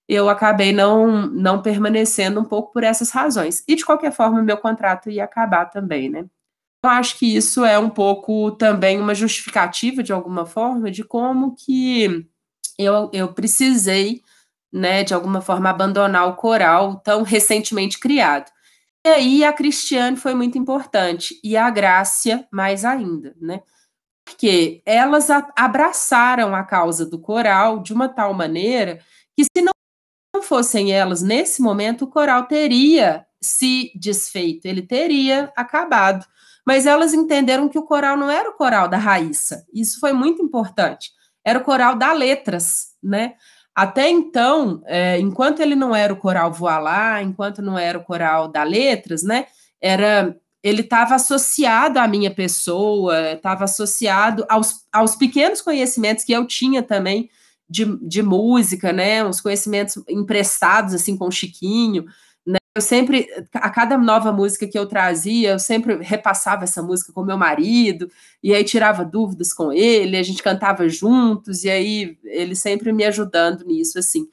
eu 0.08 0.28
acabei 0.28 0.72
não, 0.72 1.26
não 1.26 1.62
permanecendo 1.62 2.40
um 2.40 2.44
pouco 2.44 2.72
por 2.72 2.84
essas 2.84 3.10
razões. 3.10 3.64
E, 3.66 3.74
de 3.74 3.84
qualquer 3.84 4.12
forma, 4.12 4.42
meu 4.42 4.58
contrato 4.58 5.10
ia 5.10 5.24
acabar 5.24 5.66
também, 5.66 6.10
né? 6.10 6.26
Eu 6.84 6.90
acho 6.90 7.18
que 7.18 7.34
isso 7.34 7.64
é 7.64 7.78
um 7.78 7.88
pouco 7.88 8.50
também 8.52 9.00
uma 9.00 9.14
justificativa, 9.14 10.02
de 10.02 10.12
alguma 10.12 10.44
forma, 10.44 10.90
de 10.90 11.02
como 11.02 11.56
que 11.56 12.26
eu, 12.78 13.10
eu 13.12 13.32
precisei, 13.32 14.20
né, 14.70 15.02
de 15.02 15.14
alguma 15.14 15.40
forma, 15.40 15.70
abandonar 15.70 16.28
o 16.28 16.36
coral 16.36 16.96
tão 16.96 17.22
recentemente 17.22 17.98
criado. 17.98 18.52
E 19.06 19.08
aí 19.10 19.44
a 19.44 19.52
Cristiane 19.52 20.16
foi 20.16 20.34
muito 20.34 20.56
importante, 20.56 21.38
e 21.44 21.58
a 21.58 21.68
Grácia 21.68 22.48
mais 22.50 22.86
ainda, 22.86 23.36
né? 23.38 23.60
Porque 24.24 24.82
elas 24.86 25.28
abraçaram 25.56 26.54
a 26.54 26.64
causa 26.64 27.04
do 27.04 27.18
coral 27.18 27.80
de 27.82 27.92
uma 27.92 28.08
tal 28.08 28.32
maneira 28.32 28.98
que, 29.36 29.44
se 29.44 29.62
não 29.62 30.42
fossem 30.42 30.92
elas 30.92 31.22
nesse 31.22 31.60
momento, 31.60 32.06
o 32.06 32.10
coral 32.10 32.46
teria 32.46 33.26
se 33.42 33.92
desfeito, 33.94 34.66
ele 34.66 34.82
teria 34.82 35.52
acabado. 35.54 36.24
Mas 36.66 36.86
elas 36.86 37.12
entenderam 37.12 37.68
que 37.68 37.78
o 37.78 37.84
coral 37.84 38.16
não 38.16 38.30
era 38.30 38.48
o 38.48 38.54
coral 38.54 38.88
da 38.88 38.96
Raíssa. 38.96 39.66
Isso 39.74 40.00
foi 40.00 40.14
muito 40.14 40.42
importante. 40.42 41.10
Era 41.44 41.58
o 41.58 41.64
coral 41.64 41.94
da 41.94 42.12
Letras, 42.12 42.94
né? 43.02 43.34
Até 43.74 44.08
então, 44.08 44.82
é, 44.86 45.18
enquanto 45.18 45.60
ele 45.60 45.74
não 45.74 45.94
era 45.94 46.12
o 46.12 46.16
coral 46.16 46.52
Voilá, 46.52 47.22
enquanto 47.22 47.60
não 47.60 47.76
era 47.76 47.98
o 47.98 48.04
coral 48.04 48.46
da 48.48 48.62
Letras, 48.62 49.22
né? 49.22 49.46
Era 49.80 50.36
ele 50.62 50.80
estava 50.80 51.14
associado 51.14 51.98
à 51.98 52.08
minha 52.08 52.30
pessoa, 52.30 53.32
estava 53.32 53.64
associado 53.64 54.46
aos, 54.48 54.76
aos 54.90 55.14
pequenos 55.14 55.60
conhecimentos 55.60 56.24
que 56.24 56.32
eu 56.32 56.46
tinha 56.46 56.82
também 56.82 57.28
de, 57.68 57.84
de 58.00 58.22
música, 58.22 58.90
né? 58.90 59.22
Uns 59.22 59.42
conhecimentos 59.42 60.02
emprestados 60.08 60.94
assim 60.94 61.18
com 61.18 61.26
o 61.26 61.30
Chiquinho. 61.30 62.06
Eu 62.76 62.82
sempre, 62.82 63.28
a 63.54 63.70
cada 63.70 63.96
nova 63.96 64.32
música 64.32 64.66
que 64.66 64.76
eu 64.76 64.86
trazia, 64.86 65.50
eu 65.50 65.58
sempre 65.60 65.96
repassava 66.02 66.64
essa 66.64 66.82
música 66.82 67.12
com 67.12 67.22
meu 67.22 67.38
marido, 67.38 68.10
e 68.42 68.52
aí 68.52 68.64
tirava 68.64 69.04
dúvidas 69.04 69.52
com 69.52 69.72
ele, 69.72 70.16
a 70.16 70.22
gente 70.24 70.42
cantava 70.42 70.88
juntos, 70.88 71.62
e 71.62 71.70
aí 71.70 72.18
ele 72.24 72.56
sempre 72.56 72.92
me 72.92 73.04
ajudando 73.04 73.64
nisso, 73.64 73.96
assim. 73.96 74.26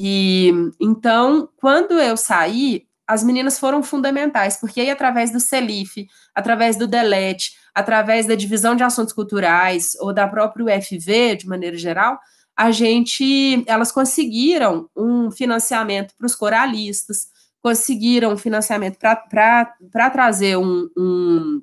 E 0.00 0.50
então, 0.80 1.48
quando 1.56 2.00
eu 2.00 2.16
saí, 2.16 2.86
as 3.06 3.22
meninas 3.22 3.58
foram 3.58 3.82
fundamentais, 3.82 4.56
porque 4.58 4.80
aí, 4.80 4.90
através 4.90 5.30
do 5.30 5.40
CELIF, 5.40 6.06
através 6.34 6.76
do 6.76 6.86
DELET, 6.86 7.52
através 7.74 8.26
da 8.26 8.34
divisão 8.34 8.76
de 8.76 8.82
assuntos 8.82 9.12
culturais, 9.12 9.94
ou 10.00 10.12
da 10.14 10.26
própria 10.26 10.64
UFV, 10.64 11.36
de 11.36 11.46
maneira 11.46 11.76
geral, 11.76 12.18
a 12.56 12.70
gente, 12.70 13.62
elas 13.66 13.92
conseguiram 13.92 14.88
um 14.96 15.30
financiamento 15.30 16.14
para 16.16 16.26
os 16.26 16.34
coralistas, 16.34 17.28
conseguiram 17.62 18.36
financiamento 18.36 18.98
para 18.98 20.10
trazer 20.10 20.56
um, 20.56 20.88
um, 20.96 21.62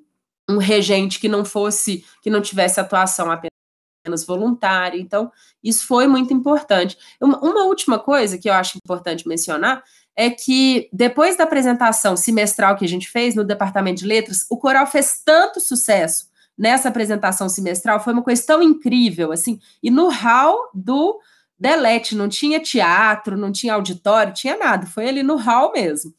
um, 0.49 0.57
regente 0.57 1.19
que 1.19 1.27
não 1.27 1.45
fosse, 1.45 2.05
que 2.21 2.29
não 2.29 2.41
tivesse 2.41 2.79
atuação 2.79 3.31
apenas 3.31 4.25
voluntária. 4.25 4.99
Então, 4.99 5.31
isso 5.63 5.87
foi 5.87 6.07
muito 6.07 6.33
importante. 6.33 6.97
Uma, 7.21 7.39
uma 7.39 7.63
última 7.63 7.97
coisa 7.97 8.37
que 8.37 8.49
eu 8.49 8.53
acho 8.53 8.77
importante 8.77 9.27
mencionar 9.27 9.83
é 10.15 10.29
que 10.29 10.89
depois 10.93 11.35
da 11.37 11.43
apresentação 11.43 12.15
semestral 12.15 12.75
que 12.75 12.85
a 12.85 12.87
gente 12.87 13.09
fez 13.09 13.35
no 13.35 13.43
departamento 13.43 13.99
de 13.99 14.07
letras, 14.07 14.45
o 14.49 14.57
coral 14.57 14.87
fez 14.87 15.21
tanto 15.25 15.59
sucesso 15.59 16.29
nessa 16.57 16.89
apresentação 16.89 17.49
semestral 17.49 17.99
foi 17.99 18.13
uma 18.13 18.23
coisa 18.23 18.41
tão 18.45 18.61
incrível, 18.61 19.31
assim, 19.31 19.59
e 19.83 19.91
no 19.91 20.09
hall 20.09 20.69
do 20.73 21.19
Delete, 21.57 22.15
não 22.15 22.27
tinha 22.27 22.59
teatro, 22.59 23.37
não 23.37 23.51
tinha 23.51 23.73
auditório, 23.73 24.33
tinha 24.33 24.57
nada, 24.57 24.85
foi 24.85 25.07
ali 25.07 25.23
no 25.23 25.35
hall 25.37 25.71
mesmo. 25.71 26.13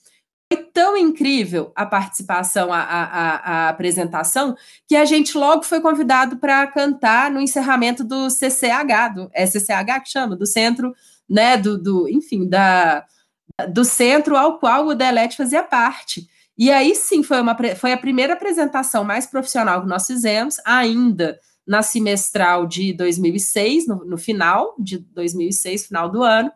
Foi 0.50 0.62
tão 0.62 0.96
incrível 0.96 1.72
a 1.74 1.84
participação, 1.84 2.72
a, 2.72 2.80
a, 2.80 3.36
a 3.36 3.68
apresentação, 3.68 4.56
que 4.86 4.94
a 4.94 5.04
gente 5.04 5.36
logo 5.36 5.64
foi 5.64 5.80
convidado 5.80 6.36
para 6.36 6.66
cantar 6.68 7.30
no 7.30 7.40
encerramento 7.40 8.04
do 8.04 8.30
CCH, 8.30 9.14
do 9.14 9.30
é 9.32 9.44
CCH 9.44 10.02
que 10.04 10.10
chama, 10.10 10.36
do 10.36 10.46
centro, 10.46 10.94
né, 11.28 11.56
do, 11.56 11.76
do 11.76 12.08
enfim, 12.08 12.48
da, 12.48 13.04
do 13.72 13.84
centro 13.84 14.36
ao 14.36 14.58
qual 14.58 14.86
o 14.86 14.94
Delete 14.94 15.36
fazia 15.36 15.62
parte. 15.62 16.28
E 16.56 16.70
aí 16.70 16.94
sim 16.94 17.22
foi, 17.22 17.40
uma, 17.40 17.56
foi 17.76 17.92
a 17.92 17.98
primeira 17.98 18.32
apresentação 18.32 19.04
mais 19.04 19.26
profissional 19.26 19.82
que 19.82 19.88
nós 19.88 20.06
fizemos, 20.06 20.56
ainda 20.64 21.38
na 21.66 21.82
semestral 21.82 22.66
de 22.66 22.92
2006, 22.92 23.86
no, 23.86 24.04
no 24.04 24.18
final 24.18 24.74
de 24.78 24.98
2006, 24.98 25.86
final 25.86 26.08
do 26.08 26.22
ano. 26.22 26.50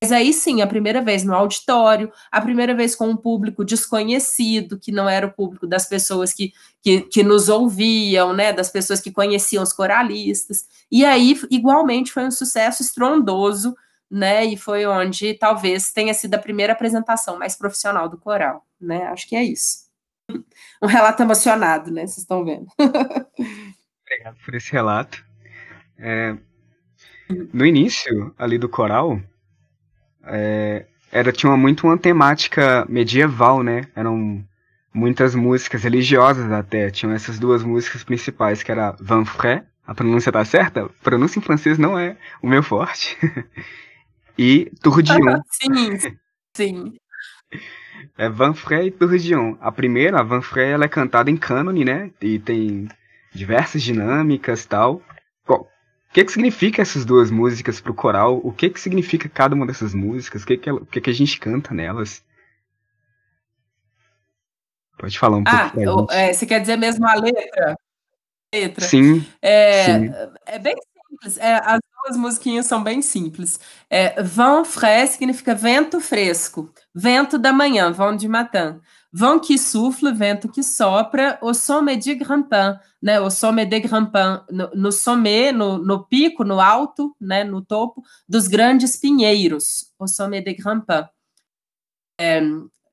Mas 0.00 0.10
aí 0.12 0.32
sim, 0.32 0.62
a 0.62 0.66
primeira 0.66 1.02
vez 1.02 1.22
no 1.22 1.34
auditório, 1.34 2.10
a 2.30 2.40
primeira 2.40 2.74
vez 2.74 2.94
com 2.94 3.08
um 3.08 3.16
público 3.16 3.64
desconhecido, 3.64 4.78
que 4.78 4.90
não 4.90 5.08
era 5.08 5.26
o 5.26 5.32
público 5.32 5.66
das 5.66 5.86
pessoas 5.86 6.32
que, 6.32 6.52
que, 6.80 7.02
que, 7.02 7.22
nos 7.22 7.48
ouviam, 7.48 8.32
né, 8.32 8.52
das 8.52 8.70
pessoas 8.70 9.00
que 9.00 9.12
conheciam 9.12 9.62
os 9.62 9.72
coralistas. 9.72 10.64
E 10.90 11.04
aí, 11.04 11.38
igualmente, 11.50 12.12
foi 12.12 12.24
um 12.24 12.30
sucesso 12.30 12.82
estrondoso, 12.82 13.76
né, 14.10 14.44
e 14.46 14.56
foi 14.56 14.86
onde 14.86 15.34
talvez 15.34 15.92
tenha 15.92 16.14
sido 16.14 16.34
a 16.34 16.38
primeira 16.38 16.72
apresentação 16.72 17.38
mais 17.38 17.54
profissional 17.56 18.08
do 18.08 18.18
coral 18.18 18.64
né? 18.82 19.04
Acho 19.04 19.28
que 19.28 19.36
é 19.36 19.44
isso. 19.44 19.82
Um 20.82 20.86
relato 20.86 21.22
emocionado, 21.22 21.90
né? 21.90 22.02
Vocês 22.02 22.18
estão 22.18 22.44
vendo. 22.44 22.66
Obrigado 24.12 24.36
por 24.44 24.54
esse 24.54 24.70
relato. 24.70 25.24
É, 25.98 26.36
no 27.52 27.64
início 27.64 28.34
ali 28.38 28.58
do 28.58 28.68
coral, 28.68 29.20
é, 30.24 30.84
era 31.10 31.32
tinha 31.32 31.56
muito 31.56 31.86
uma 31.86 31.96
temática 31.96 32.84
medieval, 32.88 33.62
né? 33.62 33.82
Eram 33.96 34.44
muitas 34.92 35.34
músicas 35.34 35.82
religiosas 35.82 36.50
até. 36.52 36.90
Tinham 36.90 37.14
essas 37.14 37.38
duas 37.38 37.62
músicas 37.62 38.04
principais, 38.04 38.62
que 38.62 38.70
era 38.70 38.94
Van 39.00 39.24
Fré, 39.24 39.64
a 39.86 39.94
pronúncia 39.94 40.30
tá 40.30 40.44
certa? 40.44 40.84
A 40.84 40.88
pronúncia 41.02 41.38
em 41.38 41.42
francês 41.42 41.78
não 41.78 41.98
é 41.98 42.16
o 42.42 42.46
meu 42.46 42.62
forte. 42.62 43.16
e 44.38 44.70
Tourdillon. 44.82 45.40
sim, 45.50 45.98
sim. 46.54 46.96
É 48.18 48.28
Van 48.28 48.52
Frey 48.52 48.88
e 48.88 48.90
Tourdion. 48.90 49.56
A 49.60 49.72
primeira, 49.72 50.20
a 50.20 50.22
Van 50.22 50.42
Frey, 50.42 50.70
ela 50.70 50.84
é 50.84 50.88
cantada 50.88 51.30
em 51.30 51.36
cânone, 51.36 51.84
né? 51.84 52.10
E 52.20 52.38
tem 52.38 52.88
diversas 53.34 53.82
dinâmicas 53.82 54.64
tal. 54.66 55.02
O 56.12 56.14
que, 56.14 56.24
que 56.26 56.32
significa 56.32 56.82
essas 56.82 57.06
duas 57.06 57.30
músicas 57.30 57.80
pro 57.80 57.94
coral? 57.94 58.38
O 58.44 58.52
que, 58.52 58.68
que 58.68 58.78
significa 58.78 59.30
cada 59.30 59.54
uma 59.54 59.66
dessas 59.66 59.94
músicas? 59.94 60.42
O 60.42 60.46
que, 60.46 60.58
que, 60.58 60.68
ela, 60.68 60.82
o 60.82 60.84
que, 60.84 61.00
que 61.00 61.08
a 61.08 61.14
gente 61.14 61.40
canta 61.40 61.72
nelas? 61.72 62.22
Pode 64.98 65.18
falar 65.18 65.38
um 65.38 65.44
ah, 65.46 65.70
pouco. 65.70 66.12
Ah, 66.12 66.16
é, 66.16 66.32
você 66.34 66.44
quer 66.44 66.60
dizer 66.60 66.76
mesmo 66.76 67.08
a 67.08 67.14
letra? 67.14 67.76
letra. 68.54 68.84
Sim. 68.84 69.26
É, 69.40 69.84
sim. 69.86 70.12
é 70.44 70.58
bem 70.58 70.76
simples. 71.08 71.38
É, 71.38 71.54
as 71.64 71.80
duas 72.04 72.16
musiquinhas 72.18 72.66
são 72.66 72.84
bem 72.84 73.00
simples. 73.00 73.58
É, 73.88 74.22
vent 74.22 74.66
frais 74.66 75.10
significa 75.10 75.54
vento 75.54 75.98
fresco. 75.98 76.70
Vento 76.94 77.38
da 77.38 77.54
manhã, 77.54 77.90
vent 77.90 78.20
du 78.20 78.28
matin. 78.28 78.80
Vent 79.12 79.40
qui 79.40 79.58
souffle, 79.58 80.12
vento 80.12 80.48
que 80.48 80.62
sopra. 80.62 81.38
Au 81.42 81.52
sommet 81.52 81.98
de 81.98 82.14
Grampin, 82.14 82.78
né? 83.00 83.18
Au 83.18 83.30
sommet 83.30 83.66
de 83.66 83.78
Grampin, 83.80 84.42
no, 84.50 84.70
no 84.74 84.90
sommet, 84.90 85.52
no, 85.52 85.76
no, 85.78 86.04
pico, 86.04 86.44
no 86.44 86.60
alto, 86.60 87.14
né? 87.20 87.44
No 87.44 87.60
topo 87.60 88.02
dos 88.26 88.48
grandes 88.48 88.96
pinheiros. 88.96 89.92
Au 89.98 90.08
sommet 90.08 90.42
de 90.42 90.54
Grampin. 90.54 91.06
É, 92.18 92.40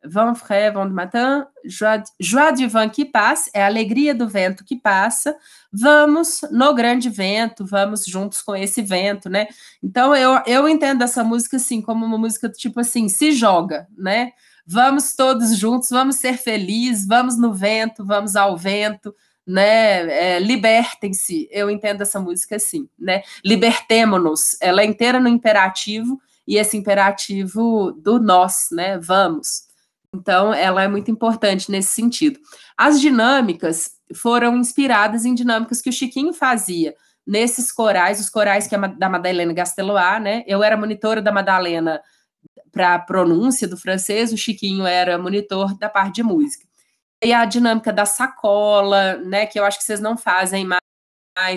vent 0.04 0.36
frais, 0.36 0.74
vent 0.74 0.88
du 0.88 0.94
matin, 0.94 1.46
joie, 1.66 2.04
joie 2.20 2.52
du 2.52 2.68
vent 2.68 2.90
que 2.90 3.06
passe, 3.06 3.50
é 3.54 3.64
a 3.64 3.66
alegria 3.68 4.14
do 4.16 4.28
vento 4.28 4.64
que 4.64 4.76
passa. 4.76 5.36
Vamos 5.72 6.42
no 6.52 6.74
grande 6.74 7.10
vento, 7.10 7.66
vamos 7.66 8.06
juntos 8.06 8.42
com 8.42 8.56
esse 8.56 8.82
vento, 8.82 9.30
né? 9.30 9.48
Então 9.84 10.16
eu, 10.16 10.42
eu 10.46 10.68
entendo 10.68 11.04
essa 11.04 11.24
música 11.24 11.58
assim 11.58 11.82
como 11.82 12.06
uma 12.06 12.18
música 12.18 12.50
tipo 12.50 12.80
assim, 12.80 13.10
se 13.10 13.32
joga, 13.32 13.88
né? 13.98 14.32
Vamos 14.72 15.16
todos 15.16 15.58
juntos, 15.58 15.90
vamos 15.90 16.18
ser 16.18 16.38
felizes, 16.38 17.08
vamos 17.08 17.40
no 17.40 17.52
vento, 17.52 18.06
vamos 18.06 18.36
ao 18.36 18.56
vento, 18.56 19.16
né? 19.46 20.36
É, 20.36 20.40
Libertem-se. 20.40 21.50
Eu 21.52 21.72
entendo 21.72 22.02
essa 22.02 22.20
música 22.20 22.58
assim, 22.58 22.88
né? 22.98 23.24
Libertemo-nos. 23.44 24.56
Ela 24.62 24.84
é 24.84 24.86
inteira 24.86 25.20
no 25.20 25.28
imperativo 25.28 26.22
e 26.48 26.56
esse 26.56 26.78
imperativo 26.78 27.92
do 27.94 28.20
nós, 28.20 28.68
né? 28.72 29.00
Vamos. 29.00 29.64
Então, 30.14 30.54
ela 30.54 30.84
é 30.84 30.88
muito 30.88 31.10
importante 31.10 31.72
nesse 31.72 31.90
sentido. 31.96 32.40
As 32.78 33.02
dinâmicas 33.02 33.94
foram 34.14 34.56
inspiradas 34.56 35.26
em 35.26 35.34
dinâmicas 35.34 35.82
que 35.82 35.90
o 35.90 35.94
Chiquinho 35.94 36.32
fazia 36.32 36.94
nesses 37.26 37.72
corais, 37.72 38.20
os 38.20 38.30
corais 38.30 38.68
que 38.68 38.76
é 38.76 38.88
da 38.88 39.10
Madalena 39.10 39.52
Gastelois, 39.52 40.22
né? 40.22 40.44
Eu 40.46 40.64
era 40.64 40.78
monitora 40.78 41.24
da 41.24 41.32
Madalena 41.32 42.00
para 42.72 42.96
a 42.96 43.00
pronúncia 43.00 43.68
do 43.68 43.78
francês, 43.78 44.32
o 44.32 44.38
Chiquinho 44.38 44.86
era 44.86 45.18
monitor 45.18 45.78
da 45.78 45.90
parte 45.90 46.16
de 46.16 46.24
música. 46.24 46.66
E 47.24 47.34
a 47.34 47.44
dinâmica 47.46 47.92
da 47.92 48.06
sacola, 48.06 49.18
né, 49.18 49.46
que 49.46 49.60
eu 49.60 49.66
acho 49.66 49.78
que 49.78 49.84
vocês 49.84 50.00
não 50.00 50.18
fazem 50.18 50.66
mais 50.66 50.80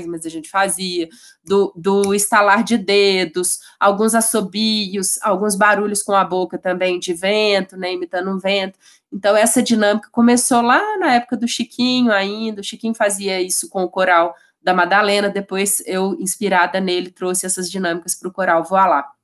mas 0.07 0.25
a 0.25 0.29
gente 0.29 0.49
fazia, 0.49 1.09
do, 1.45 1.73
do 1.77 2.15
estalar 2.15 2.63
de 2.63 2.79
dedos, 2.79 3.59
alguns 3.81 4.15
assobios, 4.15 5.21
alguns 5.23 5.57
barulhos 5.57 6.03
com 6.03 6.13
a 6.13 6.25
boca 6.25 6.57
também 6.57 7.01
de 7.01 7.13
vento, 7.13 7.77
né, 7.77 7.93
imitando 7.93 8.31
um 8.31 8.39
vento. 8.39 8.79
Então, 9.13 9.37
essa 9.37 9.63
dinâmica 9.63 10.09
começou 10.13 10.63
lá 10.63 10.81
na 10.99 11.15
época 11.15 11.37
do 11.37 11.49
Chiquinho 11.49 12.13
ainda, 12.13 12.61
o 12.61 12.65
Chiquinho 12.65 12.95
fazia 12.95 13.41
isso 13.41 13.69
com 13.69 13.83
o 13.83 13.91
coral 13.91 14.35
da 14.63 14.73
Madalena, 14.73 15.29
depois 15.29 15.83
eu, 15.85 16.15
inspirada 16.21 16.81
nele, 16.81 17.11
trouxe 17.11 17.45
essas 17.45 17.69
dinâmicas 17.69 18.15
para 18.15 18.29
o 18.29 18.33
coral 18.33 18.63
Voar 18.63 18.89
Lá. 18.89 19.22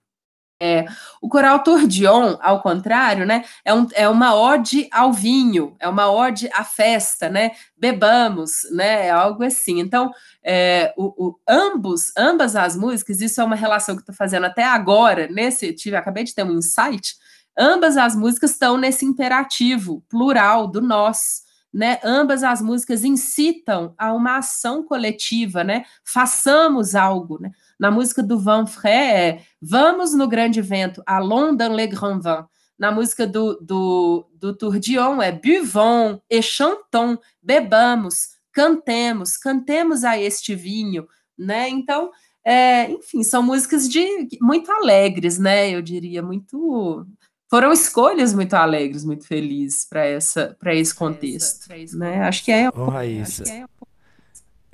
É, 0.61 0.87
o 1.23 1.29
coral 1.29 1.63
Tordion, 1.63 2.37
ao 2.41 2.61
contrário, 2.61 3.25
né, 3.25 3.45
é, 3.65 3.73
um, 3.73 3.87
é 3.95 4.09
uma 4.09 4.35
ode 4.35 4.89
ao 4.91 5.13
vinho, 5.13 5.77
é 5.79 5.89
uma 5.89 6.11
ode 6.11 6.51
à 6.53 6.65
festa, 6.65 7.29
né, 7.29 7.53
bebamos, 7.77 8.67
né, 8.73 9.07
é 9.07 9.11
algo 9.11 9.45
assim. 9.45 9.79
Então, 9.79 10.11
é, 10.43 10.93
o, 10.97 11.29
o, 11.29 11.39
ambos, 11.49 12.11
ambas 12.17 12.57
as 12.57 12.75
músicas, 12.77 13.21
isso 13.21 13.41
é 13.41 13.45
uma 13.45 13.55
relação 13.55 13.95
que 13.95 14.03
estou 14.03 14.15
fazendo 14.15 14.47
até 14.47 14.65
agora, 14.65 15.29
nesse, 15.29 15.73
tive, 15.73 15.95
acabei 15.95 16.25
de 16.25 16.35
ter 16.35 16.43
um 16.43 16.59
insight, 16.59 17.15
ambas 17.57 17.97
as 17.97 18.17
músicas 18.17 18.51
estão 18.51 18.77
nesse 18.77 19.05
imperativo 19.05 20.03
plural 20.09 20.67
do 20.67 20.81
nós, 20.81 21.43
né, 21.73 22.01
ambas 22.03 22.43
as 22.43 22.61
músicas 22.61 23.05
incitam 23.05 23.95
a 23.97 24.13
uma 24.13 24.39
ação 24.39 24.83
coletiva, 24.83 25.63
né, 25.63 25.85
façamos 26.05 26.97
algo, 26.97 27.41
né, 27.41 27.53
na 27.79 27.91
música 27.91 28.23
do 28.23 28.39
Van 28.39 28.67
Fré 28.67 29.29
é 29.29 29.43
Vamos 29.61 30.15
no 30.15 30.27
grande 30.29 30.61
vento, 30.61 31.03
à 31.07 31.19
London 31.19 31.75
le 31.75 31.87
grand 31.87 32.21
vent. 32.21 32.47
na 32.79 32.93
música 32.93 33.27
do, 33.27 33.59
do, 33.61 34.27
do 34.35 34.55
Tourdion 34.55 35.21
é 35.21 35.33
buvons 35.33 36.21
et 36.31 36.43
chantons, 36.43 37.19
bebamos, 37.43 38.29
cantemos, 38.53 39.37
cantemos 39.37 40.05
a 40.05 40.17
este 40.17 40.55
vinho, 40.55 41.09
né? 41.37 41.69
Então, 41.69 42.11
é, 42.45 42.91
enfim, 42.91 43.23
são 43.25 43.43
músicas 43.43 43.89
de 43.89 44.07
muito 44.41 44.71
alegres, 44.71 45.39
né? 45.39 45.71
Eu 45.71 45.83
diria 45.83 46.23
muito 46.23 47.05
foram 47.51 47.73
escolhas 47.73 48.35
muito 48.35 48.55
alegres, 48.55 49.05
muito 49.05 49.27
felizes 49.27 49.85
para 49.85 50.05
essa 50.05 50.57
para 50.61 50.75
esse 50.75 50.95
contexto, 50.95 51.67
pra 51.67 51.79
esse 51.79 51.97
né? 51.97 52.23
Acho 52.23 52.45
que 52.45 52.53
é. 52.53 52.69
Ô, 52.69 52.87
Raíssa. 52.87 53.43
É... 53.51 53.65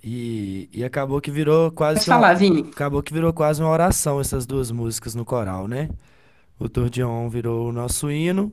E, 0.07 0.69
e 0.71 0.85
acabou 0.85 1.19
que 1.19 1.31
virou 1.31 1.71
quase. 1.73 2.01
Pode 2.01 2.07
falar, 2.07 2.35
Vini. 2.35 2.69
Acabou 2.71 3.03
que 3.03 3.15
virou 3.15 3.33
quase 3.33 3.63
uma 3.63 3.71
oração 3.71 4.21
essas 4.21 4.45
duas 4.45 4.71
músicas 4.71 5.15
no 5.15 5.25
coral, 5.25 5.67
né? 5.67 5.89
O 6.59 6.69
Tourdion 6.69 7.27
virou 7.31 7.71
o 7.71 7.73
nosso 7.73 8.11
hino 8.11 8.53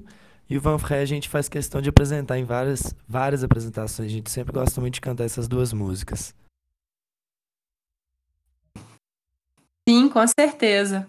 e 0.49 0.57
o 0.57 0.61
Van 0.61 0.77
Frey 0.77 1.01
a 1.01 1.05
gente 1.05 1.27
faz 1.27 1.49
questão 1.49 1.81
de 1.81 1.89
apresentar 1.89 2.37
em 2.37 2.45
várias, 2.45 2.95
várias 3.05 3.43
apresentações. 3.43 4.07
A 4.07 4.11
gente 4.11 4.31
sempre 4.31 4.53
gosta 4.53 4.79
muito 4.79 4.93
de 4.93 5.01
cantar 5.01 5.25
essas 5.25 5.45
duas 5.45 5.73
músicas. 5.73 6.33
Sim, 9.87 10.07
com 10.07 10.25
certeza. 10.25 11.05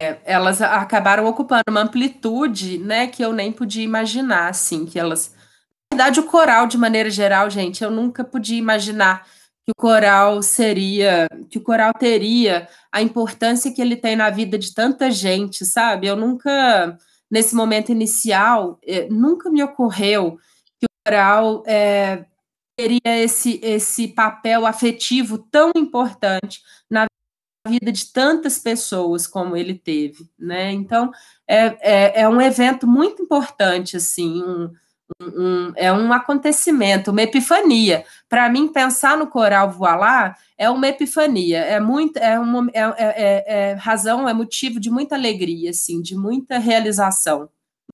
É, 0.00 0.18
elas 0.24 0.62
acabaram 0.62 1.26
ocupando 1.26 1.64
uma 1.68 1.82
amplitude, 1.82 2.78
né, 2.78 3.08
que 3.08 3.22
eu 3.22 3.34
nem 3.34 3.52
podia 3.52 3.84
imaginar, 3.84 4.48
assim, 4.48 4.86
que 4.86 4.98
elas... 4.98 5.35
Verdade, 5.96 6.20
o 6.20 6.24
coral, 6.24 6.66
de 6.66 6.76
maneira 6.76 7.08
geral, 7.08 7.48
gente, 7.48 7.82
eu 7.82 7.90
nunca 7.90 8.22
podia 8.22 8.58
imaginar 8.58 9.26
que 9.64 9.70
o 9.70 9.74
coral 9.74 10.42
seria, 10.42 11.26
que 11.48 11.56
o 11.56 11.62
coral 11.62 11.90
teria 11.94 12.68
a 12.92 13.00
importância 13.00 13.72
que 13.72 13.80
ele 13.80 13.96
tem 13.96 14.14
na 14.14 14.28
vida 14.28 14.58
de 14.58 14.74
tanta 14.74 15.10
gente, 15.10 15.64
sabe? 15.64 16.06
Eu 16.06 16.14
nunca, 16.14 16.98
nesse 17.30 17.54
momento 17.54 17.90
inicial, 17.90 18.78
eh, 18.86 19.08
nunca 19.10 19.48
me 19.48 19.62
ocorreu 19.62 20.38
que 20.78 20.84
o 20.84 21.08
coral 21.08 21.62
é, 21.66 22.26
teria 22.76 23.00
esse, 23.24 23.58
esse 23.62 24.08
papel 24.08 24.66
afetivo 24.66 25.38
tão 25.50 25.72
importante 25.74 26.60
na 26.90 27.06
vida 27.66 27.90
de 27.90 28.12
tantas 28.12 28.58
pessoas 28.58 29.26
como 29.26 29.56
ele 29.56 29.74
teve, 29.74 30.28
né? 30.38 30.72
Então, 30.72 31.10
é, 31.48 32.20
é, 32.20 32.20
é 32.20 32.28
um 32.28 32.38
evento 32.38 32.86
muito 32.86 33.22
importante, 33.22 33.96
assim, 33.96 34.42
um, 34.42 34.70
um, 35.20 35.72
é 35.76 35.92
um 35.92 36.12
acontecimento, 36.12 37.10
uma 37.10 37.22
epifania. 37.22 38.04
Para 38.28 38.48
mim, 38.48 38.68
pensar 38.68 39.16
no 39.16 39.26
coral 39.26 39.70
Voilá 39.70 40.36
é 40.58 40.68
uma 40.68 40.88
epifania, 40.88 41.58
é 41.58 41.80
muito, 41.80 42.18
é, 42.18 42.38
uma, 42.38 42.70
é, 42.72 42.80
é, 42.80 42.94
é, 42.98 43.44
é, 43.46 43.72
razão, 43.74 44.28
é 44.28 44.32
motivo 44.32 44.80
de 44.80 44.90
muita 44.90 45.14
alegria, 45.14 45.70
assim, 45.70 46.00
de 46.00 46.16
muita 46.16 46.58
realização. 46.58 47.48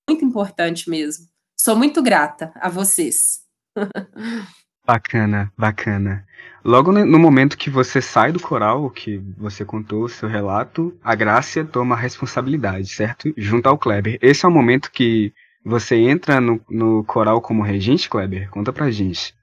Muito 0.08 0.24
importante 0.24 0.88
mesmo. 0.88 1.26
Sou 1.56 1.76
muito 1.76 2.02
grata 2.02 2.52
a 2.56 2.68
vocês. 2.68 3.42
Bacana, 4.84 5.52
bacana. 5.56 6.26
Logo 6.64 6.90
no 6.90 7.18
momento 7.18 7.56
que 7.56 7.70
você 7.70 8.02
sai 8.02 8.32
do 8.32 8.40
coral, 8.40 8.90
que 8.90 9.18
você 9.38 9.64
contou 9.64 10.02
o 10.02 10.08
seu 10.08 10.28
relato, 10.28 10.92
a 11.04 11.14
Grácia 11.14 11.64
toma 11.64 11.94
a 11.94 11.98
responsabilidade, 11.98 12.88
certo? 12.88 13.32
Junto 13.36 13.68
ao 13.68 13.78
Kleber. 13.78 14.18
Esse 14.20 14.44
é 14.44 14.48
o 14.48 14.52
momento 14.52 14.90
que 14.90 15.32
você 15.64 15.96
entra 15.96 16.40
no, 16.40 16.64
no 16.68 17.04
coral 17.04 17.40
como 17.40 17.62
regente, 17.62 18.08
Kleber? 18.08 18.50
Conta 18.50 18.72
pra 18.72 18.90
gente. 18.90 19.34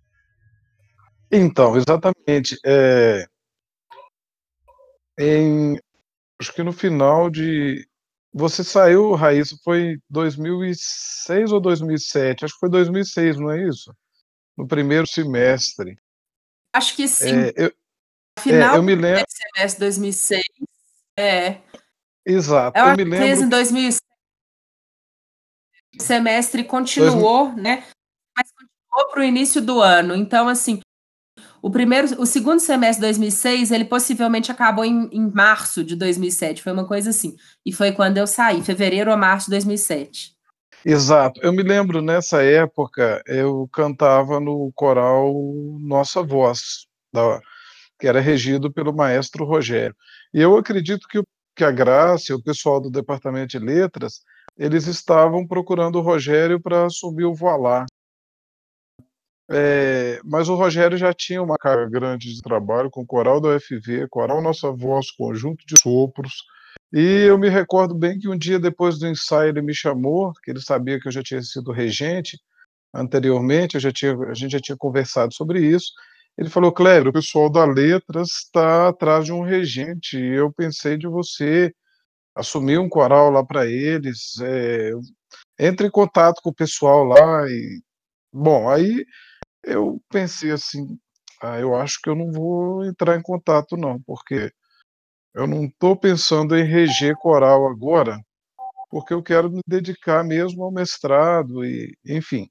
Então, 1.32 1.78
exatamente. 1.78 2.57
É, 2.65 3.28
em, 5.20 5.78
acho 6.39 6.53
que 6.53 6.63
no 6.63 6.72
final 6.74 7.30
de. 7.30 7.88
Você 8.32 8.63
saiu, 8.63 9.13
Raíssa, 9.15 9.57
foi 9.63 9.97
2006 10.09 11.51
ou 11.51 11.59
2007? 11.59 12.45
Acho 12.45 12.53
que 12.53 12.59
foi 12.59 12.70
2006, 12.70 13.38
não 13.38 13.51
é 13.51 13.67
isso? 13.67 13.93
No 14.55 14.67
primeiro 14.67 15.07
semestre. 15.07 15.97
Acho 16.74 16.95
que 16.95 17.07
sim. 17.07 17.39
É, 17.47 17.53
eu, 17.55 17.74
Final 18.39 18.76
é, 18.76 18.78
eu 18.78 18.84
me 18.84 18.95
lembro. 18.95 19.26
semestre 19.28 19.80
2006. 19.80 20.43
É. 21.17 21.57
Exato. 22.26 22.78
Eu, 22.78 22.86
eu 22.88 22.97
me 22.97 23.03
lembro. 23.03 23.43
em 23.45 23.49
2006 23.49 23.99
semestre 25.98 26.64
continuou, 26.64 27.54
né? 27.54 27.84
Mas 28.38 28.52
continuou 28.52 29.12
para 29.12 29.22
o 29.22 29.24
início 29.24 29.62
do 29.62 29.82
ano. 29.82 30.16
Então, 30.16 30.48
assim, 30.48 30.82
o 31.62 31.70
primeiro, 31.70 32.08
o 32.22 32.26
segundo 32.26 32.60
semestre 32.60 33.02
de 33.02 33.08
2006, 33.08 33.72
ele 33.72 33.86
possivelmente 33.86 34.52
acabou 34.52 34.86
em, 34.86 35.10
em 35.12 35.30
março 35.32 35.84
de 35.84 35.96
2007. 35.96 36.62
Foi 36.62 36.72
uma 36.72 36.88
coisa 36.88 37.10
assim. 37.10 37.36
E 37.66 37.74
foi 37.74 37.92
quando 37.92 38.18
eu 38.18 38.28
saí, 38.28 38.62
fevereiro 38.64 39.12
ou 39.12 39.18
março 39.18 39.48
de 39.48 39.52
2007. 39.52 40.34
Exato. 40.86 41.42
Eu 41.44 41.52
me 41.52 41.62
lembro 41.62 42.02
nessa 42.02 42.42
época, 42.42 43.22
eu 43.28 43.68
cantava 43.74 44.40
no 44.40 44.72
coral 44.74 45.34
Nossa 45.82 46.24
Voz, 46.24 46.88
da, 47.14 47.42
que 48.00 48.08
era 48.08 48.22
regido 48.22 48.72
pelo 48.72 48.96
maestro 48.96 49.44
Rogério. 49.44 49.96
E 50.34 50.42
eu 50.42 50.56
acredito 50.56 51.06
que, 51.10 51.22
que 51.54 51.66
a 51.66 51.72
Graça, 51.72 52.34
o 52.34 52.42
pessoal 52.42 52.80
do 52.80 52.90
departamento 52.90 53.48
de 53.48 53.60
letras, 53.60 54.22
eles 54.60 54.88
estavam 54.88 55.47
procurando 55.47 55.97
o 55.97 56.01
Rogério 56.01 56.60
para 56.60 56.86
assumir 56.86 57.24
o 57.24 57.34
Voilá. 57.34 57.86
É, 59.49 60.20
mas 60.24 60.49
o 60.49 60.55
Rogério 60.55 60.97
já 60.97 61.14
tinha 61.14 61.41
uma 61.41 61.57
carga 61.57 61.89
grande 61.89 62.36
de 62.36 62.41
trabalho 62.41 62.89
com 62.91 63.01
o 63.01 63.05
coral 63.05 63.39
da 63.39 63.55
UFV, 63.55 64.07
coral 64.10 64.41
Nossa 64.41 64.70
Voz, 64.72 65.10
conjunto 65.12 65.66
de 65.66 65.80
sopros. 65.80 66.43
E 66.91 67.24
eu 67.26 67.38
me 67.38 67.49
recordo 67.49 67.95
bem 67.95 68.20
que 68.20 68.28
um 68.28 68.38
dia 68.38 68.60
depois 68.60 68.99
do 68.99 69.07
ensaio 69.07 69.49
ele 69.49 69.62
me 69.62 69.74
chamou, 69.74 70.34
que 70.43 70.51
ele 70.51 70.62
sabia 70.62 70.99
que 70.99 71.07
eu 71.07 71.12
já 71.12 71.24
tinha 71.24 71.41
sido 71.41 71.72
regente 71.72 72.38
anteriormente, 72.93 73.76
eu 73.76 73.82
já 73.82 73.91
tinha, 73.91 74.14
a 74.28 74.34
gente 74.34 74.51
já 74.51 74.60
tinha 74.60 74.78
conversado 74.78 75.34
sobre 75.34 75.62
isso. 75.66 75.93
Ele 76.38 76.49
falou: 76.49 76.72
Cléber, 76.72 77.10
o 77.10 77.14
pessoal 77.14 77.49
da 77.49 77.66
Letras 77.66 78.30
está 78.30 78.89
atrás 78.89 79.26
de 79.26 79.32
um 79.32 79.41
regente. 79.41 80.18
E 80.18 80.36
eu 80.36 80.51
pensei 80.51 80.97
de 80.97 81.07
você 81.07 81.74
assumir 82.40 82.80
um 82.80 82.90
coral 82.90 83.30
lá 83.30 83.44
para 83.46 83.66
eles, 83.68 84.40
é, 84.42 84.92
entre 85.60 85.88
em 85.88 85.92
contato 85.92 86.42
com 86.42 86.50
o 86.50 86.56
pessoal 86.56 87.04
lá 87.04 87.48
e 87.48 87.82
bom, 88.32 88.70
aí 88.70 89.06
eu 89.64 90.02
pensei 90.10 90.52
assim, 90.52 90.98
ah, 91.42 91.60
eu 91.60 91.76
acho 91.76 92.00
que 92.02 92.10
eu 92.10 92.16
não 92.16 92.32
vou 92.32 92.86
entrar 92.86 93.18
em 93.18 93.22
contato 93.22 93.76
não, 93.78 94.02
porque 94.02 94.52
eu 95.34 95.46
não 95.48 95.66
estou 95.66 95.96
pensando 95.96 96.58
em 96.58 96.64
reger 96.64 97.16
coral 97.16 97.68
agora, 97.68 98.20
porque 98.90 99.14
eu 99.14 99.22
quero 99.22 99.52
me 99.52 99.62
dedicar 99.68 100.24
mesmo 100.24 100.64
ao 100.64 100.72
mestrado 100.72 101.64
e, 101.64 101.96
enfim. 102.06 102.50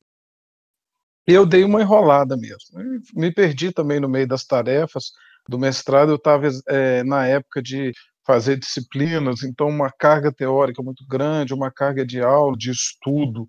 Eu 1.27 1.45
dei 1.45 1.65
uma 1.65 1.83
enrolada 1.83 2.37
mesmo. 2.37 2.79
Me 3.15 3.33
perdi 3.33 3.71
também 3.73 4.01
no 4.01 4.09
meio 4.09 4.27
das 4.27 4.45
tarefas 4.45 5.13
do 5.47 5.59
mestrado. 5.59 6.11
Eu 6.11 6.17
estava 6.17 6.49
é, 6.69 7.03
na 7.05 7.27
época 7.27 7.61
de 7.61 7.93
fazer 8.29 8.59
disciplinas, 8.59 9.43
então 9.43 9.67
uma 9.69 9.91
carga 9.91 10.31
teórica 10.31 10.83
muito 10.83 11.03
grande, 11.09 11.55
uma 11.55 11.71
carga 11.71 12.05
de 12.05 12.21
aula, 12.21 12.55
de 12.59 12.71
estudo, 12.71 13.49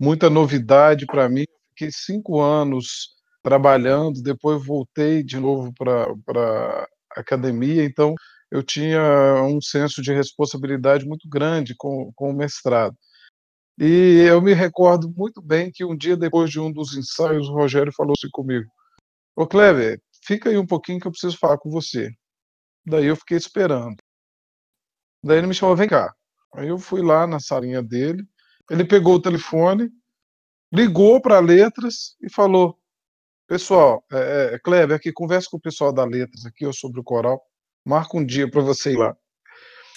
muita 0.00 0.30
novidade 0.30 1.04
para 1.04 1.28
mim. 1.28 1.44
Fiquei 1.68 1.90
cinco 1.92 2.40
anos 2.40 3.10
trabalhando, 3.42 4.22
depois 4.22 4.64
voltei 4.64 5.22
de 5.22 5.38
novo 5.38 5.74
para 5.74 6.06
a 7.14 7.20
academia, 7.20 7.84
então 7.84 8.14
eu 8.50 8.62
tinha 8.62 9.42
um 9.42 9.60
senso 9.60 10.00
de 10.00 10.10
responsabilidade 10.14 11.04
muito 11.04 11.28
grande 11.28 11.74
com, 11.76 12.10
com 12.16 12.30
o 12.30 12.34
mestrado. 12.34 12.96
E 13.78 14.24
eu 14.26 14.40
me 14.40 14.54
recordo 14.54 15.12
muito 15.14 15.42
bem 15.42 15.70
que 15.70 15.84
um 15.84 15.94
dia 15.94 16.16
depois 16.16 16.48
de 16.48 16.58
um 16.58 16.72
dos 16.72 16.96
ensaios, 16.96 17.46
o 17.46 17.52
Rogério 17.52 17.92
falou 17.92 18.14
assim 18.16 18.30
comigo: 18.32 18.70
Ô 19.36 19.46
Kleber, 19.46 20.00
fica 20.24 20.48
aí 20.48 20.56
um 20.56 20.66
pouquinho 20.66 20.98
que 20.98 21.06
eu 21.06 21.10
preciso 21.10 21.36
falar 21.36 21.58
com 21.58 21.68
você. 21.68 22.08
Daí 22.86 23.06
eu 23.06 23.16
fiquei 23.16 23.36
esperando. 23.36 23.96
Daí 25.24 25.38
ele 25.38 25.46
me 25.46 25.54
chamou, 25.54 25.74
vem 25.74 25.88
cá. 25.88 26.14
Aí 26.54 26.68
eu 26.68 26.78
fui 26.78 27.02
lá 27.02 27.26
na 27.26 27.40
salinha 27.40 27.82
dele, 27.82 28.22
ele 28.70 28.84
pegou 28.84 29.14
o 29.14 29.22
telefone, 29.22 29.90
ligou 30.72 31.20
para 31.20 31.40
Letras 31.40 32.14
e 32.22 32.30
falou: 32.30 32.78
Pessoal, 33.48 34.04
é, 34.12 34.50
é, 34.52 34.58
Kleber, 34.58 34.96
aqui, 34.96 35.10
conversa 35.12 35.48
com 35.50 35.56
o 35.56 35.60
pessoal 35.60 35.92
da 35.92 36.04
Letras 36.04 36.44
aqui 36.44 36.70
sobre 36.72 37.00
o 37.00 37.04
coral, 37.04 37.42
marca 37.84 38.16
um 38.16 38.24
dia 38.24 38.50
para 38.50 38.60
você 38.60 38.92
ir 38.92 38.98
lá. 38.98 39.16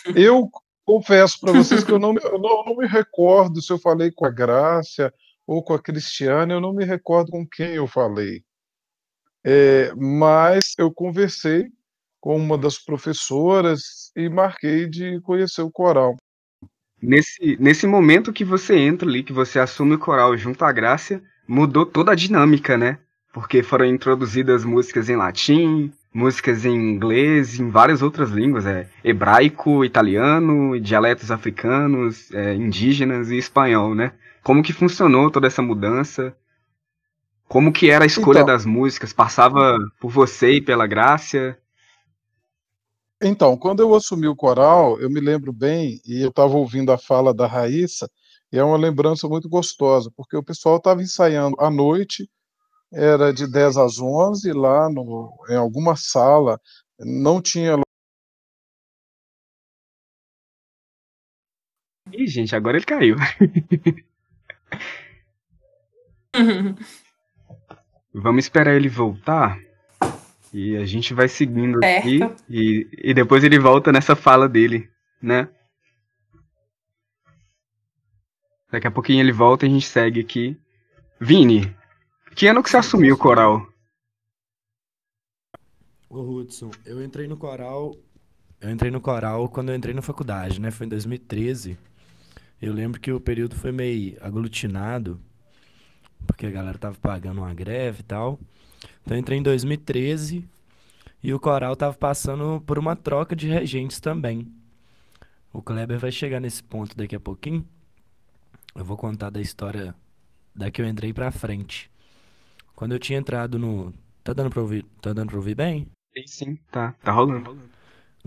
Eu 0.15 0.49
confesso 0.85 1.41
para 1.41 1.51
vocês 1.51 1.83
que 1.83 1.91
eu 1.91 1.99
não, 1.99 2.15
eu 2.15 2.39
não, 2.39 2.63
não, 2.63 2.77
me 2.77 2.87
recordo 2.87 3.61
se 3.61 3.73
eu 3.73 3.77
falei 3.77 4.09
com 4.09 4.25
a 4.25 4.29
Grácia 4.29 5.13
ou 5.45 5.61
com 5.61 5.73
a 5.73 5.81
Cristiane, 5.81 6.53
eu 6.53 6.61
não 6.61 6.71
me 6.71 6.85
recordo 6.85 7.29
com 7.29 7.45
quem 7.45 7.71
eu 7.71 7.87
falei. 7.87 8.41
É, 9.45 9.93
mas 9.95 10.75
eu 10.77 10.89
conversei 10.89 11.69
com 12.27 12.35
uma 12.35 12.57
das 12.57 12.77
professoras 12.77 14.11
e 14.13 14.27
marquei 14.27 14.85
de 14.85 15.21
conhecer 15.21 15.61
o 15.61 15.71
coral. 15.71 16.17
Nesse, 17.01 17.55
nesse 17.57 17.87
momento 17.87 18.33
que 18.33 18.43
você 18.43 18.77
entra 18.77 19.07
ali, 19.07 19.23
que 19.23 19.31
você 19.31 19.59
assume 19.59 19.95
o 19.95 19.97
coral 19.97 20.35
junto 20.35 20.65
à 20.65 20.71
Grácia, 20.73 21.23
mudou 21.47 21.85
toda 21.85 22.11
a 22.11 22.15
dinâmica, 22.15 22.77
né? 22.77 22.97
Porque 23.31 23.63
foram 23.63 23.85
introduzidas 23.85 24.65
músicas 24.65 25.07
em 25.07 25.15
latim, 25.15 25.89
músicas 26.13 26.65
em 26.65 26.75
inglês, 26.75 27.61
em 27.61 27.69
várias 27.69 28.01
outras 28.01 28.29
línguas, 28.29 28.65
é 28.65 28.89
hebraico, 29.05 29.85
italiano, 29.85 30.77
dialetos 30.81 31.31
africanos, 31.31 32.29
é, 32.33 32.53
indígenas 32.55 33.31
e 33.31 33.37
espanhol, 33.37 33.95
né? 33.95 34.11
Como 34.43 34.61
que 34.61 34.73
funcionou 34.73 35.31
toda 35.31 35.47
essa 35.47 35.61
mudança? 35.61 36.35
Como 37.47 37.71
que 37.71 37.89
era 37.89 38.03
a 38.03 38.05
escolha 38.05 38.39
então, 38.39 38.47
das 38.47 38.65
músicas? 38.65 39.13
Passava 39.13 39.77
por 39.97 40.11
você 40.11 40.55
e 40.55 40.61
pela 40.61 40.85
Grácia? 40.85 41.57
Então, 43.21 43.57
quando 43.57 43.79
eu 43.81 43.95
assumi 43.95 44.27
o 44.27 44.35
coral, 44.35 44.99
eu 44.99 45.09
me 45.09 45.19
lembro 45.19 45.51
bem, 45.51 45.99
e 46.05 46.21
eu 46.21 46.29
estava 46.29 46.55
ouvindo 46.55 46.91
a 46.91 46.97
fala 46.99 47.33
da 47.33 47.47
Raíssa, 47.47 48.07
e 48.51 48.57
é 48.57 48.63
uma 48.63 48.77
lembrança 48.77 49.27
muito 49.27 49.49
gostosa, 49.49 50.11
porque 50.15 50.37
o 50.37 50.43
pessoal 50.43 50.77
estava 50.77 51.01
ensaiando 51.01 51.55
à 51.59 51.71
noite, 51.71 52.29
era 52.93 53.33
de 53.33 53.47
10 53.51 53.77
às 53.77 53.99
11, 53.99 54.53
lá 54.53 54.89
no, 54.89 55.33
em 55.49 55.55
alguma 55.55 55.95
sala, 55.95 56.59
não 56.99 57.41
tinha. 57.41 57.75
Ih, 62.13 62.27
gente, 62.27 62.55
agora 62.55 62.77
ele 62.77 62.85
caiu. 62.85 63.15
Vamos 68.13 68.45
esperar 68.45 68.75
ele 68.75 68.89
voltar. 68.89 69.59
E 70.59 70.75
a 70.75 70.85
gente 70.87 71.13
vai 71.13 71.27
seguindo 71.27 71.77
certo. 71.83 72.23
aqui. 72.23 72.35
E, 72.49 72.89
e 72.91 73.13
depois 73.13 73.43
ele 73.43 73.59
volta 73.59 73.91
nessa 73.91 74.15
fala 74.15 74.49
dele, 74.49 74.89
né? 75.21 75.47
Daqui 78.71 78.87
a 78.87 78.91
pouquinho 78.91 79.19
ele 79.19 79.31
volta 79.31 79.65
e 79.65 79.69
a 79.69 79.71
gente 79.71 79.85
segue 79.85 80.19
aqui. 80.19 80.59
Vini, 81.21 81.71
que 82.33 82.47
ano 82.47 82.63
que 82.63 82.71
você 82.71 82.77
assumiu 82.77 83.13
o 83.13 83.17
coral? 83.19 83.67
Ô 86.09 86.21
Hudson, 86.21 86.71
eu 86.87 87.03
entrei 87.03 87.27
no 87.27 87.37
coral. 87.37 87.95
Eu 88.59 88.71
entrei 88.71 88.89
no 88.89 88.99
coral 88.99 89.47
quando 89.49 89.69
eu 89.69 89.75
entrei 89.75 89.93
na 89.93 90.01
faculdade, 90.01 90.59
né? 90.59 90.71
Foi 90.71 90.87
em 90.87 90.89
2013. 90.89 91.77
Eu 92.59 92.73
lembro 92.73 92.99
que 92.99 93.11
o 93.11 93.19
período 93.19 93.55
foi 93.55 93.71
meio 93.71 94.17
aglutinado, 94.21 95.21
porque 96.25 96.47
a 96.47 96.51
galera 96.51 96.79
tava 96.79 96.97
pagando 96.99 97.41
uma 97.41 97.53
greve 97.53 97.99
e 97.99 98.05
tal. 98.05 98.39
Então 99.07 99.15
eu 99.15 99.21
entrei 99.21 99.39
em 99.39 99.41
2013 99.41 100.43
e 101.23 101.33
o 101.33 101.39
coral 101.39 101.77
tava 101.77 101.93
passando 101.93 102.61
por 102.65 102.77
uma 102.77 102.93
troca 102.93 103.37
de 103.37 103.47
regentes 103.47 104.01
também. 104.01 104.51
O 105.53 105.61
Kleber 105.61 105.97
vai 105.97 106.11
chegar 106.11 106.41
nesse 106.41 106.61
ponto 106.61 106.93
daqui 106.93 107.15
a 107.15 107.19
pouquinho. 107.19 107.65
Eu 108.75 108.83
vou 108.83 108.97
contar 108.97 109.29
da 109.29 109.39
história 109.39 109.95
da 110.53 110.69
que 110.69 110.81
eu 110.81 110.85
entrei 110.85 111.13
pra 111.13 111.31
frente. 111.31 111.89
Quando 112.75 112.91
eu 112.91 112.99
tinha 112.99 113.17
entrado 113.17 113.57
no. 113.57 113.93
Tá 114.25 114.33
dando 114.33 114.49
pra 114.49 114.61
ouvir, 114.61 114.83
tá 115.01 115.13
dando 115.13 115.29
pra 115.29 115.37
ouvir 115.37 115.55
bem? 115.55 115.87
Sim, 116.13 116.27
sim, 116.27 116.59
tá. 116.69 116.91
Tá 117.01 117.13
rolando. 117.13 117.57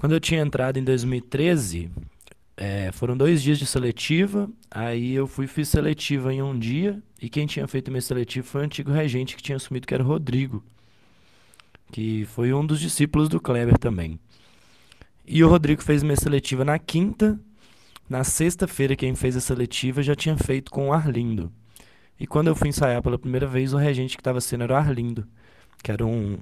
Quando 0.00 0.12
eu 0.12 0.20
tinha 0.20 0.40
entrado 0.40 0.78
em 0.78 0.82
2013, 0.82 1.90
é, 2.60 2.92
foram 2.92 3.16
dois 3.16 3.42
dias 3.42 3.58
de 3.58 3.64
seletiva, 3.64 4.46
aí 4.70 5.14
eu 5.14 5.26
fui 5.26 5.46
fiz 5.46 5.66
seletiva 5.66 6.30
em 6.30 6.42
um 6.42 6.58
dia, 6.58 7.02
e 7.18 7.26
quem 7.30 7.46
tinha 7.46 7.66
feito 7.66 7.90
minha 7.90 8.02
seletiva 8.02 8.46
foi 8.46 8.60
o 8.60 8.64
antigo 8.64 8.92
regente 8.92 9.34
que 9.34 9.42
tinha 9.42 9.56
assumido, 9.56 9.86
que 9.86 9.94
era 9.94 10.02
o 10.02 10.06
Rodrigo, 10.06 10.62
que 11.90 12.26
foi 12.26 12.52
um 12.52 12.64
dos 12.64 12.78
discípulos 12.78 13.30
do 13.30 13.40
Kleber 13.40 13.78
também. 13.78 14.20
E 15.26 15.42
o 15.42 15.48
Rodrigo 15.48 15.82
fez 15.82 16.02
minha 16.02 16.16
seletiva 16.16 16.62
na 16.62 16.78
quinta, 16.78 17.40
na 18.06 18.24
sexta-feira 18.24 18.94
quem 18.94 19.14
fez 19.14 19.38
a 19.38 19.40
seletiva 19.40 20.02
já 20.02 20.14
tinha 20.14 20.36
feito 20.36 20.70
com 20.70 20.88
o 20.88 20.92
Arlindo. 20.92 21.50
E 22.18 22.26
quando 22.26 22.48
eu 22.48 22.54
fui 22.54 22.68
ensaiar 22.68 23.00
pela 23.00 23.18
primeira 23.18 23.46
vez, 23.46 23.72
o 23.72 23.78
regente 23.78 24.18
que 24.18 24.20
estava 24.20 24.38
sendo 24.38 24.64
era 24.64 24.74
o 24.74 24.76
Arlindo, 24.76 25.26
que 25.82 25.90
era 25.90 26.04
um 26.04 26.36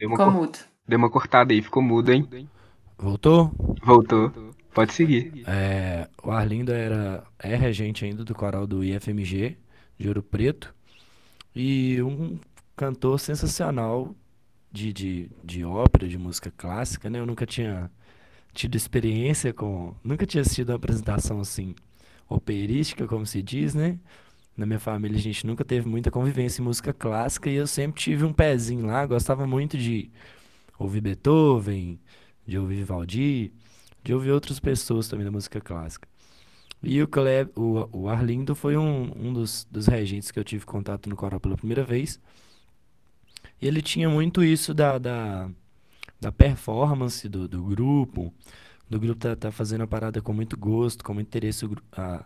Deu 0.00 0.08
uma, 0.08 0.16
ficou 0.16 0.32
mudo. 0.32 0.58
Deu 0.88 0.98
uma 0.98 1.10
cortada 1.10 1.52
aí, 1.52 1.60
ficou 1.60 1.82
mudo, 1.82 2.10
hein? 2.10 2.26
Voltou? 2.96 3.52
Voltou. 3.84 4.32
Pode 4.72 4.94
seguir. 4.94 5.44
É, 5.46 6.08
o 6.22 6.30
Arlindo 6.30 6.72
era, 6.72 7.22
é 7.38 7.54
regente 7.54 8.06
ainda 8.06 8.24
do 8.24 8.34
coral 8.34 8.66
do 8.66 8.82
IFMG, 8.82 9.58
de 9.98 10.08
Ouro 10.08 10.22
Preto. 10.22 10.74
E 11.54 12.00
um 12.00 12.38
cantor 12.74 13.20
sensacional 13.20 14.14
de, 14.72 14.90
de, 14.90 15.30
de 15.44 15.64
ópera, 15.64 16.08
de 16.08 16.16
música 16.16 16.50
clássica, 16.56 17.10
né? 17.10 17.18
Eu 17.18 17.26
nunca 17.26 17.44
tinha 17.44 17.90
tido 18.54 18.76
experiência 18.76 19.52
com. 19.52 19.94
Nunca 20.02 20.24
tinha 20.24 20.40
assistido 20.40 20.70
uma 20.70 20.76
apresentação 20.76 21.40
assim, 21.40 21.74
operística, 22.26 23.06
como 23.06 23.26
se 23.26 23.42
diz, 23.42 23.74
né? 23.74 23.98
Na 24.56 24.66
minha 24.66 24.78
família 24.78 25.16
a 25.16 25.20
gente 25.20 25.46
nunca 25.46 25.64
teve 25.64 25.88
muita 25.88 26.10
convivência 26.10 26.60
em 26.60 26.64
música 26.64 26.92
clássica 26.92 27.48
e 27.48 27.54
eu 27.54 27.66
sempre 27.66 28.00
tive 28.00 28.24
um 28.24 28.32
pezinho 28.32 28.86
lá, 28.86 29.06
gostava 29.06 29.46
muito 29.46 29.78
de 29.78 30.10
ouvir 30.78 31.00
Beethoven, 31.00 31.98
de 32.46 32.58
ouvir 32.58 32.76
Vivaldi, 32.76 33.52
de 34.02 34.14
ouvir 34.14 34.30
outras 34.32 34.58
pessoas 34.60 35.08
também 35.08 35.24
da 35.24 35.30
música 35.30 35.60
clássica. 35.60 36.08
E 36.82 37.02
o, 37.02 37.08
Cleb, 37.08 37.50
o, 37.56 37.88
o 37.92 38.08
Arlindo 38.08 38.54
foi 38.54 38.76
um, 38.76 39.12
um 39.14 39.32
dos, 39.32 39.66
dos 39.70 39.86
regentes 39.86 40.30
que 40.30 40.38
eu 40.38 40.44
tive 40.44 40.64
contato 40.64 41.08
no 41.08 41.16
coral 41.16 41.38
pela 41.38 41.56
primeira 41.56 41.84
vez. 41.84 42.18
E 43.60 43.66
ele 43.66 43.82
tinha 43.82 44.08
muito 44.08 44.42
isso 44.42 44.72
da, 44.72 44.96
da, 44.96 45.50
da 46.18 46.32
performance 46.32 47.28
do, 47.28 47.46
do 47.46 47.62
grupo, 47.62 48.32
do 48.88 48.98
grupo 48.98 49.20
tá, 49.20 49.36
tá 49.36 49.52
fazendo 49.52 49.82
a 49.82 49.86
parada 49.86 50.22
com 50.22 50.32
muito 50.32 50.56
gosto, 50.56 51.04
com 51.04 51.12
muito 51.12 51.28
interesse. 51.28 51.68
A, 51.92 52.24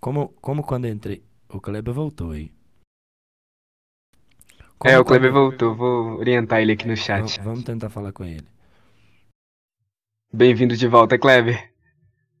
como, 0.00 0.28
como 0.40 0.62
quando 0.62 0.86
entrei, 0.86 1.22
o 1.48 1.60
Kleber 1.60 1.94
voltou 1.94 2.32
aí. 2.32 2.52
Como 4.78 4.92
é, 4.92 4.98
o 4.98 5.04
Kleber 5.04 5.32
voltou. 5.32 5.74
Vou 5.74 6.18
orientar 6.18 6.60
ele 6.60 6.72
aqui 6.72 6.86
no 6.86 6.96
chat. 6.96 7.40
Vamos 7.40 7.64
tentar 7.64 7.88
falar 7.88 8.12
com 8.12 8.24
ele. 8.24 8.46
Bem-vindo 10.32 10.76
de 10.76 10.86
volta, 10.86 11.18
Kleber. 11.18 11.72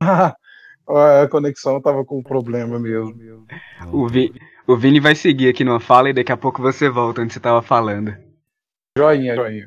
a 0.00 1.28
conexão 1.30 1.80
tava 1.80 2.04
com 2.04 2.22
problema 2.22 2.78
mesmo. 2.78 3.46
O, 3.90 4.06
Vi, 4.08 4.32
o 4.66 4.76
Vini 4.76 5.00
vai 5.00 5.14
seguir 5.14 5.48
aqui 5.48 5.64
numa 5.64 5.80
fala 5.80 6.10
e 6.10 6.12
daqui 6.12 6.32
a 6.32 6.36
pouco 6.36 6.60
você 6.60 6.88
volta 6.90 7.22
onde 7.22 7.32
você 7.32 7.40
tava 7.40 7.62
falando. 7.62 8.14
Joinha, 8.98 9.34
joinha. 9.34 9.66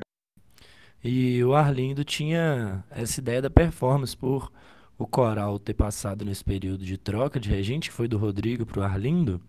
E 1.02 1.42
o 1.42 1.54
Arlindo 1.54 2.04
tinha 2.04 2.84
essa 2.90 3.20
ideia 3.20 3.40
da 3.40 3.50
performance 3.50 4.16
por 4.16 4.52
o 5.00 5.06
coral 5.08 5.58
ter 5.58 5.74
passado 5.74 6.24
nesse 6.24 6.44
período 6.44 6.84
de 6.84 6.98
troca 6.98 7.40
de 7.40 7.48
regente, 7.50 7.90
que 7.90 7.94
foi 7.96 8.08
do 8.08 8.18
Rodrigo 8.18 8.66
para 8.66 8.80
o 8.80 8.84
Arlindo, 8.84 9.40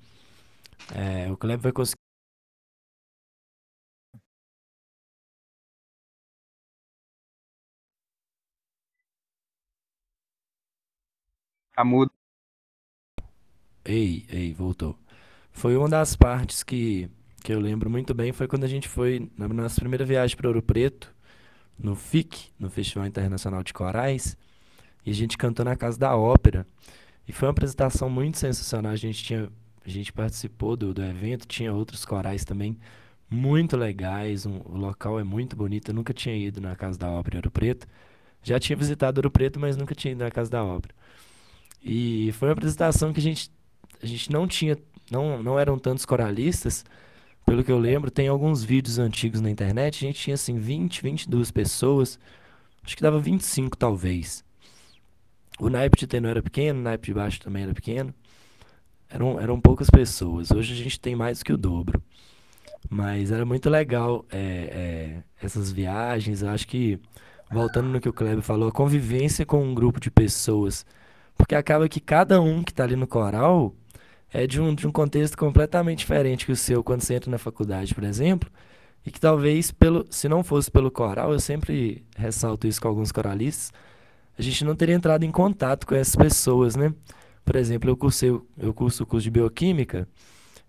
é, 0.94 1.32
o 1.32 1.38
Kleber 1.38 1.62
vai 1.62 1.72
conseguir. 1.72 2.00
Tá 11.76 11.84
mudo. 11.84 12.12
Ei, 13.84 14.26
ei, 14.30 14.54
voltou. 14.54 14.98
Foi 15.52 15.76
uma 15.76 15.90
das 15.90 16.16
partes 16.16 16.64
que, 16.64 17.10
que 17.44 17.52
eu 17.54 17.60
lembro 17.60 17.90
muito 17.90 18.14
bem, 18.14 18.32
foi 18.32 18.48
quando 18.48 18.64
a 18.64 18.68
gente 18.68 18.88
foi 18.88 19.30
na 19.38 19.48
nossa 19.48 19.80
primeira 19.82 20.06
viagem 20.06 20.38
para 20.38 20.48
Ouro 20.48 20.62
Preto, 20.62 21.14
no 21.80 21.96
FIC, 21.96 22.52
no 22.60 22.70
Festival 22.70 23.08
Internacional 23.08 23.64
de 23.64 23.74
Corais. 23.74 24.38
E 25.06 25.12
a 25.12 25.14
gente 25.14 25.38
cantou 25.38 25.66
na 25.66 25.76
Casa 25.76 25.98
da 25.98 26.16
Ópera. 26.16 26.66
E 27.28 27.32
foi 27.32 27.48
uma 27.48 27.52
apresentação 27.52 28.10
muito 28.10 28.38
sensacional. 28.38 28.92
A 28.92 28.96
gente 28.96 29.24
tinha 29.24 29.50
a 29.86 29.90
gente 29.90 30.14
participou 30.14 30.76
do, 30.76 30.94
do 30.94 31.04
evento, 31.04 31.48
tinha 31.48 31.74
outros 31.74 32.06
corais 32.06 32.46
também 32.46 32.78
muito 33.30 33.76
legais. 33.76 34.46
Um, 34.46 34.62
o 34.66 34.78
local 34.78 35.20
é 35.20 35.24
muito 35.24 35.56
bonito. 35.56 35.90
Eu 35.90 35.96
nunca 35.96 36.14
tinha 36.14 36.36
ido 36.36 36.62
na 36.62 36.76
Casa 36.76 37.00
da 37.00 37.10
Ópera 37.10 37.38
em 37.38 37.40
Ouro 37.40 37.52
Preto. 37.52 37.88
Já 38.44 38.60
tinha 38.60 38.76
visitado 38.76 39.20
Ouro 39.20 39.32
Preto, 39.32 39.60
mas 39.60 39.76
nunca 39.76 39.96
tinha 39.96 40.12
ido 40.12 40.24
na 40.24 40.30
Casa 40.30 40.52
da 40.52 40.64
Ópera. 40.64 40.94
E 41.84 42.32
foi 42.34 42.50
uma 42.50 42.54
apresentação 42.54 43.12
que 43.12 43.20
a 43.20 43.24
gente, 43.24 43.52
a 44.02 44.06
gente 44.06 44.32
não 44.32 44.48
tinha, 44.48 44.78
não, 45.10 45.42
não 45.42 45.60
eram 45.60 45.80
tantos 45.80 46.06
coralistas. 46.06 46.86
Pelo 47.44 47.64
que 47.64 47.72
eu 47.72 47.80
lembro, 47.80 48.12
tem 48.12 48.28
alguns 48.28 48.64
vídeos 48.64 49.00
antigos 49.00 49.42
na 49.42 49.50
internet. 49.50 50.06
A 50.06 50.08
gente 50.08 50.22
tinha 50.22 50.36
assim 50.36 50.60
20, 50.60 51.02
22 51.02 51.50
pessoas. 51.50 52.20
Acho 52.84 52.96
que 52.96 53.02
dava 53.02 53.20
25 53.20 53.76
talvez. 53.76 54.44
O 55.60 55.70
naipe 55.70 55.98
de 55.98 56.08
tenor 56.08 56.32
era 56.32 56.42
pequeno, 56.42 56.80
o 56.80 56.84
naipe 56.84 57.08
de 57.08 57.14
baixo 57.14 57.40
também 57.40 57.64
era 57.64 57.74
pequeno. 57.74 58.14
Eram, 59.10 59.40
eram 59.40 59.60
poucas 59.60 59.90
pessoas. 59.90 60.52
Hoje 60.52 60.74
a 60.74 60.76
gente 60.76 61.00
tem 61.00 61.16
mais 61.16 61.44
que 61.44 61.52
o 61.52 61.58
dobro. 61.58 62.02
Mas 62.90 63.32
era 63.32 63.46
muito 63.46 63.70
legal 63.70 64.26
é, 64.32 64.38
é, 64.40 65.24
essas 65.46 65.72
viagens. 65.72 66.42
Eu 66.42 66.50
acho 66.50 66.68
que, 66.68 67.00
voltando 67.52 67.90
no 67.90 68.00
que 68.00 68.10
o 68.10 68.14
Kleber 68.14 68.42
falou, 68.42 68.70
a 68.70 68.72
convivência 68.72 69.46
com 69.46 69.64
um 69.64 69.74
grupo 69.74 70.00
de 70.00 70.10
pessoas. 70.10 70.86
Porque 71.38 71.56
acaba 71.56 71.88
que 71.90 72.00
cada 72.00 72.42
um 72.42 72.64
que 72.64 72.72
está 72.72 72.84
ali 72.84 72.96
no 72.96 73.08
coral 73.08 73.76
é 74.34 74.48
de 74.48 74.62
um, 74.62 74.74
de 74.74 74.88
um 74.88 74.92
contexto 74.92 75.38
completamente 75.38 76.00
diferente 76.00 76.46
que 76.46 76.52
o 76.52 76.56
seu 76.56 76.84
quando 76.84 77.02
você 77.02 77.16
entra 77.16 77.30
na 77.30 77.38
faculdade, 77.38 77.94
por 77.94 78.04
exemplo. 78.04 78.50
E 79.06 79.12
que 79.12 79.20
talvez, 79.20 79.72
pelo, 79.72 80.06
se 80.10 80.30
não 80.30 80.44
fosse 80.44 80.70
pelo 80.70 80.92
coral, 80.92 81.34
eu 81.34 81.40
sempre 81.40 82.06
ressalto 82.16 82.68
isso 82.68 82.82
com 82.82 82.88
alguns 82.88 83.12
coralistas, 83.12 83.72
a 84.38 84.42
gente 84.42 84.64
não 84.64 84.76
teria 84.76 84.96
entrado 84.96 85.24
em 85.24 85.32
contato 85.32 85.86
com 85.86 85.96
essas 85.96 86.16
pessoas, 86.16 86.76
né? 86.76 86.94
Por 87.44 87.56
exemplo, 87.56 87.90
eu 87.90 87.98
cursei, 87.98 88.30
eu 88.58 88.74
curso 88.74 89.04
o 89.04 89.06
curso 89.06 89.24
de 89.24 89.32
bioquímica 89.32 90.08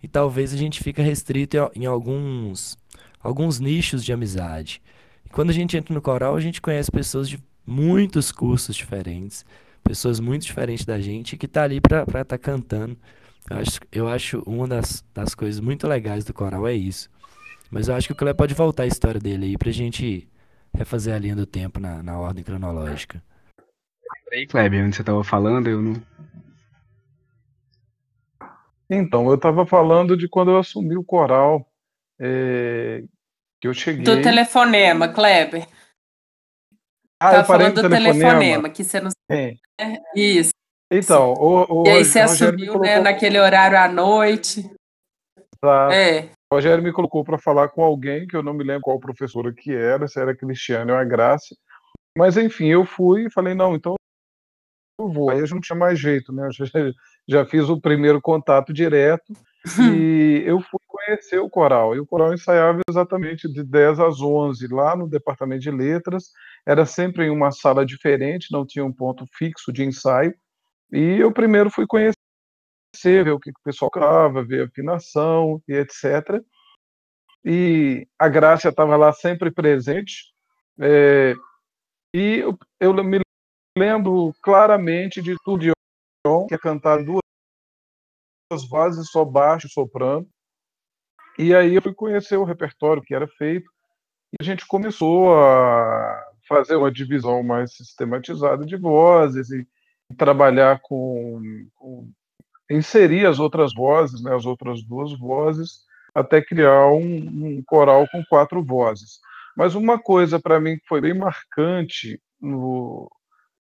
e 0.02 0.08
talvez 0.08 0.52
a 0.52 0.56
gente 0.56 0.82
fica 0.82 1.02
restrito 1.02 1.56
em 1.74 1.86
alguns, 1.86 2.76
alguns 3.20 3.60
nichos 3.60 4.04
de 4.04 4.12
amizade. 4.12 4.82
E 5.24 5.28
quando 5.28 5.50
a 5.50 5.52
gente 5.52 5.76
entra 5.76 5.94
no 5.94 6.02
coral, 6.02 6.34
a 6.34 6.40
gente 6.40 6.60
conhece 6.60 6.90
pessoas 6.90 7.28
de 7.28 7.38
muitos 7.66 8.32
cursos 8.32 8.74
diferentes, 8.74 9.44
pessoas 9.84 10.18
muito 10.18 10.42
diferentes 10.42 10.84
da 10.84 11.00
gente 11.00 11.36
que 11.36 11.46
tá 11.46 11.62
ali 11.62 11.80
para 11.80 12.02
estar 12.02 12.24
tá 12.24 12.38
cantando. 12.38 12.96
Eu 13.48 13.56
acho, 13.58 13.80
eu 13.90 14.08
acho 14.08 14.42
uma 14.46 14.66
das, 14.66 15.04
das 15.14 15.34
coisas 15.34 15.60
muito 15.60 15.86
legais 15.86 16.24
do 16.24 16.32
coral 16.32 16.66
é 16.66 16.74
isso. 16.74 17.08
Mas 17.70 17.88
eu 17.88 17.94
acho 17.94 18.08
que 18.08 18.12
o 18.12 18.16
Cleber 18.16 18.36
pode 18.36 18.54
voltar 18.54 18.82
a 18.82 18.86
história 18.86 19.20
dele 19.20 19.46
aí 19.46 19.58
pra 19.58 19.70
gente 19.70 20.28
refazer 20.74 21.14
a 21.14 21.18
linha 21.18 21.36
do 21.36 21.46
tempo 21.46 21.80
na, 21.80 22.02
na 22.02 22.18
ordem 22.18 22.44
cronológica. 22.44 23.22
Aí, 24.32 24.46
Kleber, 24.46 24.82
onde 24.82 24.96
você 24.96 25.02
estava 25.02 25.22
falando, 25.22 25.68
eu 25.68 25.82
não. 25.82 26.02
Então, 28.88 29.28
eu 29.28 29.34
estava 29.34 29.66
falando 29.66 30.16
de 30.16 30.26
quando 30.26 30.50
eu 30.50 30.58
assumi 30.58 30.96
o 30.96 31.04
coral, 31.04 31.66
é, 32.18 33.02
que 33.60 33.68
eu 33.68 33.74
cheguei. 33.74 34.04
Do 34.04 34.22
telefonema, 34.22 35.08
Kleber. 35.08 35.66
Ah, 37.22 37.36
eu 37.36 37.44
falando 37.44 37.82
do 37.82 37.88
telefonema. 37.88 38.30
telefonema. 38.30 38.70
que 38.70 38.82
você 38.82 39.00
não. 39.00 39.10
É. 39.30 39.54
Isso. 40.16 40.50
Então, 40.90 41.34
o, 41.34 41.82
o, 41.82 41.86
e 41.86 41.90
aí 41.90 42.04
você 42.04 42.20
assumiu, 42.20 42.72
colocou... 42.72 42.86
né, 42.86 43.00
naquele 43.00 43.38
horário 43.38 43.78
à 43.78 43.88
noite. 43.88 44.60
Exato. 45.62 45.92
É. 45.92 46.30
O 46.50 46.56
Rogério 46.56 46.82
me 46.82 46.92
colocou 46.92 47.22
para 47.22 47.38
falar 47.38 47.68
com 47.68 47.82
alguém, 47.82 48.26
que 48.26 48.36
eu 48.36 48.42
não 48.42 48.52
me 48.52 48.64
lembro 48.64 48.82
qual 48.82 48.98
professora 48.98 49.52
que 49.54 49.74
era, 49.74 50.08
se 50.08 50.20
era 50.20 50.36
Cristiano 50.36 50.92
ou 50.92 50.98
a 50.98 51.04
Graça. 51.04 51.54
Mas, 52.16 52.36
enfim, 52.36 52.66
eu 52.66 52.84
fui 52.84 53.26
e 53.26 53.30
falei, 53.30 53.54
não, 53.54 53.74
então 53.74 53.94
vou. 55.11 55.30
Aí 55.30 55.38
a 55.38 55.40
gente 55.40 55.55
não 55.55 55.61
tinha 55.61 55.78
mais 55.78 55.98
jeito, 55.98 56.32
né? 56.32 56.46
Eu 56.46 56.53
já, 56.53 56.64
já 57.28 57.46
fiz 57.46 57.68
o 57.68 57.80
primeiro 57.80 58.20
contato 58.20 58.72
direto 58.72 59.32
e 59.80 60.42
eu 60.44 60.61
fui 60.61 60.80
conhecer 60.86 61.38
o 61.38 61.48
coral. 61.48 61.94
E 61.94 62.00
o 62.00 62.07
coral 62.07 62.34
ensaiava 62.34 62.80
exatamente 62.88 63.50
de 63.53 63.62
10 63.62 64.00
às 64.00 64.20
11, 64.20 64.66
lá 64.68 64.96
no 64.96 65.09
departamento 65.09 65.62
de 65.62 65.70
letras. 65.70 66.30
Era 66.66 66.84
sempre 66.84 67.26
em 67.26 67.30
uma 67.30 67.50
sala 67.50 67.84
diferente, 67.84 68.53
não 68.53 68.66
tinha 68.66 68.84
um 68.84 68.92
ponto 68.92 69.24
fixo 69.32 69.72
de 69.72 69.84
ensaio. 69.84 70.34
E 70.92 71.18
eu 71.18 71.32
primeiro 71.32 71.70
fui 71.70 71.86
conhecer 71.86 72.16
ver 73.24 73.30
o 73.30 73.40
que 73.40 73.50
o 73.50 73.55
pessoal 73.64 73.90
cantava, 73.90 74.44
ver 74.44 74.62
a 74.62 74.64
afinação 74.66 75.62
e 75.66 75.74
etc. 75.74 76.42
E 77.44 78.07
a 78.18 78.28
Grácia 78.28 78.68
estava 78.68 78.96
lá 78.96 79.12
sempre 79.12 79.50
presente. 79.50 80.32
É, 80.80 81.34
e 82.14 82.38
eu, 82.38 82.59
eu, 82.80 83.05
me 83.05 83.20
lembro 83.76 84.34
claramente 84.42 85.22
de 85.22 85.34
de 85.58 85.72
que 86.48 86.54
é 86.54 86.58
cantar 86.58 87.02
duas 87.02 87.22
vozes, 88.68 89.10
só 89.10 89.24
baixo 89.24 89.66
e 89.66 89.70
soprano. 89.70 90.28
E 91.38 91.54
aí 91.54 91.74
eu 91.74 91.82
fui 91.82 91.94
conhecer 91.94 92.36
o 92.36 92.44
repertório 92.44 93.02
que 93.02 93.14
era 93.14 93.26
feito 93.26 93.70
e 94.32 94.36
a 94.40 94.44
gente 94.44 94.66
começou 94.66 95.34
a 95.34 96.22
fazer 96.48 96.76
uma 96.76 96.92
divisão 96.92 97.42
mais 97.42 97.74
sistematizada 97.74 98.64
de 98.64 98.76
vozes 98.76 99.50
e 99.50 99.66
trabalhar 100.16 100.80
com, 100.82 101.40
com 101.74 102.10
inserir 102.70 103.26
as 103.26 103.38
outras 103.38 103.72
vozes, 103.74 104.22
né, 104.22 104.34
as 104.34 104.44
outras 104.44 104.82
duas 104.82 105.18
vozes, 105.18 105.84
até 106.14 106.42
criar 106.42 106.88
um, 106.88 107.56
um 107.58 107.62
coral 107.64 108.06
com 108.10 108.22
quatro 108.24 108.62
vozes. 108.62 109.20
Mas 109.56 109.74
uma 109.74 109.98
coisa 109.98 110.38
para 110.38 110.60
mim 110.60 110.76
que 110.76 110.86
foi 110.86 111.00
bem 111.00 111.14
marcante 111.14 112.20
no, 112.40 113.10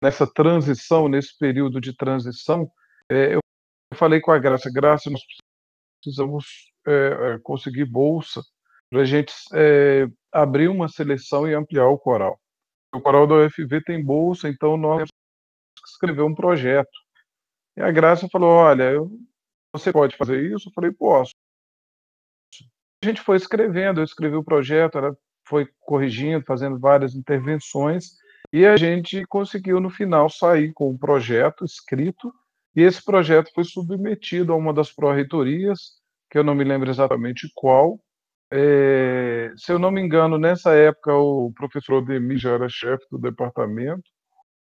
nessa 0.04 0.26
transição, 0.26 1.08
nesse 1.08 1.36
período 1.38 1.80
de 1.80 1.96
transição, 1.96 2.70
é, 3.10 3.36
eu 3.36 3.40
falei 3.94 4.20
com 4.20 4.30
a 4.30 4.38
Graça, 4.38 4.70
Graça, 4.70 5.08
nós 5.08 5.22
precisamos 6.02 6.70
é, 6.86 6.90
é 7.36 7.38
conseguir 7.42 7.86
bolsa 7.86 8.42
para 8.90 9.00
a 9.00 9.04
gente 9.06 9.32
é, 9.54 10.06
abrir 10.30 10.68
uma 10.68 10.88
seleção 10.88 11.48
e 11.48 11.54
ampliar 11.54 11.88
o 11.88 11.98
coral. 11.98 12.38
O 12.94 13.00
coral 13.00 13.26
da 13.26 13.46
UFV 13.46 13.82
tem 13.82 14.04
bolsa, 14.04 14.46
então 14.46 14.76
nós 14.76 14.98
temos 14.98 15.10
que 15.82 15.88
escrever 15.88 16.22
um 16.22 16.34
projeto. 16.34 16.92
E 17.74 17.80
a 17.80 17.90
Graça 17.90 18.28
falou: 18.30 18.50
Olha, 18.50 18.90
eu, 18.90 19.10
você 19.72 19.90
pode 19.90 20.18
fazer 20.18 20.52
isso? 20.54 20.68
Eu 20.68 20.72
falei: 20.74 20.92
Posso. 20.92 21.32
A 23.02 23.06
gente 23.06 23.22
foi 23.22 23.36
escrevendo, 23.38 24.00
eu 24.00 24.04
escrevi 24.04 24.36
o 24.36 24.44
projeto, 24.44 24.98
ela 24.98 25.16
foi 25.48 25.66
corrigindo, 25.80 26.44
fazendo 26.44 26.78
várias 26.78 27.14
intervenções, 27.14 28.12
e 28.54 28.64
a 28.64 28.76
gente 28.76 29.26
conseguiu, 29.26 29.80
no 29.80 29.90
final, 29.90 30.30
sair 30.30 30.72
com 30.72 30.88
um 30.88 30.96
projeto 30.96 31.64
escrito, 31.64 32.32
e 32.76 32.82
esse 32.82 33.04
projeto 33.04 33.50
foi 33.52 33.64
submetido 33.64 34.52
a 34.52 34.56
uma 34.56 34.72
das 34.72 34.92
pró-reitorias, 34.92 35.94
que 36.30 36.38
eu 36.38 36.44
não 36.44 36.54
me 36.54 36.62
lembro 36.62 36.88
exatamente 36.88 37.50
qual. 37.52 37.98
É, 38.52 39.52
se 39.56 39.72
eu 39.72 39.78
não 39.80 39.90
me 39.90 40.00
engano, 40.00 40.38
nessa 40.38 40.72
época, 40.72 41.12
o 41.12 41.52
professor 41.52 42.00
Demi 42.04 42.36
já 42.38 42.52
era 42.52 42.68
chefe 42.68 43.04
do 43.10 43.18
departamento, 43.18 44.08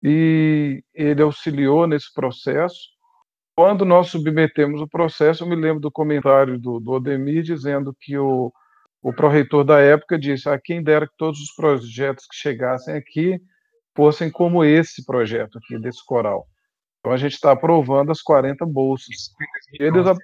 e 0.03 0.85
ele 0.93 1.22
auxiliou 1.22 1.87
nesse 1.87 2.12
processo. 2.12 2.81
Quando 3.57 3.87
nós 3.87 4.09
submetemos 4.09 4.83
o 4.83 4.89
processo, 4.89 5.45
eu 5.45 5.49
me 5.49 5.57
lembro 5.57 5.81
do 5.81 5.91
comentário 5.91 6.59
do, 6.59 6.81
do 6.81 6.93
Odemir 6.93 7.43
dizendo 7.43 7.97
que 7.99 8.18
o, 8.18 8.53
o 9.03 9.11
pró-reitor 9.11 9.64
da 9.64 9.81
época 9.81 10.18
disse: 10.18 10.51
a 10.51 10.53
ah, 10.53 10.61
quem 10.62 10.83
dera 10.83 11.07
que 11.07 11.16
todos 11.16 11.41
os 11.41 11.55
projetos 11.55 12.26
que 12.26 12.37
chegassem 12.37 12.95
aqui 12.95 13.41
fossem 13.97 14.30
como 14.30 14.64
esse 14.64 15.05
projeto 15.05 15.59
aqui, 15.59 15.78
desse 15.78 16.05
coral. 16.05 16.47
Então 17.01 17.12
a 17.12 17.16
gente 17.16 17.32
está 17.32 17.53
aprovando 17.53 18.11
as 18.11 18.22
40 18.22 18.64
bolsas. 18.66 19.30
Eles 19.78 20.07
a... 20.07 20.14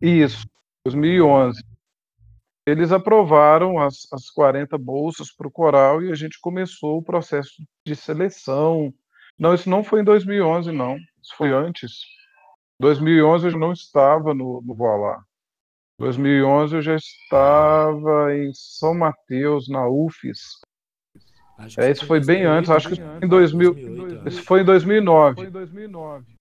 Isso, 0.00 0.46
2011 0.86 1.62
eles 2.66 2.92
aprovaram 2.92 3.78
as, 3.78 4.10
as 4.12 4.30
40 4.30 4.78
bolsas 4.78 5.30
para 5.30 5.46
o 5.46 5.50
coral 5.50 6.02
e 6.02 6.10
a 6.10 6.14
gente 6.14 6.40
começou 6.40 6.98
o 6.98 7.02
processo 7.02 7.62
de 7.86 7.94
seleção. 7.94 8.92
Não, 9.38 9.54
isso 9.54 9.68
não 9.68 9.84
foi 9.84 10.00
em 10.00 10.04
2011, 10.04 10.72
não. 10.72 10.96
Isso 10.96 11.36
foi 11.36 11.52
antes. 11.52 12.00
2011 12.80 13.48
eu 13.48 13.58
não 13.58 13.72
estava 13.72 14.32
no, 14.32 14.62
no 14.62 14.74
Voilá. 14.74 15.22
2011 15.98 16.76
eu 16.76 16.82
já 16.82 16.96
estava 16.96 18.34
em 18.34 18.50
São 18.54 18.94
Mateus, 18.94 19.68
na 19.68 19.86
UFES. 19.86 20.38
É, 21.78 21.90
isso 21.90 22.06
foi 22.06 22.24
bem 22.24 22.44
antes, 22.44 22.70
acho 22.70 22.88
que 22.88 23.00
em 23.22 23.28
2000, 23.28 23.74
2008, 23.74 24.28
isso 24.28 24.42
foi 24.42 24.62
em 24.62 24.64
2009. 24.64 25.36
Foi 25.36 25.46
em 25.46 25.50
2009. 25.50 26.34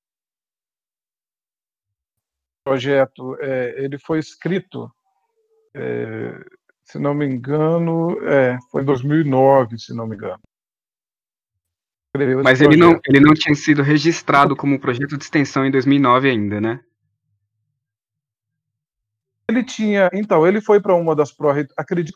O 2.62 2.70
projeto, 2.70 3.38
é, 3.40 3.84
ele 3.84 4.00
foi 4.00 4.20
escrito 4.20 4.92
é, 5.76 6.44
se 6.84 7.00
não 7.00 7.14
me 7.14 7.26
engano, 7.26 8.18
é, 8.28 8.58
foi 8.70 8.82
em 8.82 8.86
2009, 8.86 9.80
se 9.80 9.94
não 9.96 10.06
me 10.08 10.16
engano. 10.16 10.40
Mas 12.44 12.62
ele 12.62 12.78
não, 12.78 13.00
ele 13.08 13.20
não 13.20 13.34
tinha 13.34 13.56
sido 13.56 13.82
registrado 13.82 14.56
como 14.56 14.80
projeto 14.80 15.18
de 15.18 15.24
extensão 15.24 15.66
em 15.66 15.72
2009 15.72 16.30
ainda, 16.30 16.62
né? 16.62 16.80
Ele 19.50 19.64
tinha, 19.64 20.10
então, 20.14 20.46
ele 20.46 20.62
foi 20.62 20.80
para 20.80 20.94
uma 20.94 21.16
das 21.16 21.32
pró 21.32 21.54
acredito 21.76 22.14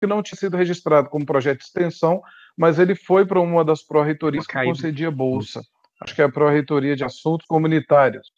que 0.00 0.06
não 0.06 0.22
tinha 0.22 0.38
sido 0.38 0.56
registrado 0.56 1.10
como 1.10 1.26
projeto 1.26 1.58
de 1.58 1.64
extensão, 1.64 2.22
mas 2.56 2.78
ele 2.78 2.94
foi 2.94 3.26
para 3.26 3.40
uma 3.40 3.64
das 3.64 3.82
pró-reitorias 3.82 4.46
que 4.46 4.64
concedia 4.64 5.10
bolsa. 5.10 5.62
Acho 6.00 6.14
que 6.14 6.22
é 6.22 6.24
a 6.24 6.32
pró-reitoria 6.32 6.96
de 6.96 7.04
assuntos 7.04 7.46
comunitários. 7.46 8.32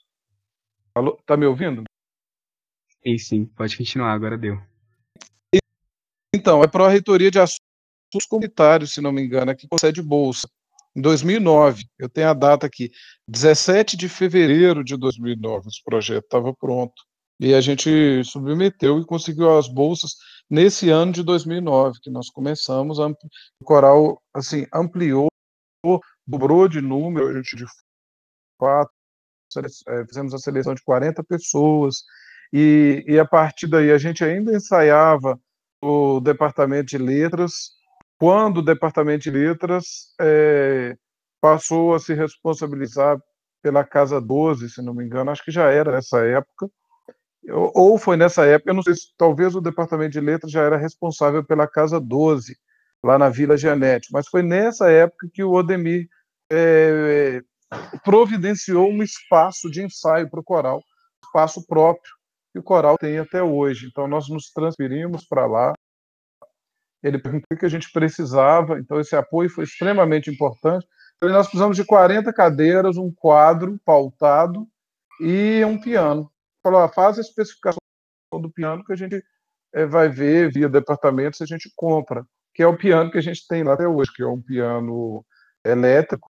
Alô, 0.94 1.18
tá 1.24 1.36
me 1.36 1.46
ouvindo? 1.46 1.84
Sim, 3.02 3.18
sim, 3.18 3.44
pode 3.46 3.76
continuar, 3.76 4.12
agora 4.12 4.36
deu. 4.36 4.60
Então, 6.34 6.62
é 6.62 6.66
para 6.66 6.86
a 6.86 6.88
reitoria 6.88 7.30
de 7.30 7.38
assuntos 7.38 8.26
comunitários, 8.28 8.92
se 8.92 9.00
não 9.00 9.12
me 9.12 9.22
engano, 9.22 9.54
que 9.54 9.68
concede 9.68 10.02
bolsa. 10.02 10.48
Em 10.94 11.00
2009, 11.00 11.84
eu 11.98 12.08
tenho 12.08 12.28
a 12.28 12.34
data 12.34 12.66
aqui, 12.66 12.90
17 13.28 13.96
de 13.96 14.08
fevereiro 14.08 14.84
de 14.84 14.96
2009, 14.96 15.68
esse 15.68 15.82
projeto 15.82 16.24
estava 16.24 16.52
pronto. 16.54 16.94
E 17.40 17.54
a 17.54 17.60
gente 17.60 18.22
submeteu 18.24 19.00
e 19.00 19.06
conseguiu 19.06 19.56
as 19.56 19.66
bolsas 19.66 20.12
nesse 20.52 20.90
ano 20.90 21.10
de 21.10 21.22
2009, 21.22 21.98
que 22.02 22.10
nós 22.10 22.28
começamos, 22.28 22.98
o 22.98 23.64
coral 23.64 24.22
assim, 24.34 24.66
ampliou, 24.70 25.28
dobrou 26.26 26.68
de 26.68 26.82
número, 26.82 27.28
a 27.28 27.32
gente 27.32 27.56
de 27.56 27.64
quatro, 28.58 28.92
é, 29.88 30.06
fizemos 30.06 30.34
a 30.34 30.38
seleção 30.38 30.74
de 30.74 30.82
40 30.82 31.24
pessoas, 31.24 32.02
e, 32.52 33.02
e 33.08 33.18
a 33.18 33.24
partir 33.24 33.66
daí 33.66 33.90
a 33.90 33.96
gente 33.96 34.22
ainda 34.22 34.54
ensaiava 34.54 35.40
o 35.82 36.20
departamento 36.20 36.88
de 36.88 36.98
letras, 36.98 37.70
quando 38.18 38.58
o 38.58 38.62
departamento 38.62 39.22
de 39.22 39.30
letras 39.30 40.14
é, 40.20 40.94
passou 41.40 41.94
a 41.94 41.98
se 41.98 42.12
responsabilizar 42.12 43.18
pela 43.62 43.84
Casa 43.84 44.20
12, 44.20 44.68
se 44.68 44.82
não 44.82 44.92
me 44.92 45.02
engano, 45.02 45.30
acho 45.30 45.42
que 45.42 45.50
já 45.50 45.70
era 45.70 45.92
nessa 45.92 46.18
época, 46.26 46.68
ou 47.48 47.98
foi 47.98 48.16
nessa 48.16 48.44
época, 48.46 48.70
eu 48.70 48.74
não 48.74 48.82
sei 48.82 48.94
se 48.94 49.12
talvez 49.16 49.54
o 49.54 49.60
departamento 49.60 50.12
de 50.12 50.20
letras 50.20 50.52
já 50.52 50.62
era 50.62 50.76
responsável 50.76 51.44
pela 51.44 51.66
Casa 51.66 52.00
12, 52.00 52.56
lá 53.04 53.18
na 53.18 53.28
Vila 53.28 53.56
Janete, 53.56 54.08
mas 54.12 54.28
foi 54.28 54.42
nessa 54.42 54.90
época 54.90 55.28
que 55.32 55.42
o 55.42 55.52
Odemir 55.52 56.08
é, 56.50 57.40
providenciou 58.04 58.88
um 58.88 59.02
espaço 59.02 59.70
de 59.70 59.82
ensaio 59.82 60.30
para 60.30 60.40
o 60.40 60.44
coral, 60.44 60.80
espaço 61.24 61.66
próprio 61.66 62.12
que 62.52 62.58
o 62.58 62.62
coral 62.62 62.98
tem 62.98 63.18
até 63.18 63.42
hoje. 63.42 63.86
Então, 63.86 64.06
nós 64.06 64.28
nos 64.28 64.50
transferimos 64.50 65.26
para 65.26 65.46
lá. 65.46 65.72
Ele 67.02 67.18
perguntou 67.18 67.46
o 67.52 67.56
que 67.56 67.66
a 67.66 67.70
gente 67.70 67.90
precisava, 67.90 68.78
então 68.78 69.00
esse 69.00 69.16
apoio 69.16 69.50
foi 69.50 69.64
extremamente 69.64 70.30
importante. 70.30 70.86
Então, 71.16 71.28
nós 71.30 71.46
precisamos 71.46 71.76
de 71.76 71.84
40 71.84 72.32
cadeiras, 72.32 72.96
um 72.96 73.10
quadro 73.12 73.80
pautado 73.84 74.68
e 75.20 75.64
um 75.64 75.80
piano. 75.80 76.30
Falou, 76.62 76.88
faz 76.88 77.18
a 77.18 77.22
especificação 77.22 77.78
do 78.34 78.50
piano 78.50 78.84
que 78.84 78.92
a 78.92 78.96
gente 78.96 79.22
é, 79.74 79.86
vai 79.86 80.08
ver 80.08 80.52
via 80.52 80.68
departamento 80.68 81.36
se 81.36 81.42
a 81.42 81.46
gente 81.46 81.70
compra, 81.74 82.24
que 82.54 82.62
é 82.62 82.66
o 82.66 82.76
piano 82.76 83.10
que 83.10 83.18
a 83.18 83.22
gente 83.22 83.46
tem 83.46 83.62
lá 83.62 83.74
até 83.74 83.86
hoje, 83.86 84.12
que 84.14 84.22
é 84.22 84.26
um 84.26 84.40
piano 84.40 85.24
elétrico, 85.64 86.28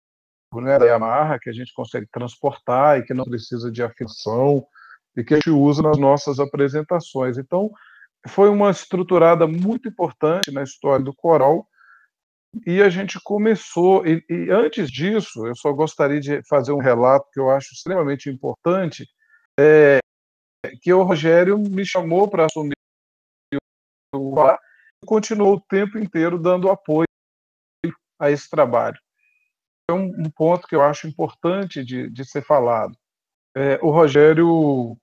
né, 0.55 0.80
da 0.80 0.86
Yamaha, 0.86 1.39
que 1.39 1.49
a 1.49 1.53
gente 1.53 1.73
consegue 1.73 2.07
transportar 2.11 2.99
e 2.99 3.03
que 3.03 3.13
não 3.13 3.25
precisa 3.25 3.71
de 3.71 3.84
afinação 3.84 4.65
e 5.15 5.23
que 5.23 5.34
a 5.34 5.38
gente 5.38 5.49
usa 5.49 5.82
nas 5.82 5.97
nossas 5.97 6.39
apresentações. 6.39 7.38
Então, 7.38 7.69
foi 8.28 8.49
uma 8.49 8.71
estruturada 8.71 9.47
muito 9.47 9.88
importante 9.88 10.51
na 10.51 10.63
história 10.63 11.03
do 11.03 11.13
coral 11.13 11.67
e 12.65 12.82
a 12.82 12.89
gente 12.89 13.19
começou. 13.23 14.05
E, 14.05 14.23
e, 14.30 14.49
antes 14.49 14.89
disso, 14.89 15.45
eu 15.45 15.55
só 15.55 15.71
gostaria 15.71 16.19
de 16.19 16.41
fazer 16.47 16.71
um 16.71 16.80
relato 16.80 17.28
que 17.34 17.39
eu 17.39 17.49
acho 17.49 17.73
extremamente 17.73 18.30
importante, 18.30 19.07
é, 19.59 19.99
que 20.82 20.93
o 20.93 21.03
Rogério 21.03 21.58
me 21.58 21.86
chamou 21.86 22.30
para 22.30 22.45
assumir 22.45 22.74
o 24.14 24.36
e 25.03 25.05
continuou 25.05 25.55
o 25.55 25.62
tempo 25.62 25.97
inteiro 25.97 26.39
dando 26.39 26.70
apoio 26.70 27.05
a 28.20 28.32
esse 28.32 28.49
trabalho. 28.49 28.97
É 29.89 29.93
um, 29.93 30.05
um 30.05 30.30
ponto 30.30 30.68
que 30.68 30.76
eu 30.76 30.82
acho 30.82 31.08
importante 31.08 31.84
de, 31.84 32.10
de 32.10 32.26
ser 32.26 32.43
falado. 32.43 32.97
É, 33.55 33.76
o 33.82 33.89
Rogério 33.91 34.97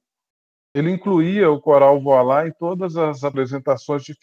ele 0.75 0.91
incluía 0.91 1.51
o 1.51 1.61
coral 1.61 2.01
Voilá 2.03 2.49
em 2.49 2.53
todas 2.53 2.97
as 2.97 3.23
apresentações 3.23 4.03
de 4.03 4.17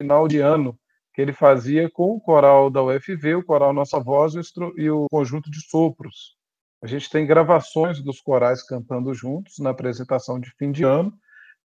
final 0.00 0.26
de 0.26 0.40
ano 0.40 0.78
que 1.12 1.20
ele 1.20 1.32
fazia 1.32 1.90
com 1.90 2.12
o 2.12 2.20
coral 2.20 2.70
da 2.70 2.82
UFV, 2.82 3.34
o 3.34 3.44
coral 3.44 3.72
Nossa 3.72 3.98
Voz 3.98 4.34
e 4.76 4.90
o 4.90 5.06
conjunto 5.10 5.50
de 5.50 5.60
sopros. 5.68 6.37
A 6.80 6.86
gente 6.86 7.10
tem 7.10 7.26
gravações 7.26 8.00
dos 8.00 8.20
corais 8.20 8.62
cantando 8.62 9.12
juntos 9.12 9.58
na 9.58 9.70
apresentação 9.70 10.38
de 10.38 10.50
fim 10.56 10.70
de 10.70 10.84
ano. 10.84 11.12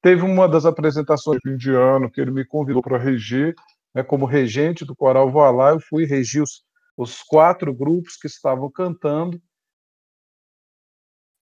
Teve 0.02 0.24
uma 0.24 0.50
das 0.50 0.66
apresentações 0.66 1.40
de 1.44 1.52
fim 1.52 1.58
de 1.58 1.72
ano 1.72 2.12
que 2.12 2.20
ele 2.20 2.32
me 2.32 2.44
convidou 2.44 2.82
para 2.82 2.98
reger, 2.98 3.54
né, 3.94 4.04
como 4.04 4.26
regente 4.26 4.84
do 4.84 4.96
coral 4.96 5.32
Voilá, 5.32 5.70
eu 5.70 5.80
fui 5.80 6.06
regir 6.06 6.42
os, 6.42 6.66
os 6.98 7.22
quatro 7.22 7.74
grupos 7.74 8.18
que 8.18 8.28
estavam 8.28 8.72
cantando. 8.72 9.42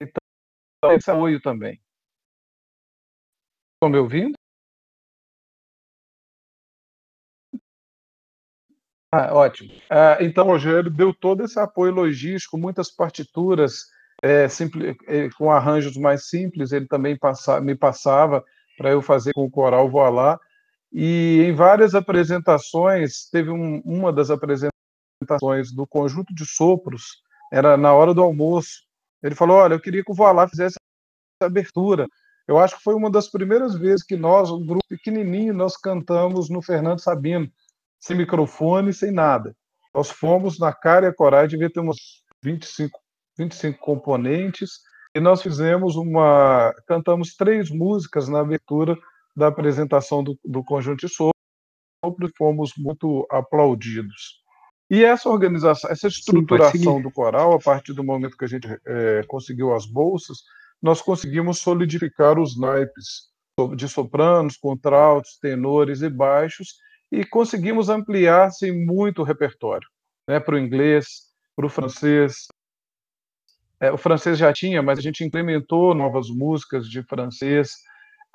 Então, 0.02 0.92
esse 0.96 1.12
apoio 1.12 1.40
também. 1.40 1.80
Estão 3.76 3.90
me 3.90 4.00
ouvindo? 4.00 4.39
Ah, 9.12 9.34
ótimo. 9.34 9.72
Ah, 9.90 10.18
então, 10.20 10.46
o 10.46 10.52
Rogério 10.52 10.90
deu 10.90 11.14
todo 11.14 11.44
esse 11.44 11.60
apoio 11.60 11.92
logístico, 11.92 12.58
muitas 12.58 12.92
partituras 12.92 13.86
é, 14.22 14.48
simples, 14.48 14.96
é, 15.08 15.30
com 15.32 15.52
arranjos 15.52 15.98
mais 15.98 16.28
simples, 16.30 16.72
ele 16.72 16.86
também 16.88 17.18
passa, 17.18 17.60
me 17.60 17.76
passava 17.76 18.44
para 18.78 18.92
eu 18.92 19.02
fazer 19.02 19.34
com 19.34 19.46
o 19.46 19.52
coral 19.52 19.90
Voilá. 19.90 20.40
E 20.92 21.42
em 21.44 21.54
várias 21.54 21.96
apresentações, 21.96 23.30
teve 23.32 23.50
um, 23.50 23.82
uma 23.84 24.12
das 24.14 24.30
apresentações 24.30 25.72
do 25.74 25.88
conjunto 25.88 26.34
de 26.34 26.46
sopros, 26.46 27.22
era 27.52 27.78
na 27.78 27.94
hora 27.94 28.14
do 28.14 28.22
almoço. 28.22 28.84
Ele 29.24 29.36
falou: 29.36 29.58
Olha, 29.58 29.74
eu 29.74 29.80
queria 29.80 30.04
que 30.04 30.12
o 30.12 30.16
Voilá 30.16 30.48
fizesse 30.48 30.76
essa 31.42 31.50
abertura. 31.50 32.08
Eu 32.48 32.58
acho 32.58 32.78
que 32.78 32.84
foi 32.84 32.96
uma 32.96 33.12
das 33.12 33.30
primeiras 33.30 33.76
vezes 33.76 34.04
que 34.04 34.16
nós, 34.16 34.50
um 34.50 34.66
grupo 34.66 34.86
pequenininho, 34.88 35.54
nós 35.54 35.78
cantamos 35.78 36.50
no 36.50 36.62
Fernando 36.62 37.00
Sabino, 37.00 37.48
sem 38.00 38.16
microfone, 38.16 38.94
sem 38.94 39.12
nada. 39.12 39.56
Nós 39.94 40.10
fomos 40.10 40.60
na 40.60 40.72
cara 40.72 41.06
e 41.06 41.10
a 41.10 41.14
coragem, 41.14 41.58
devia 41.58 41.72
ter 41.72 41.82
uns 41.82 42.24
25, 42.44 43.00
25 43.38 43.80
componentes, 43.80 44.80
e 45.16 45.20
nós 45.20 45.42
fizemos 45.42 45.96
uma. 45.96 46.74
cantamos 46.88 47.36
três 47.36 47.70
músicas 47.70 48.30
na 48.30 48.40
abertura 48.40 48.96
da 49.36 49.48
apresentação 49.48 50.24
do, 50.24 50.38
do 50.46 50.64
Conjunto 50.64 51.06
de 51.06 51.14
Sopro, 51.14 51.34
e 52.04 52.38
fomos 52.38 52.74
muito 52.78 53.26
aplaudidos. 53.30 54.40
E 54.90 55.04
essa 55.04 55.30
organização, 55.30 55.90
essa 55.92 56.08
estruturação 56.08 56.98
Sim, 56.98 57.02
do 57.02 57.12
coral, 57.12 57.54
a 57.54 57.60
partir 57.60 57.94
do 57.94 58.04
momento 58.04 58.38
que 58.38 58.46
a 58.46 58.48
gente 58.48 58.68
é, 58.88 59.24
conseguiu 59.28 59.74
as 59.74 59.86
bolsas, 59.86 60.40
nós 60.82 61.02
conseguimos 61.02 61.60
solidificar 61.60 62.40
os 62.40 62.58
naipes 62.58 63.30
de 63.76 63.88
sopranos, 63.88 64.58
contraltos, 64.58 65.38
tenores 65.40 66.02
e 66.02 66.10
baixos 66.10 66.76
e 67.12 67.26
conseguimos 67.26 67.90
ampliar 67.90 68.52
sem 68.52 68.86
muito 68.86 69.22
o 69.22 69.26
repertório, 69.26 69.88
né, 70.28 70.40
para 70.40 70.56
o 70.56 70.60
inglês, 70.60 71.30
para 71.56 71.66
o 71.66 71.70
francês. 71.70 72.48
É, 73.80 73.92
o 73.92 73.98
francês 73.98 74.38
já 74.38 74.52
tinha, 74.54 74.82
mas 74.82 75.00
a 75.00 75.02
gente 75.02 75.24
implementou 75.24 75.94
novas 75.96 76.30
músicas 76.30 76.88
de 76.88 77.02
francês, 77.04 77.76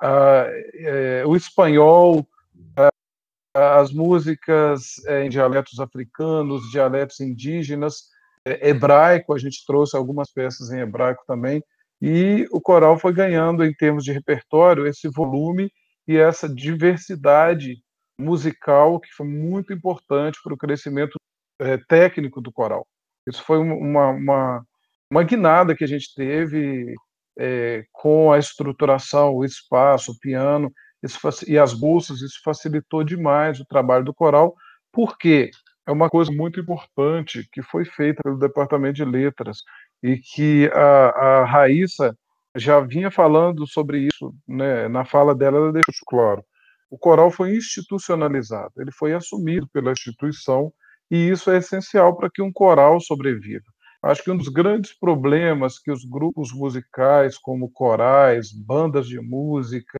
ah, 0.01 0.45
é, 0.73 1.23
o 1.25 1.35
espanhol, 1.35 2.27
ah, 2.75 3.79
as 3.79 3.91
músicas 3.91 5.03
é, 5.05 5.23
em 5.23 5.29
dialetos 5.29 5.79
africanos, 5.79 6.69
dialetos 6.71 7.19
indígenas, 7.19 8.09
é, 8.45 8.69
hebraico, 8.69 9.33
a 9.33 9.37
gente 9.37 9.65
trouxe 9.65 9.95
algumas 9.95 10.31
peças 10.31 10.71
em 10.71 10.79
hebraico 10.79 11.23
também. 11.25 11.63
E 12.01 12.47
o 12.51 12.59
coral 12.59 12.99
foi 12.99 13.13
ganhando, 13.13 13.63
em 13.63 13.73
termos 13.73 14.03
de 14.03 14.11
repertório, 14.11 14.85
esse 14.85 15.07
volume 15.07 15.71
e 16.07 16.17
essa 16.17 16.47
diversidade 16.47 17.77
musical 18.17 18.99
que 18.99 19.09
foi 19.13 19.27
muito 19.27 19.73
importante 19.73 20.39
para 20.43 20.53
o 20.53 20.57
crescimento 20.57 21.15
é, 21.59 21.77
técnico 21.77 22.41
do 22.41 22.51
coral. 22.51 22.87
Isso 23.27 23.43
foi 23.43 23.57
uma, 23.57 24.09
uma, 24.09 24.65
uma 25.09 25.23
guinada 25.23 25.75
que 25.75 25.83
a 25.83 25.87
gente 25.87 26.13
teve 26.15 26.93
é, 27.37 27.85
com 27.91 28.31
a 28.31 28.37
estruturação, 28.37 29.33
o 29.33 29.43
espaço, 29.43 30.11
o 30.11 30.19
piano 30.19 30.71
isso, 31.03 31.19
e 31.47 31.57
as 31.57 31.73
bolsas, 31.73 32.21
isso 32.21 32.39
facilitou 32.43 33.03
demais 33.03 33.59
o 33.59 33.65
trabalho 33.65 34.03
do 34.03 34.13
coral, 34.13 34.55
porque 34.91 35.51
é 35.85 35.91
uma 35.91 36.09
coisa 36.09 36.31
muito 36.31 36.59
importante 36.59 37.47
que 37.51 37.61
foi 37.61 37.85
feita 37.85 38.21
pelo 38.23 38.39
Departamento 38.39 38.95
de 38.95 39.05
Letras 39.05 39.59
e 40.01 40.17
que 40.17 40.69
a, 40.73 41.09
a 41.09 41.45
Raíssa 41.45 42.17
já 42.55 42.79
vinha 42.79 43.11
falando 43.11 43.67
sobre 43.67 44.07
isso, 44.07 44.33
né? 44.47 44.87
na 44.87 45.05
fala 45.05 45.35
dela 45.35 45.57
ela 45.57 45.71
deixou 45.73 45.93
claro. 46.07 46.43
O 46.89 46.97
coral 46.97 47.31
foi 47.31 47.55
institucionalizado, 47.55 48.73
ele 48.77 48.91
foi 48.91 49.13
assumido 49.13 49.67
pela 49.69 49.91
instituição 49.91 50.71
e 51.09 51.29
isso 51.29 51.51
é 51.51 51.57
essencial 51.57 52.15
para 52.15 52.29
que 52.29 52.41
um 52.41 52.51
coral 52.51 52.99
sobreviva. 52.99 53.65
Acho 54.01 54.23
que 54.23 54.31
um 54.31 54.37
dos 54.37 54.49
grandes 54.49 54.93
problemas 54.97 55.79
que 55.79 55.91
os 55.91 56.05
grupos 56.05 56.53
musicais, 56.53 57.37
como 57.37 57.71
corais, 57.71 58.51
bandas 58.51 59.07
de 59.07 59.19
música 59.19 59.97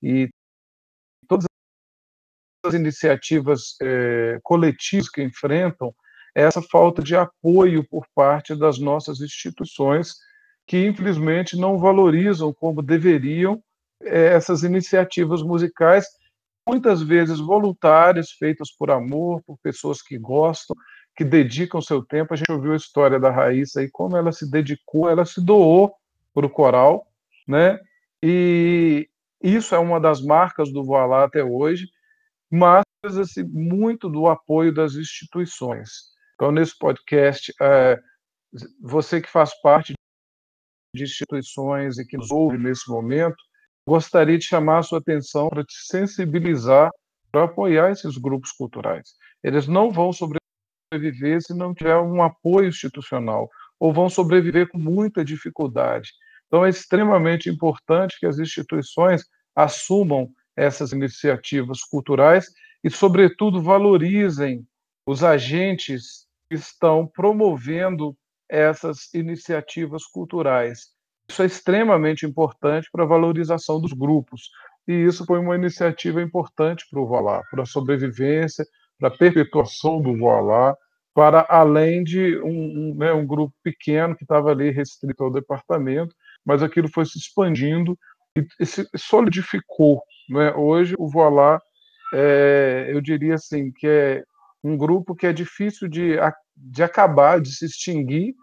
e 0.00 0.28
todas 1.26 1.46
as 2.64 2.74
iniciativas 2.74 3.76
é, 3.82 4.38
coletivas 4.42 5.08
que 5.08 5.22
enfrentam 5.22 5.92
essa 6.34 6.62
falta 6.62 7.02
de 7.02 7.16
apoio 7.16 7.86
por 7.88 8.06
parte 8.14 8.54
das 8.54 8.78
nossas 8.78 9.20
instituições, 9.20 10.14
que 10.66 10.86
infelizmente 10.86 11.56
não 11.56 11.78
valorizam 11.78 12.52
como 12.52 12.82
deveriam 12.82 13.62
essas 14.00 14.62
iniciativas 14.62 15.42
musicais, 15.42 16.06
muitas 16.68 17.02
vezes 17.02 17.38
voluntárias, 17.38 18.32
feitas 18.32 18.70
por 18.76 18.90
amor, 18.90 19.42
por 19.46 19.58
pessoas 19.62 20.00
que 20.02 20.18
gostam, 20.18 20.76
que 21.16 21.24
dedicam 21.24 21.80
seu 21.80 22.04
tempo. 22.04 22.34
A 22.34 22.36
gente 22.36 22.50
ouviu 22.50 22.72
a 22.72 22.76
história 22.76 23.20
da 23.20 23.30
Raíssa 23.30 23.82
e 23.82 23.90
como 23.90 24.16
ela 24.16 24.32
se 24.32 24.50
dedicou, 24.50 25.08
ela 25.08 25.24
se 25.24 25.44
doou 25.44 25.94
para 26.32 26.46
o 26.46 26.50
coral, 26.50 27.06
né? 27.46 27.78
E 28.22 29.08
isso 29.42 29.74
é 29.74 29.78
uma 29.78 30.00
das 30.00 30.22
marcas 30.22 30.72
do 30.72 30.82
Voilá 30.82 31.24
até 31.24 31.44
hoje, 31.44 31.86
mas 32.50 32.84
assim, 33.04 33.44
muito 33.44 34.08
do 34.08 34.26
apoio 34.26 34.72
das 34.72 34.94
instituições. 34.94 35.90
Então, 36.34 36.50
nesse 36.50 36.76
podcast, 36.78 37.52
é, 37.60 38.00
você 38.80 39.20
que 39.20 39.30
faz 39.30 39.52
parte 39.60 39.92
de 40.94 41.02
instituições 41.02 41.98
e 41.98 42.06
que 42.06 42.16
nos 42.16 42.30
ouve 42.30 42.56
nesse 42.56 42.90
momento, 42.90 43.36
gostaria 43.86 44.38
de 44.38 44.44
chamar 44.44 44.78
a 44.78 44.82
sua 44.82 44.98
atenção 44.98 45.48
para 45.48 45.64
te 45.64 45.74
sensibilizar 45.86 46.90
para 47.30 47.44
apoiar 47.44 47.90
esses 47.90 48.16
grupos 48.16 48.52
culturais. 48.52 49.14
Eles 49.42 49.66
não 49.66 49.90
vão 49.90 50.12
sobreviver 50.12 51.42
se 51.42 51.52
não 51.52 51.74
tiver 51.74 51.96
um 51.98 52.22
apoio 52.22 52.68
institucional, 52.68 53.48
ou 53.78 53.92
vão 53.92 54.08
sobreviver 54.08 54.68
com 54.68 54.78
muita 54.78 55.24
dificuldade. 55.24 56.10
Então, 56.46 56.64
é 56.64 56.70
extremamente 56.70 57.50
importante 57.50 58.16
que 58.20 58.26
as 58.26 58.38
instituições 58.38 59.24
assumam 59.54 60.30
essas 60.56 60.92
iniciativas 60.92 61.80
culturais 61.82 62.46
e, 62.84 62.90
sobretudo, 62.90 63.60
valorizem 63.60 64.64
os 65.06 65.22
agentes 65.24 66.26
estão 66.50 67.06
promovendo 67.06 68.16
essas 68.48 69.12
iniciativas 69.12 70.04
culturais. 70.06 70.93
Isso 71.28 71.42
é 71.42 71.46
extremamente 71.46 72.26
importante 72.26 72.88
para 72.92 73.04
a 73.04 73.06
valorização 73.06 73.80
dos 73.80 73.92
grupos. 73.92 74.50
E 74.86 74.92
isso 74.92 75.24
foi 75.24 75.38
uma 75.38 75.54
iniciativa 75.54 76.22
importante 76.22 76.84
para 76.90 77.00
o 77.00 77.06
Voilá, 77.06 77.42
para 77.50 77.62
a 77.62 77.66
sobrevivência, 77.66 78.64
para 78.98 79.08
a 79.08 79.16
perpetuação 79.16 80.00
do 80.00 80.16
Voilá, 80.16 80.76
para 81.14 81.46
além 81.48 82.02
de 82.02 82.38
um, 82.38 82.48
um, 82.48 82.94
né, 82.96 83.12
um 83.12 83.26
grupo 83.26 83.54
pequeno 83.62 84.16
que 84.16 84.24
estava 84.24 84.50
ali 84.50 84.70
restrito 84.70 85.24
ao 85.24 85.32
departamento, 85.32 86.14
mas 86.44 86.62
aquilo 86.62 86.88
foi 86.88 87.06
se 87.06 87.18
expandindo 87.18 87.98
e 88.58 88.66
se 88.66 88.86
solidificou. 88.96 90.02
Né? 90.28 90.52
Hoje 90.54 90.94
o 90.98 91.08
Voilá, 91.08 91.60
é, 92.12 92.90
eu 92.90 93.00
diria 93.00 93.34
assim, 93.34 93.70
que 93.72 93.86
é 93.86 94.24
um 94.62 94.76
grupo 94.76 95.14
que 95.14 95.26
é 95.26 95.32
difícil 95.32 95.88
de, 95.88 96.16
de 96.56 96.82
acabar, 96.82 97.40
de 97.40 97.54
se 97.54 97.64
extinguir, 97.64 98.34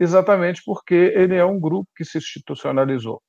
exatamente 0.00 0.62
porque 0.64 0.94
ele 0.94 1.36
é 1.36 1.44
um 1.44 1.60
grupo 1.60 1.88
que 1.94 2.04
se 2.04 2.18
institucionalizou. 2.18 3.22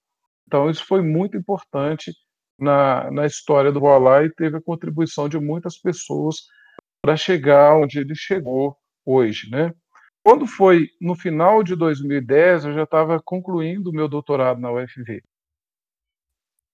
Então, 0.48 0.70
isso 0.70 0.86
foi 0.86 1.02
muito 1.02 1.38
importante 1.38 2.12
na, 2.58 3.12
na 3.12 3.26
história 3.26 3.72
do 3.72 3.80
Voilá 3.80 4.24
e 4.24 4.34
teve 4.34 4.58
a 4.58 4.62
contribuição 4.62 5.28
de 5.28 5.38
muitas 5.38 5.78
pessoas 5.78 6.38
para 7.02 7.18
chegar 7.18 7.76
onde 7.78 8.00
ele 8.00 8.16
chegou 8.16 8.78
hoje, 9.06 9.50
né? 9.50 9.74
Quando 10.24 10.46
foi 10.46 10.90
no 11.02 11.16
final 11.16 11.64
de 11.64 11.76
2010, 11.76 12.66
eu 12.66 12.74
já 12.74 12.84
estava 12.84 13.20
concluindo 13.24 13.90
o 13.90 13.94
meu 13.94 14.08
doutorado 14.08 14.62
na 14.62 14.72
UFV. 14.72 15.22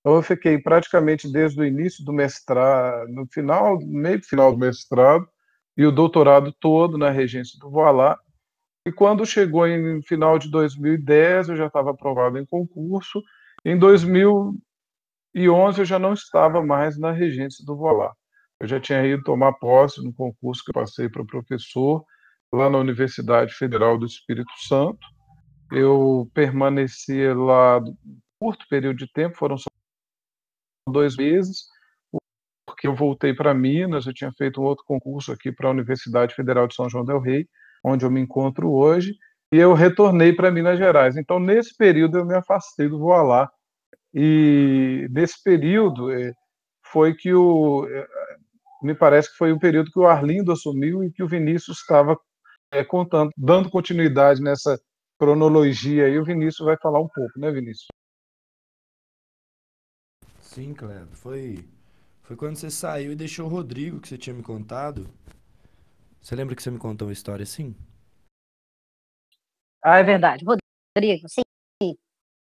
Então 0.01 0.15
eu 0.15 0.21
fiquei 0.21 0.57
praticamente 0.57 1.31
desde 1.31 1.59
o 1.59 1.65
início 1.65 2.03
do 2.03 2.11
mestrado, 2.13 3.09
no 3.09 3.25
final, 3.27 3.79
meio 3.81 4.21
final 4.21 4.51
do 4.51 4.57
mestrado, 4.57 5.27
e 5.77 5.85
o 5.85 5.91
doutorado 5.91 6.53
todo 6.59 6.97
na 6.97 7.09
regência 7.09 7.57
do 7.59 7.69
Voilá. 7.69 8.17
E 8.87 8.91
quando 8.91 9.25
chegou 9.25 9.67
em 9.67 10.01
final 10.01 10.39
de 10.39 10.49
2010, 10.49 11.49
eu 11.49 11.57
já 11.57 11.67
estava 11.67 11.91
aprovado 11.91 12.37
em 12.37 12.45
concurso. 12.45 13.21
Em 13.65 13.77
2011, 13.77 14.61
eu 15.81 15.83
já 15.85 15.99
não 15.99 16.13
estava 16.13 16.65
mais 16.65 16.97
na 16.97 17.11
regência 17.11 17.65
do 17.65 17.75
Voilá. 17.75 18.15
Eu 18.61 18.65
já 18.65 18.79
tinha 18.79 19.05
ido 19.05 19.21
tomar 19.23 19.51
posse 19.55 20.01
no 20.01 20.13
concurso 20.13 20.63
que 20.63 20.69
eu 20.69 20.73
passei 20.73 21.09
para 21.09 21.25
professor 21.25 22.05
lá 22.49 22.69
na 22.69 22.77
Universidade 22.77 23.53
Federal 23.53 23.97
do 23.97 24.05
Espírito 24.05 24.53
Santo. 24.57 25.05
Eu 25.69 26.31
permaneci 26.33 27.27
lá 27.33 27.79
um 27.79 27.93
curto 28.39 28.65
período 28.69 28.99
de 28.99 29.11
tempo, 29.11 29.35
foram 29.35 29.57
só 29.57 29.67
dois 30.89 31.17
meses, 31.17 31.65
porque 32.65 32.87
eu 32.87 32.95
voltei 32.95 33.33
para 33.33 33.53
Minas, 33.53 34.07
eu 34.07 34.13
tinha 34.13 34.31
feito 34.31 34.61
um 34.61 34.63
outro 34.63 34.85
concurso 34.85 35.33
aqui 35.33 35.51
para 35.51 35.67
a 35.67 35.71
Universidade 35.71 36.33
Federal 36.33 36.69
de 36.69 36.75
São 36.75 36.89
João 36.89 37.03
del 37.03 37.19
Rei, 37.19 37.49
onde 37.83 38.05
eu 38.05 38.11
me 38.11 38.21
encontro 38.21 38.71
hoje, 38.71 39.15
e 39.51 39.57
eu 39.57 39.73
retornei 39.73 40.33
para 40.33 40.51
Minas 40.51 40.77
Gerais. 40.77 41.15
Então, 41.15 41.39
nesse 41.39 41.75
período, 41.75 42.17
eu 42.17 42.25
me 42.25 42.35
afastei 42.35 42.87
do 42.89 42.99
Voalá, 42.99 43.49
e 44.13 45.07
nesse 45.11 45.41
período 45.43 46.11
eh, 46.11 46.33
foi 46.91 47.13
que 47.13 47.33
o. 47.33 47.87
Eh, 47.87 48.07
me 48.81 48.93
parece 48.93 49.31
que 49.31 49.37
foi 49.37 49.51
o 49.51 49.59
período 49.59 49.91
que 49.91 49.99
o 49.99 50.07
Arlindo 50.07 50.51
assumiu 50.51 51.03
e 51.03 51.11
que 51.11 51.23
o 51.23 51.27
Vinícius 51.27 51.79
estava 51.79 52.17
é, 52.71 52.83
contando, 52.83 53.31
dando 53.35 53.69
continuidade 53.69 54.41
nessa 54.41 54.79
cronologia. 55.19 56.07
E 56.07 56.19
o 56.19 56.23
Vinícius 56.23 56.65
vai 56.65 56.77
falar 56.77 56.99
um 56.99 57.07
pouco, 57.07 57.39
né, 57.39 57.51
Vinícius? 57.51 57.87
Sim, 60.39 60.73
Cleber. 60.73 61.07
Foi, 61.13 61.65
foi 62.23 62.35
quando 62.35 62.55
você 62.55 62.69
saiu 62.69 63.11
e 63.11 63.15
deixou 63.15 63.47
o 63.47 63.49
Rodrigo, 63.49 63.99
que 63.99 64.07
você 64.07 64.17
tinha 64.17 64.33
me 64.33 64.43
contado. 64.43 65.07
Você 66.27 66.35
lembra 66.35 66.57
que 66.57 66.61
você 66.61 66.69
me 66.69 66.77
contou 66.77 67.07
uma 67.07 67.13
história 67.13 67.43
assim? 67.43 67.73
Ah, 69.81 69.99
é 69.99 70.03
verdade. 70.03 70.43
Rodrigo, 70.43 71.25
sim. 71.29 71.95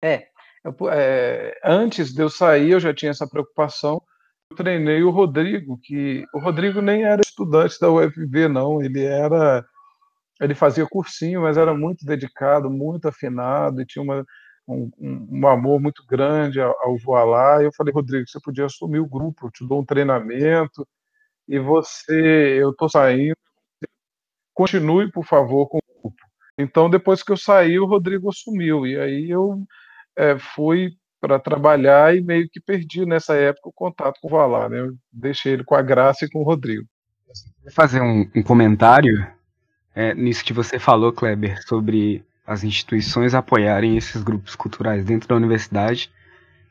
É, 0.02 0.26
eu, 0.64 0.74
é, 0.90 1.60
antes 1.62 2.14
de 2.14 2.22
eu 2.22 2.30
sair, 2.30 2.70
eu 2.70 2.80
já 2.80 2.94
tinha 2.94 3.10
essa 3.10 3.28
preocupação. 3.28 4.02
Eu 4.50 4.56
treinei 4.56 5.02
o 5.02 5.10
Rodrigo, 5.10 5.78
que 5.82 6.24
o 6.32 6.38
Rodrigo 6.38 6.80
nem 6.80 7.04
era 7.04 7.20
estudante 7.20 7.78
da 7.78 7.90
UFB, 7.90 8.48
não. 8.48 8.80
Ele 8.80 9.04
era, 9.04 9.62
ele 10.40 10.54
fazia 10.54 10.86
cursinho, 10.86 11.42
mas 11.42 11.58
era 11.58 11.74
muito 11.74 12.06
dedicado, 12.06 12.70
muito 12.70 13.06
afinado 13.06 13.82
e 13.82 13.86
tinha 13.86 14.02
uma 14.02 14.24
um, 14.66 14.90
um, 14.98 15.46
amor 15.46 15.78
muito 15.78 16.02
grande 16.06 16.58
ao, 16.58 16.74
ao 16.80 16.96
voar 16.96 17.26
lá. 17.26 17.60
E 17.62 17.66
eu 17.66 17.72
falei, 17.76 17.92
Rodrigo, 17.92 18.26
você 18.26 18.40
podia 18.40 18.64
assumir 18.64 19.00
o 19.00 19.06
grupo, 19.06 19.48
eu 19.48 19.50
te 19.50 19.68
dou 19.68 19.82
um 19.82 19.84
treinamento 19.84 20.88
e 21.46 21.58
você, 21.58 22.62
eu 22.62 22.70
estou 22.70 22.88
saindo, 22.88 23.36
continue, 24.59 25.09
por 25.09 25.24
favor, 25.24 25.68
com 25.68 25.78
o 25.78 26.02
grupo. 26.02 26.16
Então, 26.59 26.90
depois 26.90 27.22
que 27.22 27.30
eu 27.30 27.36
saí, 27.36 27.78
o 27.78 27.86
Rodrigo 27.86 28.28
assumiu. 28.28 28.85
E 28.85 28.98
aí 28.98 29.30
eu 29.30 29.62
é, 30.16 30.36
fui 30.36 30.90
para 31.20 31.39
trabalhar 31.39 32.16
e 32.16 32.20
meio 32.20 32.48
que 32.51 32.60
perdi 32.60 33.06
nessa 33.06 33.36
época 33.36 33.68
o 33.68 33.72
contato 33.72 34.18
com 34.20 34.26
o 34.26 34.30
Valar. 34.30 34.68
Né? 34.68 34.80
Eu 34.80 34.97
deixei 35.12 35.52
ele 35.52 35.62
com 35.62 35.76
a 35.76 35.82
Graça 35.82 36.24
e 36.24 36.28
com 36.28 36.40
o 36.40 36.43
Rodrigo. 36.43 36.85
Vou 37.62 37.72
fazer 37.72 38.01
um, 38.01 38.28
um 38.35 38.43
comentário 38.43 39.24
é, 39.94 40.12
nisso 40.12 40.44
que 40.44 40.52
você 40.52 40.76
falou, 40.76 41.12
Kleber, 41.12 41.62
sobre 41.62 42.24
as 42.44 42.64
instituições 42.64 43.35
apoiarem 43.35 43.97
esses 43.97 44.24
grupos 44.24 44.56
culturais 44.56 45.05
dentro 45.05 45.28
da 45.28 45.36
universidade. 45.36 46.10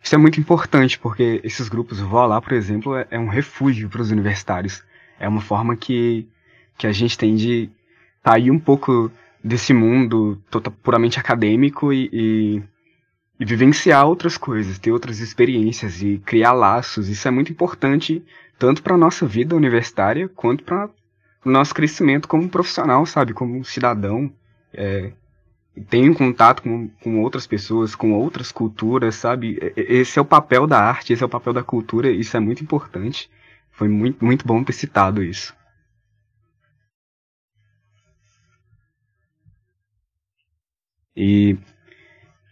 Isso 0.03 0.13
é 0.13 0.17
muito 0.17 0.41
importante, 0.41 0.99
porque 0.99 1.39
esses 1.41 1.69
grupos, 1.69 2.01
o 2.01 2.25
lá, 2.25 2.41
por 2.41 2.51
exemplo, 2.51 2.97
é, 2.97 3.07
é 3.11 3.19
um 3.19 3.29
refúgio 3.29 3.87
para 3.87 4.01
os 4.01 4.11
universitários. 4.11 4.83
É 5.17 5.27
uma 5.27 5.41
forma 5.41 5.77
que, 5.77 6.27
que 6.77 6.85
a 6.85 6.91
gente 6.91 7.17
tem 7.17 7.35
de 7.35 7.69
sair 8.27 8.51
um 8.51 8.59
pouco 8.59 9.09
desse 9.41 9.73
mundo 9.73 10.37
tota, 10.51 10.69
puramente 10.69 11.17
acadêmico 11.17 11.93
e, 11.93 12.09
e, 12.11 12.63
e 13.39 13.45
vivenciar 13.45 14.05
outras 14.05 14.37
coisas, 14.37 14.77
ter 14.77 14.91
outras 14.91 15.19
experiências 15.19 16.01
e 16.01 16.21
criar 16.25 16.51
laços. 16.51 17.07
Isso 17.07 17.25
é 17.25 17.31
muito 17.31 17.51
importante 17.51 18.21
tanto 18.59 18.83
para 18.83 18.95
a 18.95 18.97
nossa 18.97 19.25
vida 19.25 19.55
universitária 19.55 20.27
quanto 20.27 20.63
para 20.63 20.89
o 21.45 21.49
nosso 21.49 21.73
crescimento 21.73 22.27
como 22.27 22.49
profissional, 22.49 23.05
sabe? 23.05 23.33
Como 23.33 23.63
cidadão. 23.63 24.29
É, 24.73 25.11
tenho 25.89 26.13
contato 26.13 26.61
com, 26.63 26.89
com 27.01 27.21
outras 27.21 27.47
pessoas, 27.47 27.95
com 27.95 28.11
outras 28.11 28.51
culturas, 28.51 29.15
sabe? 29.15 29.57
Esse 29.77 30.19
é 30.19 30.21
o 30.21 30.25
papel 30.25 30.67
da 30.67 30.79
arte, 30.79 31.13
esse 31.13 31.23
é 31.23 31.25
o 31.25 31.29
papel 31.29 31.53
da 31.53 31.63
cultura, 31.63 32.09
isso 32.11 32.35
é 32.35 32.39
muito 32.41 32.61
importante. 32.61 33.29
Foi 33.71 33.87
muito, 33.87 34.25
muito 34.25 34.45
bom 34.45 34.63
ter 34.63 34.73
citado 34.73 35.23
isso. 35.23 35.55
E 41.19 41.57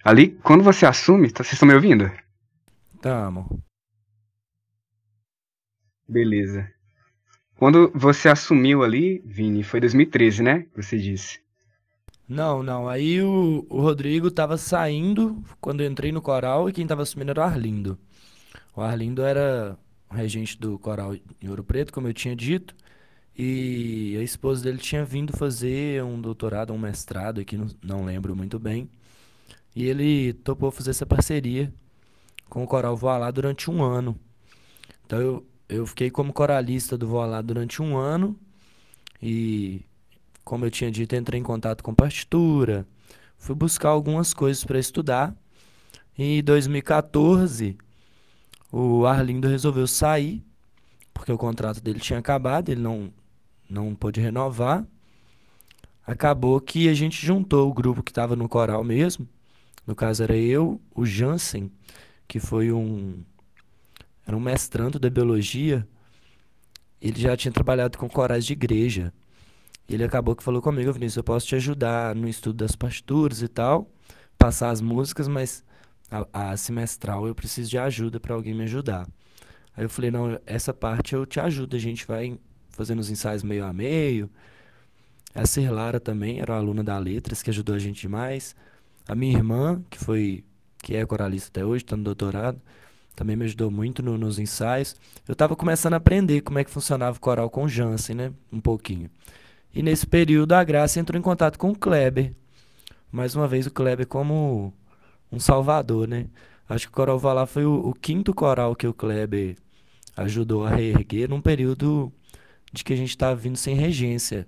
ali, 0.03 0.31
quando 0.41 0.63
você 0.63 0.87
assume, 0.87 1.29
tá, 1.29 1.43
vocês 1.43 1.53
estão 1.53 1.67
me 1.67 1.75
ouvindo? 1.75 2.11
Tamo. 2.99 3.61
Beleza. 6.09 6.67
Quando 7.57 7.91
você 7.93 8.27
assumiu 8.27 8.83
ali, 8.83 9.21
Vini, 9.23 9.61
foi 9.61 9.79
2013, 9.79 10.41
né? 10.41 10.65
Você 10.75 10.97
disse. 10.97 11.39
Não, 12.27 12.63
não. 12.63 12.89
Aí 12.89 13.21
o, 13.21 13.67
o 13.69 13.81
Rodrigo 13.81 14.31
tava 14.31 14.57
saindo 14.57 15.43
quando 15.61 15.81
eu 15.81 15.89
entrei 15.89 16.11
no 16.11 16.21
coral 16.21 16.67
e 16.67 16.73
quem 16.73 16.87
tava 16.87 17.03
assumindo 17.03 17.29
era 17.29 17.41
o 17.41 17.43
Arlindo. 17.43 17.99
O 18.75 18.81
Arlindo 18.81 19.21
era 19.21 19.77
regente 20.09 20.59
do 20.59 20.79
coral 20.79 21.13
em 21.13 21.47
Ouro 21.47 21.63
Preto, 21.63 21.93
como 21.93 22.07
eu 22.07 22.13
tinha 22.13 22.35
dito. 22.35 22.75
E 23.37 24.15
a 24.17 24.23
esposa 24.23 24.63
dele 24.63 24.77
tinha 24.77 25.03
vindo 25.03 25.35
fazer 25.35 26.03
um 26.03 26.19
doutorado, 26.19 26.71
um 26.73 26.77
mestrado 26.77 27.41
aqui, 27.41 27.57
não, 27.57 27.67
não 27.83 28.05
lembro 28.05 28.35
muito 28.35 28.57
bem. 28.57 28.89
E 29.75 29.83
ele 29.85 30.33
topou 30.33 30.71
fazer 30.71 30.91
essa 30.91 31.05
parceria 31.05 31.73
com 32.49 32.63
o 32.63 32.67
Coral 32.67 32.95
Voalá 32.95 33.29
durante 33.31 33.69
um 33.69 33.83
ano. 33.83 34.17
Então 35.05 35.19
eu, 35.19 35.45
eu 35.67 35.85
fiquei 35.85 36.09
como 36.09 36.31
coralista 36.31 36.97
do 36.97 37.07
Voalá 37.07 37.41
durante 37.41 37.81
um 37.81 37.97
ano. 37.97 38.39
E 39.21 39.81
como 40.45 40.65
eu 40.65 40.71
tinha 40.71 40.91
dito, 40.91 41.15
entrei 41.15 41.39
em 41.39 41.43
contato 41.43 41.83
com 41.83 41.93
partitura, 41.93 42.87
fui 43.37 43.55
buscar 43.55 43.89
algumas 43.89 44.33
coisas 44.33 44.63
para 44.63 44.79
estudar. 44.79 45.35
E 46.17 46.39
em 46.39 46.43
2014, 46.43 47.77
o 48.71 49.05
Arlindo 49.05 49.47
resolveu 49.47 49.87
sair, 49.87 50.43
porque 51.13 51.31
o 51.31 51.37
contrato 51.37 51.81
dele 51.81 51.99
tinha 51.99 52.19
acabado, 52.19 52.69
ele 52.69 52.81
não, 52.81 53.11
não 53.69 53.95
pôde 53.95 54.21
renovar. 54.21 54.85
Acabou 56.05 56.59
que 56.61 56.87
a 56.87 56.93
gente 56.93 57.25
juntou 57.25 57.69
o 57.69 57.73
grupo 57.73 58.03
que 58.03 58.11
estava 58.11 58.35
no 58.35 58.47
coral 58.47 58.83
mesmo. 58.83 59.27
No 59.85 59.95
caso 59.95 60.23
era 60.23 60.35
eu, 60.35 60.81
o 60.93 61.05
Jansen, 61.05 61.71
que 62.27 62.39
foi 62.39 62.71
um 62.71 63.23
era 64.25 64.35
um 64.35 64.39
mestrando 64.39 64.99
de 64.99 65.09
biologia. 65.09 65.87
Ele 66.99 67.19
já 67.19 67.37
tinha 67.37 67.51
trabalhado 67.51 67.97
com 67.97 68.09
corais 68.09 68.45
de 68.45 68.53
igreja. 68.53 69.13
Ele 69.87 70.03
acabou 70.03 70.35
que 70.35 70.43
falou 70.43 70.61
comigo, 70.61 70.91
Vinícius, 70.91 71.17
eu 71.17 71.23
posso 71.23 71.45
te 71.45 71.55
ajudar 71.55 72.15
no 72.15 72.27
estudo 72.27 72.57
das 72.57 72.75
partituras 72.75 73.43
e 73.43 73.47
tal, 73.47 73.87
passar 74.37 74.71
as 74.71 74.81
músicas, 74.81 75.27
mas 75.27 75.63
a, 76.09 76.51
a 76.51 76.57
semestral 76.57 77.27
eu 77.27 77.35
preciso 77.35 77.69
de 77.69 77.77
ajuda 77.77 78.19
para 78.19 78.33
alguém 78.33 78.55
me 78.55 78.63
ajudar. 78.63 79.07
Aí 79.77 79.83
eu 79.85 79.89
falei, 79.89 80.09
não, 80.09 80.39
essa 80.45 80.73
parte 80.73 81.13
eu 81.13 81.25
te 81.25 81.39
ajudo, 81.39 81.75
a 81.75 81.79
gente 81.79 82.07
vai 82.07 82.39
fazendo 82.75 82.99
os 82.99 83.09
ensaios 83.09 83.41
meio 83.41 83.65
a 83.65 83.73
meio. 83.73 84.29
A 85.33 85.45
Serlara 85.45 85.99
também 85.99 86.39
era 86.39 86.55
aluna 86.55 86.83
da 86.83 86.97
Letras, 86.97 87.41
que 87.41 87.49
ajudou 87.49 87.75
a 87.75 87.79
gente 87.79 88.01
demais. 88.01 88.55
A 89.07 89.15
minha 89.15 89.35
irmã, 89.35 89.81
que 89.89 89.97
foi 89.97 90.43
que 90.83 90.95
é 90.95 91.05
coralista 91.05 91.49
até 91.49 91.65
hoje, 91.65 91.83
está 91.83 91.97
no 91.97 92.03
doutorado, 92.03 92.61
também 93.15 93.35
me 93.35 93.45
ajudou 93.45 93.71
muito 93.71 94.03
no, 94.03 94.17
nos 94.17 94.37
ensaios. 94.37 94.95
Eu 95.27 95.33
estava 95.33 95.55
começando 95.55 95.93
a 95.93 95.97
aprender 95.97 96.41
como 96.41 96.59
é 96.59 96.63
que 96.63 96.69
funcionava 96.69 97.17
o 97.17 97.19
coral 97.19 97.49
com 97.49 97.67
Jansen, 97.67 98.15
né? 98.15 98.33
Um 98.51 98.59
pouquinho. 98.59 99.09
E 99.73 99.81
nesse 99.81 100.05
período 100.05 100.53
a 100.53 100.63
Graça 100.63 100.99
entrou 100.99 101.17
em 101.17 101.23
contato 101.23 101.57
com 101.57 101.71
o 101.71 101.77
Kleber. 101.77 102.33
Mais 103.11 103.35
uma 103.35 103.47
vez 103.47 103.65
o 103.65 103.71
Kleber 103.71 104.05
como 104.05 104.73
um 105.31 105.39
salvador, 105.39 106.07
né? 106.07 106.27
Acho 106.67 106.87
que 106.87 106.91
o 106.91 106.95
Coral 106.95 107.19
Valar 107.19 107.47
foi 107.47 107.65
o, 107.65 107.73
o 107.73 107.93
quinto 107.93 108.33
coral 108.33 108.75
que 108.75 108.87
o 108.87 108.93
Kleber 108.93 109.55
ajudou 110.17 110.65
a 110.65 110.69
reerguer 110.69 111.29
num 111.29 111.41
período 111.41 112.11
de 112.75 112.83
que 112.83 112.93
a 112.93 112.97
gente 112.97 113.09
estava 113.09 113.35
vindo 113.35 113.57
sem 113.57 113.75
regência. 113.75 114.47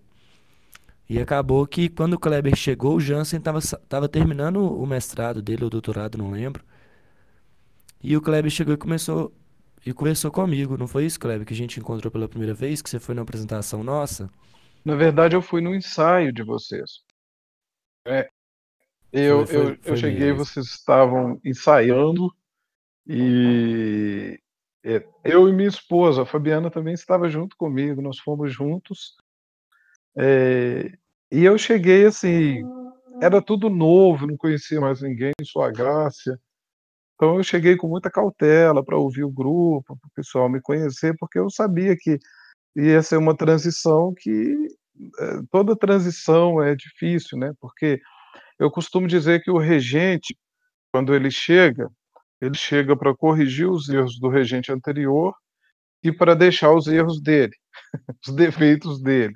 E 1.10 1.20
acabou 1.20 1.66
que 1.66 1.88
quando 1.88 2.14
o 2.14 2.20
Kleber 2.20 2.56
chegou, 2.56 2.98
o 2.98 3.00
Jansen 3.00 3.40
estava 3.40 4.10
terminando 4.10 4.58
o 4.58 4.86
mestrado 4.86 5.42
dele, 5.42 5.64
ou 5.64 5.70
doutorado, 5.70 6.18
não 6.18 6.32
lembro. 6.32 6.64
E 8.04 8.16
o 8.16 8.22
Kleber 8.22 8.52
chegou 8.52 8.74
e 8.74 8.78
começou 8.78 9.34
e 9.86 9.94
conversou 9.94 10.30
comigo. 10.30 10.78
Não 10.78 10.88
foi 10.88 11.06
isso, 11.06 11.20
Kleber, 11.20 11.48
que 11.48 11.54
a 11.54 11.58
gente 11.58 11.80
encontrou 11.80 12.12
pela 12.12 12.28
primeira 12.28 12.54
vez, 12.54 12.82
que 12.82 12.90
você 12.90 13.00
foi 13.00 13.16
na 13.16 13.22
apresentação 13.22 13.84
nossa? 13.84 14.30
Na 14.84 14.96
verdade, 14.96 15.36
eu 15.36 15.42
fui 15.42 15.62
no 15.62 15.74
ensaio 15.74 16.34
de 16.34 16.44
vocês. 16.44 17.02
É, 18.06 18.30
eu, 19.12 19.46
foi, 19.48 19.56
foi, 19.56 19.72
eu, 19.72 19.78
eu 19.86 19.98
cheguei, 19.98 20.28
mesmo. 20.28 20.46
vocês 20.46 20.66
estavam 20.68 21.40
ensaiando 21.44 22.34
e 23.06 24.40
eu 25.24 25.50
e 25.50 25.54
minha 25.54 25.68
esposa, 25.68 26.22
a 26.22 26.26
Fabiana, 26.26 26.72
também 26.72 26.94
estava 26.94 27.30
junto 27.30 27.56
comigo. 27.58 28.02
Nós 28.02 28.20
fomos 28.20 28.54
juntos. 28.54 29.16
É, 30.18 30.92
e 31.32 31.44
eu 31.44 31.58
cheguei 31.58 32.06
assim, 32.06 32.64
era 33.22 33.42
tudo 33.42 33.70
novo, 33.70 34.26
não 34.26 34.38
conhecia 34.38 34.80
mais 34.80 35.02
ninguém, 35.02 35.34
sua 35.44 35.72
graça. 35.72 36.40
Então 37.16 37.38
eu 37.38 37.44
cheguei 37.44 37.76
com 37.76 37.88
muita 37.88 38.12
cautela 38.12 38.84
para 38.84 38.98
ouvir 38.98 39.24
o 39.24 39.32
grupo, 39.32 39.98
para 39.98 40.08
o 40.08 40.12
pessoal 40.16 40.48
me 40.48 40.62
conhecer, 40.62 41.16
porque 41.20 41.40
eu 41.40 41.50
sabia 41.50 41.96
que 41.98 42.20
ia 42.76 43.02
ser 43.02 43.18
uma 43.18 43.36
transição 43.36 44.14
que 44.16 44.56
eh, 45.20 45.42
toda 45.52 45.76
transição 45.76 46.62
é 46.62 46.76
difícil, 46.76 47.38
né? 47.38 47.54
Porque 47.60 48.00
eu 48.60 48.72
costumo 48.72 49.08
dizer 49.08 49.44
que 49.44 49.52
o 49.52 49.58
regente, 49.58 50.38
quando 50.92 51.14
ele 51.16 51.32
chega, 51.32 51.90
ele 52.42 52.56
chega 52.56 52.96
para 52.96 53.16
corrigir 53.16 53.70
os 53.70 53.90
erros 53.90 54.20
do 54.20 54.30
regente 54.30 54.72
anterior 54.72 55.34
e 56.04 56.12
para 56.12 56.36
deixar 56.36 56.74
os 56.74 56.88
erros 56.88 57.22
dele, 57.22 57.54
os 58.28 58.34
defeitos 58.36 59.02
dele. 59.02 59.34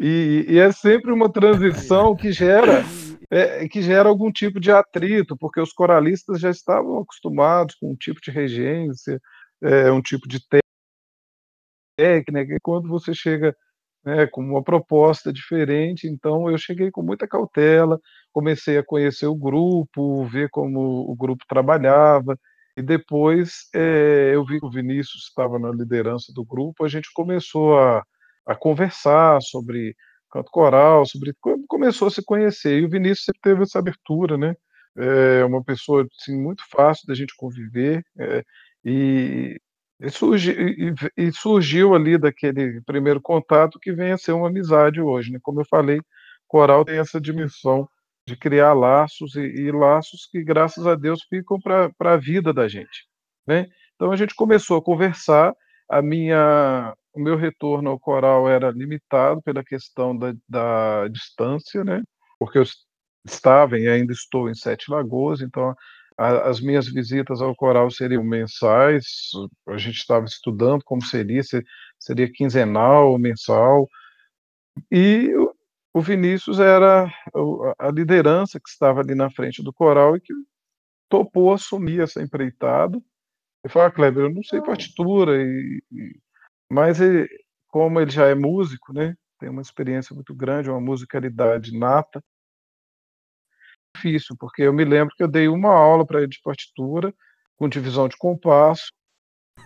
E, 0.00 0.46
e, 0.48 0.58
é 0.58 0.72
sempre 0.72 1.12
uma 1.12 1.30
transição 1.30 2.16
que 2.16 2.32
gera 2.32 2.82
é, 3.30 3.66
que 3.68 3.80
gera 3.80 4.08
algum 4.08 4.30
tipo 4.30 4.60
de 4.60 4.70
atrito, 4.70 5.36
porque 5.38 5.60
os 5.60 5.72
coralistas 5.72 6.38
já 6.40 6.50
estavam 6.50 6.98
acostumados 7.00 7.74
com 7.76 7.92
um 7.92 7.96
tipo 7.96 8.20
de 8.20 8.30
regência, 8.30 9.18
é, 9.62 9.90
um 9.90 10.02
tipo 10.02 10.28
de 10.28 10.38
técnica, 11.96 12.54
e 12.54 12.60
quando 12.60 12.88
você 12.88 13.14
chega 13.14 13.56
né, 14.04 14.26
com 14.26 14.42
uma 14.42 14.62
proposta 14.62 15.32
diferente, 15.32 16.08
então 16.08 16.50
eu 16.50 16.58
cheguei 16.58 16.90
com 16.90 17.02
muita 17.02 17.26
cautela, 17.28 18.00
comecei 18.32 18.78
a 18.78 18.84
conhecer 18.84 19.26
o 19.26 19.34
grupo, 19.34 20.24
ver 20.26 20.48
como 20.50 20.80
o 21.10 21.14
grupo 21.16 21.44
trabalhava, 21.48 22.38
e 22.76 22.82
depois 22.82 23.68
é, 23.74 24.32
eu 24.34 24.44
vi 24.44 24.58
que 24.58 24.66
o 24.66 24.70
Vinícius 24.70 25.24
estava 25.28 25.58
na 25.58 25.70
liderança 25.70 26.32
do 26.34 26.44
grupo, 26.44 26.84
a 26.84 26.88
gente 26.88 27.10
começou 27.12 27.78
a, 27.78 28.02
a 28.46 28.54
conversar 28.54 29.40
sobre 29.42 29.94
canto 30.30 30.50
coral, 30.50 31.04
sobre 31.04 31.34
começou 31.68 32.08
a 32.08 32.10
se 32.10 32.24
conhecer. 32.24 32.80
E 32.80 32.84
o 32.86 32.88
Vinícius 32.88 33.26
sempre 33.26 33.40
teve 33.42 33.62
essa 33.62 33.78
abertura, 33.78 34.38
né? 34.38 34.54
É 34.96 35.44
uma 35.44 35.62
pessoa 35.62 36.06
assim, 36.18 36.36
muito 36.40 36.62
fácil 36.70 37.06
da 37.06 37.14
gente 37.14 37.34
conviver 37.36 38.02
é, 38.18 38.42
e, 38.84 39.58
e, 40.02 40.10
surgi, 40.10 40.50
e, 40.50 40.94
e, 41.16 41.32
surgiu 41.32 41.94
ali 41.94 42.18
daquele 42.18 42.80
primeiro 42.82 43.20
contato 43.20 43.78
que 43.78 43.92
vem 43.92 44.12
a 44.12 44.18
ser 44.18 44.32
uma 44.32 44.48
amizade 44.48 45.00
hoje, 45.00 45.30
né? 45.32 45.38
Como 45.40 45.60
eu 45.60 45.64
falei, 45.64 46.00
coral 46.48 46.84
tem 46.84 46.98
essa 46.98 47.20
dimensão 47.20 47.88
de 48.26 48.36
criar 48.36 48.72
laços 48.72 49.36
e, 49.36 49.40
e 49.40 49.70
laços 49.70 50.28
que 50.30 50.42
graças 50.42 50.86
a 50.86 50.94
Deus 50.96 51.22
ficam 51.24 51.60
para 51.60 51.92
a 52.00 52.16
vida 52.16 52.52
da 52.52 52.66
gente, 52.66 53.06
né? 53.46 53.66
Então 53.94 54.10
a 54.10 54.16
gente 54.16 54.34
começou 54.34 54.76
a 54.76 54.82
conversar. 54.82 55.54
A 55.88 56.02
minha 56.02 56.94
o 57.14 57.20
meu 57.20 57.36
retorno 57.36 57.90
ao 57.90 58.00
coral 58.00 58.48
era 58.48 58.70
limitado 58.70 59.42
pela 59.42 59.62
questão 59.62 60.16
da, 60.16 60.34
da 60.48 61.08
distância, 61.08 61.84
né? 61.84 62.02
Porque 62.38 62.58
eu 62.58 62.64
estava 63.24 63.78
e 63.78 63.86
ainda 63.86 64.12
estou 64.12 64.48
em 64.48 64.54
Sete 64.54 64.90
Lagoas, 64.90 65.42
então 65.42 65.74
a, 66.16 66.48
as 66.48 66.60
minhas 66.60 66.86
visitas 66.88 67.40
ao 67.40 67.54
coral 67.54 67.90
seriam 67.90 68.24
mensais. 68.24 69.30
A 69.68 69.76
gente 69.76 69.96
estava 69.96 70.24
estudando 70.24 70.82
como 70.84 71.02
seria, 71.04 71.42
se, 71.42 71.62
seria 71.98 72.30
quinzenal, 72.30 73.18
mensal. 73.18 73.88
E 74.90 75.34
o, 75.36 75.54
o 75.94 76.00
Vinícius 76.00 76.58
era 76.58 77.12
a 77.78 77.90
liderança 77.90 78.58
que 78.60 78.68
estava 78.68 79.00
ali 79.00 79.14
na 79.14 79.30
frente 79.30 79.62
do 79.62 79.72
coral 79.72 80.16
e 80.16 80.20
que 80.20 80.32
topou 81.08 81.52
assumir 81.52 82.00
essa 82.00 82.22
empreitada. 82.22 82.98
Eu 83.64 83.70
falei, 83.70 83.88
ah, 83.88 83.90
Kleber, 83.92 84.24
eu 84.24 84.34
não 84.34 84.42
sei 84.42 84.60
partitura 84.60 85.36
e, 85.40 85.82
e 85.92 86.20
mas 86.70 87.00
ele, 87.00 87.28
como 87.68 88.00
ele 88.00 88.10
já 88.10 88.26
é 88.28 88.34
músico, 88.34 88.94
né, 88.94 89.14
tem 89.38 89.50
uma 89.50 89.60
experiência 89.60 90.14
muito 90.14 90.34
grande, 90.34 90.70
uma 90.70 90.80
musicalidade 90.80 91.76
nata, 91.78 92.24
difícil, 93.94 94.36
porque 94.38 94.62
eu 94.62 94.72
me 94.72 94.84
lembro 94.84 95.14
que 95.16 95.22
eu 95.22 95.28
dei 95.28 95.48
uma 95.48 95.72
aula 95.72 96.06
para 96.06 96.18
ele 96.18 96.28
de 96.28 96.40
partitura, 96.42 97.14
com 97.56 97.68
divisão 97.68 98.08
de 98.08 98.16
compasso. 98.16 98.92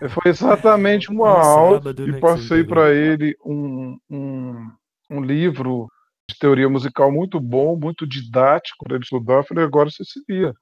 Foi 0.09 0.29
exatamente 0.29 1.09
uma 1.09 1.33
um 1.33 1.37
aula 1.37 1.77
sábado, 1.77 2.05
né, 2.05 2.17
e 2.17 2.21
passei 2.21 2.63
para 2.63 2.93
ele 2.93 3.35
um, 3.43 3.97
um, 4.09 4.71
um 5.09 5.21
livro 5.21 5.87
de 6.29 6.37
teoria 6.37 6.69
musical 6.69 7.11
muito 7.11 7.39
bom, 7.39 7.77
muito 7.77 8.05
didático 8.05 8.83
para 8.83 8.95
ele 8.95 9.03
estudar. 9.03 9.35
Eu 9.35 9.43
falei, 9.43 9.63
agora 9.63 9.89
você 9.89 10.03
se 10.03 10.21
vira. 10.27 10.53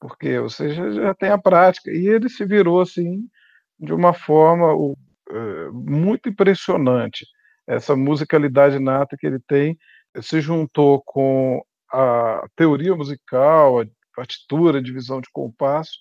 Porque 0.00 0.38
você 0.38 0.70
já, 0.74 0.90
já 0.90 1.14
tem 1.14 1.30
a 1.30 1.38
prática. 1.38 1.90
E 1.90 2.06
ele 2.06 2.28
se 2.28 2.44
virou 2.44 2.80
assim, 2.80 3.26
de 3.78 3.92
uma 3.92 4.12
forma. 4.12 4.94
Eh, 5.30 5.70
muito 5.72 6.28
impressionante. 6.28 7.26
Essa 7.66 7.96
musicalidade 7.96 8.78
nata 8.78 9.16
que 9.16 9.26
ele 9.26 9.38
tem 9.40 9.78
se 10.20 10.40
juntou 10.40 11.02
com 11.06 11.62
a 11.92 12.46
teoria 12.56 12.94
musical, 12.96 13.80
a 13.80 13.86
partitura, 14.14 14.78
a 14.78 14.82
divisão 14.82 15.20
de 15.20 15.28
compasso, 15.32 15.92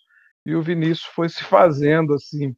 e 0.45 0.55
o 0.55 0.61
Vinícius 0.61 1.03
foi 1.13 1.29
se 1.29 1.43
fazendo 1.45 2.13
assim 2.13 2.55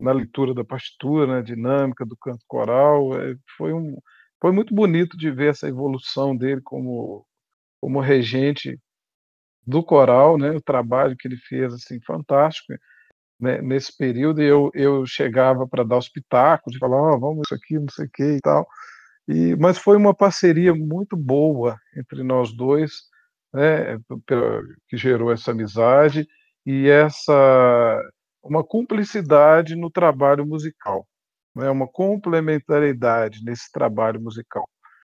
na 0.00 0.12
leitura 0.12 0.54
da 0.54 0.64
partitura, 0.64 1.26
na 1.26 1.40
dinâmica 1.42 2.04
do 2.04 2.16
canto 2.16 2.44
coral. 2.48 3.18
Eh, 3.20 3.36
foi, 3.56 3.72
um, 3.72 3.96
foi 4.40 4.52
muito 4.52 4.74
bonito 4.74 5.16
de 5.16 5.30
ver 5.30 5.50
essa 5.50 5.68
evolução 5.68 6.36
dele 6.36 6.60
como, 6.62 7.26
como 7.80 8.00
regente 8.00 8.78
do 9.66 9.82
coral, 9.82 10.38
né? 10.38 10.50
O 10.50 10.62
trabalho 10.62 11.16
que 11.16 11.28
ele 11.28 11.36
fez 11.36 11.72
assim 11.74 12.00
fantástico 12.02 12.74
né, 13.40 13.60
nesse 13.60 13.96
período, 13.96 14.40
eu, 14.42 14.70
eu 14.74 15.06
chegava 15.06 15.66
para 15.66 15.84
dar 15.84 15.98
os 15.98 16.08
pitacos, 16.08 16.76
falar, 16.78 16.96
oh, 17.14 17.18
vamos 17.18 17.42
isso 17.46 17.54
aqui, 17.54 17.78
não 17.78 17.88
sei 17.90 18.06
o 18.06 18.10
que 18.12 18.22
e 18.36 18.40
tal. 18.40 18.66
E, 19.26 19.56
mas 19.56 19.78
foi 19.78 19.96
uma 19.96 20.14
parceria 20.14 20.74
muito 20.74 21.16
boa 21.16 21.78
entre 21.96 22.22
nós 22.22 22.52
dois, 22.52 22.92
né, 23.52 23.98
que 24.88 24.96
gerou 24.96 25.32
essa 25.32 25.52
amizade 25.52 26.26
e 26.66 26.88
essa 26.88 28.00
uma 28.42 28.62
cumplicidade 28.62 29.74
no 29.74 29.90
trabalho 29.90 30.44
musical, 30.44 31.06
né, 31.56 31.70
uma 31.70 31.88
complementariedade 31.88 33.42
nesse 33.42 33.72
trabalho 33.72 34.20
musical. 34.20 34.68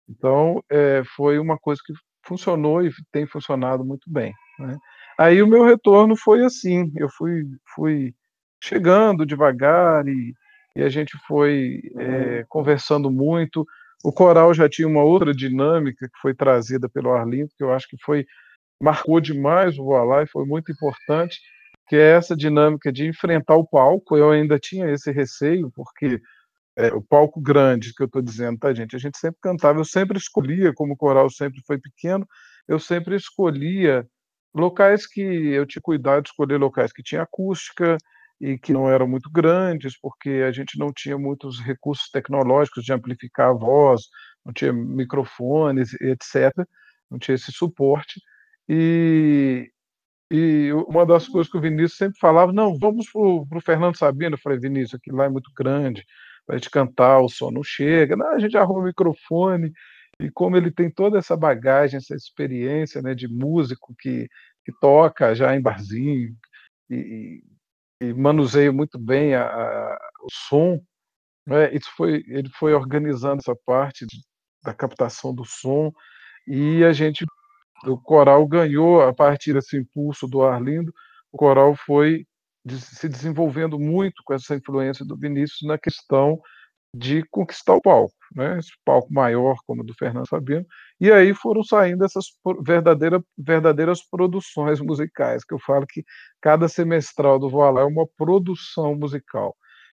Então, 0.09 0.63
é, 0.71 1.03
foi 1.15 1.39
uma 1.39 1.59
coisa 1.59 1.81
que 1.85 1.93
funcionou 2.27 2.83
e 2.83 2.91
tem 3.13 3.27
funcionado 3.27 3.85
muito 3.85 4.11
bem. 4.11 4.33
Né? 4.59 4.79
Aí 5.19 5.43
o 5.43 5.47
meu 5.47 5.65
retorno 5.65 6.17
foi 6.17 6.45
assim, 6.45 6.91
eu 6.97 7.09
fui, 7.11 7.45
fui 7.75 8.15
chegando 8.63 9.27
devagar 9.27 10.07
e, 10.09 10.33
e 10.75 10.83
a 10.83 10.89
gente 10.89 11.19
foi 11.27 11.81
é, 11.99 12.45
conversando 12.49 13.11
muito. 13.11 13.67
O 14.05 14.13
coral 14.13 14.55
já 14.55 14.69
tinha 14.69 14.87
uma 14.87 15.03
outra 15.03 15.35
dinâmica 15.35 16.09
que 16.09 16.19
foi 16.21 16.35
trazida 16.35 16.89
pelo 16.89 17.13
Arlindo, 17.13 17.51
que 17.57 17.65
eu 17.65 17.73
acho 17.73 17.89
que 17.89 17.97
foi 18.03 18.25
marcou 18.81 19.21
demais 19.21 19.77
o 19.79 19.85
Voar 19.85 20.23
e 20.23 20.29
foi 20.29 20.47
muito 20.47 20.71
importante, 20.71 21.41
que 21.89 21.97
é 21.97 22.13
essa 22.13 22.37
dinâmica 22.37 22.93
de 22.93 23.07
enfrentar 23.07 23.57
o 23.57 23.67
palco. 23.67 24.17
Eu 24.17 24.31
ainda 24.31 24.59
tinha 24.59 24.91
esse 24.91 25.11
receio, 25.11 25.71
porque 25.75 26.21
é, 26.77 26.93
o 26.95 27.03
palco 27.03 27.41
grande 27.41 27.93
que 27.93 28.03
eu 28.03 28.07
estou 28.07 28.23
dizendo, 28.23 28.59
tá, 28.59 28.73
gente? 28.73 28.95
A 28.95 28.99
gente 28.99 29.19
sempre 29.19 29.41
cantava, 29.43 29.81
eu 29.81 29.85
sempre 29.85 30.17
escolhia, 30.17 30.73
como 30.73 30.95
o 30.95 30.97
coral 30.97 31.29
sempre 31.29 31.61
foi 31.67 31.79
pequeno, 31.79 32.27
eu 32.69 32.79
sempre 32.79 33.17
escolhia 33.17 34.07
locais 34.55 35.07
que 35.07 35.21
eu 35.21 35.67
tinha 35.67 35.83
cuidado 35.83 36.23
de 36.23 36.29
escolher 36.31 36.57
locais 36.57 36.93
que 36.93 37.03
tinha 37.03 37.23
acústica 37.23 37.97
e 38.41 38.59
que 38.59 38.73
não 38.73 38.89
eram 38.89 39.09
muito 39.09 39.31
grandes, 39.31 39.99
porque 40.01 40.45
a 40.47 40.53
gente 40.53 40.79
não 40.79 40.93
tinha 40.93 41.19
muitos 41.19 41.61
recursos 41.61 42.09
tecnológicos 42.11 42.85
de 42.85 42.93
amplificar 42.93 43.51
a 43.51 43.53
voz, 43.53 44.03
não 44.45 44.53
tinha 44.53 44.73
microfones, 44.73 45.93
etc. 46.01 46.53
Não 47.11 47.19
tinha 47.19 47.35
esse 47.35 47.51
suporte. 47.53 48.21
E, 48.69 49.71
e 50.31 50.73
uma 50.89 51.05
das 51.05 51.27
coisas 51.29 51.51
que 51.51 51.59
o 51.59 51.61
Vinícius 51.61 51.97
sempre 51.97 52.19
falava, 52.19 52.53
não, 52.53 52.79
vamos 52.79 53.11
para 53.11 53.59
o 53.59 53.61
Fernando 53.61 53.97
Sabino. 53.97 54.35
Eu 54.35 54.41
falei, 54.41 54.59
Vinícius, 54.59 54.95
aquilo 54.95 55.19
lá 55.19 55.25
é 55.25 55.29
muito 55.29 55.51
grande, 55.57 56.05
para 56.47 56.57
a 56.57 56.59
gente 56.59 56.71
cantar, 56.71 57.21
o 57.21 57.29
som 57.29 57.51
não 57.51 57.63
chega. 57.65 58.17
Não, 58.17 58.33
a 58.33 58.39
gente 58.39 58.57
arruma 58.57 58.81
o 58.81 58.85
microfone. 58.85 59.73
E 60.21 60.31
como 60.31 60.57
ele 60.57 60.71
tem 60.71 60.91
toda 60.91 61.19
essa 61.19 61.37
bagagem, 61.37 61.99
essa 61.99 62.15
experiência 62.15 63.03
né, 63.03 63.15
de 63.15 63.29
músico 63.29 63.95
que, 63.99 64.29
que 64.65 64.73
toca 64.81 65.35
já 65.35 65.55
em 65.57 65.63
barzinho 65.63 66.35
e, 66.91 66.97
e 66.97 67.58
manuseia 68.17 68.73
muito 68.73 68.99
bem 68.99 69.35
a, 69.35 69.45
a, 69.45 69.99
o 70.23 70.29
som, 70.31 70.81
né, 71.47 71.75
isso 71.75 71.91
foi, 71.97 72.23
ele 72.29 72.49
foi 72.59 72.75
organizando 72.75 73.41
essa 73.41 73.57
parte 73.67 74.07
de, 74.07 74.19
da 74.63 74.75
captação 74.75 75.35
do 75.35 75.45
som 75.45 75.93
e 76.47 76.85
a 76.85 76.93
gente 76.93 77.25
o 77.85 77.97
coral 77.97 78.47
ganhou 78.47 79.03
a 79.03 79.15
partir 79.15 79.53
desse 79.53 79.77
impulso 79.77 80.27
do 80.27 80.43
Arlindo, 80.43 80.93
o 81.33 81.39
coral 81.39 81.77
foi 81.77 82.27
se 82.69 83.09
desenvolvendo 83.09 83.79
muito 83.79 84.23
com 84.25 84.35
essa 84.35 84.55
influência 84.55 85.05
do 85.05 85.17
Vinícius 85.17 85.63
na 85.63 85.79
questão 85.79 86.41
de 86.95 87.23
conquistar 87.31 87.75
o 87.75 87.83
palco, 87.83 88.15
né? 88.35 88.59
Esse 88.59 88.73
palco 88.85 89.13
maior 89.13 89.57
como 89.67 89.83
o 89.83 89.85
do 89.85 89.95
Fernando 89.95 90.29
Sabino, 90.29 90.67
e 91.01 91.13
aí 91.13 91.35
foram 91.35 91.63
saindo 91.63 92.05
essas 92.05 92.27
verdadeira, 92.65 93.23
verdadeiras 93.37 94.03
produções 94.09 94.81
musicais, 94.81 95.45
que 95.45 95.55
eu 95.55 95.59
falo 95.61 95.87
que 95.87 96.05
cada 96.41 96.69
semestral 96.69 97.39
do 97.39 97.49
Voilá 97.51 97.83
é 97.83 97.85
uma 97.85 98.07
produção 98.17 98.95
musical. 98.97 99.55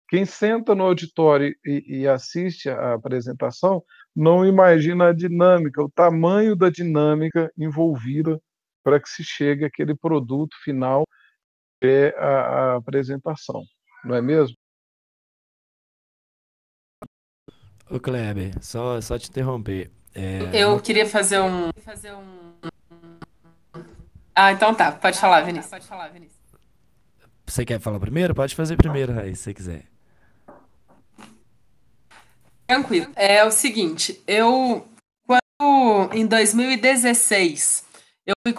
Quem 0.10 0.26
senta 0.26 0.76
no 0.76 0.84
auditório 0.84 1.56
e, 1.66 2.02
e 2.02 2.08
assiste 2.08 2.70
a 2.70 2.94
apresentação 2.96 3.82
não 4.16 4.46
imagina 4.46 5.08
a 5.10 5.14
dinâmica, 5.14 5.82
o 5.82 5.90
tamanho 5.90 6.56
da 6.56 6.70
dinâmica 6.70 7.50
envolvida 7.58 8.40
para 8.84 9.00
que 9.00 9.08
se 9.10 9.24
chegue 9.24 9.64
àquele 9.66 9.96
produto 9.96 10.56
final 10.64 11.06
que 11.82 11.88
é 11.88 12.16
a, 12.18 12.74
a 12.74 12.76
apresentação, 12.78 13.62
não 14.06 14.16
é 14.16 14.22
mesmo? 14.22 14.56
Ô 17.92 18.00
Kleber, 18.00 18.54
só, 18.62 19.02
só 19.02 19.20
te 19.20 19.30
interromper. 19.30 19.92
É, 20.16 20.50
eu 20.54 20.70
uma... 20.70 20.82
queria 20.82 21.06
fazer 21.06 21.40
um. 21.40 21.70
Ah, 24.34 24.54
então 24.54 24.74
tá, 24.74 24.94
pode 24.94 25.20
falar, 25.20 25.42
Vinícius. 25.42 25.70
Pode 25.70 25.86
falar, 25.86 26.08
Vinícius. 26.08 26.40
Você 27.46 27.66
quer 27.66 27.82
falar 27.82 28.00
primeiro? 28.00 28.34
Pode 28.34 28.56
fazer 28.56 28.78
primeiro, 28.78 29.14
Raíssa, 29.14 29.36
se 29.36 29.44
você 29.44 29.54
quiser. 29.54 29.86
Tranquilo. 32.66 33.12
É 33.18 33.44
o 33.44 33.52
seguinte, 33.52 34.24
eu 34.26 34.88
quando 35.28 36.14
em 36.14 36.26
2016 36.26 37.86
eu 38.26 38.34
fui 38.48 38.56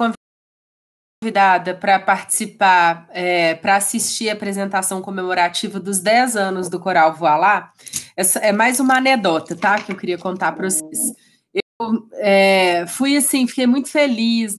convidada 1.23 1.75
para 1.75 1.99
participar, 1.99 3.07
é, 3.11 3.55
para 3.55 3.77
assistir 3.77 4.29
a 4.29 4.35
apresentação 4.35 5.01
comemorativa 5.01 5.81
dos 5.81 6.01
10 6.01 6.37
anos 6.37 6.69
do 6.69 6.79
Coral 6.79 7.15
Voilá. 7.15 7.73
Essa 8.17 8.39
é 8.41 8.53
mais 8.53 8.81
uma 8.81 8.97
anedota, 8.97 9.57
tá? 9.57 9.81
Que 9.81 9.93
eu 9.93 9.97
queria 9.97 10.19
contar 10.19 10.53
para 10.53 10.69
vocês. 10.69 11.15
Eu 11.55 12.09
é, 12.15 12.87
fui 12.87 13.17
assim, 13.17 13.47
fiquei 13.47 13.67
muito 13.67 13.89
feliz 13.89 14.57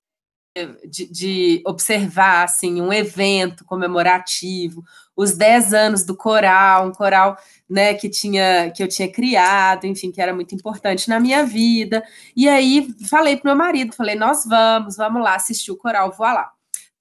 de, 0.88 1.08
de, 1.12 1.64
observar 1.66 2.44
assim 2.44 2.80
um 2.80 2.94
evento 2.94 3.66
comemorativo, 3.66 4.84
os 5.16 5.36
10 5.36 5.74
anos 5.74 6.04
do 6.04 6.16
coral, 6.16 6.88
um 6.88 6.92
coral 6.92 7.38
né, 7.70 7.94
que 7.96 8.10
tinha 8.10 8.72
que 8.72 8.84
eu 8.84 8.88
tinha 8.88 9.12
criado, 9.12 9.86
enfim, 9.86 10.12
que 10.12 10.22
era 10.22 10.34
muito 10.34 10.54
importante 10.54 11.10
na 11.10 11.20
minha 11.20 11.44
vida. 11.46 12.04
E 12.36 12.48
aí 12.48 12.88
falei 13.10 13.38
para 13.38 13.52
meu 13.52 13.58
marido, 13.58 13.96
falei: 13.96 14.16
"Nós 14.16 14.46
vamos, 14.46 14.96
vamos 14.96 15.24
lá 15.24 15.36
assistir 15.36 15.72
o 15.72 15.78
coral, 15.78 16.12
vou 16.12 16.28
lá". 16.28 16.53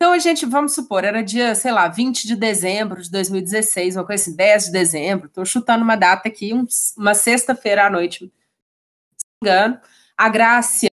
Então 0.02 0.12
a 0.12 0.18
gente, 0.18 0.44
vamos 0.44 0.74
supor, 0.74 1.04
era 1.04 1.22
dia, 1.22 1.54
sei 1.54 1.70
lá, 1.70 1.86
20 1.86 2.26
de 2.26 2.34
dezembro 2.34 3.00
de 3.00 3.08
2016, 3.08 3.94
uma 3.94 4.04
coisa 4.04 4.20
assim, 4.20 4.34
10 4.34 4.64
de 4.64 4.72
dezembro, 4.72 5.28
estou 5.28 5.44
chutando 5.44 5.84
uma 5.84 5.94
data 5.94 6.28
aqui, 6.28 6.52
um, 6.52 6.66
uma 6.96 7.14
sexta-feira 7.14 7.86
à 7.86 7.90
noite, 7.90 8.18
se 8.18 8.24
não 8.24 8.28
me 8.28 9.48
engano. 9.48 9.80
A 10.18 10.28
Grácia 10.28 10.88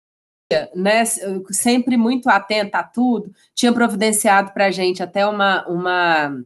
né, 0.76 1.06
sempre 1.49 1.98
muito 1.98 2.30
atenta 2.30 2.77
a 2.77 2.84
tudo, 2.84 3.34
tinha 3.56 3.73
providenciado 3.73 4.53
para 4.53 4.68
a 4.68 4.72
gente 4.72 5.02
até 5.02 5.26
uma, 5.26 5.68
uma 5.68 6.44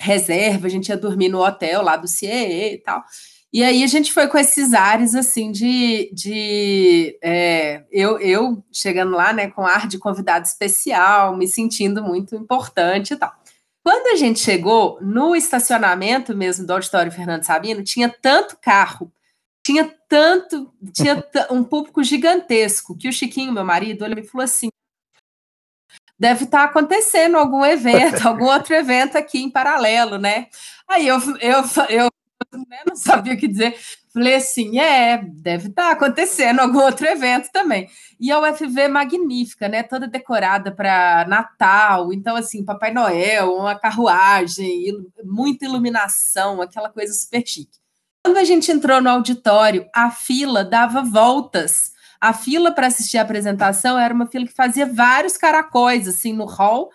reserva, 0.00 0.68
a 0.68 0.70
gente 0.70 0.88
ia 0.88 0.96
dormir 0.96 1.28
no 1.28 1.44
hotel 1.44 1.82
lá 1.82 1.98
do 1.98 2.08
CIE 2.08 2.76
e 2.76 2.78
tal. 2.78 3.04
E 3.52 3.62
aí 3.62 3.82
a 3.82 3.86
gente 3.86 4.12
foi 4.12 4.28
com 4.28 4.36
esses 4.36 4.74
ares 4.74 5.14
assim 5.14 5.50
de, 5.50 6.10
de 6.12 7.18
é, 7.22 7.84
eu, 7.90 8.18
eu 8.18 8.62
chegando 8.72 9.12
lá, 9.12 9.32
né, 9.32 9.50
com 9.50 9.66
ar 9.66 9.86
de 9.86 9.98
convidado 9.98 10.44
especial, 10.44 11.36
me 11.36 11.48
sentindo 11.48 12.02
muito 12.02 12.34
importante 12.34 13.14
e 13.14 13.16
tal. 13.16 13.32
Quando 13.82 14.08
a 14.08 14.16
gente 14.16 14.40
chegou 14.40 14.98
no 15.00 15.34
estacionamento 15.36 16.36
mesmo 16.36 16.66
do 16.66 16.72
Auditório 16.72 17.12
Fernando 17.12 17.44
Sabino, 17.44 17.84
tinha 17.84 18.08
tanto 18.08 18.58
carro 18.60 19.10
tinha 19.66 19.92
tanto, 20.08 20.72
tinha 20.92 21.24
um 21.50 21.64
público 21.64 22.04
gigantesco 22.04 22.96
que 22.96 23.08
o 23.08 23.12
Chiquinho, 23.12 23.52
meu 23.52 23.64
marido, 23.64 24.04
ele 24.04 24.14
me 24.14 24.22
falou 24.22 24.44
assim: 24.44 24.68
deve 26.16 26.44
estar 26.44 26.58
tá 26.58 26.64
acontecendo 26.66 27.36
algum 27.36 27.64
evento, 27.64 28.22
algum 28.28 28.44
outro 28.44 28.74
evento 28.74 29.18
aqui 29.18 29.42
em 29.42 29.50
paralelo, 29.50 30.18
né? 30.18 30.46
Aí 30.88 31.08
eu, 31.08 31.18
eu, 31.40 31.62
eu 31.88 32.08
né, 32.68 32.78
não 32.86 32.96
sabia 32.96 33.34
o 33.34 33.36
que 33.36 33.48
dizer. 33.48 33.76
Falei 34.12 34.34
assim, 34.34 34.78
é, 34.78 35.18
deve 35.18 35.68
estar 35.68 35.88
tá 35.88 35.90
acontecendo 35.90 36.60
algum 36.60 36.80
outro 36.80 37.06
evento 37.06 37.50
também. 37.52 37.88
E 38.18 38.32
a 38.32 38.40
UFV 38.40 38.88
magnífica, 38.88 39.68
né? 39.68 39.82
Toda 39.82 40.08
decorada 40.08 40.72
para 40.72 41.26
Natal. 41.28 42.12
Então, 42.12 42.34
assim, 42.34 42.64
Papai 42.64 42.92
Noel, 42.92 43.54
uma 43.54 43.78
carruagem, 43.78 45.06
muita 45.22 45.66
iluminação, 45.66 46.62
aquela 46.62 46.88
coisa 46.88 47.12
super 47.12 47.46
chique. 47.46 47.78
Quando 48.24 48.38
a 48.38 48.44
gente 48.44 48.72
entrou 48.72 49.00
no 49.00 49.10
auditório, 49.10 49.86
a 49.94 50.10
fila 50.10 50.64
dava 50.64 51.02
voltas. 51.02 51.92
A 52.20 52.32
fila 52.32 52.72
para 52.72 52.86
assistir 52.86 53.18
a 53.18 53.22
apresentação 53.22 53.98
era 53.98 54.12
uma 54.12 54.26
fila 54.26 54.46
que 54.46 54.52
fazia 54.52 54.86
vários 54.86 55.36
caracóis 55.36 56.08
assim 56.08 56.32
no 56.32 56.44
hall, 56.44 56.90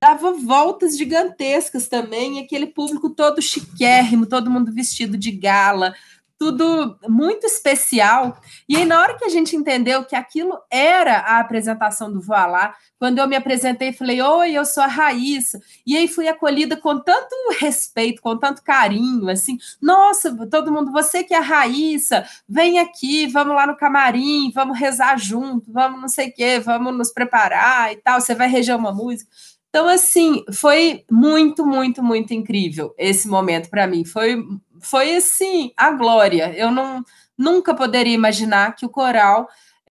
dava 0.00 0.32
voltas 0.32 0.96
gigantescas 0.96 1.88
também, 1.88 2.38
aquele 2.38 2.66
público 2.66 3.10
todo 3.10 3.40
chiquérrimo, 3.40 4.26
todo 4.26 4.50
mundo 4.50 4.72
vestido 4.72 5.16
de 5.16 5.30
gala, 5.30 5.94
tudo 6.38 6.98
muito 7.08 7.46
especial. 7.46 8.38
E 8.68 8.76
aí, 8.76 8.84
na 8.84 9.00
hora 9.00 9.16
que 9.16 9.24
a 9.24 9.28
gente 9.28 9.56
entendeu 9.56 10.04
que 10.04 10.14
aquilo 10.14 10.58
era 10.70 11.18
a 11.18 11.40
apresentação 11.40 12.12
do 12.12 12.20
Voilá, 12.20 12.74
quando 12.98 13.18
eu 13.18 13.26
me 13.26 13.36
apresentei, 13.36 13.92
falei: 13.92 14.20
Oi, 14.20 14.52
eu 14.52 14.64
sou 14.64 14.82
a 14.82 14.86
Raíssa. 14.86 15.60
E 15.86 15.96
aí 15.96 16.06
fui 16.08 16.28
acolhida 16.28 16.76
com 16.76 16.98
tanto 16.98 17.34
respeito, 17.58 18.20
com 18.20 18.36
tanto 18.36 18.62
carinho, 18.62 19.28
assim: 19.28 19.58
Nossa, 19.80 20.34
todo 20.50 20.72
mundo, 20.72 20.92
você 20.92 21.24
que 21.24 21.34
é 21.34 21.38
a 21.38 21.40
Raíssa, 21.40 22.26
vem 22.48 22.78
aqui, 22.78 23.26
vamos 23.26 23.54
lá 23.54 23.66
no 23.66 23.76
camarim, 23.76 24.50
vamos 24.54 24.78
rezar 24.78 25.18
junto, 25.18 25.72
vamos 25.72 26.00
não 26.00 26.08
sei 26.08 26.28
o 26.28 26.34
quê, 26.34 26.60
vamos 26.60 26.96
nos 26.96 27.12
preparar 27.12 27.92
e 27.92 27.96
tal. 27.96 28.20
Você 28.20 28.34
vai 28.34 28.48
reger 28.48 28.76
uma 28.76 28.92
música. 28.92 29.30
Então, 29.76 29.88
assim, 29.88 30.42
foi 30.54 31.04
muito, 31.10 31.66
muito, 31.66 32.02
muito 32.02 32.32
incrível 32.32 32.94
esse 32.96 33.28
momento 33.28 33.68
para 33.68 33.86
mim. 33.86 34.06
Foi 34.06 34.42
foi 34.80 35.16
assim 35.16 35.70
a 35.76 35.90
glória. 35.90 36.50
Eu 36.56 36.70
não 36.70 37.04
nunca 37.36 37.74
poderia 37.74 38.14
imaginar 38.14 38.74
que 38.74 38.86
o 38.86 38.88
coral 38.88 39.46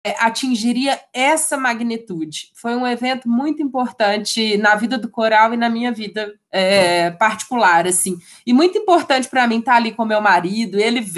é, 0.04 0.14
atingiria 0.20 1.00
essa 1.14 1.56
magnitude. 1.56 2.52
Foi 2.56 2.76
um 2.76 2.86
evento 2.86 3.30
muito 3.30 3.64
importante 3.64 4.58
na 4.58 4.76
vida 4.76 4.98
do 4.98 5.08
coral 5.10 5.54
e 5.54 5.58
na 5.58 5.70
minha 5.70 5.94
vida 5.94 6.38
é, 6.52 7.12
particular, 7.12 7.88
assim. 7.88 8.20
E 8.46 8.52
muito 8.52 8.78
importante 8.78 9.30
para 9.30 9.48
mim 9.48 9.60
estar 9.60 9.72
tá 9.72 9.78
ali 9.78 9.94
com 9.94 10.04
meu 10.04 10.20
marido, 10.20 10.78
ele 10.78 11.10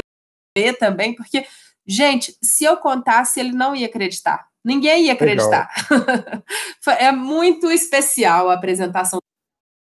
ver 0.56 0.74
também, 0.74 1.16
porque, 1.16 1.48
gente, 1.84 2.38
se 2.44 2.64
eu 2.64 2.78
contasse, 2.78 3.40
ele 3.40 3.54
não 3.54 3.76
ia 3.76 3.88
acreditar. 3.88 4.51
Ninguém 4.64 5.06
ia 5.06 5.14
acreditar. 5.14 5.70
é 7.00 7.12
muito 7.12 7.72
especial 7.72 8.50
a 8.50 8.54
apresentação 8.54 9.20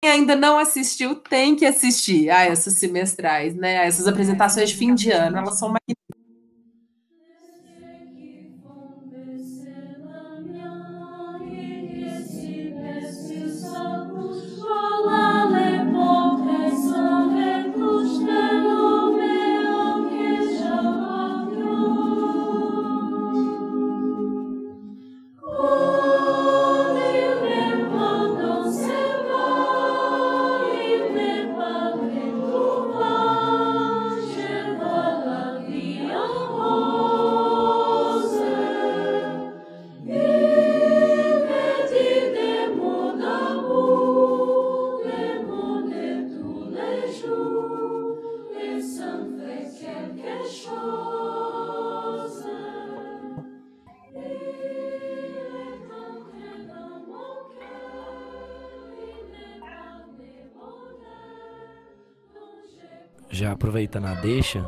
ainda 0.04 0.36
não 0.36 0.58
assistiu 0.58 1.16
tem 1.16 1.56
que 1.56 1.66
assistir 1.66 2.30
a 2.32 2.44
essas 2.44 2.74
semestrais, 2.74 3.56
né? 3.56 3.80
A 3.80 3.86
essas 3.86 4.08
apresentações 4.08 4.70
de 4.72 4.76
fim 4.76 4.96
de 4.96 5.12
ano, 5.12 5.38
elas 5.38 5.60
são 5.60 5.70
magníficas. 5.70 6.11
Aproveitando 63.62 64.06
a 64.06 64.16
deixa, 64.16 64.68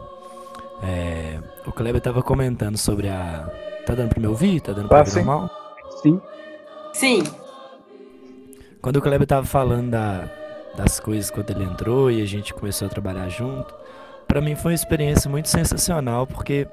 é, 0.83 1.39
o 1.65 1.71
Kleber 1.71 1.97
estava 1.97 2.21
comentando 2.21 2.77
sobre 2.77 3.09
a. 3.09 3.49
Tá 3.85 3.95
dando 3.95 4.09
para 4.09 4.19
me 4.19 4.27
ouvir? 4.27 4.61
Tá 4.61 4.71
dando 4.71 4.87
para 4.87 4.99
ouvir 4.99 5.15
normal? 5.15 5.49
Sim. 6.01 6.21
Sim. 6.93 7.23
Quando 8.81 8.97
o 8.97 9.01
Kleber 9.01 9.23
estava 9.23 9.45
falando 9.45 9.91
da, 9.91 10.29
das 10.75 10.99
coisas 10.99 11.31
quando 11.31 11.49
ele 11.49 11.63
entrou 11.63 12.11
e 12.11 12.21
a 12.21 12.25
gente 12.25 12.53
começou 12.53 12.85
a 12.85 12.89
trabalhar 12.89 13.27
junto, 13.29 13.73
para 14.27 14.39
mim 14.39 14.55
foi 14.55 14.71
uma 14.71 14.75
experiência 14.75 15.29
muito 15.29 15.49
sensacional, 15.49 16.27
porque 16.27 16.67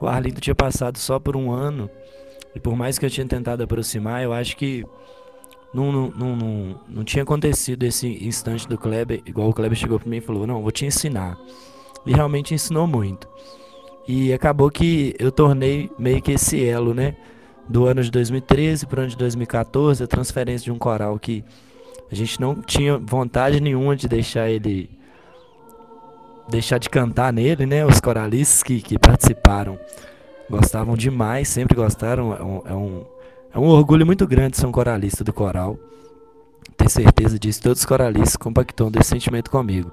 o 0.00 0.06
Arlindo 0.06 0.40
tinha 0.40 0.54
passado 0.54 0.96
só 0.96 1.18
por 1.18 1.36
um 1.36 1.52
ano, 1.52 1.90
e 2.54 2.60
por 2.60 2.74
mais 2.74 2.98
que 2.98 3.04
eu 3.04 3.10
tinha 3.10 3.26
tentado 3.26 3.62
aproximar, 3.62 4.22
eu 4.22 4.32
acho 4.32 4.56
que 4.56 4.84
não, 5.72 5.92
não, 5.92 6.10
não, 6.10 6.80
não, 6.88 7.04
tinha 7.04 7.22
acontecido 7.22 7.84
esse 7.84 8.08
instante 8.26 8.66
do 8.66 8.76
Kleber, 8.76 9.22
igual 9.24 9.48
o 9.48 9.54
Kleber 9.54 9.78
chegou 9.78 10.00
para 10.00 10.08
mim 10.08 10.16
e 10.16 10.20
falou: 10.20 10.46
Não, 10.46 10.62
vou 10.62 10.72
te 10.72 10.84
ensinar. 10.84 11.38
E 12.04 12.12
realmente 12.12 12.54
ensinou 12.54 12.86
muito. 12.86 13.28
E 14.08 14.32
acabou 14.32 14.70
que 14.70 15.14
eu 15.18 15.30
tornei 15.30 15.90
meio 15.98 16.20
que 16.20 16.32
esse 16.32 16.64
elo, 16.64 16.92
né? 16.92 17.14
Do 17.68 17.86
ano 17.86 18.02
de 18.02 18.10
2013 18.10 18.86
para 18.86 18.98
o 18.98 19.02
ano 19.02 19.10
de 19.10 19.16
2014, 19.16 20.02
a 20.02 20.06
transferência 20.06 20.64
de 20.64 20.72
um 20.72 20.78
coral 20.78 21.16
que 21.18 21.44
a 22.10 22.14
gente 22.14 22.40
não 22.40 22.56
tinha 22.56 22.98
vontade 22.98 23.60
nenhuma 23.60 23.94
de 23.94 24.08
deixar 24.08 24.50
ele. 24.50 24.90
deixar 26.48 26.78
de 26.78 26.90
cantar 26.90 27.32
nele, 27.32 27.64
né? 27.66 27.86
Os 27.86 28.00
coralistas 28.00 28.64
que, 28.64 28.80
que 28.82 28.98
participaram 28.98 29.78
gostavam 30.50 30.96
demais, 30.96 31.48
sempre 31.48 31.76
gostaram. 31.76 32.34
É 32.34 32.42
um, 32.42 32.62
é 32.66 32.74
um, 32.74 33.04
é 33.52 33.58
um 33.58 33.66
orgulho 33.66 34.06
muito 34.06 34.26
grande 34.26 34.56
ser 34.56 34.66
um 34.66 34.72
coralista 34.72 35.24
do 35.24 35.32
coral. 35.32 35.78
Tenho 36.76 36.90
certeza 36.90 37.38
disso. 37.38 37.62
Todos 37.62 37.80
os 37.80 37.84
coralistas 37.84 38.36
compactam 38.36 38.90
desse 38.90 39.10
sentimento 39.10 39.50
comigo. 39.50 39.90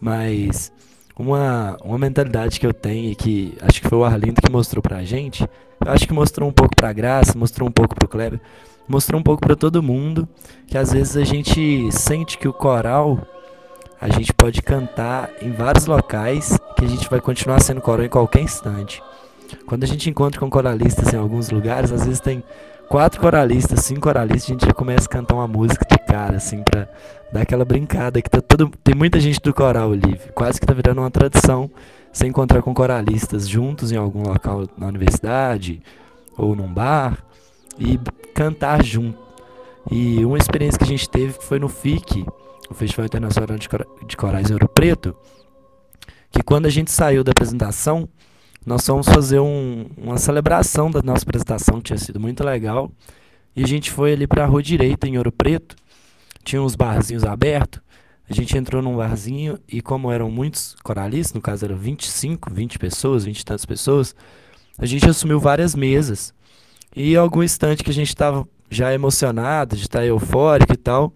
Mas 0.00 0.72
uma, 1.18 1.76
uma 1.84 1.98
mentalidade 1.98 2.60
que 2.60 2.66
eu 2.66 2.74
tenho 2.74 3.10
e 3.10 3.14
que 3.14 3.56
acho 3.60 3.80
que 3.80 3.88
foi 3.88 3.98
o 3.98 4.04
Arlindo 4.04 4.40
que 4.42 4.50
mostrou 4.50 4.82
pra 4.82 5.04
gente. 5.04 5.48
Acho 5.86 6.06
que 6.06 6.12
mostrou 6.12 6.48
um 6.48 6.52
pouco 6.52 6.76
pra 6.76 6.92
Graça, 6.92 7.36
mostrou 7.36 7.68
um 7.68 7.72
pouco 7.72 7.94
pro 7.94 8.08
Kleber, 8.08 8.40
mostrou 8.86 9.18
um 9.20 9.22
pouco 9.22 9.40
para 9.40 9.56
todo 9.56 9.82
mundo 9.82 10.28
que 10.66 10.78
às 10.78 10.92
vezes 10.92 11.16
a 11.16 11.24
gente 11.24 11.90
sente 11.92 12.38
que 12.38 12.46
o 12.46 12.52
coral 12.52 13.26
a 14.00 14.08
gente 14.08 14.32
pode 14.32 14.60
cantar 14.62 15.30
em 15.40 15.52
vários 15.52 15.86
locais 15.86 16.58
que 16.76 16.84
a 16.84 16.88
gente 16.88 17.08
vai 17.08 17.20
continuar 17.20 17.60
sendo 17.60 17.80
coral 17.80 18.04
em 18.04 18.08
qualquer 18.08 18.42
instante. 18.42 19.02
Quando 19.66 19.84
a 19.84 19.86
gente 19.86 20.08
encontra 20.10 20.40
com 20.40 20.50
coralistas 20.50 21.12
em 21.12 21.16
alguns 21.16 21.50
lugares, 21.50 21.92
às 21.92 22.04
vezes 22.04 22.20
tem 22.20 22.42
quatro 22.92 23.22
coralistas, 23.22 23.86
cinco 23.86 24.02
coralistas, 24.02 24.50
a 24.50 24.52
gente 24.52 24.66
já 24.66 24.74
começa 24.74 25.06
a 25.06 25.08
cantar 25.08 25.34
uma 25.34 25.48
música 25.48 25.82
de 25.90 25.96
cara, 26.04 26.36
assim, 26.36 26.62
pra 26.62 26.86
dar 27.32 27.40
aquela 27.40 27.64
brincada 27.64 28.20
que 28.20 28.28
tá 28.28 28.42
todo. 28.42 28.70
Tem 28.84 28.94
muita 28.94 29.18
gente 29.18 29.40
do 29.40 29.54
coral 29.54 29.92
ali, 29.92 30.20
quase 30.34 30.60
que 30.60 30.66
tá 30.66 30.74
virando 30.74 31.00
uma 31.00 31.10
tradição 31.10 31.70
se 32.12 32.26
encontrar 32.26 32.60
com 32.60 32.74
coralistas 32.74 33.48
juntos 33.48 33.92
em 33.92 33.96
algum 33.96 34.22
local 34.24 34.68
na 34.76 34.88
universidade 34.88 35.80
ou 36.36 36.54
num 36.54 36.70
bar 36.70 37.16
e 37.78 37.98
cantar 38.34 38.84
junto. 38.84 39.18
E 39.90 40.22
uma 40.22 40.36
experiência 40.36 40.78
que 40.78 40.84
a 40.84 40.88
gente 40.88 41.08
teve 41.08 41.32
foi 41.32 41.58
no 41.58 41.70
FIC, 41.70 42.26
o 42.68 42.74
Festival 42.74 43.06
Internacional 43.06 43.56
de 44.06 44.16
Corais 44.18 44.50
em 44.50 44.52
Ouro 44.52 44.68
Preto, 44.68 45.16
que 46.30 46.42
quando 46.42 46.66
a 46.66 46.70
gente 46.70 46.90
saiu 46.90 47.24
da 47.24 47.32
apresentação, 47.32 48.06
nós 48.64 48.86
fomos 48.86 49.08
fazer 49.08 49.40
um, 49.40 49.86
uma 49.96 50.18
celebração 50.18 50.90
da 50.90 51.02
nossa 51.02 51.24
apresentação, 51.24 51.78
que 51.78 51.84
tinha 51.84 51.98
sido 51.98 52.20
muito 52.20 52.44
legal. 52.44 52.90
E 53.54 53.64
a 53.64 53.66
gente 53.66 53.90
foi 53.90 54.12
ali 54.12 54.26
para 54.26 54.44
a 54.44 54.46
Rua 54.46 54.62
Direita, 54.62 55.06
em 55.06 55.18
Ouro 55.18 55.32
Preto. 55.32 55.76
Tinha 56.44 56.62
uns 56.62 56.74
barzinhos 56.74 57.24
abertos. 57.24 57.80
A 58.30 58.34
gente 58.34 58.56
entrou 58.56 58.80
num 58.80 58.96
barzinho 58.96 59.58
e 59.68 59.82
como 59.82 60.10
eram 60.10 60.30
muitos 60.30 60.76
coralistas, 60.82 61.34
no 61.34 61.40
caso 61.40 61.64
eram 61.64 61.76
25, 61.76 62.52
20 62.52 62.78
pessoas, 62.78 63.24
20 63.24 63.40
e 63.40 63.44
tantas 63.44 63.66
pessoas, 63.66 64.14
a 64.78 64.86
gente 64.86 65.08
assumiu 65.08 65.38
várias 65.38 65.74
mesas. 65.74 66.32
E 66.94 67.16
algum 67.16 67.42
instante 67.42 67.82
que 67.82 67.90
a 67.90 67.94
gente 67.94 68.08
estava 68.08 68.48
já 68.70 68.92
emocionado, 68.94 69.76
de 69.76 69.82
estar 69.82 70.04
eufórico 70.06 70.72
e 70.72 70.76
tal, 70.76 71.12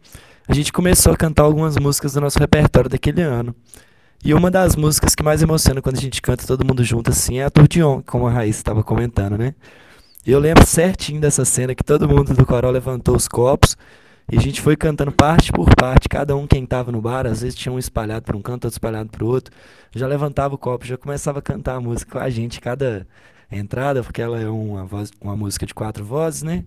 a 0.47 0.53
gente 0.53 0.73
começou 0.73 1.13
a 1.13 1.17
cantar 1.17 1.45
algumas 1.45 1.77
músicas 1.77 2.13
do 2.13 2.21
nosso 2.21 2.39
repertório 2.39 2.91
daquele 2.91 3.23
ano. 3.23 3.55
E 4.25 4.35
uma 4.35 4.51
das 4.51 4.75
músicas 4.75 5.15
que 5.15 5.23
mais 5.23 5.43
emociona 5.43 5.81
quando 5.81 5.99
a 5.99 6.01
gente 6.01 6.21
canta 6.21 6.47
todo 6.47 6.65
mundo 6.65 6.83
junto 6.83 7.11
assim 7.11 7.39
é 7.39 7.45
a 7.45 7.51
Turdion, 7.51 8.03
como 8.05 8.27
a 8.27 8.31
Raíssa 8.31 8.61
estava 8.61 8.83
comentando, 8.83 9.39
né? 9.39 9.55
Eu 10.27 10.41
lembro 10.41 10.67
certinho 10.67 11.21
dessa 11.21 11.45
cena 11.45 11.75
que 11.75 11.85
todo 11.85 12.09
mundo 12.09 12.35
do 12.35 12.45
coral 12.45 12.73
levantou 12.73 13.15
os 13.15 13.29
copos 13.29 13.77
e 14.31 14.37
a 14.37 14.41
gente 14.41 14.61
foi 14.61 14.75
cantando 14.77 15.13
parte 15.13 15.53
por 15.53 15.73
parte, 15.77 16.09
cada 16.09 16.35
um 16.35 16.49
quem 16.49 16.65
estava 16.65 16.91
no 16.91 17.01
bar, 17.01 17.27
às 17.27 17.43
vezes 17.43 17.55
tinha 17.55 17.73
um 17.73 17.79
espalhado 17.79 18.25
para 18.25 18.37
um 18.37 18.43
canto, 18.43 18.65
outro 18.65 18.75
espalhado 18.75 19.09
para 19.09 19.25
o 19.25 19.29
outro, 19.29 19.55
já 19.95 20.05
levantava 20.09 20.57
o 20.57 20.59
copo, 20.59 20.85
já 20.85 20.97
começava 20.97 21.39
a 21.39 21.43
cantar 21.43 21.77
a 21.77 21.81
música 21.81 22.11
com 22.11 22.19
a 22.19 22.29
gente, 22.29 22.61
cada 22.61 23.07
entrada, 23.51 24.03
porque 24.03 24.21
ela 24.21 24.41
é 24.41 24.49
uma, 24.49 24.85
voz, 24.85 25.13
uma 25.21 25.37
música 25.37 25.65
de 25.65 25.73
quatro 25.73 26.05
vozes, 26.05 26.43
né? 26.43 26.65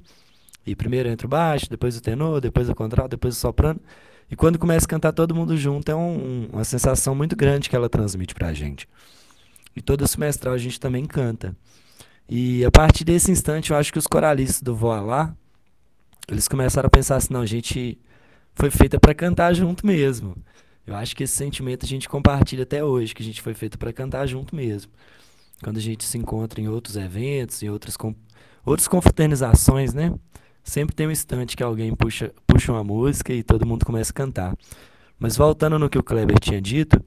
E 0.65 0.73
primeiro 0.75 1.09
entra 1.09 1.27
o 1.27 1.29
baixo, 1.29 1.69
depois 1.69 1.97
o 1.97 2.01
tenor, 2.01 2.39
depois 2.39 2.69
o 2.69 2.75
contralto, 2.75 3.11
depois 3.11 3.35
o 3.35 3.39
soprano. 3.39 3.79
E 4.29 4.35
quando 4.35 4.59
começa 4.59 4.85
a 4.85 4.89
cantar 4.89 5.11
todo 5.11 5.33
mundo 5.33 5.57
junto, 5.57 5.89
é 5.89 5.95
um, 5.95 6.49
uma 6.53 6.63
sensação 6.63 7.15
muito 7.15 7.35
grande 7.35 7.69
que 7.69 7.75
ela 7.75 7.89
transmite 7.89 8.33
pra 8.33 8.53
gente. 8.53 8.87
E 9.75 9.81
todo 9.81 10.07
semestral 10.07 10.53
a 10.53 10.57
gente 10.57 10.79
também 10.79 11.05
canta. 11.05 11.55
E 12.27 12.63
a 12.63 12.71
partir 12.71 13.03
desse 13.03 13.31
instante, 13.31 13.71
eu 13.71 13.77
acho 13.77 13.91
que 13.91 13.97
os 13.97 14.05
coralistas 14.05 14.61
do 14.61 14.75
Voa 14.75 15.01
Lá, 15.01 15.35
eles 16.27 16.47
começaram 16.47 16.87
a 16.87 16.89
pensar 16.91 17.15
assim, 17.15 17.33
não, 17.33 17.41
a 17.41 17.45
gente 17.45 17.97
foi 18.53 18.69
feita 18.69 18.99
para 18.99 19.15
cantar 19.15 19.53
junto 19.53 19.85
mesmo. 19.85 20.35
Eu 20.85 20.95
acho 20.95 21.15
que 21.15 21.23
esse 21.23 21.35
sentimento 21.35 21.85
a 21.85 21.87
gente 21.87 22.07
compartilha 22.07 22.63
até 22.63 22.83
hoje, 22.83 23.15
que 23.15 23.23
a 23.23 23.25
gente 23.25 23.41
foi 23.41 23.53
feito 23.53 23.77
para 23.79 23.91
cantar 23.91 24.27
junto 24.27 24.55
mesmo 24.55 24.91
quando 25.61 25.77
a 25.77 25.81
gente 25.81 26.03
se 26.05 26.17
encontra 26.17 26.61
em 26.61 26.67
outros 26.67 26.95
eventos, 26.95 27.61
em 27.61 27.69
outras, 27.69 27.97
com, 27.97 28.15
outras 28.65 28.87
confraternizações, 28.87 29.93
né? 29.93 30.13
Sempre 30.69 30.95
tem 30.95 31.07
um 31.07 31.11
instante 31.11 31.57
que 31.57 31.63
alguém 31.63 31.95
puxa, 31.95 32.31
puxa 32.45 32.71
uma 32.71 32.83
música 32.83 33.33
e 33.33 33.41
todo 33.41 33.65
mundo 33.65 33.83
começa 33.83 34.11
a 34.11 34.13
cantar. 34.13 34.55
Mas 35.17 35.35
voltando 35.35 35.79
no 35.79 35.89
que 35.89 35.97
o 35.97 36.03
Kleber 36.03 36.37
tinha 36.39 36.61
dito, 36.61 37.03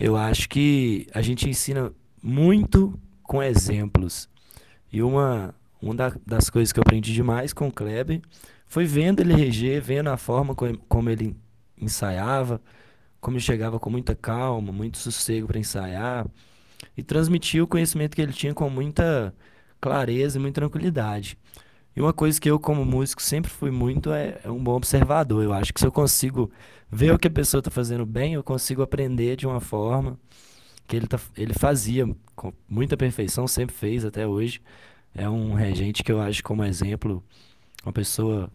eu 0.00 0.16
acho 0.16 0.48
que 0.48 1.06
a 1.12 1.20
gente 1.20 1.46
ensina 1.46 1.92
muito 2.22 2.98
com 3.22 3.42
exemplos. 3.42 4.26
E 4.90 5.02
uma, 5.02 5.54
uma 5.82 5.94
das 6.26 6.48
coisas 6.48 6.72
que 6.72 6.80
eu 6.80 6.82
aprendi 6.82 7.12
demais 7.12 7.52
com 7.52 7.68
o 7.68 7.72
Kleber 7.72 8.22
foi 8.66 8.86
vendo 8.86 9.20
ele 9.20 9.34
reger, 9.34 9.82
vendo 9.82 10.08
a 10.08 10.16
forma 10.16 10.54
como, 10.54 10.78
como 10.88 11.10
ele 11.10 11.36
ensaiava, 11.78 12.58
como 13.20 13.36
ele 13.36 13.44
chegava 13.44 13.78
com 13.78 13.90
muita 13.90 14.14
calma, 14.14 14.72
muito 14.72 14.96
sossego 14.96 15.46
para 15.46 15.58
ensaiar 15.58 16.26
e 16.96 17.02
transmitia 17.02 17.62
o 17.62 17.66
conhecimento 17.66 18.16
que 18.16 18.22
ele 18.22 18.32
tinha 18.32 18.54
com 18.54 18.70
muita 18.70 19.34
clareza 19.78 20.38
e 20.38 20.40
muita 20.40 20.62
tranquilidade. 20.62 21.36
E 21.98 22.00
uma 22.00 22.12
coisa 22.12 22.40
que 22.40 22.48
eu, 22.48 22.60
como 22.60 22.84
músico, 22.84 23.20
sempre 23.20 23.50
fui 23.50 23.72
muito 23.72 24.12
é, 24.12 24.38
é 24.44 24.48
um 24.48 24.62
bom 24.62 24.76
observador. 24.76 25.42
Eu 25.42 25.52
acho 25.52 25.74
que 25.74 25.80
se 25.80 25.86
eu 25.86 25.90
consigo 25.90 26.48
ver 26.88 27.12
o 27.12 27.18
que 27.18 27.26
a 27.26 27.30
pessoa 27.30 27.58
está 27.58 27.72
fazendo 27.72 28.06
bem, 28.06 28.34
eu 28.34 28.44
consigo 28.44 28.82
aprender 28.82 29.34
de 29.34 29.48
uma 29.48 29.58
forma 29.58 30.16
que 30.86 30.94
ele, 30.94 31.08
tá, 31.08 31.18
ele 31.36 31.52
fazia 31.54 32.08
com 32.36 32.52
muita 32.68 32.96
perfeição, 32.96 33.48
sempre 33.48 33.74
fez 33.74 34.04
até 34.04 34.24
hoje. 34.24 34.62
É 35.12 35.28
um 35.28 35.54
regente 35.54 36.04
que 36.04 36.12
eu 36.12 36.20
acho 36.20 36.40
como 36.44 36.62
exemplo, 36.62 37.20
uma 37.84 37.92
pessoa, 37.92 38.48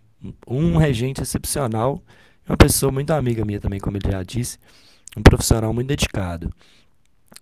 um 0.48 0.78
regente 0.78 1.22
excepcional, 1.22 2.02
uma 2.48 2.56
pessoa 2.56 2.94
muito 2.94 3.12
amiga 3.12 3.44
minha 3.44 3.60
também, 3.60 3.78
como 3.82 3.98
ele 3.98 4.10
já 4.10 4.24
disse, 4.24 4.58
um 5.18 5.22
profissional 5.22 5.74
muito 5.74 5.90
dedicado. 5.90 6.50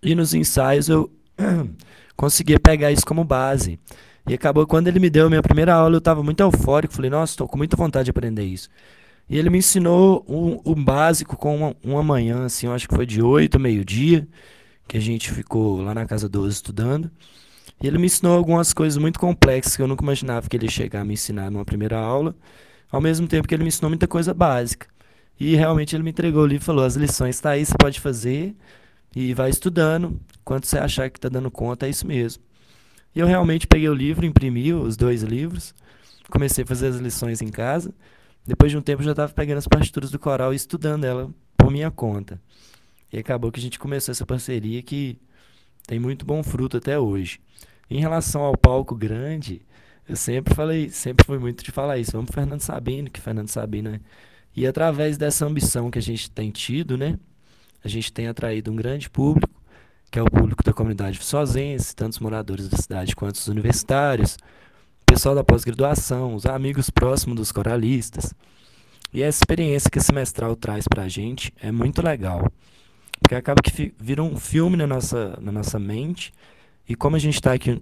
E 0.02 0.16
nos 0.16 0.34
ensaios 0.34 0.90
eu 0.90 1.12
conseguia 2.18 2.60
pegar 2.60 2.92
isso 2.92 3.06
como 3.06 3.24
base. 3.24 3.80
E 4.28 4.34
acabou 4.34 4.68
quando 4.68 4.88
ele 4.88 5.00
me 5.00 5.10
deu 5.10 5.28
a 5.28 5.30
minha 5.30 5.42
primeira 5.42 5.74
aula, 5.74 5.96
eu 5.96 6.00
estava 6.00 6.24
muito 6.24 6.40
eufórico, 6.42 6.94
falei, 6.94 7.10
nossa, 7.10 7.34
estou 7.34 7.48
com 7.48 7.58
muita 7.58 7.76
vontade 7.76 8.06
de 8.06 8.12
aprender 8.12 8.44
isso. 8.44 8.70
E 9.30 9.38
ele 9.38 9.50
me 9.50 9.60
ensinou 9.60 10.26
o 10.28 10.76
básico 10.76 11.38
com 11.38 11.56
uma, 11.56 11.76
uma 11.84 12.04
manhã, 12.04 12.46
assim, 12.46 12.68
eu 12.68 12.74
acho 12.74 12.88
que 12.88 12.96
foi 12.96 13.06
de 13.06 13.22
8 13.22 13.56
a 13.56 13.60
meio-dia, 13.60 14.28
que 14.88 14.98
a 14.98 15.00
gente 15.00 15.32
ficou 15.32 15.82
lá 15.82 15.94
na 15.94 16.06
casa 16.06 16.28
12 16.28 16.56
estudando. 16.56 17.10
E 17.82 17.88
ele 17.88 17.98
me 17.98 18.06
ensinou 18.06 18.38
algumas 18.38 18.74
coisas 18.74 18.98
muito 18.98 19.20
complexas 19.20 19.76
que 19.76 19.82
eu 19.82 19.88
nunca 19.88 20.04
imaginava 20.04 20.48
que 20.48 20.56
ele 20.58 20.66
ia 20.66 20.72
chegar 20.72 21.02
a 21.02 21.06
me 21.06 21.14
ensinar 21.14 21.50
numa 21.50 21.66
primeira 21.66 21.98
aula, 21.98 22.36
ao 22.92 23.02
mesmo 23.02 23.28
tempo 23.28 23.48
que 23.48 23.56
ele 23.56 23.64
me 23.64 23.70
ensinou 23.70 23.90
muita 23.90 24.08
coisa 24.08 24.34
básica. 24.34 24.88
E 25.40 25.56
realmente 25.56 25.96
ele 25.96 26.04
me 26.04 26.12
entregou 26.12 26.46
livro 26.46 26.64
e 26.64 26.66
falou: 26.66 26.86
as 26.86 26.96
lições 26.96 27.36
estão 27.36 27.50
tá 27.50 27.56
aí, 27.56 27.66
você 27.66 27.74
pode 27.80 28.00
fazer, 28.00 28.56
e 29.16 29.34
vai 29.34 29.50
estudando. 29.50 30.20
Quando 30.44 30.66
você 30.66 30.78
achar 30.78 31.10
que 31.10 31.18
está 31.18 31.30
dando 31.30 31.50
conta, 31.50 31.88
é 31.88 31.90
isso 31.90 32.06
mesmo. 32.06 32.44
E 33.16 33.20
eu 33.20 33.28
realmente 33.28 33.68
peguei 33.68 33.90
o 33.90 33.94
livro, 33.94 34.26
imprimi 34.26 34.74
os 34.74 34.96
dois 34.96 35.24
livros, 35.24 35.76
comecei 36.30 36.64
a 36.64 36.68
fazer 36.68 36.88
as 36.88 36.96
lições 36.98 37.42
em 37.42 37.50
casa. 37.50 37.94
Depois 38.46 38.72
de 38.72 38.78
um 38.78 38.82
tempo, 38.82 39.02
eu 39.02 39.06
já 39.06 39.12
estava 39.12 39.32
pegando 39.34 39.58
as 39.58 39.68
partituras 39.68 40.10
do 40.10 40.18
coral 40.18 40.54
e 40.54 40.56
estudando 40.56 41.04
ela 41.04 41.30
por 41.58 41.70
minha 41.72 41.92
conta. 41.92 42.42
E 43.12 43.20
acabou 43.20 43.52
que 43.52 43.60
a 43.60 43.64
gente 43.64 43.78
começou 43.78 44.12
essa 44.12 44.26
parceria 44.26 44.82
que 44.82 45.20
tem 45.86 46.00
muito 46.00 46.26
bom 46.26 46.42
fruto 46.42 46.78
até 46.78 46.98
hoje. 46.98 47.40
Em 47.90 48.00
relação 48.00 48.42
ao 48.42 48.58
palco 48.58 48.96
grande, 48.96 49.62
eu 50.08 50.16
sempre 50.16 50.56
falei, 50.56 50.90
sempre 50.90 51.26
fui 51.26 51.38
muito 51.38 51.64
de 51.64 51.72
falar 51.72 51.98
isso. 51.98 52.14
Vamos 52.14 52.28
pro 52.28 52.36
Fernando 52.36 52.62
Sabino, 52.62 53.10
que 53.10 53.20
Fernando 53.20 53.50
Sabino 53.50 53.90
é. 53.90 54.00
E 54.56 54.66
através 54.66 55.18
dessa 55.18 55.46
ambição 55.46 55.92
que 55.92 56.00
a 56.00 56.02
gente 56.02 56.32
tem 56.32 56.50
tido, 56.50 56.98
né? 56.98 57.18
a 57.84 57.88
gente 57.88 58.14
tem 58.14 58.28
atraído 58.28 58.72
um 58.72 58.76
grande 58.76 59.10
público, 59.10 59.51
que 60.12 60.20
é 60.20 60.22
o 60.22 60.30
público 60.30 60.62
da 60.62 60.74
comunidade 60.74 61.18
viçosense, 61.18 61.96
tanto 61.96 62.14
os 62.14 62.20
moradores 62.20 62.68
da 62.68 62.78
cidade 62.78 63.16
quanto 63.16 63.36
os 63.36 63.48
universitários, 63.48 64.36
o 65.02 65.06
pessoal 65.06 65.34
da 65.34 65.44
pós-graduação, 65.44 66.36
os 66.36 66.46
amigos 66.46 66.90
próximos 66.90 67.38
dos 67.38 67.52
coralistas. 67.52 68.34
E 69.14 69.24
essa 69.24 69.40
experiência 69.40 69.90
que 69.90 70.00
esse 70.00 70.14
mestral 70.14 70.56
traz 70.58 70.86
para 70.86 71.04
a 71.04 71.08
gente 71.08 71.54
é 71.62 71.72
muito 71.72 72.02
legal, 72.02 72.52
porque 73.22 73.36
acaba 73.36 73.62
que 73.62 73.94
vira 73.98 74.22
um 74.22 74.36
filme 74.36 74.76
na 74.76 74.86
nossa, 74.86 75.38
na 75.42 75.52
nossa 75.52 75.80
mente, 75.80 76.34
e 76.88 76.94
como 76.94 77.16
a 77.16 77.20
gente 77.20 77.36
está 77.36 77.54
aqui, 77.54 77.82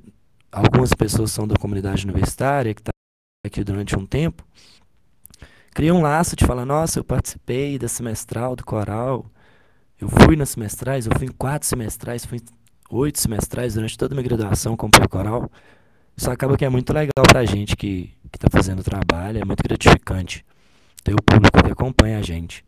algumas 0.51 0.93
pessoas 0.93 1.31
são 1.31 1.47
da 1.47 1.55
comunidade 1.55 2.05
universitária, 2.05 2.75
que 2.75 2.81
está 2.81 2.91
aqui 3.43 3.63
durante 3.63 3.97
um 3.97 4.05
tempo, 4.05 4.45
cria 5.73 5.93
um 5.95 6.01
laço 6.01 6.35
de 6.35 6.45
falar, 6.45 6.65
nossa, 6.65 6.99
eu 6.99 7.03
participei 7.03 7.79
da 7.79 7.87
semestral, 7.87 8.55
do 8.55 8.63
coral, 8.63 9.25
eu 9.99 10.07
fui 10.07 10.35
nas 10.35 10.49
semestrais, 10.49 11.05
eu 11.05 11.11
fui 11.17 11.27
em 11.27 11.31
quatro 11.31 11.67
semestrais, 11.67 12.25
fui 12.25 12.37
em 12.37 12.43
oito 12.89 13.19
semestrais 13.19 13.73
durante 13.73 13.97
toda 13.97 14.13
a 14.13 14.15
minha 14.15 14.27
graduação 14.27 14.77
como 14.77 14.93
coral. 15.09 15.51
Isso 16.15 16.31
acaba 16.31 16.57
que 16.57 16.65
é 16.65 16.69
muito 16.69 16.91
legal 16.93 17.23
pra 17.27 17.45
gente 17.45 17.75
que, 17.75 18.13
que 18.31 18.39
tá 18.39 18.47
fazendo 18.51 18.79
o 18.79 18.83
trabalho, 18.83 19.41
é 19.41 19.45
muito 19.45 19.63
gratificante 19.63 20.45
ter 21.03 21.13
o 21.13 21.21
público 21.21 21.63
que 21.63 21.71
acompanha 21.71 22.19
a 22.19 22.21
gente. 22.21 22.65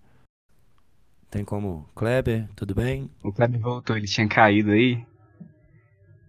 Tem 1.30 1.46
como 1.46 1.90
Kleber, 1.96 2.48
tudo 2.56 2.76
bem? 2.76 3.10
O 3.24 3.32
Kleber 3.32 3.60
voltou, 3.60 3.96
ele 3.96 4.08
tinha 4.08 4.28
caído 4.28 4.72
aí. 4.72 5.02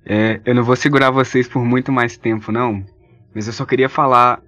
É, 0.04 0.40
eu 0.44 0.54
não 0.54 0.62
vou 0.62 0.76
segurar 0.76 1.10
vocês 1.10 1.48
por 1.48 1.64
muito 1.64 1.90
mais 1.90 2.16
tempo, 2.16 2.52
não. 2.52 2.84
Mas 3.34 3.46
eu 3.46 3.52
só 3.52 3.64
queria 3.64 3.88
falar 3.88 4.40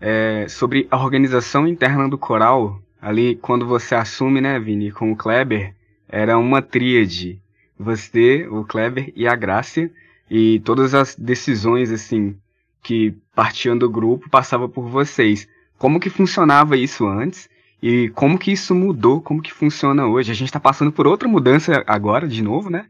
é, 0.00 0.46
sobre 0.48 0.86
a 0.90 0.96
organização 0.96 1.66
interna 1.66 2.08
do 2.08 2.16
coral. 2.16 2.80
Ali, 3.00 3.36
quando 3.36 3.66
você 3.66 3.94
assume, 3.94 4.40
né, 4.40 4.58
Vini, 4.58 4.90
com 4.90 5.12
o 5.12 5.16
Kleber, 5.16 5.74
era 6.08 6.38
uma 6.38 6.62
tríade. 6.62 7.40
Você, 7.78 8.46
o 8.48 8.64
Kleber 8.64 9.12
e 9.14 9.26
a 9.26 9.34
Grácia. 9.34 9.90
E 10.30 10.60
todas 10.60 10.94
as 10.94 11.14
decisões, 11.14 11.90
assim, 11.90 12.36
que 12.82 13.14
partiam 13.34 13.76
do 13.76 13.88
grupo 13.88 14.28
passavam 14.28 14.68
por 14.68 14.88
vocês. 14.88 15.48
Como 15.78 16.00
que 16.00 16.10
funcionava 16.10 16.76
isso 16.76 17.06
antes? 17.06 17.48
E 17.82 18.10
como 18.10 18.38
que 18.38 18.52
isso 18.52 18.74
mudou? 18.74 19.20
Como 19.20 19.40
que 19.40 19.52
funciona 19.52 20.06
hoje? 20.06 20.32
A 20.32 20.34
gente 20.34 20.48
está 20.48 20.58
passando 20.58 20.90
por 20.90 21.06
outra 21.06 21.28
mudança 21.28 21.84
agora, 21.86 22.26
de 22.26 22.42
novo, 22.42 22.68
né? 22.68 22.86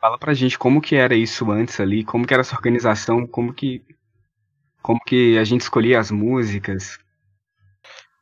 Fala 0.00 0.18
pra 0.18 0.34
gente 0.34 0.58
como 0.58 0.80
que 0.80 0.94
era 0.94 1.14
isso 1.14 1.50
antes 1.50 1.80
ali, 1.80 2.04
como 2.04 2.26
que 2.26 2.32
era 2.32 2.42
essa 2.42 2.54
organização, 2.54 3.26
como 3.26 3.52
que 3.52 3.82
como 4.82 5.00
que 5.00 5.38
a 5.38 5.44
gente 5.44 5.62
escolhia 5.62 5.98
as 5.98 6.10
músicas. 6.10 6.98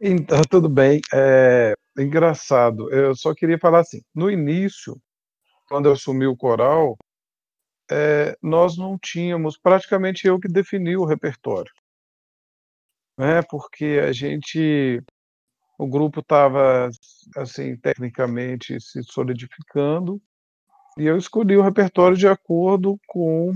Então, 0.00 0.40
tudo 0.48 0.68
bem. 0.68 1.00
É, 1.12 1.74
engraçado. 1.98 2.90
Eu 2.92 3.14
só 3.14 3.34
queria 3.34 3.58
falar 3.58 3.80
assim, 3.80 4.02
no 4.14 4.30
início, 4.30 5.00
quando 5.68 5.86
eu 5.86 5.92
assumi 5.92 6.26
o 6.26 6.36
coral, 6.36 6.96
é, 7.90 8.36
nós 8.42 8.76
não 8.76 8.98
tínhamos, 8.98 9.58
praticamente 9.58 10.26
eu 10.26 10.38
que 10.38 10.48
defini 10.48 10.96
o 10.96 11.04
repertório. 11.04 11.72
Né? 13.18 13.42
Porque 13.42 14.00
a 14.02 14.12
gente, 14.12 15.02
o 15.78 15.86
grupo 15.86 16.20
estava, 16.20 16.88
assim, 17.36 17.76
tecnicamente 17.76 18.80
se 18.80 19.02
solidificando, 19.02 20.20
e 20.98 21.06
eu 21.06 21.16
escolhi 21.16 21.56
o 21.56 21.62
repertório 21.62 22.16
de 22.16 22.28
acordo 22.28 22.98
com 23.06 23.52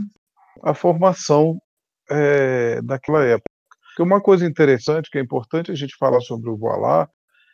a 0.62 0.72
formação 0.74 1.60
é, 2.10 2.80
daquela 2.82 3.24
época. 3.24 3.50
Porque 3.88 4.02
uma 4.02 4.20
coisa 4.20 4.46
interessante, 4.46 5.10
que 5.10 5.18
é 5.18 5.22
importante 5.22 5.70
a 5.70 5.74
gente 5.74 5.96
falar 5.98 6.20
sobre 6.20 6.50
o 6.50 6.56
Voilá, 6.56 7.08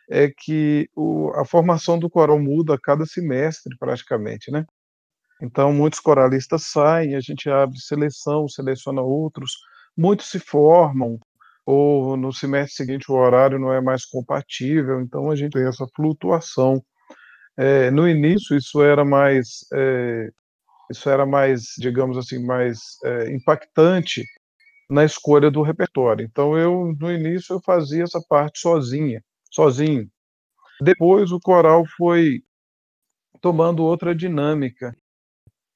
é 0.09 0.29
que 0.29 0.89
o, 0.95 1.31
a 1.35 1.45
formação 1.45 1.97
do 1.97 2.09
coral 2.09 2.39
muda 2.39 2.75
a 2.75 2.79
cada 2.79 3.05
semestre, 3.05 3.75
praticamente, 3.77 4.51
né? 4.51 4.65
Então, 5.41 5.73
muitos 5.73 5.99
coralistas 5.99 6.67
saem, 6.67 7.15
a 7.15 7.19
gente 7.19 7.49
abre 7.49 7.77
seleção, 7.79 8.47
seleciona 8.47 9.01
outros, 9.01 9.51
muitos 9.97 10.29
se 10.29 10.39
formam, 10.39 11.19
ou 11.65 12.17
no 12.17 12.31
semestre 12.33 12.75
seguinte 12.75 13.11
o 13.11 13.15
horário 13.15 13.59
não 13.59 13.73
é 13.73 13.81
mais 13.81 14.05
compatível, 14.05 15.01
então 15.01 15.31
a 15.31 15.35
gente 15.35 15.53
tem 15.53 15.67
essa 15.67 15.85
flutuação. 15.95 16.83
É, 17.57 17.91
no 17.91 18.07
início, 18.07 18.57
isso 18.57 18.81
era 18.81 19.05
mais, 19.05 19.65
é, 19.73 20.29
isso 20.91 21.09
era 21.09 21.25
mais, 21.25 21.63
digamos 21.77 22.17
assim, 22.17 22.45
mais 22.45 22.79
é, 23.03 23.31
impactante 23.33 24.23
na 24.89 25.05
escolha 25.05 25.51
do 25.51 25.61
repertório. 25.61 26.25
Então, 26.25 26.57
eu, 26.57 26.93
no 26.99 27.11
início, 27.11 27.55
eu 27.55 27.61
fazia 27.65 28.03
essa 28.03 28.21
parte 28.29 28.59
sozinha 28.59 29.21
sozinho. 29.53 30.09
Depois 30.81 31.31
o 31.31 31.39
coral 31.39 31.85
foi 31.97 32.41
tomando 33.39 33.83
outra 33.83 34.15
dinâmica 34.15 34.95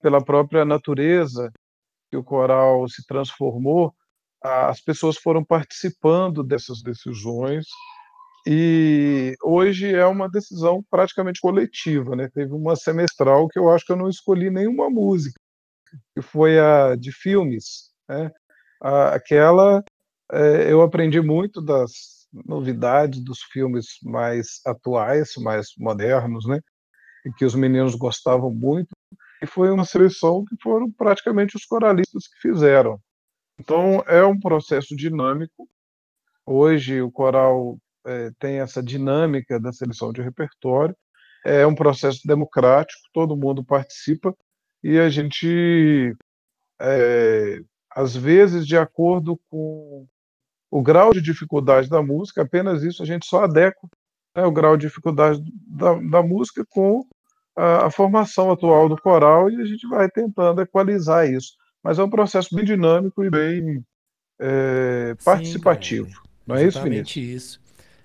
pela 0.01 0.23
própria 0.23 0.65
natureza 0.65 1.51
que 2.09 2.17
o 2.17 2.23
coral 2.23 2.87
se 2.87 3.05
transformou, 3.05 3.93
as 4.41 4.79
pessoas 4.81 5.17
foram 5.17 5.43
participando 5.43 6.43
dessas 6.43 6.81
decisões 6.81 7.65
e 8.47 9.35
hoje 9.43 9.93
é 9.93 10.05
uma 10.05 10.29
decisão 10.29 10.81
praticamente 10.89 11.41
coletiva, 11.41 12.15
né? 12.15 12.29
Teve 12.33 12.53
uma 12.53 12.75
semestral 12.77 13.49
que 13.49 13.59
eu 13.59 13.69
acho 13.69 13.85
que 13.85 13.91
eu 13.91 13.97
não 13.97 14.07
escolhi 14.07 14.49
nenhuma 14.49 14.89
música, 14.89 15.37
que 16.15 16.21
foi 16.21 16.57
a 16.57 16.95
de 16.95 17.11
filmes, 17.11 17.91
né? 18.07 18.31
Aquela 18.79 19.83
é, 20.31 20.71
eu 20.71 20.81
aprendi 20.81 21.19
muito 21.19 21.61
das 21.61 22.16
novidades 22.31 23.23
dos 23.23 23.41
filmes 23.51 23.97
mais 24.03 24.61
atuais, 24.65 25.33
mais 25.37 25.69
modernos, 25.77 26.45
né? 26.47 26.59
E 27.25 27.31
que 27.33 27.45
os 27.45 27.55
meninos 27.55 27.95
gostavam 27.95 28.53
muito. 28.53 28.89
E 29.41 29.45
foi 29.45 29.69
uma 29.71 29.85
seleção 29.85 30.43
que 30.45 30.55
foram 30.61 30.91
praticamente 30.91 31.55
os 31.55 31.65
coralistas 31.65 32.27
que 32.27 32.39
fizeram. 32.39 32.99
Então 33.59 34.03
é 34.07 34.23
um 34.25 34.39
processo 34.39 34.95
dinâmico. 34.95 35.67
Hoje 36.45 37.01
o 37.01 37.11
coral 37.11 37.77
é, 38.05 38.31
tem 38.39 38.59
essa 38.59 38.81
dinâmica 38.81 39.59
da 39.59 39.71
seleção 39.71 40.11
de 40.11 40.21
repertório. 40.21 40.95
É 41.45 41.65
um 41.65 41.75
processo 41.75 42.21
democrático, 42.25 43.01
todo 43.13 43.37
mundo 43.37 43.63
participa 43.63 44.35
e 44.83 44.99
a 44.99 45.09
gente, 45.09 46.15
é, 46.79 47.59
às 47.91 48.15
vezes, 48.15 48.65
de 48.65 48.77
acordo 48.77 49.39
com 49.49 50.07
o 50.69 50.81
grau 50.81 51.13
de 51.13 51.21
dificuldade 51.21 51.89
da 51.89 52.01
música, 52.01 52.41
apenas 52.41 52.83
isso 52.83 53.01
a 53.01 53.05
gente 53.05 53.25
só 53.25 53.43
adequa 53.43 53.87
né, 54.35 54.45
o 54.45 54.51
grau 54.51 54.77
de 54.77 54.85
dificuldade 54.85 55.41
da, 55.67 55.95
da 55.95 56.21
música 56.21 56.63
com 56.69 57.05
a, 57.55 57.87
a, 57.87 57.91
formação 57.91 58.51
atual 58.51 58.87
do 58.87 59.01
coral 59.01 59.49
e 59.49 59.61
a 59.61 59.65
gente 59.65 59.87
vai 59.87 60.09
tentando 60.09 60.61
equalizar 60.61 61.27
isso. 61.27 61.53
Mas 61.83 61.97
é 61.97 62.03
um 62.03 62.09
processo 62.09 62.53
bem 62.53 62.65
dinâmico 62.65 63.23
e 63.23 63.29
bem 63.29 63.83
é, 64.39 65.15
participativo. 65.23 66.09
Sim, 66.09 66.15
não 66.45 66.55
é 66.55 66.65
isso, 66.65 66.81
Vinícius? 66.81 67.25
isso. 67.25 67.61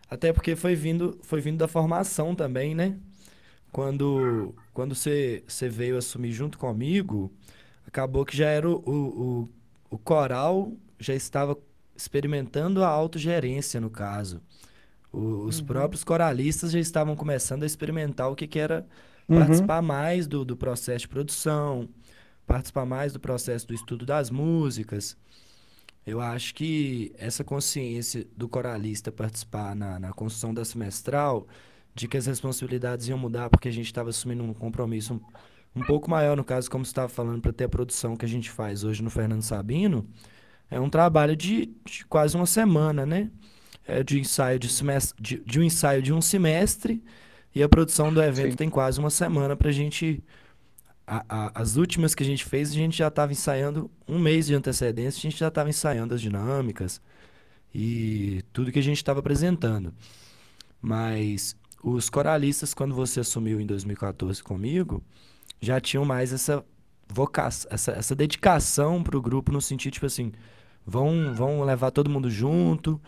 Até 0.09 0.33
porque 0.33 0.57
foi 0.57 0.75
vindo, 0.75 1.19
foi 1.23 1.41
vindo 1.41 1.59
da 1.59 1.69
formação 1.69 2.35
também, 2.35 2.75
né? 2.75 2.97
Quando, 3.71 4.55
quando 4.75 4.95
você, 4.95 5.43
veio 5.71 5.97
assumir 5.97 6.33
junto 6.33 6.59
comigo, 6.59 7.33
acabou 7.87 8.25
que 8.25 8.37
já 8.37 8.47
era 8.47 8.69
o, 8.69 8.79
o, 8.87 9.49
o 9.91 9.99
coral 9.99 10.73
já 10.99 11.15
estava 11.15 11.57
experimentando 11.97 12.83
a 12.83 12.89
autogerência, 12.89 13.81
no 13.81 13.91
caso. 13.91 14.41
O, 15.13 15.45
os 15.45 15.59
uhum. 15.59 15.67
próprios 15.67 16.03
coralistas 16.03 16.73
já 16.73 16.79
estavam 16.79 17.15
começando 17.15 17.63
a 17.63 17.67
experimentar 17.67 18.31
o 18.31 18.35
que, 18.35 18.47
que 18.47 18.59
era 18.59 18.87
uhum. 19.29 19.39
participar 19.39 19.83
mais 19.83 20.27
do, 20.27 20.45
do 20.45 20.57
processo 20.57 21.01
de 21.01 21.09
produção, 21.09 21.89
participar 22.47 22.87
mais 22.87 23.13
do 23.13 23.21
processo 23.21 23.67
do 23.67 23.75
estudo 23.75 24.07
das 24.07 24.31
músicas. 24.31 25.17
Eu 26.05 26.21
acho 26.21 26.55
que 26.55 27.13
essa 27.17 27.45
consciência 27.45 28.27
do 28.37 28.49
coralista 28.49 29.13
participar 29.13 29.77
na, 29.77 30.01
na 30.01 30.13
construção 30.13 30.53
da 30.53 30.65
semestral, 30.65 31.47
de 31.95 32.09
que 32.09 32.17
as 32.17 32.27
responsabilidades 32.27 33.07
iam 33.09 33.19
mudar 33.19 33.51
porque 33.51 33.69
a 33.69 33.73
gente 33.73 33.87
estava 33.87 34.11
assumindo 34.11 34.43
um 34.43 34.55
compromisso 34.55 35.15
um, 35.15 35.81
um 35.81 35.85
pouco 35.85 36.11
maior, 36.11 36.37
no 36.37 36.43
caso, 36.43 36.71
como 36.71 36.85
você 36.85 36.91
estava 36.91 37.09
falando, 37.09 37.41
para 37.41 37.53
ter 37.53 37.65
a 37.65 37.69
produção 37.69 38.17
que 38.17 38.25
a 38.25 38.29
gente 38.29 38.51
faz 38.51 38.83
hoje 38.83 39.03
no 39.03 39.11
Fernando 39.11 39.43
Sabino, 39.43 40.09
é 40.73 40.81
um 40.81 40.89
trabalho 40.89 41.37
de, 41.37 41.71
de 41.85 42.07
quase 42.07 42.35
uma 42.35 42.47
semana, 42.47 43.05
né? 43.05 43.31
É 43.87 44.03
de 44.03 44.19
ensaio 44.19 44.59
de, 44.59 44.71
semestre, 44.71 45.23
de, 45.23 45.39
de, 45.45 45.61
um 45.61 45.63
ensaio 45.63 46.01
de 46.01 46.15
um 46.15 46.21
semestre 46.23 47.05
e 47.55 47.63
a 47.63 47.69
produção 47.69 48.13
do 48.13 48.23
evento 48.23 48.53
Sim. 48.53 48.57
tem 48.57 48.71
quase 48.71 48.99
uma 48.99 49.11
semana 49.11 49.55
para 49.55 49.69
a 49.69 49.73
gente. 49.73 50.25
as 51.07 51.77
últimas 51.77 52.15
que 52.15 52.23
a 52.23 52.27
gente 52.27 52.43
fez, 52.47 52.71
a 52.71 52.75
gente 52.75 52.97
já 52.97 53.09
estava 53.09 53.33
ensaiando 53.33 53.91
um 54.09 54.19
mês 54.19 54.47
de 54.47 54.55
antecedência, 54.55 55.19
a 55.19 55.23
gente 55.23 55.39
já 55.39 55.49
estava 55.49 55.69
ensaiando 55.69 56.15
as 56.15 56.23
dinâmicas 56.23 57.03
e 57.75 58.43
tudo 58.51 58.73
que 58.73 58.79
a 58.79 58.83
gente 58.83 58.97
estava 58.97 59.21
apresentando. 59.21 59.93
Mas 60.81 61.55
os 61.83 62.09
coralistas, 62.09 62.73
quando 62.73 62.95
você 62.95 63.21
assumiu 63.21 63.61
em 63.61 63.67
2014 63.67 64.43
comigo, 64.43 65.03
já 65.61 65.79
tinham 65.79 66.07
mais 66.07 66.33
essa 66.33 66.65
vocação, 67.07 67.71
essa, 67.71 67.93
essa 67.93 68.15
dedicação 68.15 69.03
para 69.03 69.19
o 69.19 69.21
grupo 69.21 69.53
no 69.53 69.61
sentido, 69.61 69.93
tipo 69.93 70.07
assim, 70.07 70.33
vão, 70.87 71.35
vão 71.35 71.63
levar 71.63 71.91
todo 71.91 72.11
mundo 72.11 72.31
junto. 72.31 73.01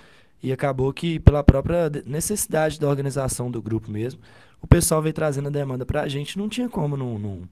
E 0.42 0.52
acabou 0.52 0.92
que, 0.92 1.18
pela 1.18 1.42
própria 1.42 1.90
necessidade 2.04 2.78
da 2.78 2.88
organização 2.88 3.50
do 3.50 3.62
grupo 3.62 3.90
mesmo, 3.90 4.20
o 4.60 4.66
pessoal 4.66 5.00
veio 5.00 5.14
trazendo 5.14 5.48
a 5.48 5.50
demanda 5.50 5.86
para 5.86 6.02
a 6.02 6.08
gente. 6.08 6.38
Não 6.38 6.48
tinha 6.48 6.68
como 6.68 6.96
não, 6.96 7.18
não, 7.18 7.42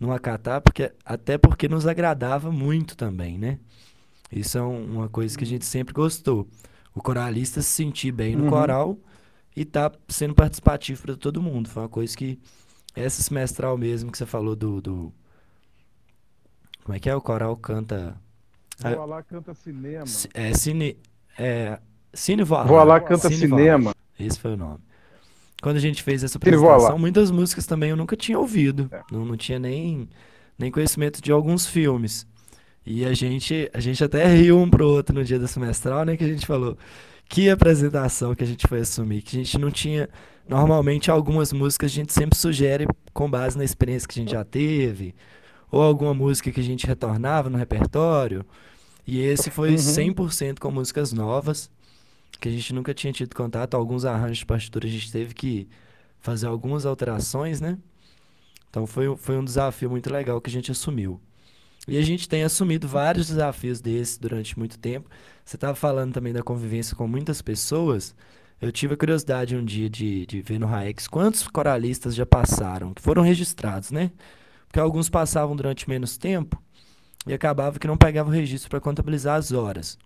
não 0.00 0.12
acatar, 0.12 0.60
porque, 0.60 0.92
até 1.04 1.38
porque 1.38 1.68
nos 1.68 1.86
agradava 1.86 2.50
muito 2.50 2.96
também, 2.96 3.38
né? 3.38 3.58
Isso 4.32 4.58
é 4.58 4.62
um, 4.62 4.96
uma 4.96 5.08
coisa 5.08 5.36
que 5.38 5.44
a 5.44 5.46
gente 5.46 5.64
sempre 5.64 5.94
gostou. 5.94 6.48
O 6.94 7.00
coralista 7.00 7.62
se 7.62 7.70
sentir 7.70 8.12
bem 8.12 8.34
no 8.34 8.44
uhum. 8.44 8.50
coral 8.50 8.98
e 9.54 9.64
tá 9.64 9.90
sendo 10.08 10.34
participativo 10.34 11.02
para 11.02 11.16
todo 11.16 11.42
mundo. 11.42 11.68
Foi 11.68 11.82
uma 11.82 11.88
coisa 11.88 12.16
que 12.16 12.38
essa 12.94 13.22
semestral 13.22 13.78
mesmo 13.78 14.10
que 14.10 14.18
você 14.18 14.26
falou 14.26 14.56
do, 14.56 14.80
do 14.80 15.12
como 16.84 16.96
é 16.96 17.00
que 17.00 17.08
é 17.08 17.14
o 17.14 17.20
coral 17.20 17.56
canta 17.56 18.16
Voa 18.80 19.04
lá 19.04 19.22
canta 19.22 19.54
cinema. 19.54 20.04
É 20.34 20.54
cine 20.54 20.96
é 21.38 21.78
Cine 22.12 22.42
Voa 22.42 22.64
Voa 22.64 22.84
lá 22.84 23.00
canta 23.00 23.28
Cine 23.28 23.40
cinema. 23.40 23.94
Esse 24.18 24.38
foi 24.38 24.54
o 24.54 24.56
nome. 24.56 24.80
Quando 25.60 25.76
a 25.76 25.80
gente 25.80 26.02
fez 26.02 26.22
essa 26.22 26.38
apresentação, 26.38 26.98
muitas 26.98 27.30
músicas 27.30 27.66
também 27.66 27.90
eu 27.90 27.96
nunca 27.96 28.16
tinha 28.16 28.38
ouvido. 28.38 28.88
É. 28.92 29.02
Não, 29.10 29.24
não 29.24 29.36
tinha 29.36 29.58
nem, 29.58 30.08
nem 30.56 30.70
conhecimento 30.70 31.20
de 31.20 31.32
alguns 31.32 31.66
filmes. 31.66 32.26
E 32.86 33.04
a 33.04 33.12
gente, 33.12 33.68
a 33.74 33.80
gente 33.80 34.02
até 34.02 34.26
riu 34.26 34.58
um 34.58 34.70
pro 34.70 34.88
outro 34.88 35.14
no 35.14 35.24
dia 35.24 35.38
da 35.38 35.46
semestral, 35.46 36.04
né? 36.04 36.16
Que 36.16 36.24
a 36.24 36.28
gente 36.28 36.46
falou 36.46 36.76
que 37.28 37.50
apresentação 37.50 38.34
que 38.34 38.42
a 38.42 38.46
gente 38.46 38.66
foi 38.66 38.80
assumir, 38.80 39.22
que 39.22 39.36
a 39.36 39.44
gente 39.44 39.58
não 39.58 39.70
tinha. 39.70 40.08
Normalmente, 40.48 41.10
algumas 41.10 41.52
músicas 41.52 41.90
a 41.90 41.94
gente 41.94 42.12
sempre 42.12 42.38
sugere 42.38 42.86
com 43.12 43.28
base 43.28 43.58
na 43.58 43.64
experiência 43.64 44.08
que 44.08 44.18
a 44.18 44.22
gente 44.22 44.32
já 44.32 44.44
teve, 44.44 45.14
ou 45.70 45.82
alguma 45.82 46.14
música 46.14 46.50
que 46.50 46.60
a 46.60 46.64
gente 46.64 46.86
retornava 46.86 47.50
no 47.50 47.58
repertório. 47.58 48.46
E 49.10 49.20
esse 49.20 49.50
foi 49.50 49.70
uhum. 49.70 49.76
100% 49.76 50.58
com 50.58 50.70
músicas 50.70 51.14
novas, 51.14 51.70
que 52.38 52.46
a 52.46 52.52
gente 52.52 52.74
nunca 52.74 52.92
tinha 52.92 53.10
tido 53.10 53.34
contato. 53.34 53.74
Alguns 53.74 54.04
arranjos 54.04 54.40
de 54.40 54.44
partitura 54.44 54.86
a 54.86 54.90
gente 54.90 55.10
teve 55.10 55.32
que 55.32 55.66
fazer 56.20 56.46
algumas 56.46 56.84
alterações, 56.84 57.58
né? 57.58 57.78
Então 58.68 58.86
foi, 58.86 59.16
foi 59.16 59.38
um 59.38 59.44
desafio 59.44 59.88
muito 59.88 60.12
legal 60.12 60.38
que 60.42 60.50
a 60.50 60.52
gente 60.52 60.70
assumiu. 60.70 61.18
E 61.88 61.96
a 61.96 62.02
gente 62.02 62.28
tem 62.28 62.44
assumido 62.44 62.86
vários 62.86 63.28
desafios 63.28 63.80
desses 63.80 64.18
durante 64.18 64.58
muito 64.58 64.78
tempo. 64.78 65.08
Você 65.42 65.56
estava 65.56 65.74
falando 65.74 66.12
também 66.12 66.34
da 66.34 66.42
convivência 66.42 66.94
com 66.94 67.08
muitas 67.08 67.40
pessoas. 67.40 68.14
Eu 68.60 68.70
tive 68.70 68.92
a 68.92 68.96
curiosidade 68.98 69.56
um 69.56 69.64
dia 69.64 69.88
de, 69.88 70.26
de 70.26 70.42
ver 70.42 70.58
no 70.58 70.66
Raex 70.66 71.08
quantos 71.08 71.48
coralistas 71.48 72.14
já 72.14 72.26
passaram, 72.26 72.92
que 72.92 73.00
foram 73.00 73.22
registrados, 73.22 73.90
né? 73.90 74.10
Porque 74.66 74.78
alguns 74.78 75.08
passavam 75.08 75.56
durante 75.56 75.88
menos 75.88 76.18
tempo 76.18 76.62
e 77.26 77.32
acabava 77.32 77.78
que 77.78 77.86
não 77.86 77.96
pegava 77.96 78.28
o 78.28 78.32
registro 78.32 78.70
para 78.70 78.80
contabilizar 78.80 79.36
as 79.36 79.52
horas. 79.52 79.98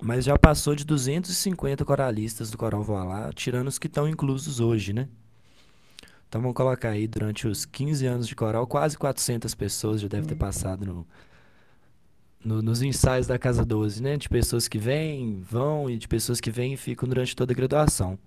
Mas 0.00 0.24
já 0.24 0.38
passou 0.38 0.74
de 0.74 0.84
250 0.84 1.84
coralistas 1.84 2.50
do 2.50 2.58
Coral 2.58 2.82
Voilá, 2.82 3.32
tirando 3.32 3.68
os 3.68 3.78
que 3.78 3.88
estão 3.88 4.08
inclusos 4.08 4.60
hoje, 4.60 4.92
né? 4.92 5.08
Então 6.28 6.42
vamos 6.42 6.54
colocar 6.54 6.90
aí, 6.90 7.06
durante 7.08 7.48
os 7.48 7.64
15 7.64 8.06
anos 8.06 8.28
de 8.28 8.36
coral, 8.36 8.66
quase 8.66 8.98
400 8.98 9.54
pessoas 9.54 10.00
já 10.00 10.08
devem 10.08 10.28
ter 10.28 10.36
passado 10.36 10.84
no, 10.84 11.06
no, 12.44 12.62
nos 12.62 12.82
ensaios 12.82 13.26
da 13.26 13.38
Casa 13.38 13.64
12, 13.64 14.02
né? 14.02 14.16
De 14.18 14.28
pessoas 14.28 14.68
que 14.68 14.78
vêm, 14.78 15.40
vão 15.40 15.88
e 15.88 15.96
de 15.96 16.06
pessoas 16.06 16.40
que 16.40 16.50
vêm 16.50 16.74
e 16.74 16.76
ficam 16.76 17.08
durante 17.08 17.34
toda 17.34 17.52
a 17.52 17.56
graduação. 17.56 18.18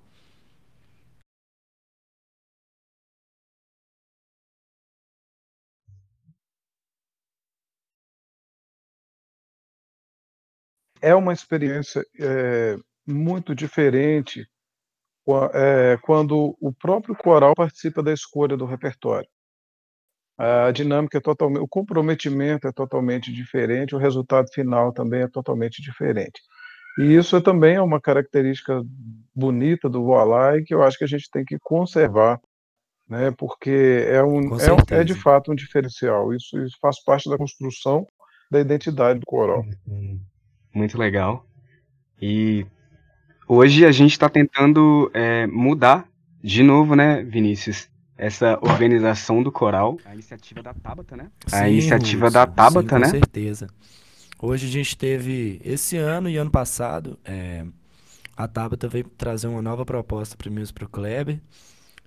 É 11.02 11.16
uma 11.16 11.34
experiência 11.34 12.06
é, 12.20 12.78
muito 13.08 13.56
diferente 13.56 14.48
é, 15.54 15.98
quando 16.02 16.56
o 16.60 16.74
próprio 16.74 17.16
coral 17.16 17.54
participa 17.56 18.02
da 18.04 18.14
escolha 18.14 18.58
do 18.58 18.66
repertório. 18.66 19.28
A 20.38 20.72
dinâmica 20.72 21.20
é 21.20 21.22
totalmente, 21.22 21.62
o 21.62 21.68
comprometimento 21.68 22.68
é 22.68 22.72
totalmente 22.72 23.32
diferente, 23.32 23.94
o 23.94 24.00
resultado 24.00 24.48
final 24.52 24.92
também 24.92 25.22
é 25.22 25.28
totalmente 25.28 25.82
diferente. 25.82 26.42
E 26.98 27.16
isso 27.16 27.36
é 27.36 27.42
também 27.42 27.76
é 27.76 27.82
uma 27.82 28.02
característica 28.02 28.82
bonita 29.34 29.88
do 29.88 30.04
Voalai 30.04 30.64
que 30.64 30.74
eu 30.74 30.84
acho 30.84 30.98
que 30.98 31.04
a 31.04 31.08
gente 31.08 31.30
tem 31.32 31.46
que 31.46 31.58
conservar, 31.60 32.40
né? 33.08 33.32
Porque 33.38 34.06
é 34.08 34.24
um 34.24 34.40
é, 34.58 35.02
é, 35.02 35.04
de 35.04 35.14
fato 35.14 35.52
um 35.52 35.56
diferencial. 35.56 36.34
Isso, 36.34 36.60
isso 36.60 36.78
faz 36.82 37.02
parte 37.04 37.30
da 37.30 37.38
construção 37.38 38.08
da 38.50 38.60
identidade 38.60 39.20
do 39.20 39.26
coral. 39.26 39.64
Muito 40.74 40.98
legal. 40.98 41.46
E 42.22 42.66
Hoje 43.54 43.86
a 43.86 43.92
gente 43.92 44.12
está 44.12 44.30
tentando 44.30 45.12
é, 45.14 45.46
mudar 45.46 46.08
de 46.42 46.64
novo, 46.64 46.96
né, 46.96 47.22
Vinícius? 47.22 47.90
Essa 48.18 48.58
organização 48.62 49.44
do 49.44 49.52
coral. 49.52 49.98
A 50.06 50.14
iniciativa 50.14 50.64
da 50.64 50.74
Tabata, 50.74 51.18
né? 51.18 51.30
Sim, 51.48 51.56
a 51.58 51.70
iniciativa 51.70 52.26
Russo, 52.28 52.34
da 52.34 52.48
Tabata, 52.48 52.82
sim, 52.82 52.88
com 52.88 52.98
né? 53.00 53.06
Com 53.08 53.12
certeza. 53.12 53.68
Hoje 54.42 54.68
a 54.68 54.70
gente 54.70 54.98
teve, 54.98 55.60
esse 55.66 55.98
ano 55.98 56.30
e 56.30 56.38
ano 56.38 56.50
passado, 56.50 57.20
é, 57.26 57.66
a 58.38 58.48
Tabata 58.48 58.88
veio 58.88 59.04
trazer 59.18 59.48
uma 59.48 59.62
nova 59.62 59.86
proposta 59.86 60.38
para 60.38 60.50
mim 60.50 60.64
para 60.74 60.86
o 60.86 60.90
Kleber. 60.90 61.42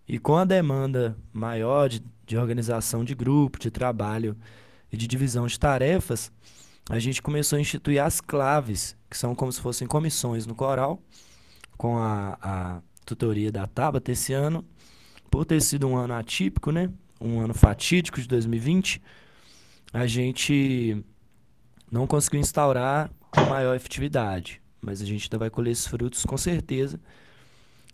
E 0.08 0.18
com 0.18 0.38
a 0.38 0.46
demanda 0.46 1.14
maior 1.30 1.90
de, 1.90 2.02
de 2.24 2.38
organização 2.38 3.04
de 3.04 3.14
grupo, 3.14 3.58
de 3.58 3.70
trabalho 3.70 4.34
e 4.90 4.96
de 4.96 5.06
divisão 5.06 5.46
de 5.46 5.60
tarefas, 5.60 6.32
a 6.88 6.98
gente 6.98 7.22
começou 7.22 7.56
a 7.56 7.60
instituir 7.60 8.02
as 8.02 8.20
claves, 8.20 8.96
que 9.08 9.16
são 9.16 9.34
como 9.34 9.50
se 9.50 9.60
fossem 9.60 9.86
comissões 9.86 10.46
no 10.46 10.54
coral, 10.54 11.00
com 11.76 11.98
a, 11.98 12.38
a 12.42 12.82
tutoria 13.06 13.50
da 13.50 13.66
Tabata 13.66 14.12
esse 14.12 14.32
ano, 14.32 14.64
por 15.30 15.44
ter 15.44 15.60
sido 15.60 15.86
um 15.86 15.96
ano 15.96 16.14
atípico, 16.14 16.70
né? 16.70 16.90
Um 17.20 17.40
ano 17.40 17.54
fatídico 17.54 18.20
de 18.20 18.28
2020, 18.28 19.02
a 19.92 20.06
gente 20.06 21.02
não 21.90 22.06
conseguiu 22.06 22.40
instaurar 22.40 23.10
com 23.30 23.40
maior 23.42 23.74
efetividade, 23.74 24.60
mas 24.80 25.00
a 25.00 25.04
gente 25.04 25.24
ainda 25.24 25.38
vai 25.38 25.50
colher 25.50 25.70
esses 25.70 25.86
frutos 25.86 26.24
com 26.24 26.36
certeza. 26.36 27.00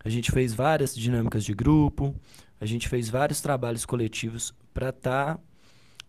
A 0.02 0.08
gente 0.08 0.32
fez 0.32 0.52
várias 0.52 0.94
dinâmicas 0.94 1.44
de 1.44 1.54
grupo, 1.54 2.14
a 2.60 2.66
gente 2.66 2.88
fez 2.88 3.08
vários 3.08 3.40
trabalhos 3.40 3.84
coletivos 3.84 4.52
para 4.72 4.88
estar 4.88 5.36
tá, 5.36 5.40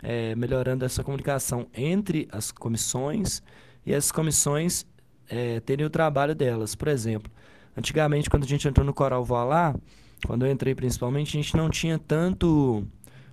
é, 0.02 0.36
melhorando 0.36 0.86
essa 0.86 1.04
comunicação 1.04 1.68
entre 1.74 2.28
as 2.32 2.52
comissões 2.52 3.42
e 3.86 3.94
as 3.94 4.12
comissões 4.12 4.86
é, 5.30 5.60
terem 5.60 5.86
o 5.86 5.90
trabalho 5.90 6.36
delas. 6.36 6.76
Por 6.76 6.88
exemplo, 6.88 7.32
Antigamente, 7.76 8.30
quando 8.30 8.44
a 8.44 8.48
gente 8.48 8.68
entrou 8.68 8.86
no 8.86 8.94
Coral 8.94 9.24
Voilá, 9.24 9.76
quando 10.26 10.46
eu 10.46 10.52
entrei 10.52 10.76
principalmente, 10.76 11.38
a 11.38 11.42
gente 11.42 11.56
não 11.56 11.70
tinha 11.70 11.98
tanto 11.98 12.86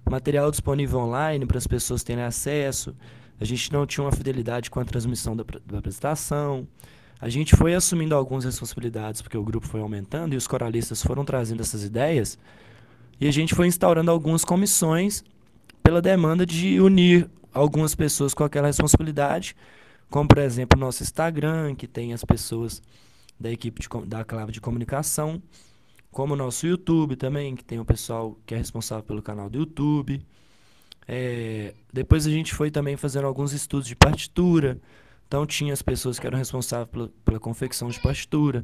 material 0.09 0.51
disponível 0.51 1.01
online 1.01 1.45
para 1.45 1.59
as 1.59 1.67
pessoas 1.67 2.03
terem 2.03 2.23
acesso. 2.23 2.95
A 3.41 3.45
gente 3.45 3.73
não 3.73 3.85
tinha 3.85 4.05
uma 4.05 4.13
fidelidade 4.13 4.71
com 4.71 4.81
a 4.81 4.85
transmissão 4.85 5.37
da, 5.37 5.45
da 5.67 5.79
apresentação. 5.79 6.67
A 7.21 7.29
gente 7.29 7.57
foi 7.57 7.75
assumindo 7.75 8.15
algumas 8.15 8.45
responsabilidades 8.45 9.21
porque 9.21 9.37
o 9.37 9.43
grupo 9.43 9.67
foi 9.67 9.81
aumentando 9.81 10.35
e 10.35 10.37
os 10.37 10.47
coralistas 10.47 11.03
foram 11.03 11.25
trazendo 11.25 11.61
essas 11.61 11.83
ideias. 11.83 12.39
E 13.21 13.27
a 13.27 13.33
gente 13.33 13.55
foi 13.55 13.67
instaurando 13.67 14.11
algumas 14.11 14.45
comissões 14.45 15.25
pela 15.89 16.03
demanda 16.03 16.45
de 16.45 16.79
unir 16.83 17.31
algumas 17.51 17.95
pessoas 17.95 18.35
com 18.35 18.45
aquela 18.45 18.67
responsabilidade, 18.67 19.57
como 20.11 20.29
por 20.29 20.37
exemplo 20.37 20.77
o 20.77 20.81
nosso 20.81 21.03
Instagram, 21.03 21.75
que 21.75 21.87
tem 21.87 22.13
as 22.13 22.23
pessoas 22.23 22.83
da 23.41 23.51
equipe 23.51 23.81
de, 23.81 23.89
da 24.07 24.23
clave 24.23 24.53
de 24.53 24.61
comunicação, 24.61 25.43
como 26.11 26.35
o 26.35 26.37
nosso 26.37 26.67
YouTube 26.67 27.17
também, 27.17 27.57
que 27.57 27.65
tem 27.65 27.81
o 27.81 27.87
pessoal 27.87 28.39
que 28.45 28.55
é 28.55 28.59
responsável 28.59 29.03
pelo 29.03 29.23
canal 29.23 29.49
do 29.49 29.61
YouTube. 29.61 30.21
É, 31.07 31.73
depois 31.91 32.27
a 32.27 32.31
gente 32.31 32.55
foi 32.55 32.71
também 32.71 32.95
fazendo 32.99 33.27
alguns 33.27 33.55
estudos 33.55 33.89
de 33.89 33.97
partitura. 33.97 34.79
Então 35.27 35.47
tinha 35.47 35.73
as 35.73 35.81
pessoas 35.81 36.19
que 36.19 36.27
eram 36.27 36.37
responsáveis 36.37 36.91
pela, 36.91 37.11
pela 37.25 37.41
confecção 37.41 37.89
de 37.89 37.99
partitura. 37.99 38.63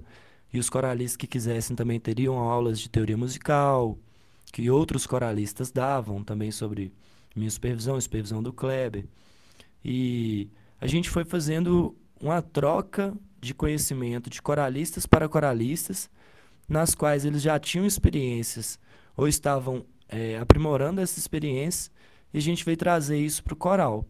E 0.52 0.58
os 0.58 0.68
coralistas 0.68 1.16
que 1.16 1.26
quisessem 1.26 1.74
também 1.74 1.98
teriam 1.98 2.36
aulas 2.36 2.78
de 2.78 2.90
teoria 2.90 3.16
musical, 3.16 3.96
que 4.52 4.70
outros 4.70 5.06
coralistas 5.06 5.70
davam 5.72 6.22
também 6.22 6.50
sobre 6.50 6.92
minha 7.34 7.50
supervisão, 7.50 8.00
supervisão 8.00 8.42
do 8.42 8.52
Kleber. 8.52 9.06
E 9.84 10.48
a 10.80 10.86
gente 10.86 11.10
foi 11.10 11.24
fazendo 11.24 11.96
uma 12.20 12.40
troca 12.40 13.14
de 13.40 13.52
conhecimento 13.52 14.30
de 14.30 14.40
coralistas 14.40 15.06
para 15.06 15.28
coralistas, 15.28 16.10
nas 16.68 16.94
quais 16.94 17.24
eles 17.24 17.42
já 17.42 17.58
tinham 17.58 17.84
experiências 17.84 18.78
ou 19.16 19.28
estavam 19.28 19.84
é, 20.08 20.38
aprimorando 20.38 21.00
essa 21.00 21.18
experiência, 21.18 21.92
e 22.32 22.38
a 22.38 22.40
gente 22.40 22.64
veio 22.64 22.76
trazer 22.76 23.18
isso 23.18 23.42
para 23.44 23.54
o 23.54 23.56
coral. 23.56 24.06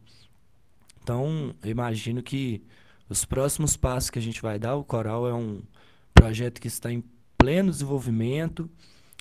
Então, 1.02 1.55
eu 1.62 1.70
imagino 1.70 2.22
que 2.22 2.62
os 3.09 3.24
próximos 3.24 3.76
passos 3.76 4.09
que 4.09 4.18
a 4.18 4.22
gente 4.22 4.40
vai 4.40 4.59
dar, 4.59 4.76
o 4.76 4.84
coral 4.84 5.28
é 5.28 5.34
um 5.34 5.62
projeto 6.14 6.60
que 6.60 6.68
está 6.68 6.90
em 6.90 7.05
pleno 7.36 7.70
desenvolvimento, 7.70 8.70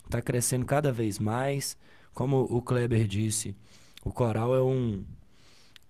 está 0.05 0.21
crescendo 0.21 0.65
cada 0.65 0.91
vez 0.91 1.19
mais. 1.19 1.75
Como 2.13 2.47
o 2.49 2.61
Kleber 2.61 3.05
disse, 3.07 3.55
o 4.03 4.11
coral 4.11 4.55
é 4.55 4.61
um 4.61 5.03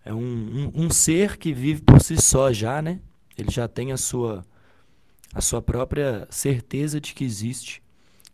é 0.05 0.13
um, 0.13 0.19
um, 0.19 0.85
um 0.85 0.89
ser 0.89 1.37
que 1.37 1.53
vive 1.53 1.81
por 1.81 2.01
si 2.01 2.21
só 2.21 2.51
já, 2.51 2.81
né? 2.81 2.99
Ele 3.37 3.49
já 3.49 3.67
tem 3.67 3.91
a 3.91 3.97
sua 3.97 4.45
a 5.33 5.41
sua 5.41 5.61
própria 5.61 6.27
certeza 6.29 7.01
de 7.01 7.13
que 7.13 7.23
existe, 7.23 7.81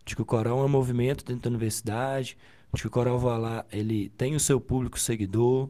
de 0.05 0.15
que 0.15 0.21
o 0.21 0.25
coral 0.25 0.59
é 0.61 0.65
um 0.65 0.69
movimento 0.69 1.23
dentro 1.23 1.43
da 1.43 1.49
universidade, 1.49 2.37
de 2.73 2.81
que 2.81 2.87
o 2.87 2.91
coral 2.91 3.17
lá 3.19 3.65
ele 3.71 4.09
tem 4.09 4.35
o 4.35 4.39
seu 4.39 4.59
público 4.59 4.99
seguidor, 4.99 5.69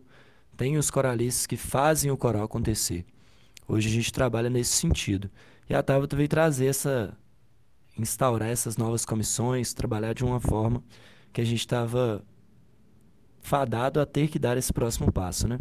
tem 0.57 0.77
os 0.77 0.89
coralistas 0.89 1.45
que 1.45 1.55
fazem 1.55 2.09
o 2.09 2.17
coral 2.17 2.43
acontecer. 2.43 3.05
Hoje 3.67 3.87
a 3.87 3.91
gente 3.91 4.11
trabalha 4.11 4.49
nesse 4.49 4.71
sentido. 4.71 5.29
E 5.69 5.75
a 5.75 5.83
Tabata 5.83 6.15
veio 6.15 6.27
trazer 6.27 6.65
essa 6.65 7.15
instaurar 7.97 8.49
essas 8.49 8.77
novas 8.77 9.05
comissões, 9.05 9.73
trabalhar 9.73 10.13
de 10.13 10.23
uma 10.23 10.39
forma 10.39 10.83
que 11.31 11.41
a 11.41 11.45
gente 11.45 11.59
estava 11.59 12.23
fadado 13.41 13.99
a 13.99 14.05
ter 14.05 14.29
que 14.29 14.39
dar 14.39 14.57
esse 14.57 14.71
próximo 14.73 15.11
passo, 15.11 15.47
né? 15.47 15.57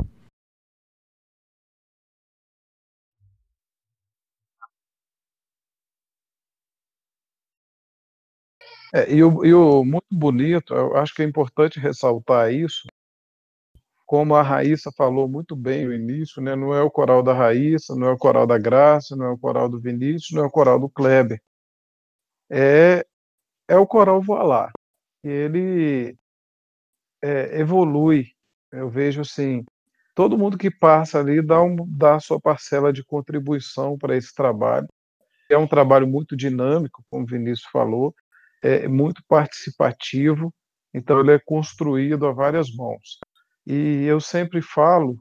É, 8.94 9.12
e, 9.12 9.22
o, 9.22 9.44
e 9.44 9.52
o 9.52 9.84
muito 9.84 10.06
bonito, 10.10 10.74
eu 10.74 10.96
acho 10.96 11.14
que 11.14 11.22
é 11.22 11.24
importante 11.24 11.78
ressaltar 11.78 12.52
isso, 12.52 12.86
como 14.06 14.34
a 14.34 14.42
Raíssa 14.42 14.90
falou 14.96 15.28
muito 15.28 15.54
bem 15.54 15.84
no 15.86 15.92
início, 15.92 16.40
né, 16.42 16.56
não 16.56 16.74
é 16.74 16.82
o 16.82 16.90
coral 16.90 17.22
da 17.22 17.34
Raíssa, 17.34 17.94
não 17.94 18.08
é 18.08 18.12
o 18.12 18.16
coral 18.16 18.46
da 18.46 18.56
Graça, 18.58 19.14
não 19.14 19.26
é 19.26 19.30
o 19.30 19.38
coral 19.38 19.68
do 19.68 19.78
Vinícius, 19.78 20.30
não 20.32 20.44
é 20.44 20.46
o 20.46 20.50
coral 20.50 20.80
do 20.80 20.88
Kleber. 20.88 21.38
É, 22.50 23.04
é 23.68 23.76
o 23.78 23.86
coral 23.86 24.22
Voilá. 24.22 24.70
Ele 25.24 26.16
é, 27.22 27.60
evolui. 27.60 28.26
Eu 28.72 28.88
vejo 28.88 29.20
assim, 29.20 29.64
todo 30.14 30.38
mundo 30.38 30.58
que 30.58 30.70
passa 30.70 31.18
ali 31.18 31.40
dá, 31.40 31.62
um, 31.62 31.76
dá 31.88 32.16
a 32.16 32.20
sua 32.20 32.40
parcela 32.40 32.92
de 32.92 33.04
contribuição 33.04 33.96
para 33.96 34.16
esse 34.16 34.34
trabalho. 34.34 34.88
É 35.50 35.56
um 35.56 35.66
trabalho 35.66 36.06
muito 36.06 36.36
dinâmico, 36.36 37.02
como 37.10 37.24
o 37.24 37.26
Vinícius 37.26 37.68
falou, 37.72 38.14
é 38.62 38.86
muito 38.88 39.22
participativo, 39.26 40.52
então 40.92 41.20
ele 41.20 41.32
é 41.32 41.38
construído 41.38 42.26
a 42.26 42.32
várias 42.32 42.70
mãos. 42.74 43.18
E 43.66 44.04
eu 44.04 44.20
sempre 44.20 44.60
falo 44.60 45.18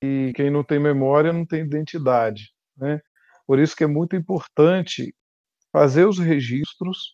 que 0.00 0.32
quem 0.34 0.50
não 0.50 0.62
tem 0.62 0.78
memória 0.78 1.32
não 1.32 1.44
tem 1.44 1.62
identidade, 1.62 2.52
né? 2.76 3.00
Por 3.46 3.58
isso 3.58 3.76
que 3.76 3.84
é 3.84 3.86
muito 3.86 4.16
importante 4.16 5.14
fazer 5.72 6.06
os 6.06 6.18
registros, 6.18 7.12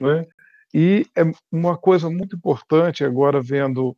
né? 0.00 0.26
E 0.74 1.06
é 1.16 1.22
uma 1.50 1.76
coisa 1.76 2.08
muito 2.08 2.36
importante 2.36 3.04
agora 3.04 3.40
vendo 3.42 3.96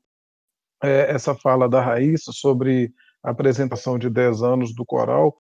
é, 0.82 1.10
essa 1.12 1.34
fala 1.34 1.68
da 1.68 1.80
Raíssa 1.80 2.32
sobre 2.32 2.92
a 3.22 3.30
apresentação 3.30 3.98
de 3.98 4.10
10 4.10 4.42
anos 4.42 4.74
do 4.74 4.84
coral, 4.84 5.40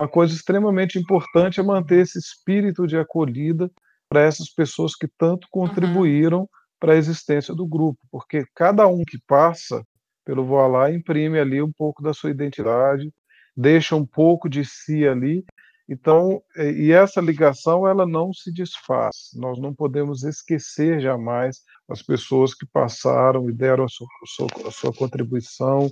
uma 0.00 0.08
coisa 0.08 0.34
extremamente 0.34 0.98
importante 0.98 1.60
é 1.60 1.62
manter 1.62 2.00
esse 2.00 2.18
espírito 2.18 2.86
de 2.86 2.98
acolhida 2.98 3.70
para 4.08 4.22
essas 4.22 4.52
pessoas 4.52 4.96
que 4.96 5.06
tanto 5.16 5.46
contribuíram 5.50 6.40
uhum. 6.40 6.48
para 6.80 6.94
a 6.94 6.96
existência 6.96 7.54
do 7.54 7.66
grupo, 7.66 8.00
porque 8.10 8.44
cada 8.54 8.86
um 8.88 9.04
que 9.06 9.18
passa 9.26 9.86
pelo 10.24 10.44
Voilá 10.44 10.90
imprime 10.90 11.38
ali 11.38 11.62
um 11.62 11.72
pouco 11.72 12.02
da 12.02 12.12
sua 12.12 12.30
identidade, 12.30 13.12
deixa 13.56 13.94
um 13.94 14.04
pouco 14.04 14.48
de 14.48 14.64
si 14.64 15.06
ali. 15.06 15.44
Então, 15.88 16.42
e 16.56 16.92
essa 16.92 17.20
ligação 17.20 17.86
ela 17.86 18.06
não 18.06 18.32
se 18.32 18.52
desfaz. 18.52 19.30
Nós 19.34 19.58
não 19.60 19.74
podemos 19.74 20.22
esquecer 20.22 21.00
jamais 21.00 21.60
as 21.88 22.02
pessoas 22.02 22.54
que 22.54 22.66
passaram 22.66 23.50
e 23.50 23.52
deram 23.52 23.84
a 23.84 23.88
sua, 23.88 24.06
a 24.06 24.26
sua, 24.26 24.68
a 24.68 24.70
sua 24.70 24.92
contribuição 24.92 25.90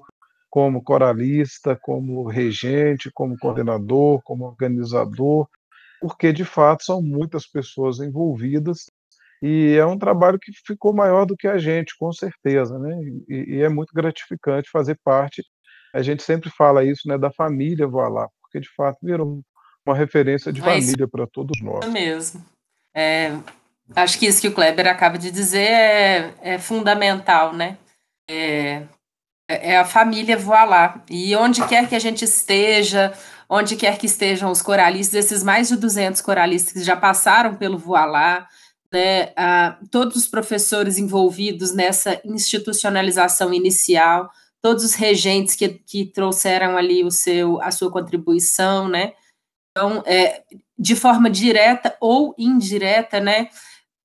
como 0.48 0.82
coralista, 0.82 1.78
como 1.80 2.26
regente, 2.26 3.10
como 3.12 3.38
coordenador, 3.38 4.20
como 4.24 4.44
organizador, 4.44 5.46
porque 6.00 6.32
de 6.32 6.44
fato 6.44 6.84
são 6.84 7.00
muitas 7.00 7.46
pessoas 7.46 8.00
envolvidas 8.00 8.86
e 9.42 9.76
é 9.76 9.86
um 9.86 9.98
trabalho 9.98 10.38
que 10.38 10.52
ficou 10.66 10.92
maior 10.92 11.24
do 11.24 11.36
que 11.36 11.46
a 11.46 11.56
gente, 11.56 11.96
com 11.98 12.12
certeza, 12.12 12.78
né? 12.78 12.94
E, 13.28 13.56
e 13.56 13.62
é 13.62 13.68
muito 13.68 13.92
gratificante 13.94 14.68
fazer 14.70 14.98
parte. 15.02 15.42
A 15.94 16.02
gente 16.02 16.22
sempre 16.22 16.50
fala 16.50 16.84
isso, 16.84 17.08
né, 17.08 17.16
da 17.16 17.32
família 17.32 17.86
Voilá, 17.86 18.28
porque 18.42 18.60
de 18.60 18.68
fato 18.74 18.98
virou 19.02 19.42
uma 19.90 19.96
referência 19.96 20.52
de 20.52 20.60
é 20.60 20.64
família 20.64 21.08
para 21.08 21.26
todos 21.26 21.60
nós. 21.60 21.84
É 21.84 21.88
mesmo. 21.88 22.44
É, 22.94 23.32
acho 23.94 24.18
que 24.18 24.26
isso 24.26 24.40
que 24.40 24.48
o 24.48 24.54
Kleber 24.54 24.86
acaba 24.86 25.18
de 25.18 25.30
dizer 25.30 25.60
é, 25.60 26.34
é 26.42 26.58
fundamental, 26.58 27.52
né? 27.52 27.76
É, 28.28 28.82
é 29.48 29.78
a 29.78 29.84
família 29.84 30.36
Voilá. 30.36 31.02
E 31.10 31.34
onde 31.36 31.66
quer 31.66 31.88
que 31.88 31.94
a 31.94 31.98
gente 31.98 32.24
esteja, 32.24 33.12
onde 33.48 33.76
quer 33.76 33.98
que 33.98 34.06
estejam 34.06 34.50
os 34.50 34.62
coralistas, 34.62 35.24
esses 35.24 35.42
mais 35.42 35.68
de 35.68 35.76
200 35.76 36.20
coralistas 36.22 36.72
que 36.72 36.84
já 36.84 36.96
passaram 36.96 37.56
pelo 37.56 37.76
Voilá, 37.78 38.46
né, 38.92 39.32
a, 39.36 39.76
todos 39.90 40.16
os 40.16 40.26
professores 40.26 40.98
envolvidos 40.98 41.72
nessa 41.72 42.20
institucionalização 42.24 43.52
inicial, 43.54 44.30
todos 44.60 44.84
os 44.84 44.94
regentes 44.94 45.54
que, 45.54 45.68
que 45.68 46.04
trouxeram 46.04 46.76
ali 46.76 47.04
o 47.04 47.10
seu, 47.10 47.60
a 47.62 47.70
sua 47.70 47.90
contribuição, 47.90 48.88
né? 48.88 49.12
Então, 49.70 50.02
é, 50.06 50.42
de 50.78 50.96
forma 50.96 51.30
direta 51.30 51.96
ou 52.00 52.34
indireta, 52.38 53.20
né? 53.20 53.48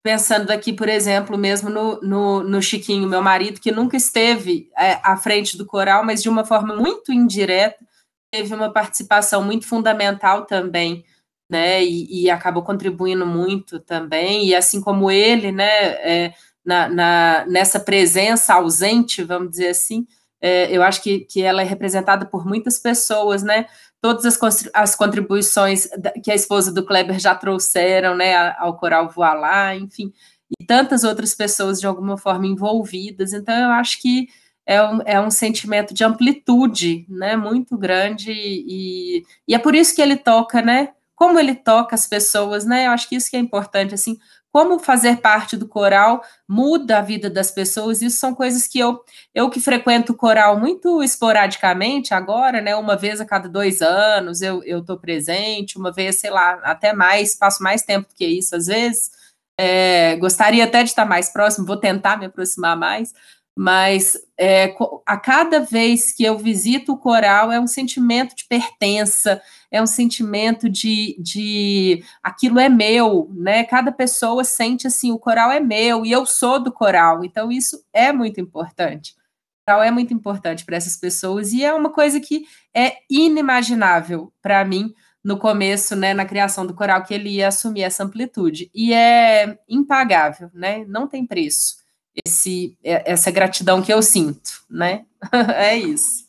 Pensando 0.03 0.51
aqui, 0.51 0.71
por 0.71 0.87
exemplo, 0.87 1.37
mesmo 1.37 1.69
no, 1.69 1.99
no, 2.01 2.43
no 2.43 2.61
Chiquinho, 2.61 3.07
meu 3.07 3.21
marido, 3.21 3.59
que 3.59 3.71
nunca 3.71 3.97
esteve 3.97 4.69
é, 4.77 4.99
à 5.03 5.17
frente 5.17 5.57
do 5.57 5.65
coral, 5.65 6.03
mas 6.05 6.21
de 6.21 6.29
uma 6.29 6.45
forma 6.45 6.75
muito 6.75 7.11
indireta, 7.11 7.83
teve 8.31 8.53
uma 8.53 8.71
participação 8.71 9.43
muito 9.43 9.65
fundamental 9.67 10.45
também 10.45 11.03
né, 11.49 11.83
e, 11.83 12.23
e, 12.23 12.29
acabou 12.29 12.63
contribuindo 12.63 13.25
muito 13.25 13.79
também, 13.79 14.47
e 14.47 14.55
assim 14.55 14.81
como 14.81 15.11
ele, 15.11 15.51
né, 15.51 15.67
é, 15.67 16.33
na, 16.65 16.89
na, 16.89 17.45
nessa 17.47 17.79
presença 17.79 18.55
ausente, 18.55 19.23
vamos 19.23 19.51
dizer 19.51 19.69
assim, 19.69 20.07
é, 20.41 20.75
eu 20.75 20.81
acho 20.83 21.01
que, 21.01 21.19
que 21.19 21.41
ela 21.41 21.61
é 21.61 21.65
representada 21.65 22.25
por 22.25 22.45
muitas 22.45 22.79
pessoas, 22.79 23.43
né, 23.43 23.67
todas 24.06 24.23
as, 24.23 24.69
as 24.72 24.95
contribuições 24.95 25.90
que 26.23 26.30
a 26.30 26.36
esposa 26.36 26.72
do 26.72 26.86
Kleber 26.86 27.18
já 27.18 27.34
trouxeram, 27.34 28.15
né, 28.15 28.53
ao 28.60 28.77
Coral 28.77 29.10
Voilá, 29.10 29.76
enfim, 29.76 30.14
e 30.60 30.64
tantas 30.64 31.03
outras 31.03 31.34
pessoas 31.34 31.80
de 31.80 31.88
alguma 31.88 32.15
forma 32.15 32.45
envolvidas, 32.45 33.34
então 33.34 33.56
eu 33.56 33.72
acho 33.72 33.99
que 33.99 34.27
é 34.64 34.80
um, 34.84 34.99
é 35.06 35.19
um 35.19 35.32
sentimento 35.32 35.91
de 35.91 36.03
amplitude, 36.03 37.03
né, 37.10 37.36
muito 37.36 37.76
grande, 37.76 38.32
e, 38.32 39.23
e 39.48 39.56
é 39.56 39.57
por 39.57 39.73
isso 39.73 39.95
que 39.95 40.03
ele 40.03 40.18
toca, 40.18 40.61
né, 40.61 40.90
como 41.15 41.40
ele 41.40 41.56
toca 41.56 41.95
as 41.95 42.06
pessoas, 42.06 42.65
né? 42.65 42.88
Eu 42.88 42.91
acho 42.91 43.07
que 43.07 43.15
isso 43.15 43.30
que 43.30 43.38
é 43.38 43.40
importante, 43.40 43.95
assim, 43.95 44.18
como 44.56 44.80
fazer 44.80 45.18
parte 45.18 45.57
do 45.57 45.68
coral 45.68 46.23
muda 46.48 46.99
a 46.99 47.02
vida 47.02 47.30
das 47.30 47.52
pessoas. 47.52 48.02
Isso 48.02 48.15
são 48.15 48.34
coisas 48.34 48.65
que 48.65 48.80
eu, 48.80 49.03
eu 49.34 49.49
que 49.49 49.60
frequento 49.60 50.14
o 50.14 50.15
coral 50.15 50.57
muito 50.57 51.03
esporadicamente 51.03 52.14
agora, 52.14 52.61
né? 52.61 52.73
Uma 52.73 52.95
vez 52.95 53.19
a 53.19 53.26
cada 53.26 53.49
dois 53.49 53.82
anos 53.82 54.41
eu 54.41 54.61
estou 54.64 54.98
presente, 54.98 55.77
uma 55.77 55.91
vez, 55.91 56.22
sei 56.22 56.30
lá, 56.30 56.53
até 56.64 56.94
mais, 56.94 57.36
passo 57.36 57.61
mais 57.61 57.82
tempo 57.82 58.07
do 58.07 58.15
que 58.15 58.26
isso 58.26 58.56
às 58.56 58.68
vezes. 58.68 59.11
É, 59.60 60.15
gostaria 60.15 60.64
até 60.64 60.84
de 60.84 60.90
estar 60.90 61.06
mais 61.06 61.27
próximo, 61.27 61.68
vou 61.68 61.76
tentar 61.76 62.18
me 62.18 62.27
aproximar 62.27 62.77
mais, 62.77 63.14
mas 63.56 64.18
é, 64.38 64.76
a 65.06 65.18
cada 65.18 65.61
vez 65.61 66.11
que 66.11 66.26
eu 66.26 66.38
visito 66.38 66.91
o 66.91 66.98
coral 66.98 67.52
é 67.53 67.60
um 67.60 67.68
sentimento 67.68 68.36
de 68.36 68.44
pertença, 68.45 69.41
é 69.72 69.82
um 69.82 69.88
sentimento 69.88 70.69
de, 70.69 71.15
de 71.18 72.03
aquilo 72.22 72.60
é 72.60 72.68
meu, 72.68 73.32
né? 73.34 73.64
Cada 73.64 73.94
pessoa 73.94 74.44
sente 74.44 74.86
assim, 74.86 75.11
o 75.11 75.19
coral 75.19 75.52
é 75.52 75.61
meu 75.61 76.06
e 76.06 76.11
eu 76.11 76.26
sou 76.26 76.61
do 76.61 76.72
coral, 76.72 77.23
então 77.23 77.49
isso 77.49 77.82
é 77.94 78.11
muito 78.11 78.41
importante. 78.41 79.15
O 79.64 79.72
coral 79.72 79.84
é 79.84 79.91
muito 79.91 80.14
importante 80.14 80.65
para 80.65 80.76
essas 80.76 80.98
pessoas 80.98 81.53
e 81.53 81.64
é 81.64 81.73
uma 81.73 81.90
coisa 81.90 82.19
que 82.19 82.45
é 82.73 82.98
inimaginável 83.10 84.34
para 84.41 84.65
mim 84.65 84.94
no 85.23 85.40
começo, 85.40 85.95
né, 85.95 86.14
na 86.14 86.26
criação 86.26 86.68
do 86.68 86.76
coral, 86.76 87.03
que 87.03 87.14
ele 87.14 87.30
ia 87.30 87.48
assumir 87.48 87.82
essa 87.82 88.03
amplitude. 88.03 88.69
E 88.76 88.94
é 88.94 89.57
impagável, 89.68 90.52
né? 90.53 90.86
Não 90.88 91.07
tem 91.07 91.26
preço 91.26 91.85
esse, 92.25 92.77
é, 92.83 93.11
essa 93.11 93.31
gratidão 93.31 93.81
que 93.81 93.91
eu 93.91 94.01
sinto, 94.01 94.63
né? 94.69 95.05
é 95.55 95.75
isso. 95.75 96.25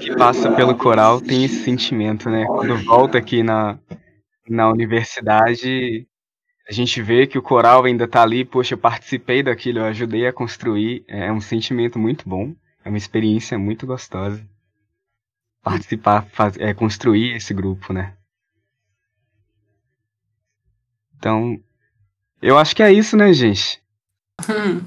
Que 0.00 0.16
passa 0.16 0.50
pelo 0.52 0.76
coral 0.76 1.20
tem 1.20 1.44
esse 1.44 1.62
sentimento, 1.62 2.30
né? 2.30 2.46
Quando 2.46 2.76
volta 2.84 3.18
aqui 3.18 3.42
na, 3.42 3.78
na 4.48 4.70
universidade, 4.70 6.06
a 6.66 6.72
gente 6.72 7.02
vê 7.02 7.26
que 7.26 7.38
o 7.38 7.42
coral 7.42 7.84
ainda 7.84 8.04
está 8.04 8.22
ali, 8.22 8.44
poxa, 8.44 8.74
eu 8.74 8.78
participei 8.78 9.42
daquilo, 9.42 9.80
eu 9.80 9.84
ajudei 9.84 10.26
a 10.26 10.32
construir, 10.32 11.04
é 11.06 11.30
um 11.30 11.40
sentimento 11.40 11.98
muito 11.98 12.28
bom, 12.28 12.54
é 12.84 12.88
uma 12.88 12.98
experiência 12.98 13.58
muito 13.58 13.86
gostosa. 13.86 14.46
Participar, 15.62 16.26
faz, 16.30 16.56
é, 16.56 16.72
construir 16.72 17.36
esse 17.36 17.52
grupo, 17.52 17.92
né? 17.92 18.16
Então, 21.16 21.60
eu 22.40 22.58
acho 22.58 22.74
que 22.74 22.82
é 22.82 22.92
isso, 22.92 23.16
né, 23.16 23.32
gente? 23.32 23.80
Hum. 24.48 24.82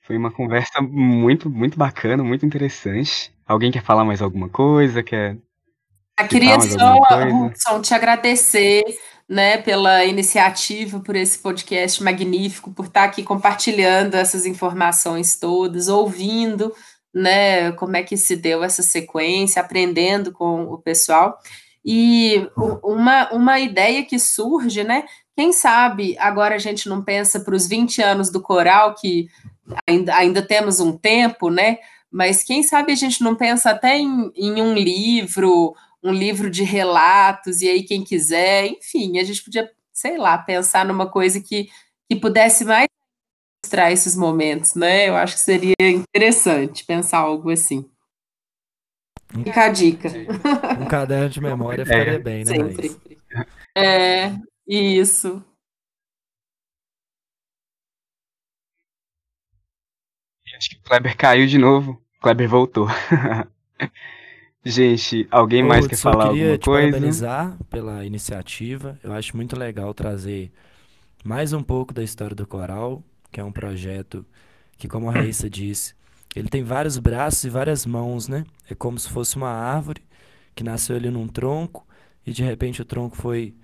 Foi 0.00 0.16
uma 0.16 0.30
conversa 0.30 0.80
muito, 0.80 1.50
muito 1.50 1.78
bacana, 1.78 2.22
muito 2.22 2.46
interessante. 2.46 3.32
Alguém 3.46 3.72
quer 3.72 3.82
falar 3.82 4.04
mais 4.04 4.22
alguma 4.22 4.48
coisa? 4.48 5.02
Quer 5.02 5.36
Eu 6.18 6.28
queria 6.28 6.60
só, 6.60 6.94
Hudson, 7.44 7.80
te 7.80 7.94
agradecer 7.94 8.84
né, 9.28 9.58
pela 9.58 10.04
iniciativa, 10.04 11.00
por 11.00 11.16
esse 11.16 11.38
podcast 11.38 12.02
magnífico, 12.02 12.72
por 12.72 12.86
estar 12.86 13.04
aqui 13.04 13.22
compartilhando 13.24 14.14
essas 14.14 14.46
informações 14.46 15.36
todas, 15.36 15.88
ouvindo, 15.88 16.72
né, 17.12 17.72
como 17.72 17.96
é 17.96 18.02
que 18.02 18.16
se 18.16 18.36
deu 18.36 18.62
essa 18.62 18.82
sequência, 18.82 19.60
aprendendo 19.60 20.30
com 20.30 20.64
o 20.64 20.78
pessoal. 20.78 21.38
E 21.84 22.48
uma, 22.82 23.32
uma 23.32 23.58
ideia 23.58 24.04
que 24.04 24.18
surge, 24.18 24.82
né? 24.84 25.04
Quem 25.36 25.52
sabe 25.52 26.16
agora 26.18 26.54
a 26.54 26.58
gente 26.58 26.88
não 26.88 27.02
pensa 27.02 27.38
para 27.40 27.54
os 27.54 27.66
20 27.66 28.00
anos 28.02 28.30
do 28.30 28.40
coral, 28.40 28.94
que 28.94 29.28
ainda, 29.86 30.14
ainda 30.16 30.42
temos 30.42 30.80
um 30.80 30.96
tempo, 30.96 31.50
né? 31.50 31.78
Mas 32.10 32.42
quem 32.42 32.62
sabe 32.62 32.92
a 32.92 32.96
gente 32.96 33.22
não 33.22 33.34
pensa 33.34 33.70
até 33.70 33.98
em, 33.98 34.32
em 34.34 34.62
um 34.62 34.72
livro 34.72 35.74
um 36.02 36.12
livro 36.12 36.48
de 36.48 36.62
relatos, 36.62 37.60
e 37.62 37.68
aí 37.68 37.82
quem 37.82 38.04
quiser, 38.04 38.66
enfim, 38.66 39.18
a 39.18 39.24
gente 39.24 39.42
podia, 39.42 39.68
sei 39.92 40.16
lá, 40.16 40.38
pensar 40.38 40.84
numa 40.84 41.10
coisa 41.10 41.40
que, 41.40 41.68
que 42.08 42.14
pudesse 42.14 42.64
mais 42.64 42.86
mostrar 43.64 43.90
esses 43.90 44.14
momentos, 44.14 44.76
né? 44.76 45.08
Eu 45.08 45.16
acho 45.16 45.34
que 45.34 45.40
seria 45.40 45.74
interessante 45.80 46.84
pensar 46.84 47.18
algo 47.18 47.50
assim. 47.50 47.90
Fica 49.42 49.64
a 49.64 49.68
dica. 49.68 50.08
Um 50.80 50.86
caderno 50.86 51.28
de 51.28 51.40
memória 51.40 51.82
é, 51.82 51.84
ficaria 51.84 52.20
bem, 52.20 52.44
né? 52.44 52.54
Sempre. 52.54 52.96
É, 53.76 54.32
isso. 54.66 55.42
Acho 60.56 60.70
que 60.70 60.76
o 60.76 60.82
Kleber 60.82 61.16
caiu 61.16 61.46
de 61.46 61.58
novo. 61.58 62.02
O 62.18 62.22
Kleber 62.22 62.48
voltou. 62.48 62.86
Gente, 64.64 65.28
alguém 65.30 65.62
Ô, 65.62 65.68
mais 65.68 65.86
quer 65.86 65.96
falar 65.96 66.28
alguma 66.28 66.34
coisa? 66.34 66.54
Eu 66.54 66.58
queria 66.58 66.58
te 66.58 66.90
parabenizar 66.90 67.58
pela 67.70 68.04
iniciativa. 68.04 68.98
Eu 69.02 69.12
acho 69.12 69.36
muito 69.36 69.56
legal 69.56 69.92
trazer 69.94 70.50
mais 71.22 71.52
um 71.52 71.62
pouco 71.62 71.94
da 71.94 72.02
história 72.02 72.34
do 72.34 72.46
coral, 72.46 73.02
que 73.30 73.38
é 73.38 73.44
um 73.44 73.52
projeto 73.52 74.26
que, 74.76 74.88
como 74.88 75.08
a 75.08 75.12
Raíssa 75.12 75.48
disse, 75.48 75.94
ele 76.34 76.48
tem 76.48 76.62
vários 76.62 76.98
braços 76.98 77.44
e 77.44 77.50
várias 77.50 77.86
mãos, 77.86 78.28
né? 78.28 78.44
É 78.68 78.74
como 78.74 78.98
se 78.98 79.08
fosse 79.08 79.36
uma 79.36 79.50
árvore 79.50 80.02
que 80.54 80.64
nasceu 80.64 80.96
ali 80.96 81.10
num 81.10 81.28
tronco 81.28 81.86
e 82.26 82.32
de 82.32 82.42
repente 82.42 82.82
o 82.82 82.84
tronco 82.84 83.16
foi 83.16 83.54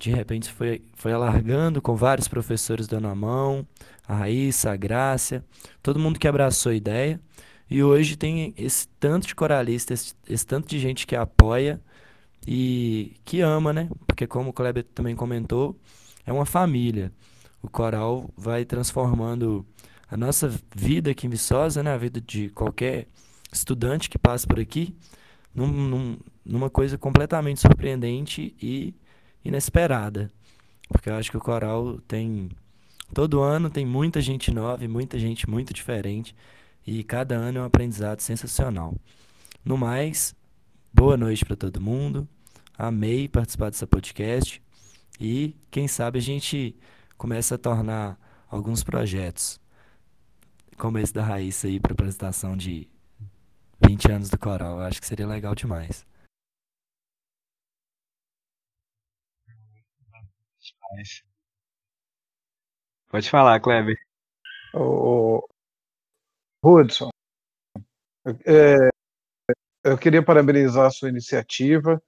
de 0.00 0.10
repente 0.10 0.50
foi, 0.50 0.82
foi 0.94 1.12
alargando 1.12 1.82
com 1.82 1.94
vários 1.94 2.26
professores 2.26 2.88
dando 2.88 3.06
a 3.06 3.14
mão, 3.14 3.66
a 4.08 4.14
Raíssa, 4.14 4.72
a 4.72 4.76
Grácia, 4.76 5.44
todo 5.82 6.00
mundo 6.00 6.18
que 6.18 6.26
abraçou 6.26 6.72
a 6.72 6.74
ideia. 6.74 7.20
E 7.68 7.82
hoje 7.82 8.16
tem 8.16 8.54
esse 8.56 8.88
tanto 8.98 9.26
de 9.26 9.34
coralistas, 9.34 10.00
esse, 10.00 10.14
esse, 10.26 10.46
tanto 10.46 10.66
de 10.68 10.78
gente 10.78 11.06
que 11.06 11.14
apoia 11.14 11.80
e 12.46 13.14
que 13.24 13.42
ama, 13.42 13.72
né? 13.74 13.90
Porque 14.06 14.26
como 14.26 14.50
o 14.50 14.52
Kleber 14.54 14.84
também 14.94 15.14
comentou, 15.14 15.78
é 16.24 16.32
uma 16.32 16.46
família. 16.46 17.12
O 17.62 17.68
coral 17.68 18.30
vai 18.36 18.64
transformando 18.64 19.66
a 20.10 20.16
nossa 20.16 20.50
vida 20.74 21.10
aqui 21.10 21.26
em 21.26 21.30
Viçosa, 21.30 21.82
né? 21.82 21.92
A 21.92 21.98
vida 21.98 22.20
de 22.22 22.48
qualquer 22.48 23.06
estudante 23.52 24.08
que 24.08 24.18
passa 24.18 24.46
por 24.46 24.58
aqui, 24.58 24.96
num, 25.54 25.66
num, 25.66 26.18
numa 26.44 26.70
coisa 26.70 26.96
completamente 26.96 27.60
surpreendente 27.60 28.56
e 28.60 28.94
inesperada. 29.44 30.30
Porque 30.88 31.08
eu 31.08 31.14
acho 31.14 31.30
que 31.30 31.36
o 31.36 31.40
coral 31.40 31.98
tem... 32.06 32.50
Todo 33.12 33.40
ano 33.40 33.68
tem 33.68 33.84
muita 33.84 34.20
gente 34.20 34.52
nova 34.52 34.84
e 34.84 34.88
muita 34.88 35.18
gente 35.18 35.48
muito 35.48 35.74
diferente 35.74 36.34
e 36.86 37.04
cada 37.04 37.36
ano 37.36 37.58
é 37.58 37.62
um 37.62 37.64
aprendizado 37.64 38.20
sensacional. 38.20 38.94
No 39.64 39.76
mais, 39.76 40.34
boa 40.92 41.16
noite 41.16 41.44
para 41.44 41.56
todo 41.56 41.80
mundo. 41.80 42.26
Amei 42.76 43.28
participar 43.28 43.70
dessa 43.70 43.86
podcast 43.86 44.62
e 45.20 45.54
quem 45.70 45.86
sabe 45.86 46.18
a 46.18 46.22
gente 46.22 46.74
começa 47.18 47.56
a 47.56 47.58
tornar 47.58 48.18
alguns 48.48 48.82
projetos 48.82 49.60
como 50.78 50.98
esse 50.98 51.12
da 51.12 51.22
Raíssa 51.22 51.66
aí 51.66 51.78
para 51.78 51.92
apresentação 51.92 52.56
de 52.56 52.88
20 53.86 54.12
anos 54.12 54.30
do 54.30 54.38
coral. 54.38 54.78
Eu 54.78 54.86
acho 54.86 55.00
que 55.00 55.06
seria 55.06 55.26
legal 55.26 55.54
demais. 55.54 56.06
Pode 63.08 63.28
falar, 63.28 63.60
Kleber. 63.60 63.96
O, 64.74 65.42
Hudson, 66.62 67.10
é, 68.46 68.90
eu 69.84 69.98
queria 69.98 70.22
parabenizar 70.22 70.86
a 70.86 70.90
sua 70.90 71.08
iniciativa 71.08 72.00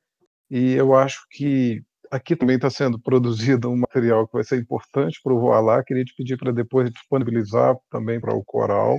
e 0.51 0.73
eu 0.73 0.95
acho 0.95 1.27
que 1.31 1.83
aqui 2.11 2.37
também 2.37 2.57
está 2.57 2.69
sendo 2.69 3.01
produzido 3.01 3.71
um 3.71 3.79
material 3.79 4.27
que 4.27 4.35
vai 4.35 4.45
ser 4.45 4.61
importante 4.61 5.19
para 5.23 5.33
o 5.33 5.41
Voar 5.41 5.63
Lá. 5.63 5.83
Queria 5.83 6.05
te 6.05 6.15
pedir 6.15 6.37
para 6.37 6.53
depois 6.53 6.91
disponibilizar 6.91 7.75
também 7.91 8.21
para 8.21 8.35
o 8.35 8.45
Coral 8.45 8.99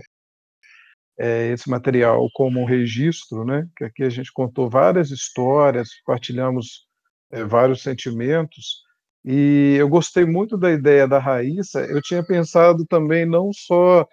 é, 1.17 1.51
esse 1.51 1.69
material 1.69 2.27
como 2.33 2.59
um 2.59 2.65
registro, 2.65 3.45
né? 3.45 3.67
Que 3.77 3.83
aqui 3.83 4.03
a 4.03 4.09
gente 4.09 4.31
contou 4.33 4.69
várias 4.69 5.11
histórias, 5.11 5.89
partilhamos 6.05 6.87
é, 7.31 7.43
vários 7.43 7.83
sentimentos 7.83 8.81
e 9.25 9.75
eu 9.79 9.87
gostei 9.87 10.25
muito 10.25 10.57
da 10.57 10.71
ideia 10.71 11.07
da 11.07 11.19
Raíssa. 11.19 11.81
Eu 11.85 12.01
tinha 12.01 12.23
pensado 12.23 12.85
também 12.85 13.25
não 13.25 13.51
só 13.53 14.07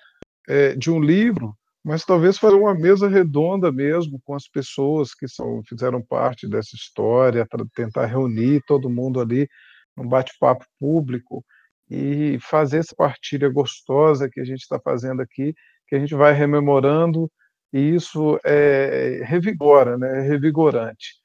é, 0.49 0.74
de 0.77 0.91
um 0.91 1.01
livro, 1.01 1.55
mas 1.85 2.05
talvez 2.05 2.39
fazer 2.39 2.57
uma 2.57 2.74
mesa 2.74 3.09
redonda 3.09 3.73
mesmo 3.73 4.20
com 4.24 4.35
as 4.35 4.47
pessoas 4.47 5.15
que 5.15 5.27
são, 5.27 5.62
fizeram 5.69 6.03
parte 6.03 6.49
dessa 6.49 6.77
história, 6.77 7.47
para 7.47 7.65
tentar 7.74 8.07
reunir 8.07 8.62
todo 8.66 8.91
mundo 8.91 9.20
ali 9.20 9.49
num 9.97 10.07
bate-papo 10.09 10.65
público 10.78 11.45
e 11.91 12.39
fazer 12.41 12.78
essa 12.78 12.95
partilha 12.95 13.49
gostosa 13.49 14.28
que 14.31 14.41
a 14.41 14.45
gente 14.45 14.61
está 14.61 14.78
fazendo 14.78 15.23
aqui, 15.23 15.55
que 15.89 15.97
a 15.97 15.99
gente 15.99 16.15
vai 16.15 16.32
rememorando 16.32 17.31
e 17.73 17.95
isso 17.95 18.39
é, 18.45 19.23
revigora, 19.24 19.97
né, 19.99 20.19
é 20.19 20.23
revigorante. 20.23 21.19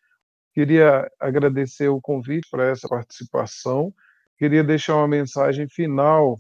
Queria 0.56 1.12
agradecer 1.20 1.90
o 1.90 2.00
convite 2.00 2.48
para 2.50 2.70
essa 2.70 2.88
participação, 2.88 3.94
queria 4.38 4.64
deixar 4.64 4.96
uma 4.96 5.08
mensagem 5.08 5.68
final 5.68 6.40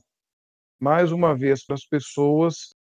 mais 0.80 1.12
uma 1.12 1.36
vez 1.36 1.66
para 1.66 1.76
as 1.76 1.86
pessoas 1.86 2.74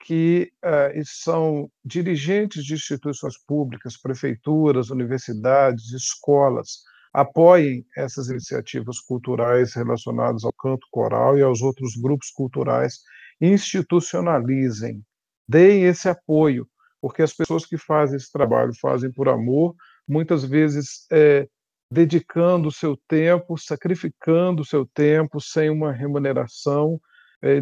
que 0.00 0.50
uh, 0.64 1.02
são 1.04 1.70
dirigentes 1.84 2.64
de 2.64 2.74
instituições 2.74 3.38
públicas, 3.46 3.96
prefeituras, 3.96 4.90
universidades, 4.90 5.92
escolas, 5.92 6.82
apoiem 7.12 7.86
essas 7.96 8.28
iniciativas 8.28 8.98
culturais 8.98 9.72
relacionadas 9.72 10.44
ao 10.44 10.52
canto 10.52 10.84
coral 10.90 11.38
e 11.38 11.42
aos 11.42 11.62
outros 11.62 11.94
grupos 11.94 12.28
culturais, 12.32 12.98
institucionalizem, 13.40 15.00
deem 15.48 15.84
esse 15.84 16.08
apoio, 16.08 16.68
porque 17.04 17.20
as 17.20 17.34
pessoas 17.34 17.66
que 17.66 17.76
fazem 17.76 18.16
esse 18.16 18.32
trabalho 18.32 18.72
fazem 18.80 19.12
por 19.12 19.28
amor, 19.28 19.76
muitas 20.08 20.42
vezes 20.42 21.06
é, 21.12 21.46
dedicando 21.92 22.68
o 22.68 22.72
seu 22.72 22.96
tempo, 23.06 23.58
sacrificando 23.58 24.62
o 24.62 24.64
seu 24.64 24.86
tempo 24.86 25.38
sem 25.38 25.68
uma 25.68 25.92
remuneração 25.92 26.98
é, 27.42 27.58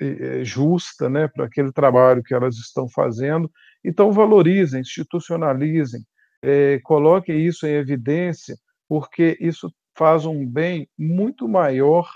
é, 0.00 0.44
justa 0.46 1.10
né, 1.10 1.28
para 1.28 1.44
aquele 1.44 1.70
trabalho 1.72 2.22
que 2.22 2.32
elas 2.32 2.56
estão 2.56 2.88
fazendo. 2.88 3.52
Então, 3.84 4.10
valorizem, 4.10 4.80
institucionalizem, 4.80 6.00
é, 6.42 6.80
coloquem 6.84 7.44
isso 7.44 7.66
em 7.66 7.72
evidência, 7.74 8.56
porque 8.88 9.36
isso 9.42 9.70
faz 9.94 10.24
um 10.24 10.46
bem 10.46 10.88
muito 10.98 11.46
maior, 11.46 12.10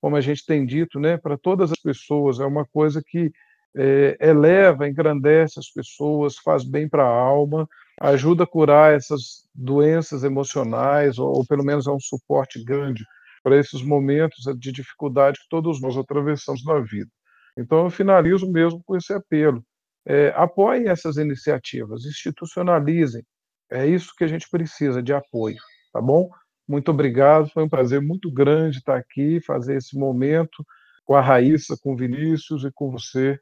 como 0.00 0.14
a 0.14 0.20
gente 0.20 0.46
tem 0.46 0.64
dito, 0.64 1.00
né, 1.00 1.16
para 1.16 1.36
todas 1.36 1.72
as 1.72 1.80
pessoas. 1.80 2.38
É 2.38 2.46
uma 2.46 2.64
coisa 2.64 3.02
que 3.04 3.32
é, 3.76 4.16
eleva, 4.20 4.88
engrandece 4.88 5.58
as 5.58 5.70
pessoas, 5.70 6.36
faz 6.38 6.64
bem 6.64 6.88
para 6.88 7.04
a 7.04 7.10
alma, 7.10 7.68
ajuda 8.00 8.44
a 8.44 8.46
curar 8.46 8.94
essas 8.94 9.44
doenças 9.54 10.24
emocionais, 10.24 11.18
ou, 11.18 11.38
ou 11.38 11.46
pelo 11.46 11.64
menos 11.64 11.86
é 11.86 11.90
um 11.90 12.00
suporte 12.00 12.62
grande 12.62 13.04
para 13.42 13.56
esses 13.56 13.82
momentos 13.82 14.44
de 14.58 14.72
dificuldade 14.72 15.38
que 15.40 15.48
todos 15.48 15.80
nós 15.80 15.96
atravessamos 15.96 16.64
na 16.64 16.80
vida. 16.80 17.10
Então, 17.56 17.84
eu 17.84 17.90
finalizo 17.90 18.50
mesmo 18.50 18.82
com 18.84 18.96
esse 18.96 19.12
apelo. 19.12 19.64
É, 20.06 20.32
apoiem 20.36 20.88
essas 20.88 21.16
iniciativas, 21.16 22.04
institucionalizem. 22.04 23.22
É 23.70 23.86
isso 23.86 24.14
que 24.16 24.24
a 24.24 24.28
gente 24.28 24.48
precisa 24.48 25.02
de 25.02 25.12
apoio, 25.12 25.58
tá 25.92 26.00
bom? 26.00 26.30
Muito 26.66 26.90
obrigado, 26.90 27.50
foi 27.50 27.64
um 27.64 27.68
prazer 27.68 28.00
muito 28.00 28.30
grande 28.30 28.78
estar 28.78 28.96
aqui, 28.96 29.40
fazer 29.40 29.76
esse 29.76 29.98
momento 29.98 30.64
com 31.04 31.14
a 31.14 31.20
Raíssa, 31.20 31.76
com 31.82 31.92
o 31.92 31.96
Vinícius 31.96 32.64
e 32.64 32.70
com 32.72 32.90
você, 32.90 33.38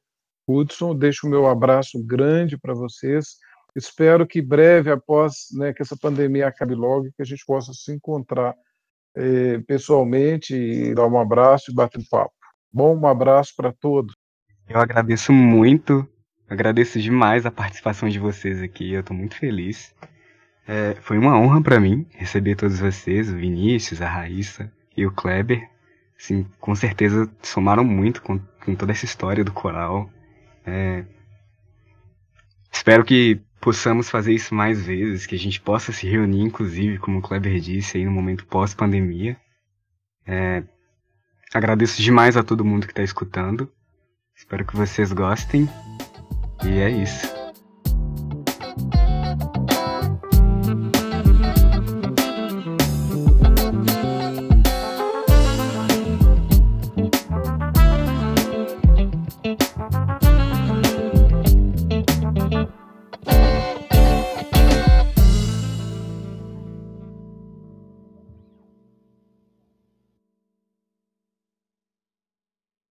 Hudson. 0.47 0.95
Deixo 0.95 1.27
o 1.27 1.31
meu 1.31 1.47
abraço 1.47 2.03
grande 2.05 2.59
para 2.59 2.75
vocês. 2.75 3.37
Espero 3.75 4.27
que 4.27 4.41
breve, 4.41 4.91
após 4.91 5.49
né, 5.53 5.73
que 5.73 5.83
essa 5.83 5.97
pandemia 5.97 6.49
acabe 6.49 6.75
logo, 6.75 7.11
que 7.15 7.23
a 7.23 7.27
gente 7.27 7.45
possa 7.45 7.73
se 7.75 7.93
encontrar 7.93 8.55
eh, 9.15 9.59
pessoalmente 9.67 10.55
e 10.55 10.95
dar 10.95 11.07
um 11.07 11.19
abraço 11.19 11.71
e 11.71 11.75
bater 11.75 12.01
um 12.01 12.05
papo. 12.11 12.33
Bom, 12.73 12.99
um 12.99 13.07
abraço 13.07 13.53
para 13.57 13.73
todos. 13.73 14.15
Eu 14.69 14.81
agradeço 14.81 15.33
muito 15.33 16.09
agradeço 16.49 17.01
demais 17.01 17.45
a 17.45 17.51
participação 17.51 18.09
de 18.09 18.19
vocês 18.19 18.63
aqui, 18.63 18.93
eu 18.93 19.03
tô 19.03 19.13
muito 19.13 19.37
feliz. 19.37 19.95
É, 20.67 20.97
foi 21.01 21.19
uma 21.19 21.39
honra 21.39 21.63
para 21.63 21.79
mim 21.79 22.07
receber 22.11 22.57
todos 22.57 22.81
vocês, 22.81 23.31
o 23.31 23.37
Vinícius, 23.37 24.03
a 24.03 24.09
Raíssa 24.09 24.73
e 24.97 25.07
o 25.07 25.13
Kleber. 25.13 25.69
Assim, 26.19 26.47
com 26.59 26.75
certeza 26.75 27.31
somaram 27.43 27.85
muito 27.85 28.23
com, 28.23 28.39
com 28.65 28.75
toda 28.75 28.93
essa 28.93 29.05
história 29.05 29.45
do 29.45 29.53
coral. 29.53 30.11
É, 30.67 31.05
espero 32.73 33.05
que 33.05 33.41
possamos 33.61 34.11
fazer 34.11 34.33
isso 34.33 34.55
mais 34.55 34.85
vezes, 34.85 35.27
que 35.27 35.35
a 35.35 35.39
gente 35.39 35.61
possa 35.61 35.93
se 35.93 36.09
reunir, 36.09 36.43
inclusive, 36.43 36.99
como 36.99 37.19
o 37.19 37.23
Kleber 37.23 37.59
disse, 37.61 37.97
aí 37.97 38.05
no 38.05 38.11
momento 38.11 38.47
pós-pandemia. 38.47 39.37
É, 40.27 40.63
agradeço 41.55 42.03
demais 42.03 42.37
a 42.37 42.43
todo 42.43 42.65
mundo 42.65 42.87
que 42.87 42.93
está 42.93 43.03
escutando. 43.03 43.71
Espero 44.35 44.65
que 44.65 44.77
vocês 44.77 45.13
gostem. 45.13 45.69
E 46.65 46.79
é 46.79 46.91
isso. 46.91 47.36